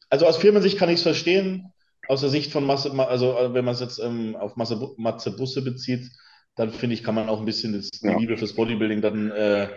also 0.09 0.27
aus 0.27 0.39
Firmensicht 0.39 0.79
kann 0.79 0.89
ich 0.89 0.97
es 0.97 1.03
verstehen 1.03 1.73
aus 2.09 2.21
der 2.21 2.31
Sicht 2.31 2.53
von 2.53 2.65
Masse, 2.65 2.93
also 3.09 3.37
äh, 3.39 3.55
wenn 3.55 3.65
man 3.65 3.75
es 3.75 3.81
jetzt 3.81 3.99
ähm, 3.99 4.37
auf 4.37 4.57
Masse, 4.57 4.79
Matze 4.97 5.31
Busse 5.37 5.63
bezieht, 5.63 6.11
dann 6.57 6.71
finde 6.71 6.95
ich, 6.95 7.03
kann 7.05 7.15
man 7.15 7.29
auch 7.29 7.41
ein 7.41 7.47
bisschen 7.47 7.73
das, 7.73 7.89
die 7.91 8.09
Liebe 8.09 8.37
fürs 8.37 8.55
Bodybuilding 8.55 9.01
dann 9.01 9.31
äh, 9.31 9.69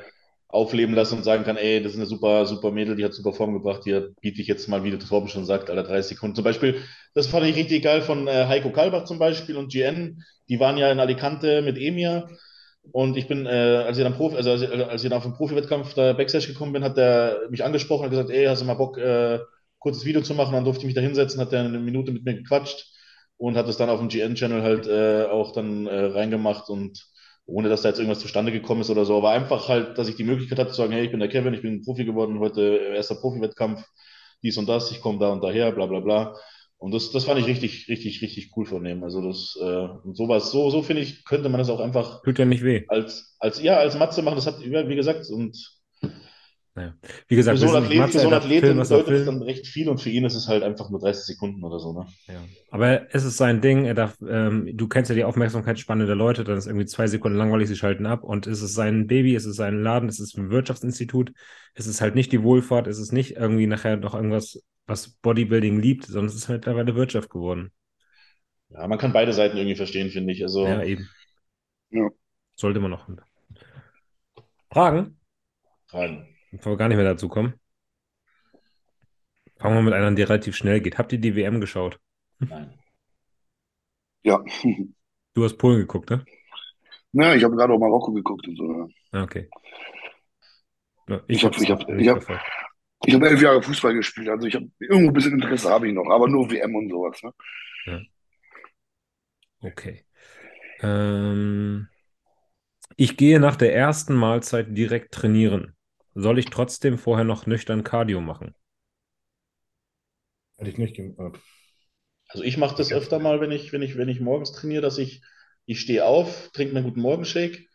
aufleben 0.47 0.95
lassen 0.95 1.17
und 1.17 1.23
sagen 1.23 1.43
kann, 1.43 1.57
ey, 1.57 1.81
das 1.81 1.93
ist 1.93 1.97
eine 1.97 2.07
super, 2.07 2.45
super 2.45 2.71
Mädel, 2.71 2.95
die 2.95 3.03
hat 3.03 3.13
super 3.13 3.33
Form 3.33 3.53
gebracht, 3.53 3.81
die 3.85 3.99
biete 4.21 4.41
ich 4.41 4.47
jetzt 4.47 4.67
mal, 4.67 4.83
wie 4.83 4.91
der 4.91 4.99
Torben 4.99 5.27
schon 5.27 5.45
sagt, 5.45 5.69
alle 5.69 5.83
30 5.83 6.15
Sekunden. 6.15 6.35
Zum 6.35 6.43
Beispiel, 6.43 6.81
das 7.13 7.27
fand 7.27 7.45
ich 7.45 7.55
richtig 7.55 7.83
geil 7.83 8.01
von 8.01 8.27
äh, 8.27 8.45
Heiko 8.47 8.71
Kalbach 8.71 9.05
zum 9.05 9.19
Beispiel 9.19 9.57
und 9.57 9.71
GN, 9.71 10.23
die 10.49 10.59
waren 10.59 10.77
ja 10.77 10.91
in 10.91 10.99
Alicante 10.99 11.61
mit 11.61 11.77
Emir 11.77 12.29
und 12.91 13.17
ich 13.17 13.27
bin, 13.27 13.45
äh, 13.45 13.49
als 13.49 13.97
ich 13.97 14.03
dann 14.03 14.13
Profi, 14.13 14.35
also 14.35 14.51
als 14.51 14.61
ich, 14.61 14.69
als 14.69 15.03
ich 15.03 15.09
dann 15.09 15.17
auf 15.17 15.23
den 15.23 15.33
Profi-Wettkampf 15.33 15.93
da 15.93 16.13
Backstage 16.13 16.47
gekommen 16.47 16.73
bin, 16.73 16.83
hat 16.83 16.97
der 16.97 17.47
mich 17.49 17.63
angesprochen 17.63 18.05
und 18.05 18.11
gesagt, 18.11 18.29
ey, 18.29 18.45
hast 18.45 18.61
du 18.61 18.65
mal 18.65 18.75
Bock, 18.75 18.97
äh, 18.97 19.39
kurzes 19.85 20.05
Video 20.05 20.21
zu 20.21 20.33
machen. 20.33 20.53
Dann 20.53 20.65
durfte 20.65 20.81
ich 20.81 20.87
mich 20.87 20.95
da 20.95 21.01
hinsetzen, 21.01 21.39
hat 21.39 21.53
er 21.53 21.61
eine 21.65 21.79
Minute 21.79 22.11
mit 22.11 22.25
mir 22.25 22.33
gequatscht. 22.35 22.79
und 23.37 23.55
hat 23.57 23.67
es 23.67 23.77
dann 23.77 23.89
auf 23.89 23.99
dem 23.99 24.09
GN-Channel 24.09 24.61
halt 24.63 24.87
äh, 24.87 25.25
auch 25.29 25.51
dann 25.53 25.87
äh, 25.87 26.05
reingemacht 26.05 26.69
und 26.69 27.05
ohne 27.45 27.69
dass 27.69 27.81
da 27.83 27.89
jetzt 27.89 27.99
irgendwas 27.99 28.21
zustande 28.21 28.51
gekommen 28.51 28.81
ist 28.81 28.89
oder 28.89 29.05
so, 29.05 29.17
aber 29.17 29.29
einfach 29.31 29.67
halt, 29.69 29.97
dass 29.97 30.07
ich 30.09 30.15
die 30.15 30.23
Möglichkeit 30.23 30.57
hatte 30.59 30.71
zu 30.71 30.77
sagen, 30.77 30.93
hey, 30.93 31.05
ich 31.05 31.11
bin 31.11 31.19
der 31.19 31.29
Kevin, 31.29 31.53
ich 31.53 31.61
bin 31.61 31.83
Profi 31.83 32.05
geworden, 32.05 32.39
heute 32.39 32.61
erster 32.95 33.15
Profi-Wettkampf, 33.15 33.83
dies 34.41 34.57
und 34.57 34.67
das, 34.67 34.91
ich 34.91 35.01
komme 35.01 35.19
da 35.19 35.29
und 35.31 35.43
daher, 35.43 35.71
bla 35.73 35.85
bla 35.85 35.99
bla. 35.99 36.35
Und 36.77 36.93
das, 36.93 37.11
das 37.11 37.25
fand 37.25 37.39
ich 37.39 37.45
richtig, 37.47 37.87
richtig, 37.89 38.21
richtig 38.21 38.51
cool 38.57 38.65
von 38.65 38.83
dem. 38.83 39.03
Also 39.03 39.21
das, 39.21 39.57
äh, 39.61 39.87
und 40.05 40.15
sowas, 40.17 40.51
so, 40.51 40.69
so 40.69 40.81
finde 40.81 41.03
ich, 41.03 41.23
könnte 41.25 41.49
man 41.49 41.59
das 41.59 41.69
auch 41.69 41.79
einfach 41.79 42.21
Tut 42.23 42.39
ja 42.39 42.45
nicht 42.45 42.63
weh. 42.63 42.85
als, 42.87 43.35
als, 43.39 43.61
ja, 43.61 43.77
als 43.77 43.97
Matze 43.97 44.21
machen. 44.21 44.35
Das 44.35 44.47
hat, 44.47 44.59
wie 44.61 44.95
gesagt, 44.95 45.29
und 45.29 45.55
Naja. 46.75 46.93
Wie 47.29 47.37
gesagt, 47.37 47.57
für 47.57 47.67
so 47.67 47.73
einen 47.73 47.85
sind 47.87 47.93
Athleten, 47.93 48.11
für 48.11 48.19
so 48.19 48.27
einen 48.27 48.33
Athleten 48.33 48.77
bedeutet 48.77 49.13
es 49.13 49.25
dann 49.25 49.41
recht 49.41 49.65
viel 49.65 49.87
und 49.87 50.01
für 50.01 50.09
ihn 50.09 50.25
ist 50.25 50.35
es 50.35 50.49
halt 50.49 50.61
einfach 50.61 50.89
nur 50.89 50.99
30 50.99 51.23
Sekunden 51.23 51.63
oder 51.63 51.79
so, 51.79 51.93
ne? 51.93 52.05
Ja. 52.27 52.43
Aber 52.69 53.15
es 53.15 53.23
ist 53.23 53.37
sein 53.37 53.61
Ding, 53.61 53.85
er 53.85 53.93
darf, 53.93 54.17
ähm, 54.27 54.69
du 54.73 54.89
kennst 54.89 55.09
ja 55.09 55.15
die 55.15 55.23
Aufmerksamkeitsspanne 55.23 56.05
der 56.05 56.17
Leute, 56.17 56.43
dann 56.43 56.57
ist 56.57 56.67
irgendwie 56.67 56.85
zwei 56.85 57.07
Sekunden 57.07 57.37
langweilig, 57.37 57.69
sie 57.69 57.77
schalten 57.77 58.05
ab 58.05 58.23
und 58.23 58.45
es 58.45 58.61
ist 58.61 58.73
sein 58.73 59.07
Baby, 59.07 59.35
es 59.35 59.45
ist 59.45 59.55
sein 59.55 59.81
Laden, 59.81 60.09
es 60.09 60.19
ist 60.19 60.37
ein 60.37 60.49
Wirtschaftsinstitut, 60.49 61.31
es 61.75 61.87
ist 61.87 62.01
halt 62.01 62.13
nicht 62.13 62.33
die 62.33 62.43
Wohlfahrt, 62.43 62.87
es 62.87 62.99
ist 62.99 63.13
nicht 63.13 63.37
irgendwie 63.37 63.67
nachher 63.67 63.95
noch 63.95 64.13
irgendwas, 64.13 64.61
was 64.85 65.07
Bodybuilding 65.21 65.79
liebt, 65.79 66.03
sondern 66.03 66.25
es 66.25 66.35
ist 66.35 66.49
halt 66.49 66.65
mittlerweile 66.65 66.95
Wirtschaft 66.95 67.29
geworden. 67.29 67.71
Ja, 68.67 68.85
man 68.87 68.97
kann 68.97 69.13
beide 69.13 69.31
Seiten 69.31 69.55
irgendwie 69.55 69.77
verstehen, 69.77 70.09
finde 70.09 70.33
ich. 70.33 70.43
Also, 70.43 70.67
Ja, 70.67 70.83
eben. 70.83 71.07
Ja. 71.91 72.09
Sollte 72.55 72.81
man 72.81 72.91
noch. 72.91 73.07
Fragen? 74.69 75.17
Fragen. 75.87 76.34
Bevor 76.57 76.73
wir 76.73 76.77
gar 76.77 76.87
nicht 76.87 76.97
mehr 76.97 77.05
dazu 77.05 77.27
kommen. 77.27 77.53
Fangen 79.57 79.75
wir 79.75 79.81
mit 79.83 79.93
einer, 79.93 80.11
die 80.11 80.23
relativ 80.23 80.55
schnell 80.55 80.81
geht. 80.81 80.97
Habt 80.97 81.11
ihr 81.13 81.19
die 81.19 81.35
WM 81.35 81.59
geschaut? 81.61 81.99
Nein. 82.39 82.77
Ja. 84.23 84.43
Du 85.33 85.43
hast 85.43 85.57
Polen 85.57 85.79
geguckt, 85.79 86.09
ne? 86.09 86.25
Ja, 87.13 87.33
ich 87.35 87.43
habe 87.43 87.55
gerade 87.55 87.73
auch 87.73 87.79
Marokko 87.79 88.11
geguckt 88.11 88.47
und 88.47 88.57
so. 88.57 88.71
Ja. 88.71 88.87
Ah, 89.11 89.23
okay. 89.23 89.49
Ja, 91.07 91.21
Ich 91.27 91.45
hab- 91.45 91.57
ich 91.57 91.69
hab- 91.69 91.87
ich 91.89 92.07
hab-. 92.09 92.41
Ich 93.05 93.13
habe 93.13 93.29
elf 93.29 93.41
Jahre 93.41 93.61
Fußball 93.61 93.93
gespielt, 93.93 94.29
also 94.29 94.47
ich 94.47 94.55
habe 94.55 94.67
irgendwo 94.79 95.09
ein 95.11 95.13
bisschen 95.13 95.33
Interesse 95.33 95.69
habe 95.69 95.87
ich 95.87 95.93
noch, 95.93 96.09
aber 96.09 96.27
nur 96.27 96.49
WM 96.49 96.73
und 96.75 96.89
sowas. 96.89 97.21
Ne? 97.85 98.07
Okay. 99.61 100.05
Ähm, 100.81 101.87
ich 102.95 103.15
gehe 103.17 103.39
nach 103.39 103.55
der 103.57 103.75
ersten 103.75 104.15
Mahlzeit 104.15 104.75
direkt 104.75 105.13
trainieren. 105.13 105.74
Soll 106.15 106.39
ich 106.39 106.47
trotzdem 106.47 106.97
vorher 106.97 107.25
noch 107.25 107.45
nüchtern 107.45 107.83
Cardio 107.83 108.19
machen? 108.19 108.55
Hätte 110.57 110.69
ich 110.71 110.77
nicht 110.77 110.95
gemacht. 110.95 111.39
Also 112.29 112.43
ich 112.43 112.57
mache 112.57 112.75
das 112.77 112.91
öfter 112.91 113.19
mal, 113.19 113.41
wenn 113.41 113.51
ich, 113.51 113.73
wenn 113.73 113.81
ich, 113.81 113.97
wenn 113.97 114.09
ich 114.09 114.19
morgens 114.21 114.51
trainiere, 114.53 114.81
dass 114.81 114.97
ich, 114.97 115.21
ich 115.65 115.81
stehe 115.81 116.05
auf, 116.05 116.49
trinke 116.53 116.73
mir 116.73 116.79
einen 116.79 116.89
guten 116.89 117.01
Morgenshake, 117.01 117.67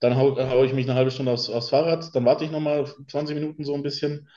dann 0.00 0.16
hau, 0.16 0.36
hau 0.38 0.64
ich 0.64 0.74
mich 0.74 0.86
eine 0.86 0.96
halbe 0.96 1.10
Stunde 1.12 1.32
aufs, 1.32 1.50
aufs 1.50 1.70
Fahrrad, 1.70 2.14
dann 2.14 2.24
warte 2.24 2.44
ich 2.44 2.50
nochmal 2.52 2.86
20 3.08 3.34
Minuten 3.36 3.64
so 3.64 3.74
ein 3.74 3.82
bisschen, 3.82 4.28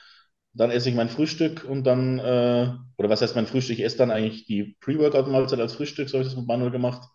dann 0.54 0.70
esse 0.70 0.90
ich 0.90 0.96
mein 0.96 1.08
Frühstück 1.10 1.64
und 1.64 1.84
dann, 1.84 2.18
äh, 2.20 2.74
oder 2.98 3.10
was 3.10 3.22
heißt 3.22 3.36
mein 3.36 3.46
Frühstück? 3.46 3.78
Ich 3.78 3.84
esse 3.84 3.98
dann 3.98 4.10
eigentlich 4.10 4.46
die 4.46 4.76
Pre-Workout-Mahlzeit 4.80 5.60
als 5.60 5.74
Frühstück, 5.74 6.08
so 6.08 6.18
habe 6.18 6.24
ich 6.24 6.30
das 6.32 6.38
mit 6.38 6.48
Manuel 6.48 6.72
gemacht. 6.72 7.08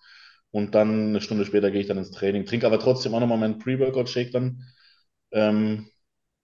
Und 0.52 0.76
dann 0.76 1.10
eine 1.10 1.22
Stunde 1.22 1.46
später 1.46 1.72
gehe 1.72 1.82
ich 1.82 1.88
dann 1.88 1.98
ins 1.98 2.12
Training, 2.12 2.46
trinke 2.46 2.68
aber 2.68 2.80
trotzdem 2.80 3.14
auch 3.16 3.22
nochmal 3.22 3.38
meinen 3.40 3.60
Pre-Workout-Shake 3.60 4.32
dann 4.32 4.64
ähm, 5.32 5.90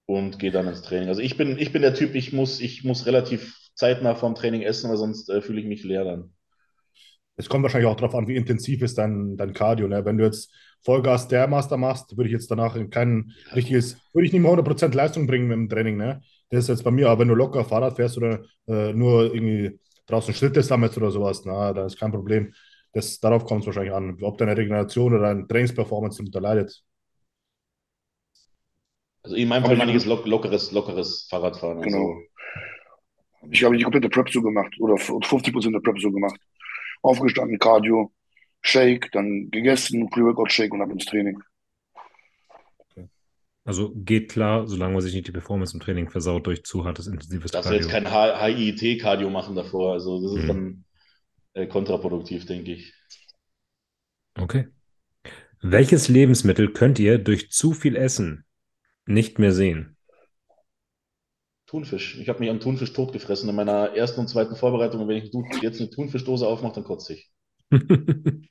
und 0.06 0.40
gehe 0.40 0.52
dann 0.52 0.68
ins 0.68 0.82
Training. 0.82 1.10
Also 1.10 1.22
ich 1.22 1.38
bin, 1.38 1.58
ich 1.58 1.72
bin 1.72 1.82
der 1.82 1.94
Typ, 1.94 2.16
ich 2.16 2.34
muss, 2.34 2.60
ich 2.60 2.84
muss 2.84 3.06
relativ 3.06 3.58
zeitnah 3.76 4.16
vorm 4.16 4.36
Training 4.36 4.62
essen, 4.62 4.90
weil 4.90 4.98
sonst 4.98 5.30
äh, 5.30 5.42
fühle 5.42 5.62
ich 5.62 5.68
mich 5.68 5.84
leer 5.84 6.04
dann. 6.04 6.34
Es 7.38 7.50
kommt 7.50 7.64
wahrscheinlich 7.64 7.90
auch 7.90 7.96
darauf 7.96 8.14
an, 8.14 8.28
wie 8.28 8.36
intensiv 8.36 8.82
ist 8.82 8.98
dein, 8.98 9.38
dein 9.38 9.54
Cardio. 9.54 9.88
Ne? 9.88 10.06
Wenn 10.06 10.18
du 10.18 10.26
jetzt 10.26 10.54
Vollgas 10.84 11.24
Stairmaster 11.24 11.78
machst, 11.78 12.16
würde 12.18 12.28
ich 12.28 12.34
jetzt 12.34 12.52
danach 12.52 12.76
in 12.76 12.90
kein 12.90 13.32
richtiges, 13.56 13.98
würde 14.14 14.28
ich 14.28 14.34
nicht 14.34 14.42
mehr 14.42 14.52
100% 14.52 14.94
Leistung 14.94 15.28
bringen 15.28 15.48
mit 15.48 15.58
dem 15.58 15.70
Training. 15.70 15.98
Ne? 15.98 16.22
Das 16.50 16.66
ist 16.66 16.70
jetzt 16.70 16.84
bei 16.84 16.92
mir, 16.92 17.10
aber 17.10 17.22
wenn 17.22 17.30
du 17.30 17.36
locker 17.36 17.64
Fahrrad 17.64 17.96
fährst 17.96 18.18
oder 18.18 18.42
äh, 18.68 18.94
nur 18.94 19.34
irgendwie 19.34 19.80
draußen 20.08 20.34
Schritte 20.34 20.62
sammelst 20.62 20.98
oder 20.98 21.12
sowas, 21.12 21.44
na, 21.46 21.74
da 21.74 21.86
ist 21.86 22.00
kein 22.00 22.12
Problem. 22.12 22.54
Das, 22.94 23.20
darauf 23.20 23.46
kommt 23.46 23.62
es 23.62 23.68
wahrscheinlich 23.68 23.94
an, 23.94 24.18
ob 24.22 24.38
deine 24.38 24.58
Regeneration 24.58 25.14
oder 25.14 25.30
deine 25.30 25.48
Trainingsperformance 25.48 26.18
darunter 26.18 26.42
leidet. 26.42 26.84
Also 29.24 29.36
in 29.36 29.48
meinem 29.48 29.66
Fall 29.66 29.76
meine 29.78 29.92
ich 29.92 29.98
ich- 29.98 30.04
jetzt 30.04 30.10
lock, 30.10 30.26
lockeres, 30.26 30.72
lockeres 30.72 31.28
Fahrradfahren. 31.30 31.82
Genau. 31.82 32.10
Also, 33.42 33.52
Ich 33.52 33.64
habe 33.64 33.76
die 33.78 33.84
komplette 33.84 34.10
Prep 34.10 34.30
so 34.30 34.42
gemacht 34.42 34.74
oder 34.80 34.96
50% 34.98 35.74
der 35.74 35.80
Prep 35.80 36.00
so 36.00 36.12
gemacht. 36.12 36.40
Aufgestanden, 37.02 37.58
Cardio, 37.58 38.12
Shake, 38.62 39.12
dann 39.12 39.50
gegessen, 39.50 40.10
Pre-Workout-Shake 40.12 40.72
und 40.74 40.82
ab 40.82 40.92
ins 40.92 41.06
Training. 41.06 41.40
Also 43.64 43.94
geht 43.96 44.32
klar, 44.32 44.68
solange 44.68 44.94
man 44.94 45.02
sich 45.04 45.14
nicht 45.14 45.28
die 45.28 45.32
Performance 45.32 45.76
im 45.76 45.82
Training 45.82 46.10
versaut 46.10 46.48
durch 46.48 46.64
zu 46.64 46.84
hartes, 46.84 47.06
intensives 47.08 47.52
darfst 47.52 47.70
du 47.70 47.76
jetzt 47.76 47.90
Cardio. 47.90 48.10
kein 48.10 48.56
HIIT-Cardio 48.56 49.30
machen 49.30 49.56
davor. 49.56 49.94
Also 49.94 50.20
das 50.22 50.34
ist 50.40 50.44
Mhm. 50.44 50.48
dann 50.48 50.86
äh, 51.54 51.68
kontraproduktiv, 51.68 52.46
denke 52.46 52.72
ich. 52.74 52.94
Okay. 54.40 54.68
Welches 55.62 56.08
Lebensmittel 56.08 56.72
könnt 56.74 56.98
ihr 56.98 57.20
durch 57.20 57.52
zu 57.52 57.74
viel 57.74 57.96
Essen 57.96 58.46
nicht 59.14 59.40
mehr 59.40 59.52
sehen? 59.52 59.98
Thunfisch. 61.66 62.18
Ich 62.20 62.28
habe 62.28 62.40
mich 62.40 62.50
am 62.50 62.60
Thunfisch 62.60 62.92
totgefressen 62.94 63.50
in 63.50 63.56
meiner 63.56 63.96
ersten 63.96 64.20
und 64.20 64.28
zweiten 64.28 64.56
Vorbereitung. 64.56 65.02
Und 65.02 65.08
wenn 65.08 65.18
ich 65.18 65.32
jetzt 65.62 65.80
eine 65.80 65.90
Thunfischdose 65.90 66.46
aufmache, 66.48 66.76
dann 66.76 66.84
kotze 66.84 67.14
ich. 67.14 67.32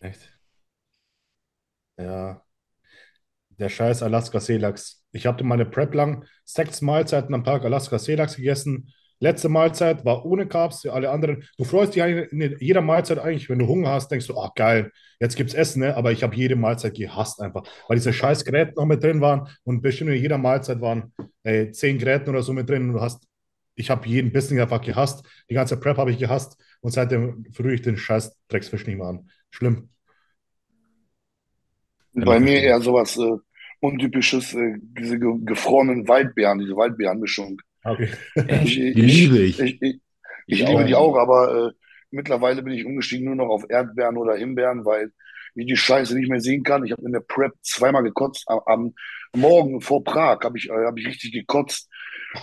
Echt? 0.00 0.38
Ja. 1.98 2.42
Der 3.58 3.68
scheiß 3.68 4.02
Alaska 4.02 4.40
Seelachs. 4.40 5.04
Ich 5.12 5.26
hatte 5.26 5.44
meine 5.44 5.66
Prep 5.66 5.94
lang 5.94 6.24
sechs 6.44 6.82
Mahlzeiten 6.82 7.34
am 7.34 7.44
Tag 7.44 7.64
Alaska 7.64 7.98
Seelachs 7.98 8.36
gegessen. 8.36 8.92
Letzte 9.18 9.48
Mahlzeit 9.48 10.04
war 10.04 10.26
ohne 10.26 10.46
Carbs, 10.46 10.84
alle 10.86 11.10
anderen. 11.10 11.44
Du 11.56 11.64
freust 11.64 11.94
dich 11.94 12.02
in 12.02 12.56
jeder 12.60 12.82
Mahlzeit 12.82 13.18
eigentlich, 13.18 13.48
wenn 13.48 13.58
du 13.58 13.66
Hunger 13.66 13.90
hast, 13.90 14.10
denkst 14.10 14.26
du, 14.26 14.38
ach 14.38 14.54
geil, 14.54 14.92
jetzt 15.20 15.36
gibt's 15.36 15.54
Essen, 15.54 15.80
ne? 15.80 15.96
Aber 15.96 16.12
ich 16.12 16.22
habe 16.22 16.36
jede 16.36 16.56
Mahlzeit 16.56 16.94
gehasst 16.94 17.40
einfach, 17.40 17.62
weil 17.88 17.96
diese 17.96 18.12
scheiß 18.12 18.44
Gräten 18.44 18.74
noch 18.76 18.84
mit 18.84 19.02
drin 19.02 19.20
waren 19.20 19.48
und 19.64 19.80
bestimmt 19.80 20.10
in 20.10 20.20
jeder 20.20 20.38
Mahlzeit 20.38 20.80
waren 20.80 21.12
ey, 21.44 21.70
zehn 21.72 21.98
Gräten 21.98 22.28
oder 22.28 22.42
so 22.42 22.52
mit 22.52 22.68
drin. 22.68 22.88
Und 22.88 22.94
du 22.94 23.00
hast, 23.00 23.26
ich 23.74 23.88
habe 23.88 24.06
jeden 24.06 24.32
Bissen 24.32 24.58
einfach 24.60 24.82
gehasst. 24.82 25.26
Die 25.48 25.54
ganze 25.54 25.78
Prep 25.78 25.96
habe 25.96 26.10
ich 26.10 26.18
gehasst 26.18 26.60
und 26.80 26.90
seitdem 26.90 27.46
rühre 27.58 27.74
ich 27.74 27.82
den 27.82 27.96
scheiß 27.96 28.36
Drecksfisch 28.48 28.86
nicht 28.86 28.98
mehr 28.98 29.06
an. 29.06 29.30
Schlimm. 29.50 29.88
Bei 32.12 32.40
mir 32.40 32.60
eher 32.60 32.80
sowas 32.80 33.16
äh, 33.18 33.36
untypisches, 33.80 34.54
äh, 34.54 34.74
diese 34.78 35.18
ge 35.18 35.32
gefrorenen 35.44 36.08
Waldbeeren, 36.08 36.58
diese 36.58 36.76
Waldbeerenmischung. 36.76 37.60
Okay. 37.86 38.10
Ich, 38.64 38.74
Die 38.74 38.92
liebe 38.92 39.38
ich. 39.38 39.60
Ich, 39.60 39.82
ich, 39.82 40.00
ich 40.46 40.60
Ich 40.60 40.66
liebe 40.66 40.82
auch. 40.82 40.86
die 40.86 40.94
auch, 40.94 41.16
aber 41.16 41.68
äh, 41.68 41.72
mittlerweile 42.10 42.62
bin 42.62 42.72
ich 42.74 42.84
umgestiegen 42.84 43.26
nur 43.26 43.36
noch 43.36 43.48
auf 43.48 43.64
Erdbeeren 43.68 44.16
oder 44.16 44.36
Himbeeren, 44.36 44.84
weil 44.84 45.12
ich 45.54 45.66
die 45.66 45.76
Scheiße 45.76 46.14
nicht 46.18 46.28
mehr 46.28 46.40
sehen 46.40 46.62
kann. 46.62 46.84
Ich 46.84 46.92
habe 46.92 47.02
in 47.06 47.12
der 47.12 47.20
Prep 47.20 47.52
zweimal 47.62 48.02
gekotzt. 48.02 48.44
Am, 48.48 48.60
am 48.66 48.94
Morgen 49.34 49.80
vor 49.80 50.04
Prag 50.04 50.40
habe 50.44 50.58
ich, 50.58 50.68
äh, 50.68 50.84
hab 50.84 50.98
ich 50.98 51.06
richtig 51.06 51.32
gekotzt, 51.32 51.88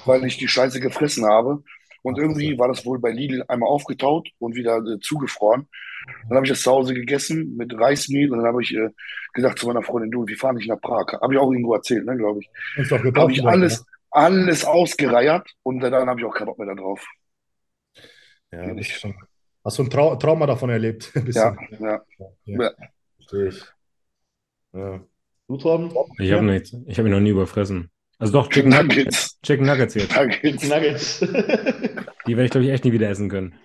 weil 0.06 0.26
ich 0.26 0.38
die 0.38 0.48
Scheiße 0.48 0.80
gefressen 0.80 1.26
habe. 1.26 1.64
Und 2.02 2.18
irgendwie 2.18 2.58
war 2.60 2.68
das 2.68 2.86
wohl 2.86 3.00
bei 3.00 3.12
Lidl 3.12 3.46
einmal 3.48 3.70
aufgetaut 3.70 4.28
und 4.40 4.56
wieder 4.56 4.78
äh, 4.78 5.00
zugefroren. 5.00 5.68
Dann 6.28 6.36
habe 6.36 6.46
ich 6.46 6.52
das 6.52 6.62
zu 6.64 6.72
Hause 6.72 6.94
gegessen 6.94 7.56
mit 7.56 7.74
Reismehl 7.80 8.32
und 8.32 8.40
dann 8.40 8.48
habe 8.48 8.62
ich 8.62 8.76
äh, 8.76 8.90
gesagt 9.34 9.60
zu 9.60 9.68
meiner 9.68 9.84
Freundin, 9.84 10.12
du, 10.12 10.28
wir 10.28 10.36
fahren 10.38 10.58
nicht 10.58 10.68
nach 10.68 10.82
Prag. 10.82 11.06
Habe 11.22 11.34
ich 11.34 11.40
auch 11.40 11.50
irgendwo 11.52 11.74
erzählt, 11.74 12.06
ne, 12.06 12.18
glaube 12.18 12.42
ich. 12.42 12.50
Habe 13.16 13.32
ich 13.32 13.46
alles, 13.46 13.86
alles 14.14 14.66
ausgereiert 14.66 15.50
und 15.64 15.80
dann 15.80 15.94
habe 16.08 16.20
ich 16.20 16.26
auch 16.26 16.34
keinen 16.34 16.48
Bock 16.48 16.58
mehr 16.60 16.68
da 16.68 16.76
drauf. 16.76 17.06
ne? 18.52 18.68
Ja, 18.68 18.74
das 18.74 18.88
ist 18.88 19.00
schon. 19.00 19.16
Hast 19.64 19.80
du 19.80 19.84
ein 19.84 19.90
Trau 19.90 20.16
Trauma 20.18 20.46
davon 20.46 20.70
erlebt? 20.70 21.12
Ein 21.16 21.32
Ja, 21.32 21.56
ja. 21.80 22.02
Ja, 22.46 22.64
Ja. 22.64 22.72
verstehe 23.16 23.48
ich. 23.48 23.64
Ja. 24.74 25.02
Du, 25.48 25.58
Torben? 25.58 25.92
Ich 26.20 26.32
habe 26.32 26.44
nichts. 26.46 26.74
Ich 26.86 26.98
habe 26.98 27.04
mich 27.10 27.14
noch 27.14 27.22
nie 27.22 27.30
überfressen. 27.30 27.90
Also 28.18 28.34
doch, 28.34 28.50
Chicken 28.50 28.70
Nuggets. 28.72 28.96
Nuggets. 28.96 29.42
Chicken 29.42 29.66
Nuggets 29.66 29.94
jetzt. 29.96 30.16
Nuggets. 30.16 30.64
Nuggets. 30.70 31.20
Die 32.28 32.38
werde 32.38 32.46
ich, 32.46 32.52
glaube 32.52 32.66
ich, 32.66 32.72
echt 32.72 32.86
nie 32.86 32.92
wieder 32.94 33.10
essen 33.10 33.30
können. 33.30 33.56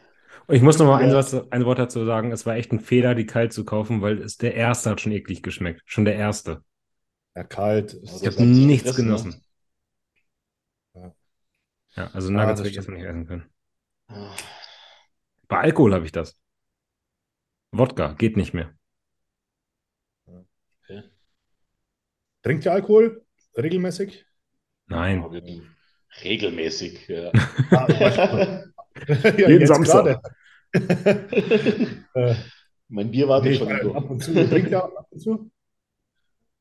Und 0.46 0.54
ich 0.54 0.62
muss 0.62 0.78
noch 0.78 0.86
mal 0.86 0.98
ein, 1.02 1.10
Ja. 1.10 1.22
Satz, 1.22 1.46
ein 1.50 1.64
Wort 1.64 1.78
dazu 1.78 2.04
sagen. 2.04 2.32
Es 2.32 2.46
war 2.46 2.56
echt 2.56 2.72
ein 2.72 2.80
Fehler, 2.80 3.14
die 3.14 3.26
kalt 3.26 3.52
zu 3.52 3.64
kaufen, 3.64 4.00
weil 4.02 4.20
es 4.22 4.36
der 4.38 4.54
erste 4.54 4.90
hat 4.90 5.00
schon 5.00 5.12
eklig 5.12 5.42
geschmeckt. 5.42 5.82
Schon 5.84 6.04
der 6.04 6.16
erste. 6.16 6.62
Ja, 7.36 7.44
kalt. 7.44 7.94
Also 8.00 8.26
Ich 8.26 8.34
habe 8.34 8.44
nichts 8.46 8.84
gefressen, 8.96 9.04
ne? 9.06 9.16
genossen. 9.16 9.44
Ja. 11.96 12.04
Ja, 12.04 12.10
also 12.12 12.28
Ah, 12.28 12.32
Nuggets 12.32 12.50
das 12.50 12.58
werde 12.60 12.70
ich 12.70 12.76
erstmal 12.76 12.98
nicht 12.98 13.06
essen 13.08 13.26
können. 13.26 13.50
Ah, 14.08 14.34
Bei 15.48 15.58
Alkohol 15.58 15.94
habe 15.94 16.04
ich 16.04 16.12
das. 16.12 16.40
Wodka 17.72 18.12
geht 18.14 18.36
nicht 18.36 18.54
mehr. 18.54 18.74
okay. 20.26 21.02
Trinkt 22.42 22.64
ihr 22.64 22.72
Alkohol 22.72 23.24
regelmäßig? 23.56 24.24
Nein. 24.86 25.22
Aber 25.22 25.40
Regelmäßig, 26.24 27.08
ja. 27.08 27.30
Ah, 27.70 27.86
ja, 29.36 29.48
Jeden 29.48 29.66
Samstag. 29.66 30.20
Mein 32.88 33.10
Bier 33.10 33.28
wartet 33.28 33.52
nee, 33.52 33.56
schon 33.58 33.96
ab 33.96 34.10
und 34.10 34.22
zu. 34.22 34.32
Trinkt 34.32 34.72
er 34.72 34.84
ab 34.84 35.06
und 35.10 35.20
zu? 35.20 35.50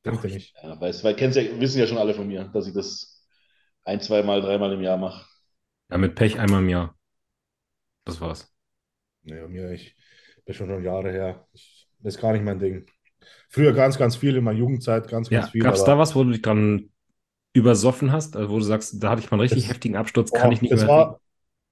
Trinkt 0.04 0.24
er 0.26 0.30
nicht. 0.32 0.54
Ja, 0.62 0.80
weißt, 0.80 1.04
weil 1.04 1.18
ja, 1.20 1.60
wissen 1.60 1.80
ja 1.80 1.88
schon 1.88 1.98
alle 1.98 2.14
von 2.14 2.28
mir, 2.28 2.44
dass 2.54 2.68
ich 2.68 2.74
das 2.74 3.17
ein, 3.88 4.02
zweimal, 4.02 4.42
dreimal 4.42 4.74
im 4.74 4.82
Jahr 4.82 4.98
mache. 4.98 5.26
Ja, 5.90 5.98
mit 5.98 6.16
Pech 6.16 6.40
einmal 6.40 6.62
im 6.62 6.70
Jahr. 6.70 6.96
Das 8.06 8.20
war's. 8.22 8.54
Nee, 9.24 9.40
bei 9.42 9.48
mir, 9.48 9.72
ich 9.72 9.96
bin 10.46 10.54
schon 10.56 10.68
schon 10.70 10.84
Jahre 10.84 11.12
her. 11.12 11.48
Ich, 11.54 11.88
das 12.00 12.16
ist 12.16 12.22
gar 12.22 12.34
nicht 12.34 12.44
mein 12.44 12.60
Ding. 12.60 12.86
Früher 13.50 13.74
ganz, 13.74 13.98
ganz 13.98 14.16
viel 14.16 14.36
in 14.36 14.44
meiner 14.44 14.60
Jugendzeit, 14.60 15.08
ganz, 15.08 15.30
ganz 15.30 15.46
Ja, 15.46 15.52
viel. 15.52 15.62
gab's 15.62 15.82
aber- 15.82 15.92
da 15.94 15.98
was, 15.98 16.16
wo 16.16 16.24
du 16.24 16.32
dich 16.32 16.42
dran 16.42 16.90
übersoffen 17.54 18.12
hast? 18.12 18.36
Also 18.36 18.50
wo 18.50 18.58
du 18.58 18.64
sagst, 18.64 19.02
da 19.02 19.12
hatte 19.12 19.22
ich 19.22 19.32
mal 19.32 19.36
einen 19.36 19.42
richtig 19.42 19.64
Das- 19.64 19.72
heftigen 19.72 19.96
Absturz, 19.96 20.32
kann 20.32 20.50
Boah, 20.50 20.54
ich 20.54 20.62
nicht 20.62 20.72
das 20.72 20.82
mehr. 20.82 20.90
war 20.90 21.22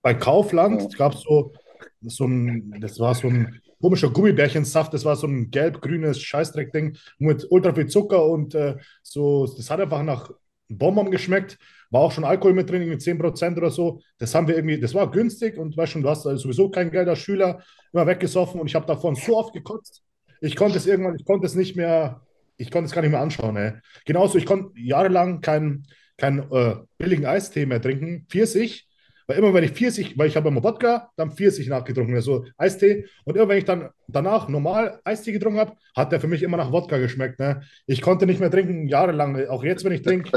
bei 0.01 0.13
Kaufland, 0.13 0.81
Ja. 0.81 0.87
gab 0.97 1.13
es 1.13 1.21
so, 1.21 1.53
so 2.01 2.25
ein, 2.25 2.75
das 2.79 2.99
war 2.99 3.13
so 3.15 3.27
ein 3.27 3.61
komischer 3.81 4.09
Gummibärchensaft, 4.09 4.93
das 4.93 5.05
war 5.05 5.15
so 5.15 5.27
ein 5.27 5.51
gelb-grünes 5.51 6.19
Scheißdreck-Ding 6.21 6.97
mit 7.19 7.45
ultra 7.49 7.73
viel 7.73 7.87
Zucker 7.87 8.25
und 8.25 8.55
äh, 8.55 8.77
so, 9.03 9.45
das 9.45 9.69
hat 9.69 9.79
einfach 9.79 10.01
nach 10.03 10.31
Bonbon 10.69 11.11
geschmeckt, 11.11 11.57
war 11.91 12.01
auch 12.01 12.11
schon 12.11 12.23
Alkohol 12.23 12.53
mit 12.53 12.69
drin, 12.69 12.81
irgendwie 12.81 12.97
10% 12.99 13.57
oder 13.57 13.69
so. 13.71 14.01
Das 14.17 14.33
haben 14.35 14.47
wir 14.47 14.55
irgendwie, 14.55 14.79
das 14.79 14.93
war 14.93 15.09
günstig 15.11 15.57
und 15.57 15.75
weißt 15.77 15.93
schon, 15.93 16.03
du 16.03 16.09
hast 16.09 16.25
also 16.25 16.43
sowieso 16.43 16.69
kein 16.69 16.91
Geld 16.91 17.07
als 17.07 17.19
Schüler, 17.19 17.61
immer 17.93 18.07
weggesoffen 18.07 18.59
und 18.59 18.67
ich 18.67 18.75
habe 18.75 18.85
davon 18.85 19.15
so 19.15 19.37
oft 19.37 19.53
gekotzt. 19.53 20.03
Ich 20.41 20.55
konnte 20.55 20.77
es 20.77 20.85
irgendwann, 20.85 21.15
ich 21.15 21.25
konnte 21.25 21.45
es 21.47 21.55
nicht 21.55 21.75
mehr, 21.75 22.21
ich 22.57 22.71
konnte 22.71 22.85
es 22.87 22.91
gar 22.91 23.01
nicht 23.01 23.11
mehr 23.11 23.21
anschauen, 23.21 23.55
ey. 23.57 23.73
Genauso, 24.05 24.37
ich 24.37 24.45
konnte 24.45 24.79
jahrelang 24.79 25.41
keinen 25.41 25.87
kein, 26.17 26.49
äh, 26.51 26.75
billigen 26.97 27.25
Eistee 27.25 27.65
mehr 27.65 27.81
trinken, 27.81 28.25
Pfirsich, 28.29 28.87
weil 29.27 29.37
immer 29.37 29.53
wenn 29.53 29.63
ich 29.63 29.71
Pfirsich, 29.71 30.17
weil 30.17 30.27
ich 30.27 30.35
habe 30.35 30.49
immer 30.49 30.63
Wodka, 30.63 31.09
dann 31.15 31.31
Pfirsich 31.31 31.67
nachgetrunken, 31.67 32.15
also 32.15 32.45
Eistee. 32.57 33.05
Und 33.23 33.35
immer 33.35 33.47
wenn 33.49 33.57
ich 33.57 33.65
dann 33.65 33.89
danach 34.07 34.47
normal 34.49 34.99
Eistee 35.03 35.31
getrunken 35.31 35.59
habe, 35.59 35.73
hat 35.95 36.11
der 36.11 36.19
für 36.19 36.27
mich 36.27 36.43
immer 36.43 36.57
nach 36.57 36.71
Wodka 36.71 36.97
geschmeckt. 36.97 37.39
Ne? 37.39 37.61
Ich 37.87 38.01
konnte 38.01 38.25
nicht 38.25 38.39
mehr 38.39 38.51
trinken, 38.51 38.87
jahrelang. 38.87 39.47
Auch 39.47 39.63
jetzt, 39.63 39.83
wenn 39.83 39.93
ich 39.93 40.01
trinke, 40.01 40.29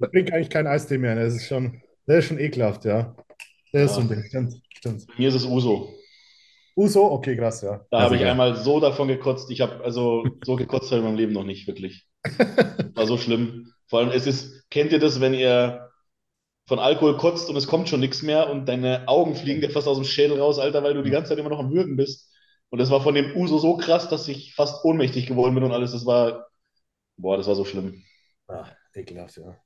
ich 0.00 0.08
trinke 0.12 0.32
eigentlich 0.34 0.50
keinen 0.50 0.66
Eistee 0.68 0.98
mehr. 0.98 1.14
Ne? 1.14 1.24
Das 1.24 1.34
ist 1.34 1.48
schon, 1.48 1.80
das 2.06 2.18
ist 2.18 2.24
schon 2.26 2.38
ekelhaft, 2.38 2.84
ja. 2.84 3.14
Das 3.72 3.90
ist 3.90 3.94
so 3.96 4.00
ein 4.00 4.08
Ding, 4.08 4.24
stimmt, 4.24 4.54
stimmt. 4.76 5.06
Bei 5.08 5.14
mir 5.18 5.28
ist 5.28 5.34
es 5.34 5.44
Uso. 5.44 5.94
Uso, 6.76 7.10
okay, 7.10 7.36
krass, 7.36 7.62
ja. 7.62 7.84
Da 7.90 7.98
Also 7.98 8.04
habe 8.06 8.14
ich 8.16 8.20
geil. 8.22 8.30
einmal 8.30 8.54
so 8.56 8.78
davon 8.80 9.08
gekotzt. 9.08 9.50
Ich 9.50 9.60
habe 9.60 9.82
also 9.84 10.24
so 10.44 10.54
gekotzt 10.56 10.90
habe 10.92 11.00
ich 11.00 11.04
in 11.04 11.10
meinem 11.10 11.18
Leben 11.18 11.32
noch 11.32 11.44
nicht, 11.44 11.66
wirklich. 11.66 12.06
War 12.94 13.06
so 13.06 13.18
schlimm. 13.18 13.72
Vor 13.88 13.98
allem, 14.00 14.10
es 14.10 14.26
ist, 14.26 14.68
kennt 14.70 14.92
ihr 14.92 14.98
das, 15.00 15.20
wenn 15.20 15.34
ihr 15.34 15.87
von 16.68 16.78
Alkohol 16.78 17.16
kotzt 17.16 17.48
und 17.48 17.56
es 17.56 17.66
kommt 17.66 17.88
schon 17.88 18.00
nichts 18.00 18.22
mehr 18.22 18.50
und 18.50 18.66
deine 18.68 19.08
Augen 19.08 19.34
fliegen 19.34 19.62
dir 19.62 19.70
fast 19.70 19.88
aus 19.88 19.96
dem 19.96 20.04
Schädel 20.04 20.38
raus, 20.38 20.58
Alter, 20.58 20.82
weil 20.82 20.92
du 20.92 21.02
die 21.02 21.10
ganze 21.10 21.30
Zeit 21.30 21.38
immer 21.38 21.48
noch 21.48 21.60
am 21.60 21.72
Würgen 21.72 21.96
bist. 21.96 22.30
Und 22.68 22.78
das 22.78 22.90
war 22.90 23.02
von 23.02 23.14
dem 23.14 23.34
Uso 23.34 23.56
so 23.58 23.78
krass, 23.78 24.10
dass 24.10 24.28
ich 24.28 24.54
fast 24.54 24.84
ohnmächtig 24.84 25.26
geworden 25.26 25.54
bin 25.54 25.64
und 25.64 25.72
alles. 25.72 25.92
Das 25.92 26.04
war, 26.04 26.46
boah, 27.16 27.38
das 27.38 27.46
war 27.46 27.54
so 27.54 27.64
schlimm. 27.64 28.02
Ah, 28.48 28.66
ekelhaft, 28.94 29.38
ja. 29.38 29.56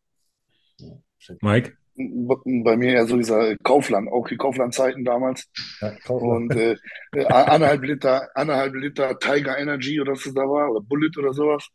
Mike? 1.41 1.73
Bei 1.95 2.77
mir 2.77 2.95
eher 2.95 3.07
so 3.07 3.16
dieser 3.16 3.57
Kaufland, 3.59 4.09
auch 4.11 4.27
die 4.29 4.37
Kaufland-Zeiten 4.37 5.05
damals. 5.05 5.51
ja 5.81 5.91
Kaufland. 6.05 6.53
Und 6.53 6.57
äh, 6.57 6.77
äh, 7.15 7.27
anderthalb 7.27 7.83
Liter, 7.83 8.29
anderthalb 8.35 8.74
Liter 8.74 9.19
Tiger 9.19 9.59
Energy 9.59 10.01
oder 10.01 10.12
was 10.12 10.23
das 10.23 10.35
da 10.35 10.43
war, 10.43 10.70
oder 10.70 10.81
Bullet 10.81 11.11
oder 11.19 11.33
sowas. 11.33 11.69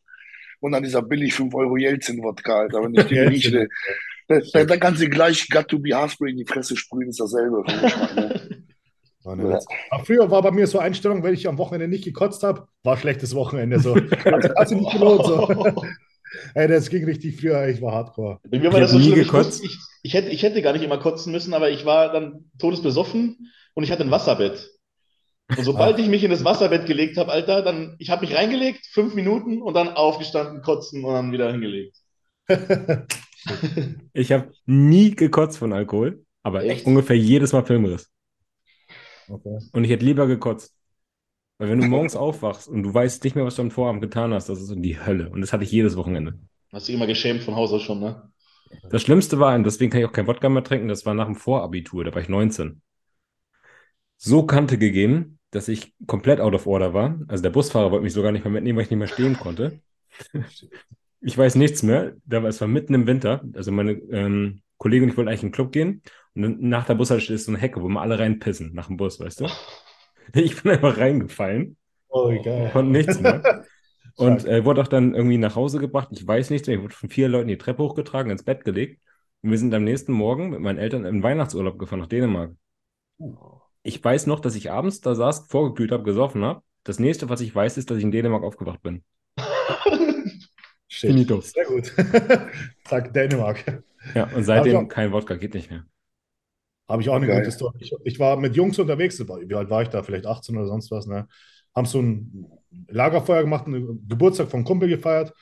Und 0.59 0.71
dann 0.71 0.83
dieser 0.83 1.01
billig 1.03 1.33
5 1.33 1.53
Euro 1.53 1.75
Jelzin-Wodka, 1.77 2.61
Alter. 2.61 2.81
Wenn 2.81 2.95
ich 2.95 3.05
den 3.05 3.17
Jelzin. 3.29 3.55
rieche, 3.57 3.67
da, 4.27 4.65
da, 4.65 4.77
kannst 4.77 5.01
du 5.01 5.09
gleich 5.09 5.49
Got 5.49 5.67
to 5.69 5.79
be 5.79 5.95
Haarspray 5.95 6.31
in 6.31 6.37
die 6.37 6.45
Fresse 6.45 6.75
sprühen, 6.75 7.09
ist 7.09 7.19
dasselbe. 7.19 7.63
Aber 9.23 10.05
früher 10.05 10.31
war 10.31 10.41
bei 10.41 10.51
mir 10.51 10.67
so 10.67 10.79
Einstellung, 10.79 11.21
wenn 11.21 11.33
ich 11.33 11.47
am 11.47 11.57
Wochenende 11.57 11.87
nicht 11.87 12.05
gekotzt 12.05 12.43
habe, 12.43 12.67
war 12.83 12.97
schlechtes 12.97 13.35
Wochenende. 13.35 13.79
So. 13.79 13.93
Also, 13.93 14.49
hast 14.55 14.71
du 14.71 14.75
nicht 14.75 14.91
gelohnt, 14.91 15.25
so. 15.25 15.75
Ey, 16.53 16.67
das 16.67 16.89
ging 16.89 17.05
richtig 17.05 17.39
früher, 17.39 17.67
ich 17.67 17.81
war 17.81 17.93
hardcore. 17.93 18.39
Bei 18.49 18.59
mir 18.59 18.67
Ich 18.67 18.73
war 18.73 18.79
das 18.79 18.91
so 18.91 18.97
nie 18.97 19.05
schlimm. 19.05 19.23
Gekotzt. 19.23 19.63
ich, 19.63 19.77
ich, 20.03 20.13
hätte, 20.13 20.29
ich 20.29 20.43
hätte 20.43 20.61
gar 20.61 20.73
nicht 20.73 20.83
immer 20.83 20.97
kotzen 20.97 21.31
müssen, 21.31 21.53
aber 21.53 21.69
ich 21.69 21.85
war 21.85 22.11
dann 22.11 22.51
todesbesoffen 22.59 23.51
und 23.73 23.83
ich 23.83 23.91
hatte 23.91 24.03
ein 24.03 24.11
Wasserbett. 24.11 24.69
Und 25.49 25.63
sobald 25.63 25.97
ich 25.99 26.07
mich 26.07 26.23
in 26.23 26.31
das 26.31 26.43
Wasserbett 26.43 26.85
gelegt 26.85 27.17
habe, 27.17 27.31
Alter, 27.31 27.61
dann, 27.61 27.95
ich 27.99 28.09
habe 28.09 28.25
mich 28.25 28.35
reingelegt, 28.35 28.85
fünf 28.87 29.13
Minuten 29.13 29.61
und 29.61 29.73
dann 29.73 29.89
aufgestanden, 29.89 30.61
kotzen 30.61 31.05
und 31.05 31.13
dann 31.13 31.31
wieder 31.31 31.51
hingelegt. 31.51 31.97
Ich 34.13 34.31
habe 34.31 34.51
nie 34.65 35.15
gekotzt 35.15 35.57
von 35.57 35.73
Alkohol, 35.73 36.25
aber 36.43 36.63
Echt? 36.63 36.85
ungefähr 36.85 37.17
jedes 37.17 37.53
Mal 37.53 37.63
Filmriss. 37.65 38.11
Okay. 39.29 39.59
Und 39.73 39.83
ich 39.83 39.91
hätte 39.91 40.05
lieber 40.05 40.27
gekotzt. 40.27 40.73
Weil 41.57 41.69
wenn 41.69 41.79
du 41.79 41.87
morgens 41.87 42.15
aufwachst 42.15 42.67
und 42.67 42.83
du 42.83 42.93
weißt 42.93 43.23
nicht 43.23 43.35
mehr, 43.35 43.45
was 43.45 43.55
du 43.55 43.63
am 43.63 43.71
Vorabend 43.71 44.01
getan 44.01 44.33
hast, 44.33 44.47
das 44.47 44.61
ist 44.61 44.69
in 44.69 44.83
die 44.83 44.99
Hölle. 44.99 45.29
Und 45.29 45.41
das 45.41 45.53
hatte 45.53 45.63
ich 45.63 45.71
jedes 45.71 45.95
Wochenende. 45.95 46.39
Hast 46.71 46.87
du 46.87 46.93
immer 46.93 47.07
geschämt 47.07 47.43
von 47.43 47.55
Haus 47.55 47.71
aus 47.71 47.81
schon, 47.81 47.99
ne? 47.99 48.31
Das 48.89 49.01
Schlimmste 49.01 49.39
war, 49.39 49.55
und 49.55 49.63
deswegen 49.63 49.91
kann 49.91 50.01
ich 50.01 50.05
auch 50.05 50.11
kein 50.11 50.27
Wodka 50.27 50.49
mehr 50.49 50.63
trinken, 50.63 50.87
das 50.87 51.05
war 51.05 51.13
nach 51.13 51.25
dem 51.25 51.35
Vorabitur, 51.35 52.03
da 52.03 52.13
war 52.13 52.21
ich 52.21 52.29
19. 52.29 52.81
So 54.17 54.45
Kante 54.45 54.77
gegeben, 54.77 55.39
dass 55.51 55.67
ich 55.67 55.93
komplett 56.05 56.39
out 56.41 56.53
of 56.53 56.67
order 56.67 56.93
war. 56.93 57.19
Also 57.27 57.43
der 57.43 57.49
Busfahrer 57.49 57.91
wollte 57.91 58.03
mich 58.03 58.13
sogar 58.13 58.31
nicht 58.31 58.43
mehr 58.43 58.51
mitnehmen, 58.51 58.77
weil 58.77 58.83
ich 58.83 58.91
nicht 58.91 58.99
mehr 58.99 59.07
stehen 59.07 59.37
konnte. 59.37 59.79
Ich 61.21 61.37
weiß 61.37 61.55
nichts 61.55 61.83
mehr. 61.83 62.13
Da 62.25 62.41
war, 62.43 62.49
es 62.49 62.61
war 62.61 62.67
mitten 62.67 62.93
im 62.93 63.07
Winter. 63.07 63.43
Also 63.53 63.71
meine 63.71 63.93
ähm, 63.93 64.61
Kollegin 64.77 65.05
und 65.05 65.09
ich 65.11 65.17
wollten 65.17 65.29
eigentlich 65.29 65.43
in 65.43 65.49
den 65.49 65.53
Club 65.55 65.71
gehen. 65.71 66.01
Und 66.35 66.41
dann 66.43 66.57
nach 66.69 66.85
der 66.85 66.95
Bushaltestelle 66.95 67.35
ist 67.35 67.45
so 67.45 67.51
eine 67.51 67.59
Hecke, 67.59 67.81
wo 67.81 67.87
wir 67.87 68.01
alle 68.01 68.19
reinpissen, 68.19 68.73
nach 68.73 68.87
dem 68.87 68.97
Bus, 68.97 69.19
weißt 69.19 69.41
du? 69.41 69.47
Ich 70.33 70.61
bin 70.61 70.73
einfach 70.73 70.97
reingefallen, 70.97 71.77
Oh, 72.09 72.27
geil. 72.43 72.69
konnte 72.73 72.91
nichts 72.91 73.17
mehr. 73.21 73.63
Und 74.17 74.45
äh, 74.45 74.65
wurde 74.65 74.81
auch 74.81 74.87
dann 74.89 75.13
irgendwie 75.15 75.37
nach 75.37 75.55
Hause 75.55 75.79
gebracht. 75.79 76.09
Ich 76.11 76.27
weiß 76.27 76.49
nichts 76.49 76.67
mehr. 76.67 76.75
Ich 76.77 76.83
wurde 76.83 76.93
von 76.95 77.09
vier 77.09 77.29
Leuten 77.29 77.47
die 77.47 77.57
Treppe 77.57 77.81
hochgetragen, 77.83 78.29
ins 78.31 78.43
Bett 78.43 78.65
gelegt. 78.65 78.99
Und 79.41 79.51
wir 79.51 79.57
sind 79.57 79.73
am 79.73 79.85
nächsten 79.85 80.11
Morgen 80.11 80.49
mit 80.49 80.59
meinen 80.59 80.79
Eltern 80.79 81.05
in 81.05 81.23
Weihnachtsurlaub 81.23 81.79
gefahren 81.79 81.99
nach 81.99 82.07
Dänemark. 82.07 82.51
Ich 83.83 84.03
weiß 84.03 84.27
noch, 84.27 84.41
dass 84.41 84.55
ich 84.55 84.69
abends 84.69 84.99
da 84.99 85.15
saß, 85.15 85.47
vorgekühlt 85.49 85.91
habe, 85.93 86.03
gesoffen 86.03 86.43
habe. 86.43 86.61
Das 86.83 86.99
nächste, 86.99 87.29
was 87.29 87.39
ich 87.39 87.55
weiß, 87.55 87.77
ist, 87.77 87.89
dass 87.89 87.97
ich 87.99 88.03
in 88.03 88.11
Dänemark 88.11 88.43
aufgewacht 88.43 88.81
bin. 88.81 89.03
Shit. 90.87 91.11
Finito. 91.11 91.41
Sehr 91.41 91.65
gut. 91.65 91.93
Zack, 92.85 93.13
Dänemark. 93.13 93.83
Ja, 94.15 94.29
und 94.33 94.43
seitdem 94.43 94.77
auch- 94.77 94.87
kein 94.87 95.11
Wodka, 95.11 95.35
geht 95.35 95.53
nicht 95.53 95.69
mehr. 95.69 95.85
Habe 96.87 97.01
ich 97.01 97.09
auch 97.09 97.15
eine 97.15 97.27
Geil. 97.27 97.39
gute 97.39 97.51
Story. 97.51 97.77
Ich, 97.79 97.93
ich 98.05 98.19
war 98.19 98.37
mit 98.37 98.55
Jungs 98.55 98.79
unterwegs, 98.79 99.19
wie 99.19 99.55
alt 99.55 99.69
war 99.69 99.81
ich 99.81 99.89
da? 99.89 100.03
Vielleicht 100.03 100.25
18 100.25 100.55
oder 100.55 100.67
sonst 100.67 100.89
was, 100.89 101.05
ne? 101.05 101.27
Haben 101.75 101.85
so 101.85 102.01
ein 102.01 102.45
Lagerfeuer 102.87 103.41
gemacht, 103.41 103.67
einen 103.67 104.07
Geburtstag 104.07 104.49
vom 104.49 104.63
Kumpel 104.63 104.87
gefeiert. 104.87 105.33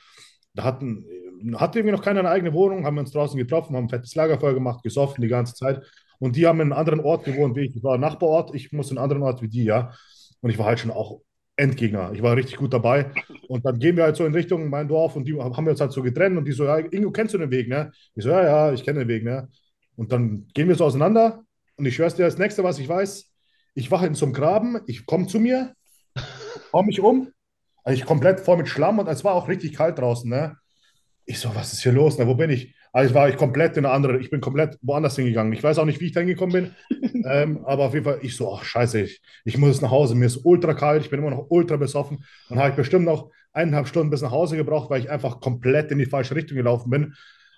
Da 0.54 0.64
hatten, 0.64 1.06
hatte 1.54 1.78
irgendwie 1.78 1.94
noch 1.94 2.02
keiner 2.02 2.20
eine 2.20 2.30
eigene 2.30 2.52
Wohnung, 2.52 2.84
haben 2.84 2.96
wir 2.96 3.00
uns 3.02 3.12
draußen 3.12 3.38
getroffen, 3.38 3.76
haben 3.76 3.84
ein 3.84 3.88
fettes 3.88 4.14
Lagerfeuer 4.16 4.54
gemacht, 4.54 4.82
gesoffen 4.82 5.22
die 5.22 5.28
ganze 5.28 5.54
Zeit. 5.54 5.84
Und 6.18 6.34
die 6.34 6.46
haben 6.46 6.60
in 6.60 6.72
einem 6.72 6.78
anderen 6.80 7.00
Ort 7.00 7.24
gewohnt 7.24 7.54
wie 7.56 7.66
ich. 7.66 7.76
Ich 7.76 7.82
war 7.84 7.94
ein 7.94 8.00
Nachbarort, 8.00 8.52
ich 8.54 8.72
musste 8.72 8.94
in 8.94 8.98
einen 8.98 9.04
anderen 9.04 9.22
Ort 9.22 9.40
wie 9.42 9.48
die, 9.48 9.64
ja. 9.64 9.92
Und 10.40 10.50
ich 10.50 10.58
war 10.58 10.66
halt 10.66 10.80
schon 10.80 10.90
auch 10.90 11.20
Endgegner. 11.56 12.12
Ich 12.12 12.22
war 12.22 12.36
richtig 12.36 12.56
gut 12.56 12.72
dabei. 12.72 13.10
Und 13.48 13.64
dann 13.64 13.78
gehen 13.78 13.96
wir 13.96 14.04
halt 14.04 14.16
so 14.16 14.26
in 14.26 14.34
Richtung 14.34 14.68
mein 14.68 14.88
Dorf 14.88 15.16
und 15.16 15.24
die 15.24 15.38
haben 15.40 15.64
wir 15.64 15.70
uns 15.70 15.80
halt 15.80 15.92
so 15.92 16.02
getrennt 16.02 16.36
und 16.36 16.44
die 16.44 16.52
so, 16.52 16.64
ja, 16.64 16.78
Ingo, 16.78 17.10
kennst 17.10 17.34
du 17.34 17.38
den 17.38 17.50
Weg, 17.50 17.68
ne? 17.68 17.90
Ich 18.14 18.24
so, 18.24 18.30
ja, 18.30 18.44
ja, 18.44 18.72
ich 18.72 18.84
kenne 18.84 19.00
den 19.00 19.08
Weg, 19.08 19.24
ne? 19.24 19.48
Und 19.96 20.12
dann 20.12 20.46
gehen 20.52 20.68
wir 20.68 20.74
so 20.74 20.84
auseinander 20.84 21.44
und 21.76 21.86
ich 21.86 21.94
schwör's 21.94 22.14
dir, 22.14 22.24
das 22.24 22.38
nächste, 22.38 22.62
was 22.62 22.78
ich 22.78 22.88
weiß, 22.88 23.32
ich 23.74 23.90
wache 23.90 24.06
in 24.06 24.14
so 24.14 24.26
einem 24.26 24.34
Graben, 24.34 24.80
ich 24.86 25.06
komme 25.06 25.26
zu 25.26 25.40
mir, 25.40 25.74
hau 26.72 26.82
mich 26.82 27.00
um, 27.00 27.28
also 27.84 27.98
ich 27.98 28.04
komplett 28.04 28.40
voll 28.40 28.58
mit 28.58 28.68
Schlamm 28.68 28.98
und 28.98 29.08
es 29.08 29.24
war 29.24 29.34
auch 29.34 29.48
richtig 29.48 29.74
kalt 29.74 29.98
draußen, 29.98 30.28
ne? 30.28 30.56
Ich 31.24 31.40
so, 31.40 31.54
was 31.54 31.72
ist 31.72 31.82
hier 31.82 31.92
los? 31.92 32.18
Ne? 32.18 32.26
Wo 32.26 32.34
bin 32.34 32.50
ich? 32.50 32.74
Also 32.96 33.12
war 33.12 33.28
ich 33.28 33.36
komplett 33.36 33.76
in 33.76 33.84
eine 33.84 33.92
andere, 33.92 34.18
ich 34.20 34.30
bin 34.30 34.40
komplett 34.40 34.78
woanders 34.80 35.16
hingegangen. 35.16 35.52
Ich 35.52 35.62
weiß 35.62 35.78
auch 35.78 35.84
nicht, 35.84 36.00
wie 36.00 36.06
ich 36.06 36.12
da 36.12 36.20
hingekommen 36.20 36.72
bin, 36.88 37.24
ähm, 37.26 37.62
aber 37.66 37.84
auf 37.84 37.92
jeden 37.92 38.06
Fall, 38.06 38.20
ich 38.22 38.34
so, 38.34 38.54
ach 38.54 38.64
scheiße, 38.64 39.02
ich, 39.02 39.20
ich 39.44 39.58
muss 39.58 39.68
jetzt 39.68 39.82
nach 39.82 39.90
Hause, 39.90 40.14
mir 40.14 40.24
ist 40.24 40.46
ultra 40.46 40.72
kalt, 40.72 41.02
ich 41.02 41.10
bin 41.10 41.20
immer 41.20 41.28
noch 41.28 41.44
ultra 41.50 41.76
besoffen. 41.76 42.24
Dann 42.48 42.58
habe 42.58 42.70
ich 42.70 42.76
bestimmt 42.76 43.04
noch 43.04 43.28
eineinhalb 43.52 43.86
Stunden 43.86 44.08
bis 44.08 44.22
nach 44.22 44.30
Hause 44.30 44.56
gebraucht, 44.56 44.88
weil 44.88 45.00
ich 45.02 45.10
einfach 45.10 45.40
komplett 45.40 45.90
in 45.90 45.98
die 45.98 46.06
falsche 46.06 46.34
Richtung 46.34 46.56
gelaufen 46.56 46.88
bin. 46.88 47.12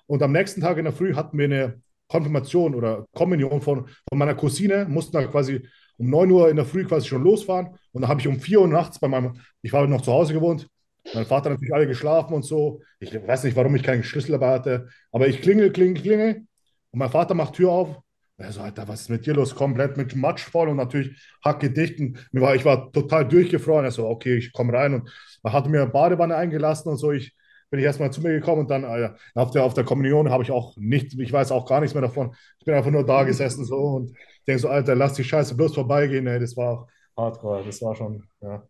Und 0.07 0.25
am 0.25 0.33
nächsten 0.33 0.61
Tag 0.61 0.77
in 0.77 0.85
der 0.87 0.93
Früh 0.93 1.15
hatten 1.15 1.39
wir 1.39 1.45
eine 1.45 1.81
Konfirmation 2.09 2.75
oder 2.75 3.07
Kommunion 3.15 3.61
von, 3.61 3.87
von 4.09 4.19
meiner 4.19 4.35
Cousine, 4.35 4.87
mussten 4.89 5.13
da 5.13 5.25
quasi 5.25 5.69
um 5.99 6.11
9 6.11 6.33
Uhr 6.33 6.51
in 6.51 6.57
der 6.57 6.65
Früh 6.65 6.85
quasi 6.85 7.07
schon 7.07 7.23
losfahren. 7.23 7.69
Und 7.93 8.03
dann 8.03 8.09
habe 8.09 8.21
ich 8.21 8.27
um 8.27 8.41
4 8.41 8.63
Uhr 8.63 8.67
nachts 8.67 8.99
bei 8.99 9.07
meinem, 9.07 9.35
ich 9.63 9.73
war 9.73 9.87
noch 9.87 10.03
zu 10.03 10.11
Hause 10.13 10.33
gewohnt, 10.33 10.67
mein 11.15 11.27
Vater 11.27 11.51
hat 11.51 11.57
natürlich 11.57 11.75
alle 11.75 11.87
geschlafen 11.87 12.35
und 12.35 12.45
so. 12.45 12.81
Ich 13.01 13.15
weiß 13.15 13.45
nicht, 13.45 13.57
warum 13.57 13.75
ich 13.75 13.83
keinen 13.83 14.05
Schlüssel 14.05 14.33
dabei 14.33 14.51
hatte, 14.51 14.89
aber 15.13 15.29
ich 15.29 15.41
klingel, 15.41 15.73
klingel, 15.73 16.03
klingel 16.03 16.47
und 16.91 16.99
mein 16.99 17.11
Vater 17.11 17.35
macht 17.35 17.55
Tür 17.55 17.71
auf. 17.71 17.97
Er 18.41 18.53
so, 18.53 18.61
Alter, 18.61 18.87
was 18.87 19.01
ist 19.03 19.11
mit 19.11 19.27
dir 19.27 19.35
los? 19.35 19.53
Komplett 19.53 19.97
mit 19.97 20.15
Matsch 20.15 20.45
voll 20.45 20.69
und 20.69 20.77
natürlich 20.77 21.21
hackedicht. 21.45 21.99
Und 21.99 22.25
mir 22.33 22.41
war, 22.41 22.55
ich 22.55 22.65
war 22.65 22.93
total 22.93 23.27
durchgefroren. 23.27 23.85
Er 23.85 23.91
so, 23.91 24.07
okay, 24.07 24.37
ich 24.37 24.53
komme 24.53 24.73
rein 24.73 24.95
und 24.95 25.11
er 25.43 25.53
hatte 25.53 25.69
mir 25.69 25.83
eine 25.83 25.91
Badewanne 25.91 26.37
eingelassen 26.37 26.89
und 26.89 26.99
so. 26.99 27.11
Ich 27.11 27.35
bin 27.69 27.81
ich 27.81 27.85
erstmal 27.85 28.13
zu 28.13 28.21
mir 28.21 28.31
gekommen 28.31 28.63
und 28.63 28.71
dann 28.71 28.85
äh, 28.85 29.11
auf 29.35 29.51
der, 29.51 29.65
auf 29.65 29.75
der 29.75 29.85
Kommunion 29.85 30.31
habe 30.31 30.43
ich 30.43 30.53
auch 30.53 30.77
nichts, 30.77 31.15
ich 31.19 31.33
weiß 31.33 31.51
auch 31.53 31.67
gar 31.67 31.81
nichts 31.81 31.95
mehr 31.95 32.03
davon. 32.03 32.35
Ich 32.59 32.65
bin 32.65 32.75
einfach 32.75 32.91
nur 32.91 33.05
da 33.05 33.25
gesessen 33.25 33.65
so 33.65 33.77
und 33.77 34.17
denke 34.47 34.61
so, 34.61 34.69
Alter, 34.69 34.95
lass 34.95 35.15
die 35.15 35.25
Scheiße 35.25 35.57
bloß 35.57 35.75
vorbeigehen. 35.75 36.27
Ey. 36.29 36.39
Das 36.39 36.57
war, 36.57 36.87
Hardcore, 37.17 37.65
das 37.65 37.83
war 37.83 37.95
schon 37.97 38.23
ja, 38.41 38.63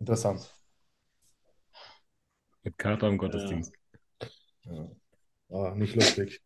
interessant. 0.00 0.52
Mit 2.64 2.78
Kater 2.78 3.08
im 3.08 3.18
Gottesdienst. 3.18 3.72
Ja. 4.64 4.88
War 5.48 5.74
nicht 5.74 5.94
lustig. 5.94 6.40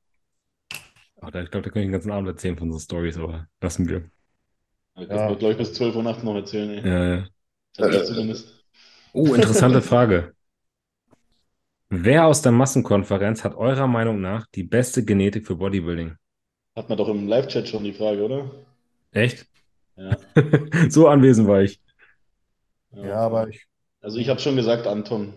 Ach, 1.21 1.31
da, 1.31 1.43
ich 1.43 1.51
glaube, 1.51 1.65
da 1.65 1.71
kann 1.71 1.83
ich 1.83 1.87
den 1.87 1.93
ganzen 1.93 2.13
Abend 2.13 2.29
erzählen 2.29 2.57
von 2.57 2.73
so 2.73 2.79
Stories, 2.79 3.17
aber 3.17 3.49
lassen 3.61 3.89
wir. 3.89 4.11
Das 4.95 5.09
Ja. 5.09 5.29
wird, 5.29 5.39
glaube 5.41 5.53
ich, 5.53 5.59
bis 5.59 5.75
12 5.75 5.95
Uhr 5.95 6.03
nachts 6.03 6.23
noch 6.23 6.35
erzählen. 6.35 6.71
Ey. 6.85 6.91
Ja, 6.91 7.05
ja. 7.17 7.29
Das 7.77 8.07
zumindest. 8.07 8.65
Oh, 9.13 9.35
interessante 9.35 9.83
Frage. 9.83 10.33
Wer 11.89 12.27
aus 12.27 12.43
der 12.43 12.53
Massenkonferenz 12.53 13.45
hat 13.45 13.55
eurer 13.55 13.87
Meinung 13.87 14.21
nach 14.21 14.47
die 14.55 14.65
beste 14.65 15.05
Genetik 15.05 15.47
für 15.47 15.57
Bodybuilding? 15.57 16.17
Hat 16.77 16.89
man 16.89 16.99
doch 16.99 17.09
im 17.09 17.27
Live-Chat 17.27 17.69
schon 17.69 17.85
die 17.85 17.93
Frage, 17.93 18.25
oder? 18.25 18.51
Echt? 19.13 19.47
Ja. 19.97 20.17
So 20.91 21.09
anwesend 21.09 21.49
war 21.49 21.63
ich. 21.63 21.81
Ja, 22.93 23.17
aber 23.21 23.49
ich. 23.49 23.67
Also 24.01 24.19
ich 24.19 24.29
habe 24.29 24.41
schon 24.41 24.57
gesagt, 24.57 24.87
Anton. 24.87 25.35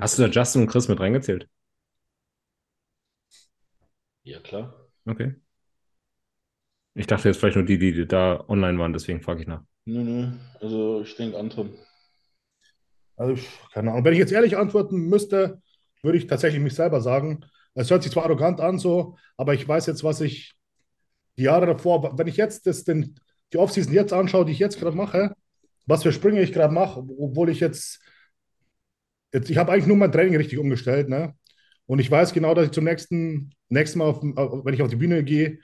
Hast 0.00 0.18
du 0.18 0.22
da 0.22 0.28
Justin 0.28 0.62
und 0.62 0.68
Chris 0.68 0.88
mit 0.88 0.98
reingezählt? 0.98 1.48
Ja, 4.24 4.40
klar. 4.40 4.74
Okay. 5.06 5.34
Ich 6.94 7.06
dachte 7.06 7.28
jetzt 7.28 7.38
vielleicht 7.38 7.56
nur 7.56 7.64
die, 7.64 7.78
die 7.78 8.06
da 8.06 8.44
online 8.48 8.78
waren, 8.78 8.92
deswegen 8.92 9.20
frage 9.20 9.42
ich 9.42 9.46
nach. 9.46 9.62
Nö, 9.84 10.02
nö. 10.02 10.28
Also 10.60 11.02
ich 11.02 11.14
denke 11.16 11.38
Anton. 11.38 11.76
Also, 13.16 13.34
ich- 13.34 13.48
keine 13.72 13.90
Ahnung. 13.90 14.04
Wenn 14.04 14.12
ich 14.12 14.18
jetzt 14.18 14.32
ehrlich 14.32 14.56
antworten 14.56 15.08
müsste, 15.08 15.60
würde 16.02 16.18
ich 16.18 16.26
tatsächlich 16.26 16.62
mich 16.62 16.74
selber 16.74 17.00
sagen. 17.00 17.44
Es 17.74 17.90
hört 17.90 18.02
sich 18.02 18.12
zwar 18.12 18.24
arrogant 18.24 18.60
an, 18.60 18.78
so, 18.78 19.16
aber 19.36 19.54
ich 19.54 19.66
weiß 19.66 19.86
jetzt, 19.86 20.04
was 20.04 20.20
ich 20.20 20.54
die 21.38 21.44
Jahre 21.44 21.66
davor, 21.66 22.18
wenn 22.18 22.26
ich 22.26 22.36
jetzt 22.36 22.66
das, 22.66 22.84
den, 22.84 23.18
die 23.52 23.58
Offseason 23.58 23.92
jetzt 23.94 24.12
anschaue, 24.12 24.44
die 24.44 24.52
ich 24.52 24.58
jetzt 24.58 24.78
gerade 24.78 24.96
mache, 24.96 25.34
was 25.86 26.02
für 26.02 26.12
Sprünge 26.12 26.42
ich 26.42 26.52
gerade 26.52 26.72
mache, 26.74 27.00
obwohl 27.18 27.48
ich 27.50 27.60
jetzt, 27.60 28.00
jetzt 29.32 29.50
ich 29.50 29.56
habe 29.56 29.72
eigentlich 29.72 29.86
nur 29.86 29.96
mein 29.96 30.12
Training 30.12 30.36
richtig 30.36 30.58
umgestellt, 30.58 31.08
ne? 31.08 31.34
Und 31.86 31.98
ich 31.98 32.10
weiß 32.10 32.32
genau, 32.32 32.54
dass 32.54 32.66
ich 32.66 32.72
zum 32.72 32.84
nächsten, 32.84 33.50
nächsten 33.68 33.98
Mal, 33.98 34.06
auf, 34.06 34.22
wenn 34.22 34.74
ich 34.74 34.82
auf 34.82 34.88
die 34.88 34.96
Bühne 34.96 35.24
gehe, 35.24 35.58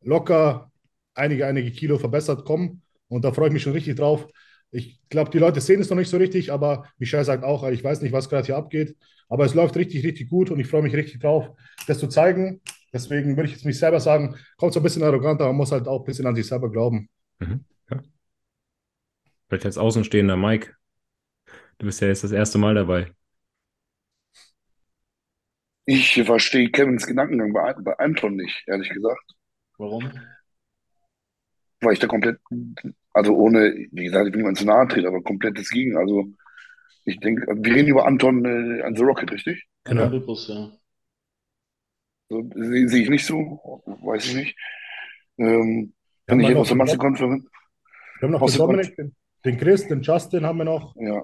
locker 0.00 0.70
einige, 1.14 1.46
einige 1.46 1.70
Kilo 1.70 1.98
verbessert 1.98 2.44
komme. 2.44 2.80
Und 3.08 3.24
da 3.24 3.32
freue 3.32 3.48
ich 3.48 3.52
mich 3.52 3.62
schon 3.62 3.72
richtig 3.72 3.96
drauf. 3.96 4.26
Ich 4.70 5.00
glaube, 5.08 5.30
die 5.30 5.38
Leute 5.38 5.60
sehen 5.60 5.80
es 5.80 5.90
noch 5.90 5.96
nicht 5.96 6.10
so 6.10 6.16
richtig, 6.16 6.52
aber 6.52 6.88
Michel 6.98 7.24
sagt 7.24 7.44
auch, 7.44 7.66
ich 7.68 7.82
weiß 7.82 8.02
nicht, 8.02 8.12
was 8.12 8.28
gerade 8.28 8.46
hier 8.46 8.56
abgeht. 8.56 8.96
Aber 9.28 9.44
es 9.44 9.54
läuft 9.54 9.76
richtig, 9.76 10.04
richtig 10.04 10.28
gut 10.28 10.50
und 10.50 10.60
ich 10.60 10.66
freue 10.66 10.82
mich 10.82 10.94
richtig 10.94 11.20
drauf, 11.20 11.50
das 11.86 11.98
zu 11.98 12.08
zeigen. 12.08 12.60
Deswegen 12.92 13.36
würde 13.36 13.48
ich 13.48 13.54
jetzt 13.54 13.64
mich 13.64 13.78
selber 13.78 14.00
sagen, 14.00 14.36
kommt 14.56 14.72
so 14.72 14.80
ein 14.80 14.82
bisschen 14.82 15.02
arrogant, 15.02 15.40
aber 15.40 15.50
man 15.50 15.56
muss 15.56 15.72
halt 15.72 15.88
auch 15.88 16.00
ein 16.00 16.04
bisschen 16.04 16.26
an 16.26 16.34
sich 16.34 16.46
selber 16.46 16.70
glauben. 16.70 17.08
Mhm. 17.40 17.64
Ja. 17.90 18.02
Vielleicht 19.48 19.66
als 19.66 19.78
Außenstehender 19.78 20.36
Mike. 20.36 20.74
Du 21.78 21.86
bist 21.86 22.00
ja 22.00 22.08
jetzt 22.08 22.24
das 22.24 22.32
erste 22.32 22.58
Mal 22.58 22.74
dabei. 22.74 23.12
Ich 25.84 26.20
verstehe 26.24 26.70
Kevins 26.70 27.06
Gedankengang 27.06 27.52
bei, 27.52 27.72
bei 27.74 27.98
Anton 27.98 28.36
nicht, 28.36 28.64
ehrlich 28.66 28.88
gesagt. 28.90 29.22
Warum? 29.78 30.10
Weil 31.80 31.92
ich 31.92 31.98
da 31.98 32.06
komplett, 32.08 32.38
also 33.12 33.36
ohne, 33.36 33.86
wie 33.92 34.04
gesagt, 34.04 34.26
ich 34.26 34.32
will 34.32 34.40
niemand 34.40 34.58
zu 34.58 34.64
nahe 34.64 34.88
treten, 34.88 35.06
aber 35.06 35.22
komplett 35.22 35.58
das 35.58 35.68
Gegen. 35.68 35.96
Also 35.96 36.26
ich 37.04 37.20
denke, 37.20 37.46
wir 37.46 37.74
reden 37.74 37.88
über 37.88 38.06
Anton 38.06 38.44
äh, 38.44 38.82
an 38.82 38.96
The 38.96 39.02
Rocket, 39.02 39.30
richtig? 39.30 39.64
Genau. 39.84 40.08
Bibrus, 40.08 40.48
ja. 40.48 40.72
So, 42.28 42.50
sehe 42.54 42.88
sehe 42.88 43.02
ich 43.02 43.10
nicht 43.10 43.24
so, 43.24 43.82
weiß 44.02 44.26
ich 44.26 44.34
nicht. 44.34 44.58
Ähm, 45.38 45.92
wenn 46.26 46.40
ich 46.40 46.56
aus 46.56 46.68
der 46.68 46.74
den, 46.74 46.78
Massenkonferenz, 46.78 47.44
wir 48.18 48.26
haben 48.26 48.32
noch 48.32 48.44
den 48.44 48.58
Dominik, 48.58 48.96
den, 48.96 49.14
den 49.44 49.58
Chris, 49.58 49.86
den 49.86 50.02
Justin 50.02 50.44
haben 50.44 50.58
wir 50.58 50.64
noch. 50.64 50.96
ja. 50.96 51.22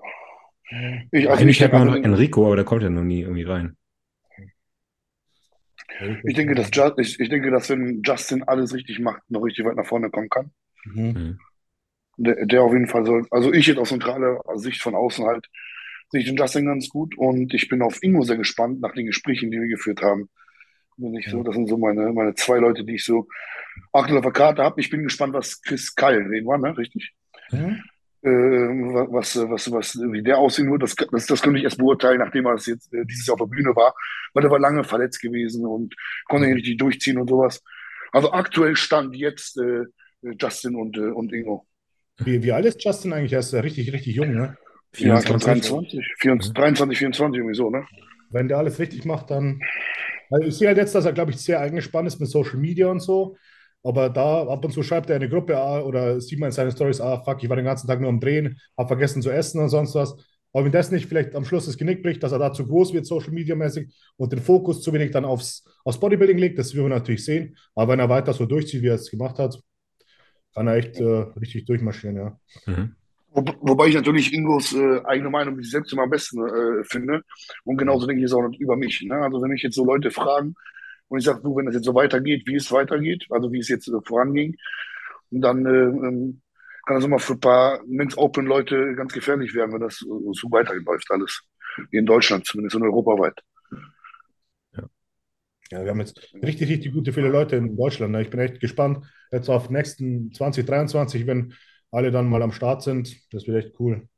Ich, 1.12 1.28
also 1.30 1.44
Eigentlich 1.44 1.58
ich 1.58 1.60
hätte 1.60 1.72
denke, 1.72 1.76
man 1.76 1.88
also, 1.88 1.96
noch 1.98 2.02
Enrico, 2.04 2.46
aber 2.46 2.56
der 2.56 2.64
kommt 2.64 2.82
ja 2.84 2.88
noch 2.90 3.02
nie 3.02 3.22
irgendwie 3.22 3.42
rein. 3.42 3.76
ich 6.24 6.34
denke, 6.34 6.54
dass 6.54 6.70
Ju- 6.72 6.98
ich, 6.98 7.18
ich 7.20 7.28
denke, 7.28 7.50
dass 7.50 7.70
wenn 7.70 8.02
Justin 8.04 8.42
alles 8.44 8.74
richtig 8.74 8.98
macht, 8.98 9.22
noch 9.30 9.40
richtig 9.42 9.64
weit 9.64 9.76
nach 9.76 9.86
vorne 9.86 10.10
kommen 10.10 10.28
kann. 10.28 10.52
Mhm. 10.84 11.02
Mhm. 11.12 11.38
Der, 12.16 12.46
der 12.46 12.62
auf 12.62 12.72
jeden 12.72 12.88
Fall 12.88 13.06
soll, 13.06 13.26
also 13.30 13.52
ich 13.52 13.66
jetzt 13.66 13.78
aus 13.78 13.90
neutraler 13.90 14.40
Sicht 14.56 14.82
von 14.82 14.94
außen 14.94 15.24
halt, 15.26 15.48
sehe 16.10 16.20
ich 16.20 16.26
den 16.26 16.36
Justin 16.36 16.66
ganz 16.66 16.88
gut 16.88 17.16
und 17.16 17.54
ich 17.54 17.68
bin 17.68 17.82
auf 17.82 18.02
Ingo 18.02 18.22
sehr 18.22 18.36
gespannt 18.36 18.80
nach 18.80 18.92
den 18.92 19.06
Gesprächen, 19.06 19.50
die 19.50 19.60
wir 19.60 19.68
geführt 19.68 20.02
haben. 20.02 20.28
Bin 20.98 21.14
ich 21.16 21.30
so, 21.30 21.42
das 21.42 21.54
sind 21.56 21.68
so 21.68 21.78
meine, 21.78 22.12
meine 22.12 22.34
zwei 22.34 22.58
Leute, 22.58 22.84
die 22.84 22.96
ich 22.96 23.04
so 23.04 23.28
aktuell 23.92 24.18
auf 24.18 24.24
der 24.24 24.32
Karte 24.32 24.62
habe. 24.62 24.80
Ich 24.80 24.90
bin 24.90 25.04
gespannt, 25.04 25.34
was 25.34 25.62
Chris 25.62 25.94
Kyle 25.94 26.28
reden 26.30 26.46
war, 26.46 26.58
ne? 26.58 26.76
Richtig? 26.76 27.14
Mhm. 27.52 27.82
Äh, 28.24 28.28
was, 28.28 29.36
was, 29.36 29.72
was, 29.72 29.96
wie 29.96 30.22
der 30.22 30.38
aussehen 30.38 30.70
wird, 30.70 30.82
das, 30.84 30.94
das, 30.94 31.26
das 31.26 31.42
könnte 31.42 31.58
ich 31.58 31.64
erst 31.64 31.78
beurteilen, 31.78 32.18
nachdem 32.18 32.46
er 32.46 32.52
das 32.52 32.66
jetzt 32.66 32.92
äh, 32.94 33.04
dieses 33.04 33.26
Jahr 33.26 33.34
auf 33.34 33.40
der 33.40 33.56
Bühne 33.56 33.74
war, 33.74 33.94
weil 34.32 34.44
er 34.44 34.50
war 34.50 34.60
lange 34.60 34.84
verletzt 34.84 35.20
gewesen 35.20 35.66
und 35.66 35.94
konnte 36.28 36.46
nicht 36.46 36.58
richtig 36.58 36.78
durchziehen 36.78 37.18
und 37.18 37.28
sowas. 37.28 37.62
Also 38.12 38.30
aktuell 38.32 38.76
stand 38.76 39.16
jetzt 39.16 39.58
äh, 39.58 39.86
Justin 40.38 40.76
und, 40.76 40.96
äh, 40.96 41.10
und 41.10 41.32
Ingo. 41.32 41.66
Wie, 42.18 42.42
wie 42.42 42.52
alt 42.52 42.66
ist 42.66 42.84
Justin 42.84 43.12
eigentlich? 43.12 43.32
Er 43.32 43.40
ist 43.40 43.52
ja 43.52 43.60
richtig, 43.60 43.92
richtig 43.92 44.14
jung, 44.14 44.32
ne? 44.32 44.56
Ja, 44.96 45.18
ich 45.18 45.24
glaube 45.24 45.40
24. 45.40 45.70
23, 45.70 46.14
24, 46.18 46.54
23, 46.54 46.98
24, 46.98 47.38
irgendwie 47.38 47.56
so, 47.56 47.70
ne? 47.70 47.86
Wenn 48.30 48.48
der 48.48 48.58
alles 48.58 48.78
richtig 48.78 49.04
macht, 49.04 49.30
dann. 49.30 49.60
Also 50.30 50.46
ich 50.46 50.56
sehe 50.56 50.68
halt 50.68 50.78
jetzt, 50.78 50.94
dass 50.94 51.04
er, 51.04 51.12
glaube 51.12 51.32
ich, 51.32 51.38
sehr 51.38 51.60
eingespannt 51.60 52.06
ist 52.06 52.20
mit 52.20 52.28
Social 52.28 52.58
Media 52.58 52.86
und 52.86 53.00
so. 53.00 53.36
Aber 53.84 54.10
da 54.10 54.46
ab 54.46 54.64
und 54.64 54.72
zu 54.72 54.82
schreibt 54.82 55.10
er 55.10 55.16
eine 55.16 55.28
Gruppe 55.28 55.56
ah, 55.56 55.80
oder 55.80 56.20
sieht 56.20 56.38
man 56.38 56.48
in 56.48 56.52
seinen 56.52 56.70
Stories, 56.70 57.00
ah, 57.00 57.20
fuck, 57.22 57.42
ich 57.42 57.48
war 57.48 57.56
den 57.56 57.64
ganzen 57.64 57.86
Tag 57.88 58.00
nur 58.00 58.08
am 58.08 58.20
Drehen, 58.20 58.60
habe 58.76 58.88
vergessen 58.88 59.22
zu 59.22 59.30
essen 59.30 59.60
und 59.60 59.68
sonst 59.68 59.94
was. 59.94 60.16
Aber 60.52 60.66
wenn 60.66 60.72
das 60.72 60.90
nicht 60.90 61.06
vielleicht 61.06 61.34
am 61.34 61.44
Schluss 61.44 61.66
das 61.66 61.78
Genick 61.78 62.02
bricht, 62.02 62.22
dass 62.22 62.32
er 62.32 62.38
da 62.38 62.52
zu 62.52 62.66
groß 62.66 62.92
wird, 62.92 63.06
Social 63.06 63.32
Media 63.32 63.56
mäßig, 63.56 63.92
und 64.16 64.32
den 64.32 64.40
Fokus 64.40 64.82
zu 64.82 64.92
wenig 64.92 65.10
dann 65.10 65.24
aufs, 65.24 65.64
aufs 65.84 65.98
Bodybuilding 65.98 66.38
legt, 66.38 66.58
das 66.58 66.74
will 66.74 66.82
man 66.82 66.90
natürlich 66.90 67.24
sehen. 67.24 67.56
Aber 67.74 67.92
wenn 67.92 68.00
er 68.00 68.08
weiter 68.08 68.32
so 68.32 68.46
durchzieht, 68.46 68.82
wie 68.82 68.88
er 68.88 68.96
es 68.96 69.10
gemacht 69.10 69.38
hat, 69.38 69.58
kann 70.54 70.66
er 70.66 70.76
echt 70.76 71.00
äh, 71.00 71.24
richtig 71.40 71.64
durchmarschieren, 71.64 72.16
ja. 72.16 72.38
Mhm. 72.66 72.94
Wo, 73.34 73.42
wobei 73.62 73.86
ich 73.86 73.94
natürlich 73.94 74.32
Ingos 74.34 74.74
äh, 74.74 75.00
eigene 75.04 75.30
Meinung 75.30 75.56
mit 75.56 75.64
sich 75.64 75.72
selbst 75.72 75.90
immer 75.94 76.02
am 76.02 76.10
besten 76.10 76.46
äh, 76.46 76.84
finde. 76.84 77.22
Und 77.64 77.78
genauso 77.78 78.06
denke 78.06 78.20
ich 78.20 78.26
es 78.26 78.34
auch 78.34 78.46
über 78.58 78.76
mich. 78.76 79.00
Ne? 79.02 79.14
Also 79.14 79.40
wenn 79.40 79.50
mich 79.50 79.62
jetzt 79.62 79.74
so 79.74 79.86
Leute 79.86 80.10
fragen 80.10 80.54
und 81.12 81.18
ich 81.18 81.26
sage, 81.26 81.42
du, 81.42 81.54
wenn 81.54 81.66
das 81.66 81.74
jetzt 81.74 81.84
so 81.84 81.94
weitergeht, 81.94 82.46
wie 82.46 82.54
es 82.54 82.72
weitergeht, 82.72 83.26
also 83.28 83.52
wie 83.52 83.58
es 83.58 83.68
jetzt 83.68 83.86
äh, 83.86 84.00
voranging, 84.02 84.56
und 85.30 85.42
dann 85.42 85.66
äh, 85.66 85.68
ähm, 85.68 86.40
kann 86.86 86.96
das 86.96 87.04
immer 87.04 87.18
für 87.18 87.34
ein 87.34 87.40
paar 87.40 87.80
Men's 87.86 88.16
Open 88.16 88.46
Leute 88.46 88.94
ganz 88.94 89.12
gefährlich 89.12 89.54
werden, 89.54 89.74
wenn 89.74 89.82
das 89.82 90.00
äh, 90.00 90.32
so 90.32 90.50
weiterläuft 90.50 91.10
alles. 91.10 91.42
In 91.90 92.06
Deutschland 92.06 92.46
zumindest 92.46 92.76
und 92.76 92.84
europaweit. 92.84 93.38
Ja, 95.70 95.82
wir 95.84 95.90
haben 95.90 96.00
jetzt 96.00 96.34
richtig, 96.34 96.68
richtig 96.68 96.92
gute 96.92 97.12
viele 97.12 97.28
Leute 97.28 97.56
in 97.56 97.76
Deutschland. 97.76 98.12
Ne? 98.12 98.22
Ich 98.22 98.30
bin 98.30 98.40
echt 98.40 98.60
gespannt 98.60 99.06
jetzt 99.30 99.48
auf 99.48 99.70
nächsten 99.70 100.32
2023, 100.32 101.26
wenn 101.26 101.54
alle 101.90 102.10
dann 102.10 102.28
mal 102.28 102.42
am 102.42 102.52
Start 102.52 102.82
sind. 102.82 103.16
Das 103.32 103.46
wird 103.46 103.64
echt 103.64 103.80
cool. 103.80 104.08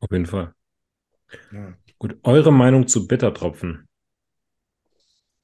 Auf 0.00 0.10
jeden 0.10 0.26
Fall. 0.26 0.54
Ja, 1.52 1.74
Gut, 1.98 2.16
eure 2.22 2.52
Meinung 2.52 2.86
zu 2.86 3.08
Bittertropfen? 3.08 3.87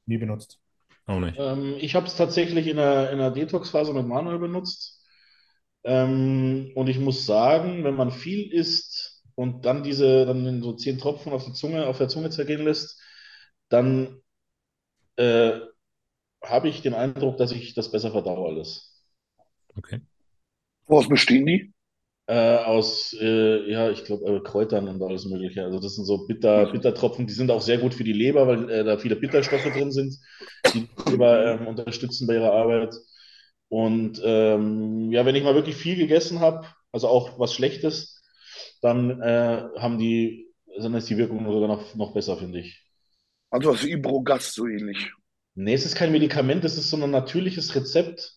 Nie 0.07 0.19
benutzt. 0.19 0.59
Auch 1.07 1.21
nicht. 1.21 1.37
Ähm, 1.39 1.77
ich 1.79 1.95
habe 1.95 2.07
es 2.07 2.17
tatsächlich 2.17 2.67
in 2.67 2.79
einer, 2.79 3.11
in 3.11 3.21
einer 3.21 3.31
Detox-Phase 3.31 3.93
mit 3.93 4.07
Manuel 4.07 4.39
benutzt. 4.39 5.03
Ähm, 5.85 6.73
und 6.75 6.89
ich 6.89 6.99
muss 6.99 7.27
sagen, 7.27 7.85
wenn 7.85 7.95
man 7.95 8.11
viel 8.11 8.51
isst 8.51 9.23
und 9.35 9.67
dann 9.67 9.83
diese, 9.83 10.25
dann 10.25 10.47
in 10.47 10.63
so 10.63 10.73
zehn 10.73 10.99
Tropfen 10.99 11.33
auf 11.33 11.45
die 11.45 11.53
Zunge, 11.53 11.87
auf 11.87 11.99
der 11.99 12.09
Zunge 12.09 12.31
zergehen 12.31 12.65
lässt, 12.65 13.03
dann 13.69 14.23
äh, 15.17 15.61
habe 16.43 16.69
ich 16.69 16.81
den 16.83 16.95
Eindruck, 16.95 17.37
dass 17.37 17.53
ich 17.53 17.75
das 17.75 17.91
besser 17.91 18.13
verdaue 18.13 18.49
alles. 18.49 19.05
Okay. 19.77 20.01
Woraus 20.87 21.09
bestehen 21.09 21.47
die? 21.47 21.74
Äh, 22.27 22.57
aus, 22.57 23.15
äh, 23.21 23.71
ja, 23.71 23.91
ich 23.91 24.05
glaube, 24.05 24.25
äh, 24.37 24.41
Kräutern 24.41 24.89
und 24.89 25.03
alles 25.03 25.27
Mögliche. 25.27 25.63
Also 25.65 25.79
das 25.79 25.95
sind 25.97 26.07
so 26.07 26.27
Bitter, 26.27 26.73
Bittertropfen, 26.73 27.27
die 27.27 27.35
sind 27.35 27.51
auch 27.51 27.61
sehr 27.61 27.77
gut 27.79 27.93
für 27.93 28.05
die 28.05 28.15
Leber, 28.15 28.47
weil 28.47 28.71
äh, 28.71 28.85
da 28.85 28.97
viele 28.97 29.17
Bitterstoffe 29.17 29.65
drin 29.65 29.93
sind, 29.93 30.17
die 30.73 30.89
die 31.07 31.11
Leber 31.11 31.45
ähm, 31.61 31.67
unterstützen 31.67 32.27
bei 32.27 32.35
ihrer 32.35 32.53
Arbeit. 32.53 32.95
Und 33.69 34.21
ähm, 34.25 35.13
ja, 35.13 35.27
wenn 35.27 35.35
ich 35.35 35.45
mal 35.45 35.55
wirklich 35.55 35.77
viel 35.77 35.97
gegessen 35.97 36.41
habe, 36.41 36.67
also 36.93 37.09
auch 37.09 37.39
was 37.39 37.53
Schlechtes, 37.53 38.23
dann 38.81 39.21
äh, 39.21 39.65
haben 39.79 39.99
die, 39.99 40.53
dann 40.79 40.95
ist 40.95 41.11
die 41.11 41.19
Wirkung 41.19 41.45
sogar 41.45 41.69
noch, 41.69 41.95
noch 41.95 42.15
besser, 42.15 42.39
finde 42.39 42.61
ich. 42.61 42.83
Also 43.51 43.71
was 43.71 43.83
wie 43.85 43.93
Ibrogast 43.93 44.55
so 44.55 44.67
ähnlich. 44.67 45.13
Nee, 45.55 45.75
es 45.75 45.85
ist 45.85 45.95
kein 45.95 46.13
Medikament, 46.13 46.65
es 46.65 46.79
ist 46.79 46.91
so 46.91 46.97
ein 46.97 47.11
natürliches 47.11 47.75
Rezept. 47.75 48.33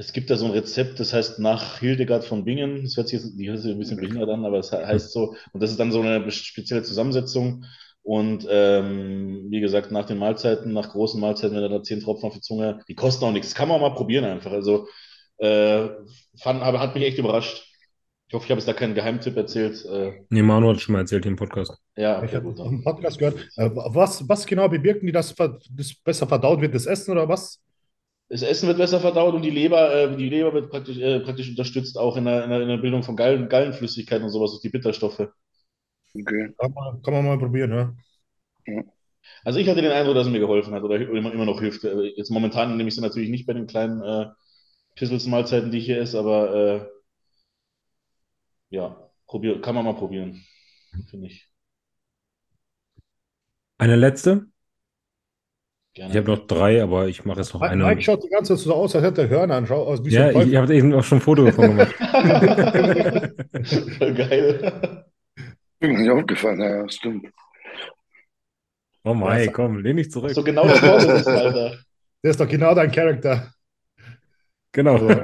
Es 0.00 0.12
gibt 0.14 0.30
da 0.30 0.36
so 0.36 0.46
ein 0.46 0.52
Rezept, 0.52 0.98
das 0.98 1.12
heißt 1.12 1.38
nach 1.40 1.78
Hildegard 1.78 2.24
von 2.24 2.44
Bingen. 2.44 2.82
Das 2.84 2.96
hört 2.96 3.08
sich 3.08 3.20
jetzt, 3.20 3.38
die 3.38 3.50
hört 3.50 3.58
sich 3.58 3.70
ein 3.72 3.78
bisschen 3.78 3.98
behindert 3.98 4.30
an, 4.30 4.46
aber 4.46 4.58
es 4.58 4.72
heißt 4.72 5.12
so. 5.12 5.34
Und 5.52 5.62
das 5.62 5.70
ist 5.70 5.78
dann 5.78 5.92
so 5.92 6.00
eine 6.00 6.30
spezielle 6.30 6.82
Zusammensetzung. 6.82 7.64
Und 8.02 8.46
ähm, 8.50 9.48
wie 9.50 9.60
gesagt, 9.60 9.90
nach 9.92 10.06
den 10.06 10.16
Mahlzeiten, 10.16 10.72
nach 10.72 10.88
großen 10.90 11.20
Mahlzeiten, 11.20 11.54
wenn 11.54 11.70
da 11.70 11.82
zehn 11.82 12.00
Tropfen 12.00 12.28
auf 12.28 12.34
die 12.34 12.40
Zunge, 12.40 12.80
die 12.88 12.94
kosten 12.94 13.24
auch 13.26 13.32
nichts. 13.32 13.48
Das 13.48 13.54
kann 13.54 13.68
man 13.68 13.76
auch 13.76 13.90
mal 13.90 13.94
probieren 13.94 14.24
einfach. 14.24 14.52
Also 14.52 14.88
Äh, 15.36 15.88
fand, 16.38 16.62
aber 16.62 16.80
hat 16.80 16.94
mich 16.94 17.04
echt 17.04 17.18
überrascht. 17.18 17.66
Ich 18.28 18.34
hoffe, 18.34 18.44
ich 18.44 18.50
habe 18.50 18.58
es 18.60 18.66
da 18.66 18.72
keinen 18.72 18.94
Geheimtipp 18.94 19.36
erzählt. 19.36 19.84
Äh, 19.84 20.12
Nee, 20.30 20.42
Manu 20.42 20.68
hat 20.68 20.76
es 20.76 20.82
schon 20.82 20.92
mal 20.92 21.00
erzählt 21.00 21.26
im 21.26 21.36
Podcast. 21.36 21.72
ja, 21.96 22.18
Ich 22.18 22.28
okay, 22.28 22.36
habe 22.36 22.52
gut. 22.52 22.58
im 22.60 22.82
Podcast 22.82 23.18
gehört. 23.18 23.38
Äh, 23.56 23.70
was, 23.74 24.26
was 24.28 24.46
genau 24.46 24.68
bewirken 24.68 25.06
die, 25.06 25.12
dass 25.12 25.34
das 25.34 25.94
besser 26.04 26.26
verdaut 26.26 26.60
wird, 26.60 26.74
das 26.74 26.86
Essen 26.86 27.10
oder 27.10 27.28
was? 27.28 27.60
Das 28.30 28.42
Essen 28.42 28.68
wird 28.68 28.78
besser 28.78 29.00
verdaut 29.00 29.34
und 29.34 29.42
die 29.42 29.50
Leber, 29.50 29.94
äh, 29.94 30.16
die 30.16 30.30
Leber 30.30 30.54
wird 30.54 30.70
praktisch, 30.70 30.98
äh, 30.98 31.20
praktisch 31.20 31.50
unterstützt, 31.50 31.98
auch 31.98 32.16
in 32.16 32.24
der, 32.26 32.44
in 32.44 32.50
der, 32.50 32.62
in 32.62 32.68
der 32.68 32.78
Bildung 32.78 33.02
von 33.02 33.16
Gallen, 33.16 33.48
Gallenflüssigkeiten 33.50 34.24
und 34.24 34.30
sowas, 34.32 34.52
durch 34.52 34.62
die 34.62 34.70
Bitterstoffe. 34.70 35.28
Okay. 36.16 36.54
Kann 36.58 36.72
man, 36.74 37.02
kann 37.02 37.14
man 37.14 37.24
mal 37.26 37.38
probieren, 37.38 37.72
ja. 37.72 37.94
Also 39.44 39.58
ich 39.58 39.68
hatte 39.68 39.82
den 39.82 39.92
Eindruck, 39.92 40.14
dass 40.14 40.26
es 40.26 40.32
mir 40.32 40.40
geholfen 40.40 40.74
hat 40.74 40.82
oder 40.82 40.96
immer, 41.00 41.32
immer 41.32 41.44
noch 41.44 41.60
hilft. 41.60 41.84
Äh, 41.84 42.12
Jetzt 42.16 42.30
momentan 42.30 42.76
nehme 42.76 42.88
ich 42.88 42.94
sie 42.94 43.00
natürlich 43.00 43.30
nicht 43.30 43.46
bei 43.46 43.52
den 43.54 43.66
kleinen 43.66 44.02
äh, 44.02 44.26
Pissels-Mahlzeiten, 44.96 45.70
die 45.70 45.78
ich 45.78 45.86
hier 45.86 46.00
esse, 46.00 46.18
aber 46.18 46.54
äh, 46.54 46.86
ja, 48.70 49.10
probier, 49.26 49.60
kann 49.60 49.74
man 49.74 49.84
mal 49.84 49.94
probieren, 49.94 50.44
finde 51.10 51.26
ich. 51.28 51.50
Eine 53.78 53.96
letzte? 53.96 54.46
Gerne. 55.92 56.12
Ich 56.12 56.16
habe 56.18 56.30
noch 56.30 56.46
drei, 56.46 56.80
aber 56.82 57.08
ich 57.08 57.24
mache 57.24 57.40
jetzt 57.40 57.52
noch 57.52 57.60
Mike, 57.60 57.72
eine. 57.72 57.84
Mike 57.84 58.02
schaut 58.02 58.22
die 58.22 58.28
ganze 58.28 58.54
Zeit 58.54 58.64
so 58.64 58.74
aus, 58.74 58.94
als 58.94 59.04
hätte 59.04 59.22
er 59.22 59.28
Hörner 59.28 59.56
an. 59.56 59.66
Schau 59.66 59.82
aus 59.82 60.04
wie 60.04 60.10
so 60.10 60.16
Ja, 60.16 60.28
ein 60.28 60.40
ich, 60.42 60.52
ich 60.52 60.56
habe 60.56 60.72
eben 60.74 60.94
auch 60.94 61.02
schon 61.02 61.18
ein 61.18 61.22
Foto 61.22 61.44
davon 61.44 61.76
gemacht. 61.76 61.92
Voll 63.98 64.14
geil. 64.14 65.04
Mir 65.80 65.98
nicht 65.98 66.10
aufgefallen, 66.10 66.60
ja, 66.60 66.88
stimmt. 66.88 67.26
Oh 69.02 69.14
mein, 69.14 69.50
komm, 69.52 69.78
lehn 69.78 69.96
dich 69.96 70.10
zurück. 70.10 70.30
So 70.30 70.44
genau 70.44 70.68
das 70.68 70.78
Vorbild 70.78 71.20
ist, 71.20 71.26
Alter. 71.26 71.78
Der 72.22 72.30
ist 72.30 72.38
doch 72.38 72.48
genau 72.48 72.74
dein 72.74 72.92
Charakter. 72.92 73.50
Genau. 74.72 74.92
Also, 74.92 75.08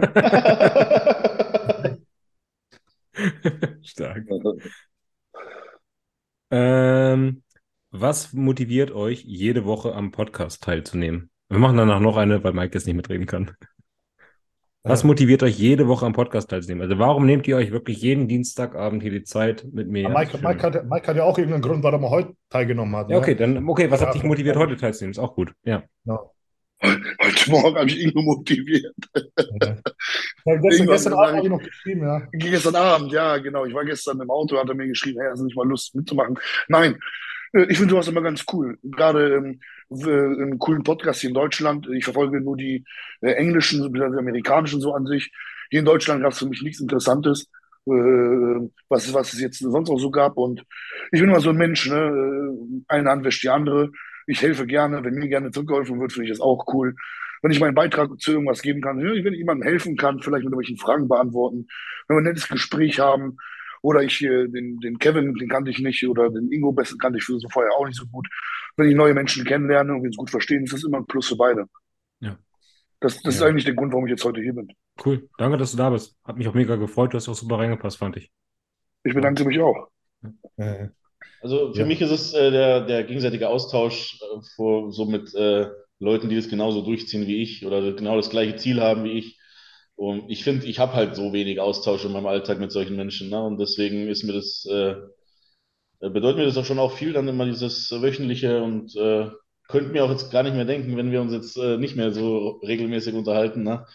Stark. 3.82 4.24
Ähm, 6.51 7.43
was 7.91 8.33
motiviert 8.33 8.91
euch, 8.93 9.23
jede 9.25 9.65
Woche 9.65 9.95
am 9.95 10.11
Podcast 10.11 10.63
teilzunehmen? 10.63 11.31
Wir 11.49 11.59
machen 11.59 11.77
danach 11.77 12.01
noch 12.01 12.17
eine, 12.17 12.43
weil 12.43 12.53
Mike 12.53 12.75
jetzt 12.75 12.87
nicht 12.87 12.97
mitreden 12.97 13.27
kann. 13.27 13.53
Was 14.83 15.03
motiviert 15.03 15.43
euch, 15.43 15.59
jede 15.59 15.89
Woche 15.89 16.07
am 16.07 16.13
Podcast 16.13 16.49
teilzunehmen? 16.51 16.83
Also 16.83 16.99
warum 17.01 17.27
nehmt 17.27 17.49
ihr 17.49 17.57
euch 17.57 17.73
wirklich 17.73 18.01
jeden 18.03 18.29
Dienstagabend 18.29 19.03
hier 19.03 19.11
die 19.11 19.25
Zeit 19.25 19.65
mit 19.73 19.89
mir? 19.89 20.09
Mike, 20.09 20.39
Mike, 20.39 20.63
hat, 20.63 20.85
Mike 20.89 21.07
hat 21.09 21.17
ja 21.17 21.25
auch 21.25 21.37
irgendeinen 21.39 21.63
Grund, 21.63 21.83
warum 21.83 22.05
er 22.05 22.11
heute 22.11 22.35
teilgenommen 22.51 22.95
hat. 22.95 23.09
Ja, 23.11 23.17
ne? 23.17 23.21
okay, 23.23 23.35
dann, 23.35 23.69
okay, 23.69 23.91
was 23.91 24.01
hat 24.01 24.09
Ja, 24.09 24.13
dich 24.15 24.23
motiviert, 24.23 24.57
heute 24.57 24.77
teilzunehmen? 24.77 25.11
Ist 25.11 25.19
auch 25.19 25.35
gut. 25.35 25.53
Ja. 25.65 25.83
Ja. 26.05 26.21
Heute 26.83 27.51
Morgen 27.51 27.77
habe 27.77 27.89
ich 27.89 27.99
ihn 28.01 28.13
nur 28.15 28.23
motiviert. 28.23 28.95
Ja. 29.17 29.77
Ja, 30.45 30.57
gestern, 30.61 30.87
gestern 30.87 31.13
Abend 31.15 31.37
habe 31.37 31.43
ich- 31.47 31.51
noch 31.51 31.63
geschrieben, 31.63 32.03
ja. 32.03 32.23
Gestern 32.33 32.77
Abend, 32.77 33.13
ja, 33.13 33.39
genau. 33.39 33.65
Ich 33.65 33.75
war 33.75 33.85
gestern 33.85 34.21
im 34.21 34.31
Auto, 34.31 34.57
hat 34.57 34.69
er 34.69 34.75
mir 34.77 34.87
geschrieben, 34.87 35.19
hey, 35.21 35.31
hast 35.31 35.41
du 35.41 35.47
nicht 35.47 35.57
mal 35.57 35.67
Lust 35.67 35.95
mitzumachen? 35.97 36.39
Nein, 36.69 36.97
ich 37.52 37.78
finde 37.78 37.93
sowas 37.93 38.09
immer 38.09 38.23
ganz 38.23 38.44
cool. 38.52 38.78
Gerade 38.82 39.35
ähm, 39.35 39.60
einen 39.90 40.59
coolen 40.59 40.82
Podcast 40.82 41.20
hier 41.20 41.28
in 41.28 41.35
Deutschland. 41.35 41.89
Ich 41.94 42.05
verfolge 42.05 42.40
nur 42.40 42.56
die 42.56 42.85
äh, 43.20 43.32
englischen, 43.32 43.93
die 43.93 44.01
amerikanischen 44.02 44.81
so 44.81 44.94
an 44.94 45.06
sich. 45.06 45.32
Hier 45.70 45.81
in 45.81 45.86
Deutschland 45.86 46.23
gab 46.23 46.32
es 46.32 46.39
für 46.39 46.47
mich 46.47 46.62
nichts 46.62 46.81
Interessantes, 46.81 47.48
äh, 47.86 47.90
was, 48.89 49.12
was 49.12 49.32
es 49.32 49.40
jetzt 49.40 49.59
sonst 49.59 49.89
noch 49.89 49.98
so 49.98 50.10
gab. 50.10 50.36
Und 50.36 50.64
ich 51.12 51.20
bin 51.20 51.31
immer 51.31 51.40
so 51.40 51.51
ein 51.51 51.56
Mensch, 51.56 51.89
ne? 51.89 51.97
Äh, 51.97 52.82
Eine 52.89 53.10
Hand 53.10 53.24
wäscht 53.24 53.43
die 53.43 53.48
andere. 53.48 53.90
Ich 54.27 54.43
helfe 54.43 54.66
gerne. 54.66 55.05
Wenn 55.05 55.14
mir 55.14 55.28
gerne 55.28 55.51
zurückgeholfen 55.51 56.01
wird, 56.01 56.12
finde 56.12 56.27
ich 56.27 56.32
das 56.32 56.40
auch 56.40 56.66
cool. 56.73 56.94
Wenn 57.43 57.52
ich 57.52 57.60
meinen 57.60 57.74
Beitrag 57.74 58.18
zu 58.18 58.32
irgendwas 58.32 58.62
geben 58.62 58.81
kann, 58.81 58.98
wenn 58.98 59.32
ich 59.32 59.39
jemandem 59.39 59.68
helfen 59.68 59.97
kann, 59.97 60.20
vielleicht 60.20 60.44
mit 60.44 60.52
irgendwelchen 60.52 60.78
Fragen 60.78 61.06
beantworten, 61.06 61.68
wenn 62.09 62.16
wir 62.16 62.20
ein 62.23 62.24
nettes 62.24 62.48
Gespräch 62.48 62.98
haben, 62.98 63.36
oder 63.82 64.03
ich 64.03 64.23
äh, 64.23 64.48
den, 64.48 64.78
den 64.81 64.98
Kevin, 64.98 65.35
den 65.35 65.48
kannte 65.48 65.70
ich 65.70 65.78
nicht, 65.81 66.07
oder 66.09 66.31
den 66.31 66.51
Ingo 66.53 66.73
Besten 66.73 66.98
kannte 66.98 67.19
ich 67.19 67.24
für 67.24 67.39
so 67.39 67.48
vorher 67.48 67.73
auch 67.74 67.86
nicht 67.86 67.97
so 67.98 68.07
gut. 68.07 68.28
Wenn 68.77 68.89
ich 68.89 68.94
neue 68.94 69.15
Menschen 69.15 69.44
kennenlerne 69.44 69.93
und 69.94 70.03
wir 70.03 70.09
uns 70.09 70.16
gut 70.16 70.31
verstehen, 70.31 70.65
ist 70.65 70.73
das 70.73 70.85
immer 70.85 70.98
ein 70.98 71.07
Plus 71.07 71.28
für 71.28 71.36
beide. 71.36 71.66
Ja. 72.20 72.39
Das, 73.01 73.20
das 73.23 73.35
ist 73.35 73.40
Ja. 73.40 73.47
eigentlich 73.48 73.65
der 73.65 73.74
Grund, 73.74 73.93
warum 73.93 74.07
ich 74.07 74.11
jetzt 74.11 74.24
heute 74.24 74.40
hier 74.40 74.55
bin. 74.55 74.69
Cool. 75.05 75.28
Danke, 75.39 75.59
dass 75.59 75.73
du 75.73 75.77
da 75.77 75.90
bist. 75.90 76.16
Hat 76.24 76.36
mich 76.36 76.48
auch 76.48 76.55
mega 76.55 76.77
gefreut. 76.77 77.12
Du 77.12 77.16
hast 77.16 77.28
auch 77.28 77.35
super 77.35 77.59
reingepasst, 77.59 77.98
fand 77.98 78.16
ich. 78.16 78.31
Ich 79.05 79.15
bedanke 79.15 79.44
mich 79.44 79.61
auch. 79.61 79.89
Äh, 80.57 80.89
Also 81.43 81.73
für 81.73 81.81
Ja. 81.81 81.86
mich 81.86 82.01
ist 82.01 82.11
es 82.11 82.35
äh, 82.35 82.51
der, 82.51 82.81
der 82.86 83.05
gegenseitige 83.05 83.48
Austausch 83.48 84.19
äh, 84.20 84.40
vor, 84.57 84.93
so 84.93 85.05
mit 85.05 85.35
äh, 85.35 85.69
Leuten, 85.98 86.28
die 86.28 86.36
das 86.36 86.48
genauso 86.48 86.82
durchziehen 86.82 87.27
wie 87.27 87.43
ich 87.43 87.65
oder 87.65 87.93
genau 87.93 88.16
das 88.16 88.31
gleiche 88.31 88.57
Ziel 88.57 88.81
haben 88.81 89.05
wie 89.05 89.12
ich. 89.19 89.36
Und 89.97 90.31
ich 90.31 90.44
finde, 90.44 90.66
ich 90.66 90.78
habe 90.78 90.93
halt 90.93 91.16
so 91.16 91.32
wenig 91.32 91.59
Austausch 91.59 92.05
in 92.05 92.12
meinem 92.12 92.27
Alltag 92.27 92.60
mit 92.60 92.70
solchen 92.70 92.97
Menschen. 92.97 93.31
Ne? 93.31 93.43
Und 93.43 93.59
deswegen 93.59 94.09
ist 94.09 94.24
mir 94.24 94.35
das, 94.35 94.66
äh, 94.70 94.94
äh, 96.01 96.10
bedeutet 96.10 96.36
mir 96.36 96.44
das 96.44 96.59
auch 96.59 96.66
schon 96.66 96.78
auch 96.78 96.93
viel, 96.93 97.14
dann 97.14 97.28
immer 97.28 97.47
dieses 97.47 97.90
wöchentliche 97.90 98.62
und 98.62 98.94
äh, 98.97 99.31
könnte 99.68 99.90
mir 99.90 100.05
auch 100.05 100.10
jetzt 100.10 100.31
gar 100.31 100.43
nicht 100.43 100.55
mehr 100.55 100.66
denken, 100.66 100.97
wenn 100.97 101.10
wir 101.10 101.23
uns 101.23 101.32
jetzt 101.32 101.56
äh, 101.56 101.78
nicht 101.78 101.97
mehr 101.97 102.12
so 102.12 102.60
regelmäßig 102.62 103.14
unterhalten, 103.14 103.62
ne? 103.62 103.86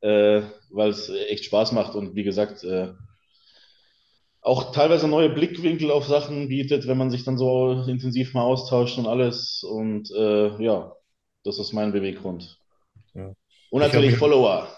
Äh, 0.00 0.42
weil 0.70 0.90
es 0.90 1.10
echt 1.10 1.44
Spaß 1.44 1.72
macht 1.72 1.94
und 1.94 2.14
wie 2.14 2.22
gesagt, 2.22 2.64
äh, 2.64 2.92
auch 4.42 4.72
teilweise 4.72 5.06
neue 5.08 5.28
Blickwinkel 5.28 5.90
auf 5.90 6.06
Sachen 6.06 6.48
bietet, 6.48 6.86
wenn 6.86 6.96
man 6.96 7.10
sich 7.10 7.24
dann 7.24 7.36
so 7.36 7.84
intensiv 7.86 8.32
mal 8.32 8.42
austauscht 8.42 8.98
und 8.98 9.06
alles. 9.06 9.62
Und 9.62 10.10
äh, 10.12 10.62
ja, 10.62 10.92
das 11.44 11.58
ist 11.58 11.72
mein 11.72 11.92
Beweggrund. 11.92 12.58
Ja. 13.14 13.34
Und 13.70 13.80
natürlich 13.80 14.16
Follower. 14.16 14.68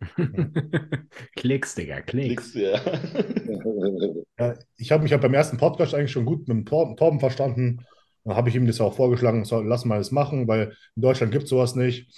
Klicks, 1.36 1.74
Digga, 1.74 2.00
Klicks. 2.02 2.52
Klicks, 2.52 2.54
ja. 2.54 2.80
Ja, 4.38 4.54
ich 4.76 4.92
habe 4.92 5.02
mich 5.02 5.12
ja 5.12 5.16
beim 5.16 5.32
ersten 5.32 5.56
Podcast 5.56 5.94
eigentlich 5.94 6.12
schon 6.12 6.26
gut 6.26 6.40
mit 6.40 6.48
dem 6.48 6.66
Tor 6.66 6.94
Torben 6.96 7.20
verstanden. 7.20 7.86
Dann 8.24 8.36
habe 8.36 8.50
ich 8.50 8.54
ihm 8.54 8.66
das 8.66 8.80
auch 8.80 8.94
vorgeschlagen, 8.94 9.44
so, 9.44 9.60
lass 9.62 9.84
mal 9.84 9.98
das 9.98 10.10
machen, 10.10 10.46
weil 10.46 10.76
in 10.94 11.02
Deutschland 11.02 11.32
gibt 11.32 11.44
es 11.44 11.50
sowas 11.50 11.74
nicht. 11.74 12.10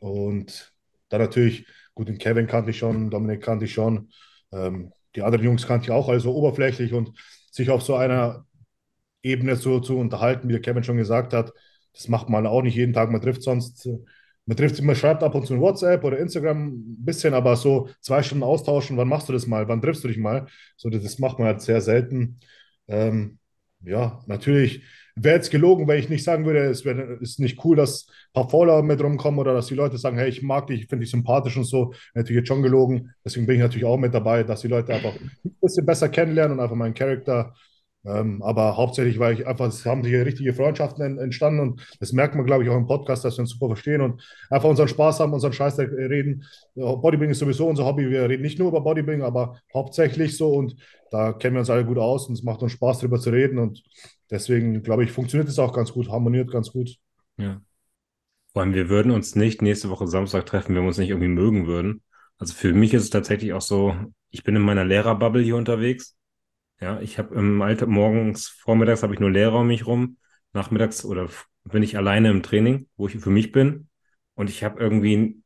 Und 0.00 0.72
dann 1.10 1.20
natürlich, 1.20 1.66
gut, 1.94 2.08
den 2.08 2.18
Kevin 2.18 2.46
kannte 2.46 2.70
ich 2.70 2.78
schon, 2.78 3.10
Dominik 3.10 3.42
kannte 3.42 3.66
ich 3.66 3.72
schon, 3.72 4.10
ähm, 4.52 4.92
die 5.14 5.22
anderen 5.22 5.44
Jungs 5.44 5.66
kannte 5.66 5.84
ich 5.84 5.90
auch, 5.92 6.08
also 6.08 6.34
oberflächlich 6.34 6.92
und 6.92 7.12
sich 7.52 7.70
auf 7.70 7.82
so 7.82 7.94
einer 7.94 8.46
Ebene 9.22 9.56
so 9.56 9.80
zu 9.80 9.98
unterhalten, 9.98 10.48
wie 10.48 10.52
der 10.52 10.62
Kevin 10.62 10.82
schon 10.82 10.96
gesagt 10.96 11.32
hat, 11.34 11.52
das 11.92 12.08
macht 12.08 12.28
man 12.28 12.46
auch 12.46 12.62
nicht 12.62 12.76
jeden 12.76 12.92
Tag. 12.94 13.10
Man 13.10 13.20
trifft 13.20 13.42
sonst, 13.42 13.86
äh, 13.86 13.98
man 14.50 14.56
trifft 14.56 14.82
man 14.82 14.96
schreibt 14.96 15.22
ab 15.22 15.36
und 15.36 15.46
zu 15.46 15.54
in 15.54 15.60
WhatsApp 15.60 16.02
oder 16.02 16.18
Instagram 16.18 16.66
ein 16.66 17.04
bisschen, 17.04 17.34
aber 17.34 17.54
so 17.54 17.88
zwei 18.00 18.20
Stunden 18.20 18.42
austauschen, 18.42 18.96
wann 18.96 19.06
machst 19.06 19.28
du 19.28 19.32
das 19.32 19.46
mal? 19.46 19.68
Wann 19.68 19.80
triffst 19.80 20.02
du 20.02 20.08
dich 20.08 20.18
mal? 20.18 20.46
So, 20.76 20.90
das 20.90 21.04
das 21.04 21.20
macht 21.20 21.38
man 21.38 21.46
halt 21.46 21.60
sehr 21.62 21.80
selten. 21.80 22.40
Ähm, 22.88 23.38
ja, 23.82 24.20
natürlich 24.26 24.82
wäre 25.14 25.36
jetzt 25.36 25.52
gelogen, 25.52 25.86
wenn 25.86 26.00
ich 26.00 26.08
nicht 26.08 26.24
sagen 26.24 26.46
würde, 26.46 26.64
es 26.64 26.84
wär, 26.84 27.20
ist 27.20 27.38
nicht 27.38 27.64
cool, 27.64 27.76
dass 27.76 28.08
ein 28.08 28.32
paar 28.32 28.50
Follower 28.50 28.82
mit 28.82 29.00
rumkommen 29.00 29.38
oder 29.38 29.54
dass 29.54 29.68
die 29.68 29.76
Leute 29.76 29.98
sagen, 29.98 30.18
hey, 30.18 30.28
ich 30.28 30.42
mag 30.42 30.66
dich, 30.66 30.80
ich 30.82 30.88
finde 30.88 31.04
dich 31.04 31.12
sympathisch 31.12 31.56
und 31.56 31.64
so. 31.64 31.94
Natürlich 32.14 32.40
jetzt 32.40 32.48
schon 32.48 32.62
gelogen. 32.62 33.14
Deswegen 33.24 33.46
bin 33.46 33.54
ich 33.54 33.62
natürlich 33.62 33.86
auch 33.86 33.98
mit 33.98 34.12
dabei, 34.12 34.42
dass 34.42 34.62
die 34.62 34.68
Leute 34.68 34.92
einfach 34.92 35.14
ein 35.14 35.30
bisschen 35.60 35.86
besser 35.86 36.08
kennenlernen 36.08 36.58
und 36.58 36.64
einfach 36.64 36.74
meinen 36.74 36.94
Charakter. 36.94 37.54
Ähm, 38.02 38.42
aber 38.42 38.78
hauptsächlich, 38.78 39.18
weil 39.18 39.34
ich 39.34 39.46
einfach, 39.46 39.66
es 39.66 39.84
haben 39.84 40.02
sich 40.02 40.14
richtige 40.14 40.54
Freundschaften 40.54 41.04
en- 41.04 41.18
entstanden 41.18 41.60
und 41.60 41.96
das 42.00 42.12
merkt 42.12 42.34
man, 42.34 42.46
glaube 42.46 42.64
ich, 42.64 42.70
auch 42.70 42.76
im 42.76 42.86
Podcast, 42.86 43.26
dass 43.26 43.36
wir 43.36 43.42
uns 43.42 43.50
super 43.50 43.66
verstehen 43.66 44.00
und 44.00 44.22
einfach 44.48 44.70
unseren 44.70 44.88
Spaß 44.88 45.20
haben, 45.20 45.34
unseren 45.34 45.52
Scheiß 45.52 45.78
reden. 45.78 46.44
Bodybuilding 46.74 47.32
ist 47.32 47.40
sowieso 47.40 47.68
unser 47.68 47.84
Hobby. 47.84 48.08
Wir 48.08 48.26
reden 48.26 48.42
nicht 48.42 48.58
nur 48.58 48.68
über 48.68 48.80
Bodybuilding, 48.80 49.22
aber 49.22 49.60
hauptsächlich 49.74 50.36
so 50.38 50.54
und 50.54 50.76
da 51.10 51.34
kennen 51.34 51.56
wir 51.56 51.60
uns 51.60 51.68
alle 51.68 51.84
gut 51.84 51.98
aus 51.98 52.26
und 52.26 52.34
es 52.34 52.42
macht 52.42 52.62
uns 52.62 52.72
Spaß, 52.72 53.00
darüber 53.00 53.20
zu 53.20 53.30
reden 53.30 53.58
und 53.58 53.82
deswegen, 54.30 54.82
glaube 54.82 55.04
ich, 55.04 55.12
funktioniert 55.12 55.50
es 55.50 55.58
auch 55.58 55.74
ganz 55.74 55.92
gut, 55.92 56.08
harmoniert 56.08 56.50
ganz 56.50 56.72
gut. 56.72 56.96
Ja. 57.36 57.60
Vor 58.54 58.62
allem, 58.62 58.74
wir 58.74 58.88
würden 58.88 59.12
uns 59.12 59.36
nicht 59.36 59.60
nächste 59.60 59.90
Woche 59.90 60.06
Samstag 60.06 60.46
treffen, 60.46 60.74
wenn 60.74 60.82
wir 60.82 60.88
uns 60.88 60.98
nicht 60.98 61.10
irgendwie 61.10 61.28
mögen 61.28 61.66
würden. 61.66 62.02
Also 62.38 62.54
für 62.54 62.72
mich 62.72 62.94
ist 62.94 63.02
es 63.02 63.10
tatsächlich 63.10 63.52
auch 63.52 63.60
so, 63.60 63.94
ich 64.30 64.42
bin 64.42 64.56
in 64.56 64.62
meiner 64.62 64.86
Lehrerbubble 64.86 65.42
hier 65.42 65.56
unterwegs. 65.56 66.16
Ja, 66.80 66.98
ich 67.00 67.18
habe 67.18 67.34
im 67.34 67.60
Alter 67.60 67.86
morgens, 67.86 68.48
vormittags 68.48 69.02
habe 69.02 69.12
ich 69.12 69.20
nur 69.20 69.30
Lehrer 69.30 69.60
um 69.60 69.66
mich 69.66 69.86
rum. 69.86 70.16
Nachmittags 70.52 71.04
oder 71.04 71.28
bin 71.64 71.82
ich 71.82 71.96
alleine 71.96 72.30
im 72.30 72.42
Training, 72.42 72.88
wo 72.96 73.06
ich 73.06 73.18
für 73.18 73.30
mich 73.30 73.52
bin. 73.52 73.88
Und 74.34 74.48
ich 74.48 74.64
habe 74.64 74.80
irgendwie, 74.80 75.42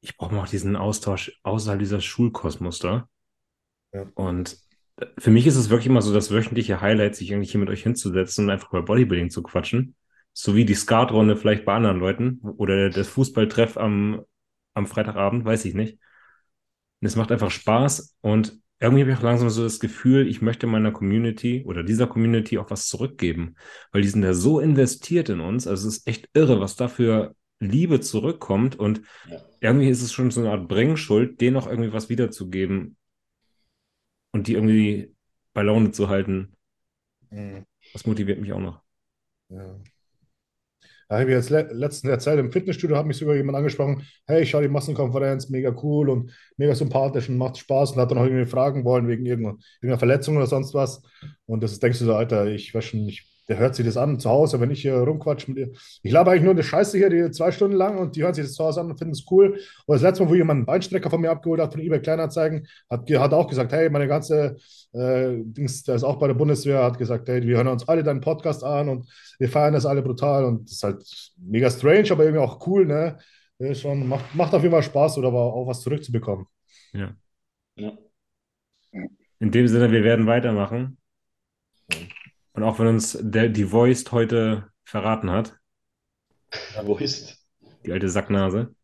ich 0.00 0.16
brauche 0.16 0.34
mal 0.34 0.42
auch 0.42 0.48
diesen 0.48 0.76
Austausch 0.76 1.38
außerhalb 1.42 1.78
dieser 1.78 2.00
Schulkosmos 2.00 2.78
da. 2.78 3.08
Ja. 3.92 4.06
Und 4.14 4.58
äh, 4.96 5.06
für 5.18 5.30
mich 5.30 5.46
ist 5.46 5.56
es 5.56 5.68
wirklich 5.68 5.86
immer 5.86 6.02
so 6.02 6.14
das 6.14 6.30
wöchentliche 6.30 6.80
Highlight, 6.80 7.16
sich 7.16 7.32
eigentlich 7.34 7.50
hier 7.50 7.60
mit 7.60 7.68
euch 7.68 7.82
hinzusetzen 7.82 8.46
und 8.46 8.50
einfach 8.50 8.70
über 8.70 8.82
Bodybuilding 8.82 9.30
zu 9.30 9.42
quatschen. 9.42 9.94
So 10.32 10.56
wie 10.56 10.64
die 10.64 10.74
Skatrunde 10.74 11.36
vielleicht 11.36 11.64
bei 11.64 11.74
anderen 11.74 11.98
Leuten 11.98 12.40
oder 12.42 12.90
das 12.90 13.08
Fußballtreff 13.08 13.76
am, 13.76 14.22
am 14.74 14.86
Freitagabend, 14.86 15.44
weiß 15.44 15.64
ich 15.66 15.74
nicht. 15.74 15.98
Und 17.00 17.06
es 17.06 17.16
macht 17.16 17.30
einfach 17.30 17.50
Spaß 17.50 18.16
und 18.22 18.58
irgendwie 18.80 19.02
habe 19.02 19.12
ich 19.12 19.18
auch 19.18 19.22
langsam 19.22 19.50
so 19.50 19.62
das 19.64 19.80
Gefühl, 19.80 20.28
ich 20.28 20.40
möchte 20.42 20.66
meiner 20.66 20.92
Community 20.92 21.64
oder 21.66 21.82
dieser 21.82 22.06
Community 22.06 22.58
auch 22.58 22.70
was 22.70 22.86
zurückgeben, 22.88 23.56
weil 23.92 24.02
die 24.02 24.08
sind 24.08 24.22
da 24.22 24.34
so 24.34 24.60
investiert 24.60 25.28
in 25.28 25.40
uns. 25.40 25.66
Also 25.66 25.88
es 25.88 25.98
ist 25.98 26.06
echt 26.08 26.28
irre, 26.34 26.60
was 26.60 26.76
da 26.76 26.88
für 26.88 27.34
Liebe 27.60 28.00
zurückkommt 28.00 28.76
und 28.78 29.02
Ja. 29.28 29.40
irgendwie 29.60 29.88
ist 29.88 30.02
es 30.02 30.12
schon 30.12 30.30
so 30.30 30.40
eine 30.40 30.50
Art 30.52 30.68
Bringschuld, 30.68 31.40
denen 31.40 31.54
noch 31.54 31.66
irgendwie 31.66 31.92
was 31.92 32.08
wiederzugeben 32.08 32.96
und 34.32 34.46
die 34.46 34.54
irgendwie 34.54 35.14
bei 35.54 35.62
Laune 35.62 35.90
zu 35.90 36.08
halten. 36.08 36.56
Mhm. 37.30 37.64
Das 37.92 38.06
motiviert 38.06 38.40
mich 38.40 38.52
auch 38.52 38.60
noch. 38.60 38.82
Ja. 39.48 39.78
Da 41.08 41.20
habe 41.20 41.30
ich 41.30 41.36
jetzt 41.36 41.48
le 41.48 41.62
letzten 41.72 42.08
der 42.08 42.18
Zeit 42.18 42.38
im 42.38 42.52
Fitnessstudio 42.52 42.96
hat 42.96 43.06
mich 43.06 43.16
sogar 43.16 43.34
jemand 43.34 43.56
angesprochen, 43.56 44.02
hey, 44.26 44.42
ich 44.42 44.50
schaue 44.50 44.62
die 44.62 44.68
Massenkonferenz, 44.68 45.48
mega 45.48 45.74
cool 45.82 46.10
und 46.10 46.32
mega 46.58 46.74
sympathisch 46.74 47.28
und 47.30 47.38
macht 47.38 47.56
Spaß 47.56 47.92
und 47.92 48.00
hat 48.00 48.10
dann 48.10 48.18
auch 48.18 48.24
irgendwie 48.24 48.44
fragen 48.44 48.84
wollen 48.84 49.08
wegen 49.08 49.24
irgendeiner, 49.24 49.98
Verletzung 49.98 50.36
oder 50.36 50.46
sonst 50.46 50.74
was. 50.74 51.02
Und 51.46 51.62
das 51.62 51.72
ist, 51.72 51.82
denkst 51.82 51.98
du 52.00 52.04
so, 52.04 52.14
Alter, 52.14 52.46
ich 52.46 52.74
weiß 52.74 52.84
schon 52.84 53.06
nicht, 53.06 53.26
der 53.48 53.58
hört 53.58 53.74
sich 53.74 53.86
das 53.86 53.96
an 53.96 54.20
zu 54.20 54.28
Hause, 54.28 54.60
wenn 54.60 54.70
ich 54.70 54.82
hier 54.82 54.94
rumquatsch 54.94 55.48
mit 55.48 55.56
ihr. 55.56 55.72
Ich 56.02 56.12
laber 56.12 56.32
eigentlich 56.32 56.44
nur 56.44 56.52
eine 56.52 56.62
Scheiße 56.62 56.98
hier, 56.98 57.08
die 57.08 57.30
zwei 57.30 57.50
Stunden 57.50 57.76
lang 57.76 57.98
und 57.98 58.14
die 58.14 58.22
hören 58.22 58.34
sich 58.34 58.44
das 58.44 58.54
zu 58.54 58.64
Hause 58.64 58.80
an 58.82 58.90
und 58.90 58.98
finden 58.98 59.12
es 59.12 59.24
cool. 59.30 59.58
Und 59.86 59.94
das 59.94 60.02
letzte 60.02 60.22
Mal, 60.22 60.30
wo 60.30 60.34
jemand 60.34 60.58
einen 60.58 60.66
Beinstrecker 60.66 61.08
von 61.08 61.20
mir 61.20 61.30
abgeholt 61.30 61.60
hat, 61.60 61.72
von 61.72 61.80
eBay 61.80 62.00
Kleinanzeigen, 62.00 62.68
hat, 62.90 63.10
hat 63.10 63.32
auch 63.32 63.48
gesagt, 63.48 63.72
hey, 63.72 63.88
meine 63.88 64.06
ganze 64.06 64.56
äh, 64.92 65.36
Dings, 65.38 65.82
der 65.82 65.94
ist 65.94 66.04
auch 66.04 66.16
bei 66.16 66.26
der 66.26 66.34
Bundeswehr, 66.34 66.82
hat 66.82 66.98
gesagt, 66.98 67.28
hey, 67.28 67.42
wir 67.42 67.56
hören 67.56 67.68
uns 67.68 67.88
alle 67.88 68.02
deinen 68.02 68.20
Podcast 68.20 68.62
an 68.62 68.90
und 68.90 69.08
wir 69.38 69.48
feiern 69.48 69.72
das 69.72 69.86
alle 69.86 70.02
brutal 70.02 70.44
und 70.44 70.64
das 70.64 70.72
ist 70.72 70.82
halt 70.82 71.32
mega 71.38 71.70
strange, 71.70 72.10
aber 72.10 72.24
irgendwie 72.24 72.44
auch 72.44 72.66
cool, 72.66 72.86
ne? 72.86 73.18
Schon, 73.74 74.06
macht, 74.06 74.34
macht 74.36 74.54
auf 74.54 74.62
jeden 74.62 74.72
Fall 74.72 74.84
Spaß 74.84 75.18
oder 75.18 75.28
aber 75.28 75.52
auch 75.52 75.66
was 75.66 75.80
zurückzubekommen. 75.80 76.46
Ja. 76.92 77.12
Ja. 77.76 77.92
In 79.40 79.50
dem 79.50 79.66
Sinne, 79.66 79.90
wir 79.90 80.04
werden 80.04 80.26
weitermachen. 80.26 80.98
Und 82.58 82.64
auch 82.64 82.80
wenn 82.80 82.88
uns 82.88 83.16
der, 83.20 83.50
die 83.50 83.70
Voiced 83.70 84.10
heute 84.10 84.66
verraten 84.82 85.30
hat, 85.30 85.56
Wo 86.82 86.96
ist? 86.96 87.38
die 87.86 87.92
alte 87.92 88.08
Sacknase, 88.08 88.74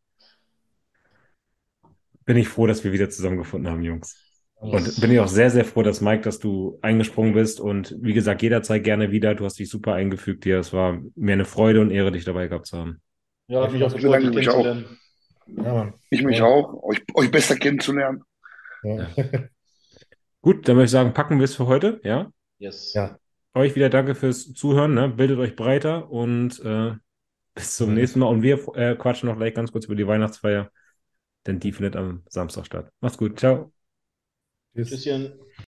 bin 2.25 2.37
ich 2.37 2.47
froh, 2.47 2.69
dass 2.69 2.85
wir 2.85 2.93
wieder 2.93 3.11
zusammengefunden 3.11 3.69
haben, 3.69 3.83
Jungs. 3.83 4.17
Und 4.55 5.01
bin 5.01 5.11
ich 5.11 5.19
auch 5.19 5.27
sehr, 5.27 5.51
sehr 5.51 5.65
froh, 5.65 5.83
dass 5.83 6.01
Mike, 6.01 6.23
dass 6.23 6.39
du 6.39 6.79
eingesprungen 6.83 7.35
bist. 7.35 7.59
Und 7.59 7.97
wie 8.01 8.13
gesagt, 8.15 8.43
jederzeit 8.43 8.85
gerne 8.85 9.11
wieder. 9.11 9.35
Du 9.35 9.45
hast 9.45 9.59
dich 9.59 9.69
super 9.69 9.95
eingefügt 9.95 10.45
hier. 10.45 10.61
Es 10.61 10.73
war 10.73 11.01
mir 11.17 11.33
eine 11.33 11.45
Freude 11.45 11.81
und 11.81 11.91
Ehre, 11.91 12.13
dich 12.13 12.25
dabei 12.25 12.47
gehabt 12.47 12.67
zu 12.69 12.79
haben. 12.79 13.03
Ja, 13.49 13.65
hat 13.65 13.73
mich 13.73 13.83
auch 13.83 13.93
Ich 13.93 14.01
gefreut, 14.03 14.23
dich 14.23 14.31
bedanke 14.31 14.39
mich 14.39 14.49
auch. 14.51 14.63
kennenzulernen. 14.63 14.99
Ja, 15.49 15.75
Mann. 15.75 15.95
Ich 16.11 16.23
mich 16.23 16.39
Ja. 16.39 16.45
auch, 16.45 16.81
euch, 16.85 17.03
euch 17.15 17.31
besser 17.33 17.57
kennenzulernen. 17.57 18.23
Ja. 18.85 19.09
Gut, 20.43 20.69
dann 20.69 20.77
würde 20.77 20.85
ich 20.85 20.93
sagen, 20.93 21.13
packen 21.13 21.39
wir 21.41 21.45
es 21.45 21.57
für 21.57 21.67
heute. 21.67 22.01
Ja. 22.05 22.31
Yes. 22.59 22.95
Ja. 22.95 23.19
Euch 23.55 23.77
wieder 23.77 23.89
danke 23.89 24.15
fürs 24.15 24.53
Zuhören. 24.53 24.95
Ne? 24.95 25.09
Bildet 25.09 25.39
euch 25.39 25.55
breiter 25.55 26.11
und 26.11 26.59
äh, 26.65 26.93
bis 27.55 27.77
zum 27.77 27.95
nächsten 27.95 28.19
Mal. 28.19 28.27
Und 28.27 28.43
wir 28.43 28.57
äh, 28.77 28.97
quatschen 28.97 29.29
noch 29.29 29.37
gleich 29.37 29.55
ganz 29.55 29.71
kurz 29.71 29.85
über 29.87 29.95
die 29.95 30.07
Weihnachtsfeier, 30.07 30.71
denn 31.47 31.61
die 31.61 31.73
findet 31.73 31.97
am 31.97 32.25
Samstag 32.29 32.67
statt. 32.67 32.91
Macht's 33.01 33.19
gut. 33.19 33.39
Ciao. 33.39 33.73
Tschüss. 34.75 34.91
Tschüsschen. 34.91 35.39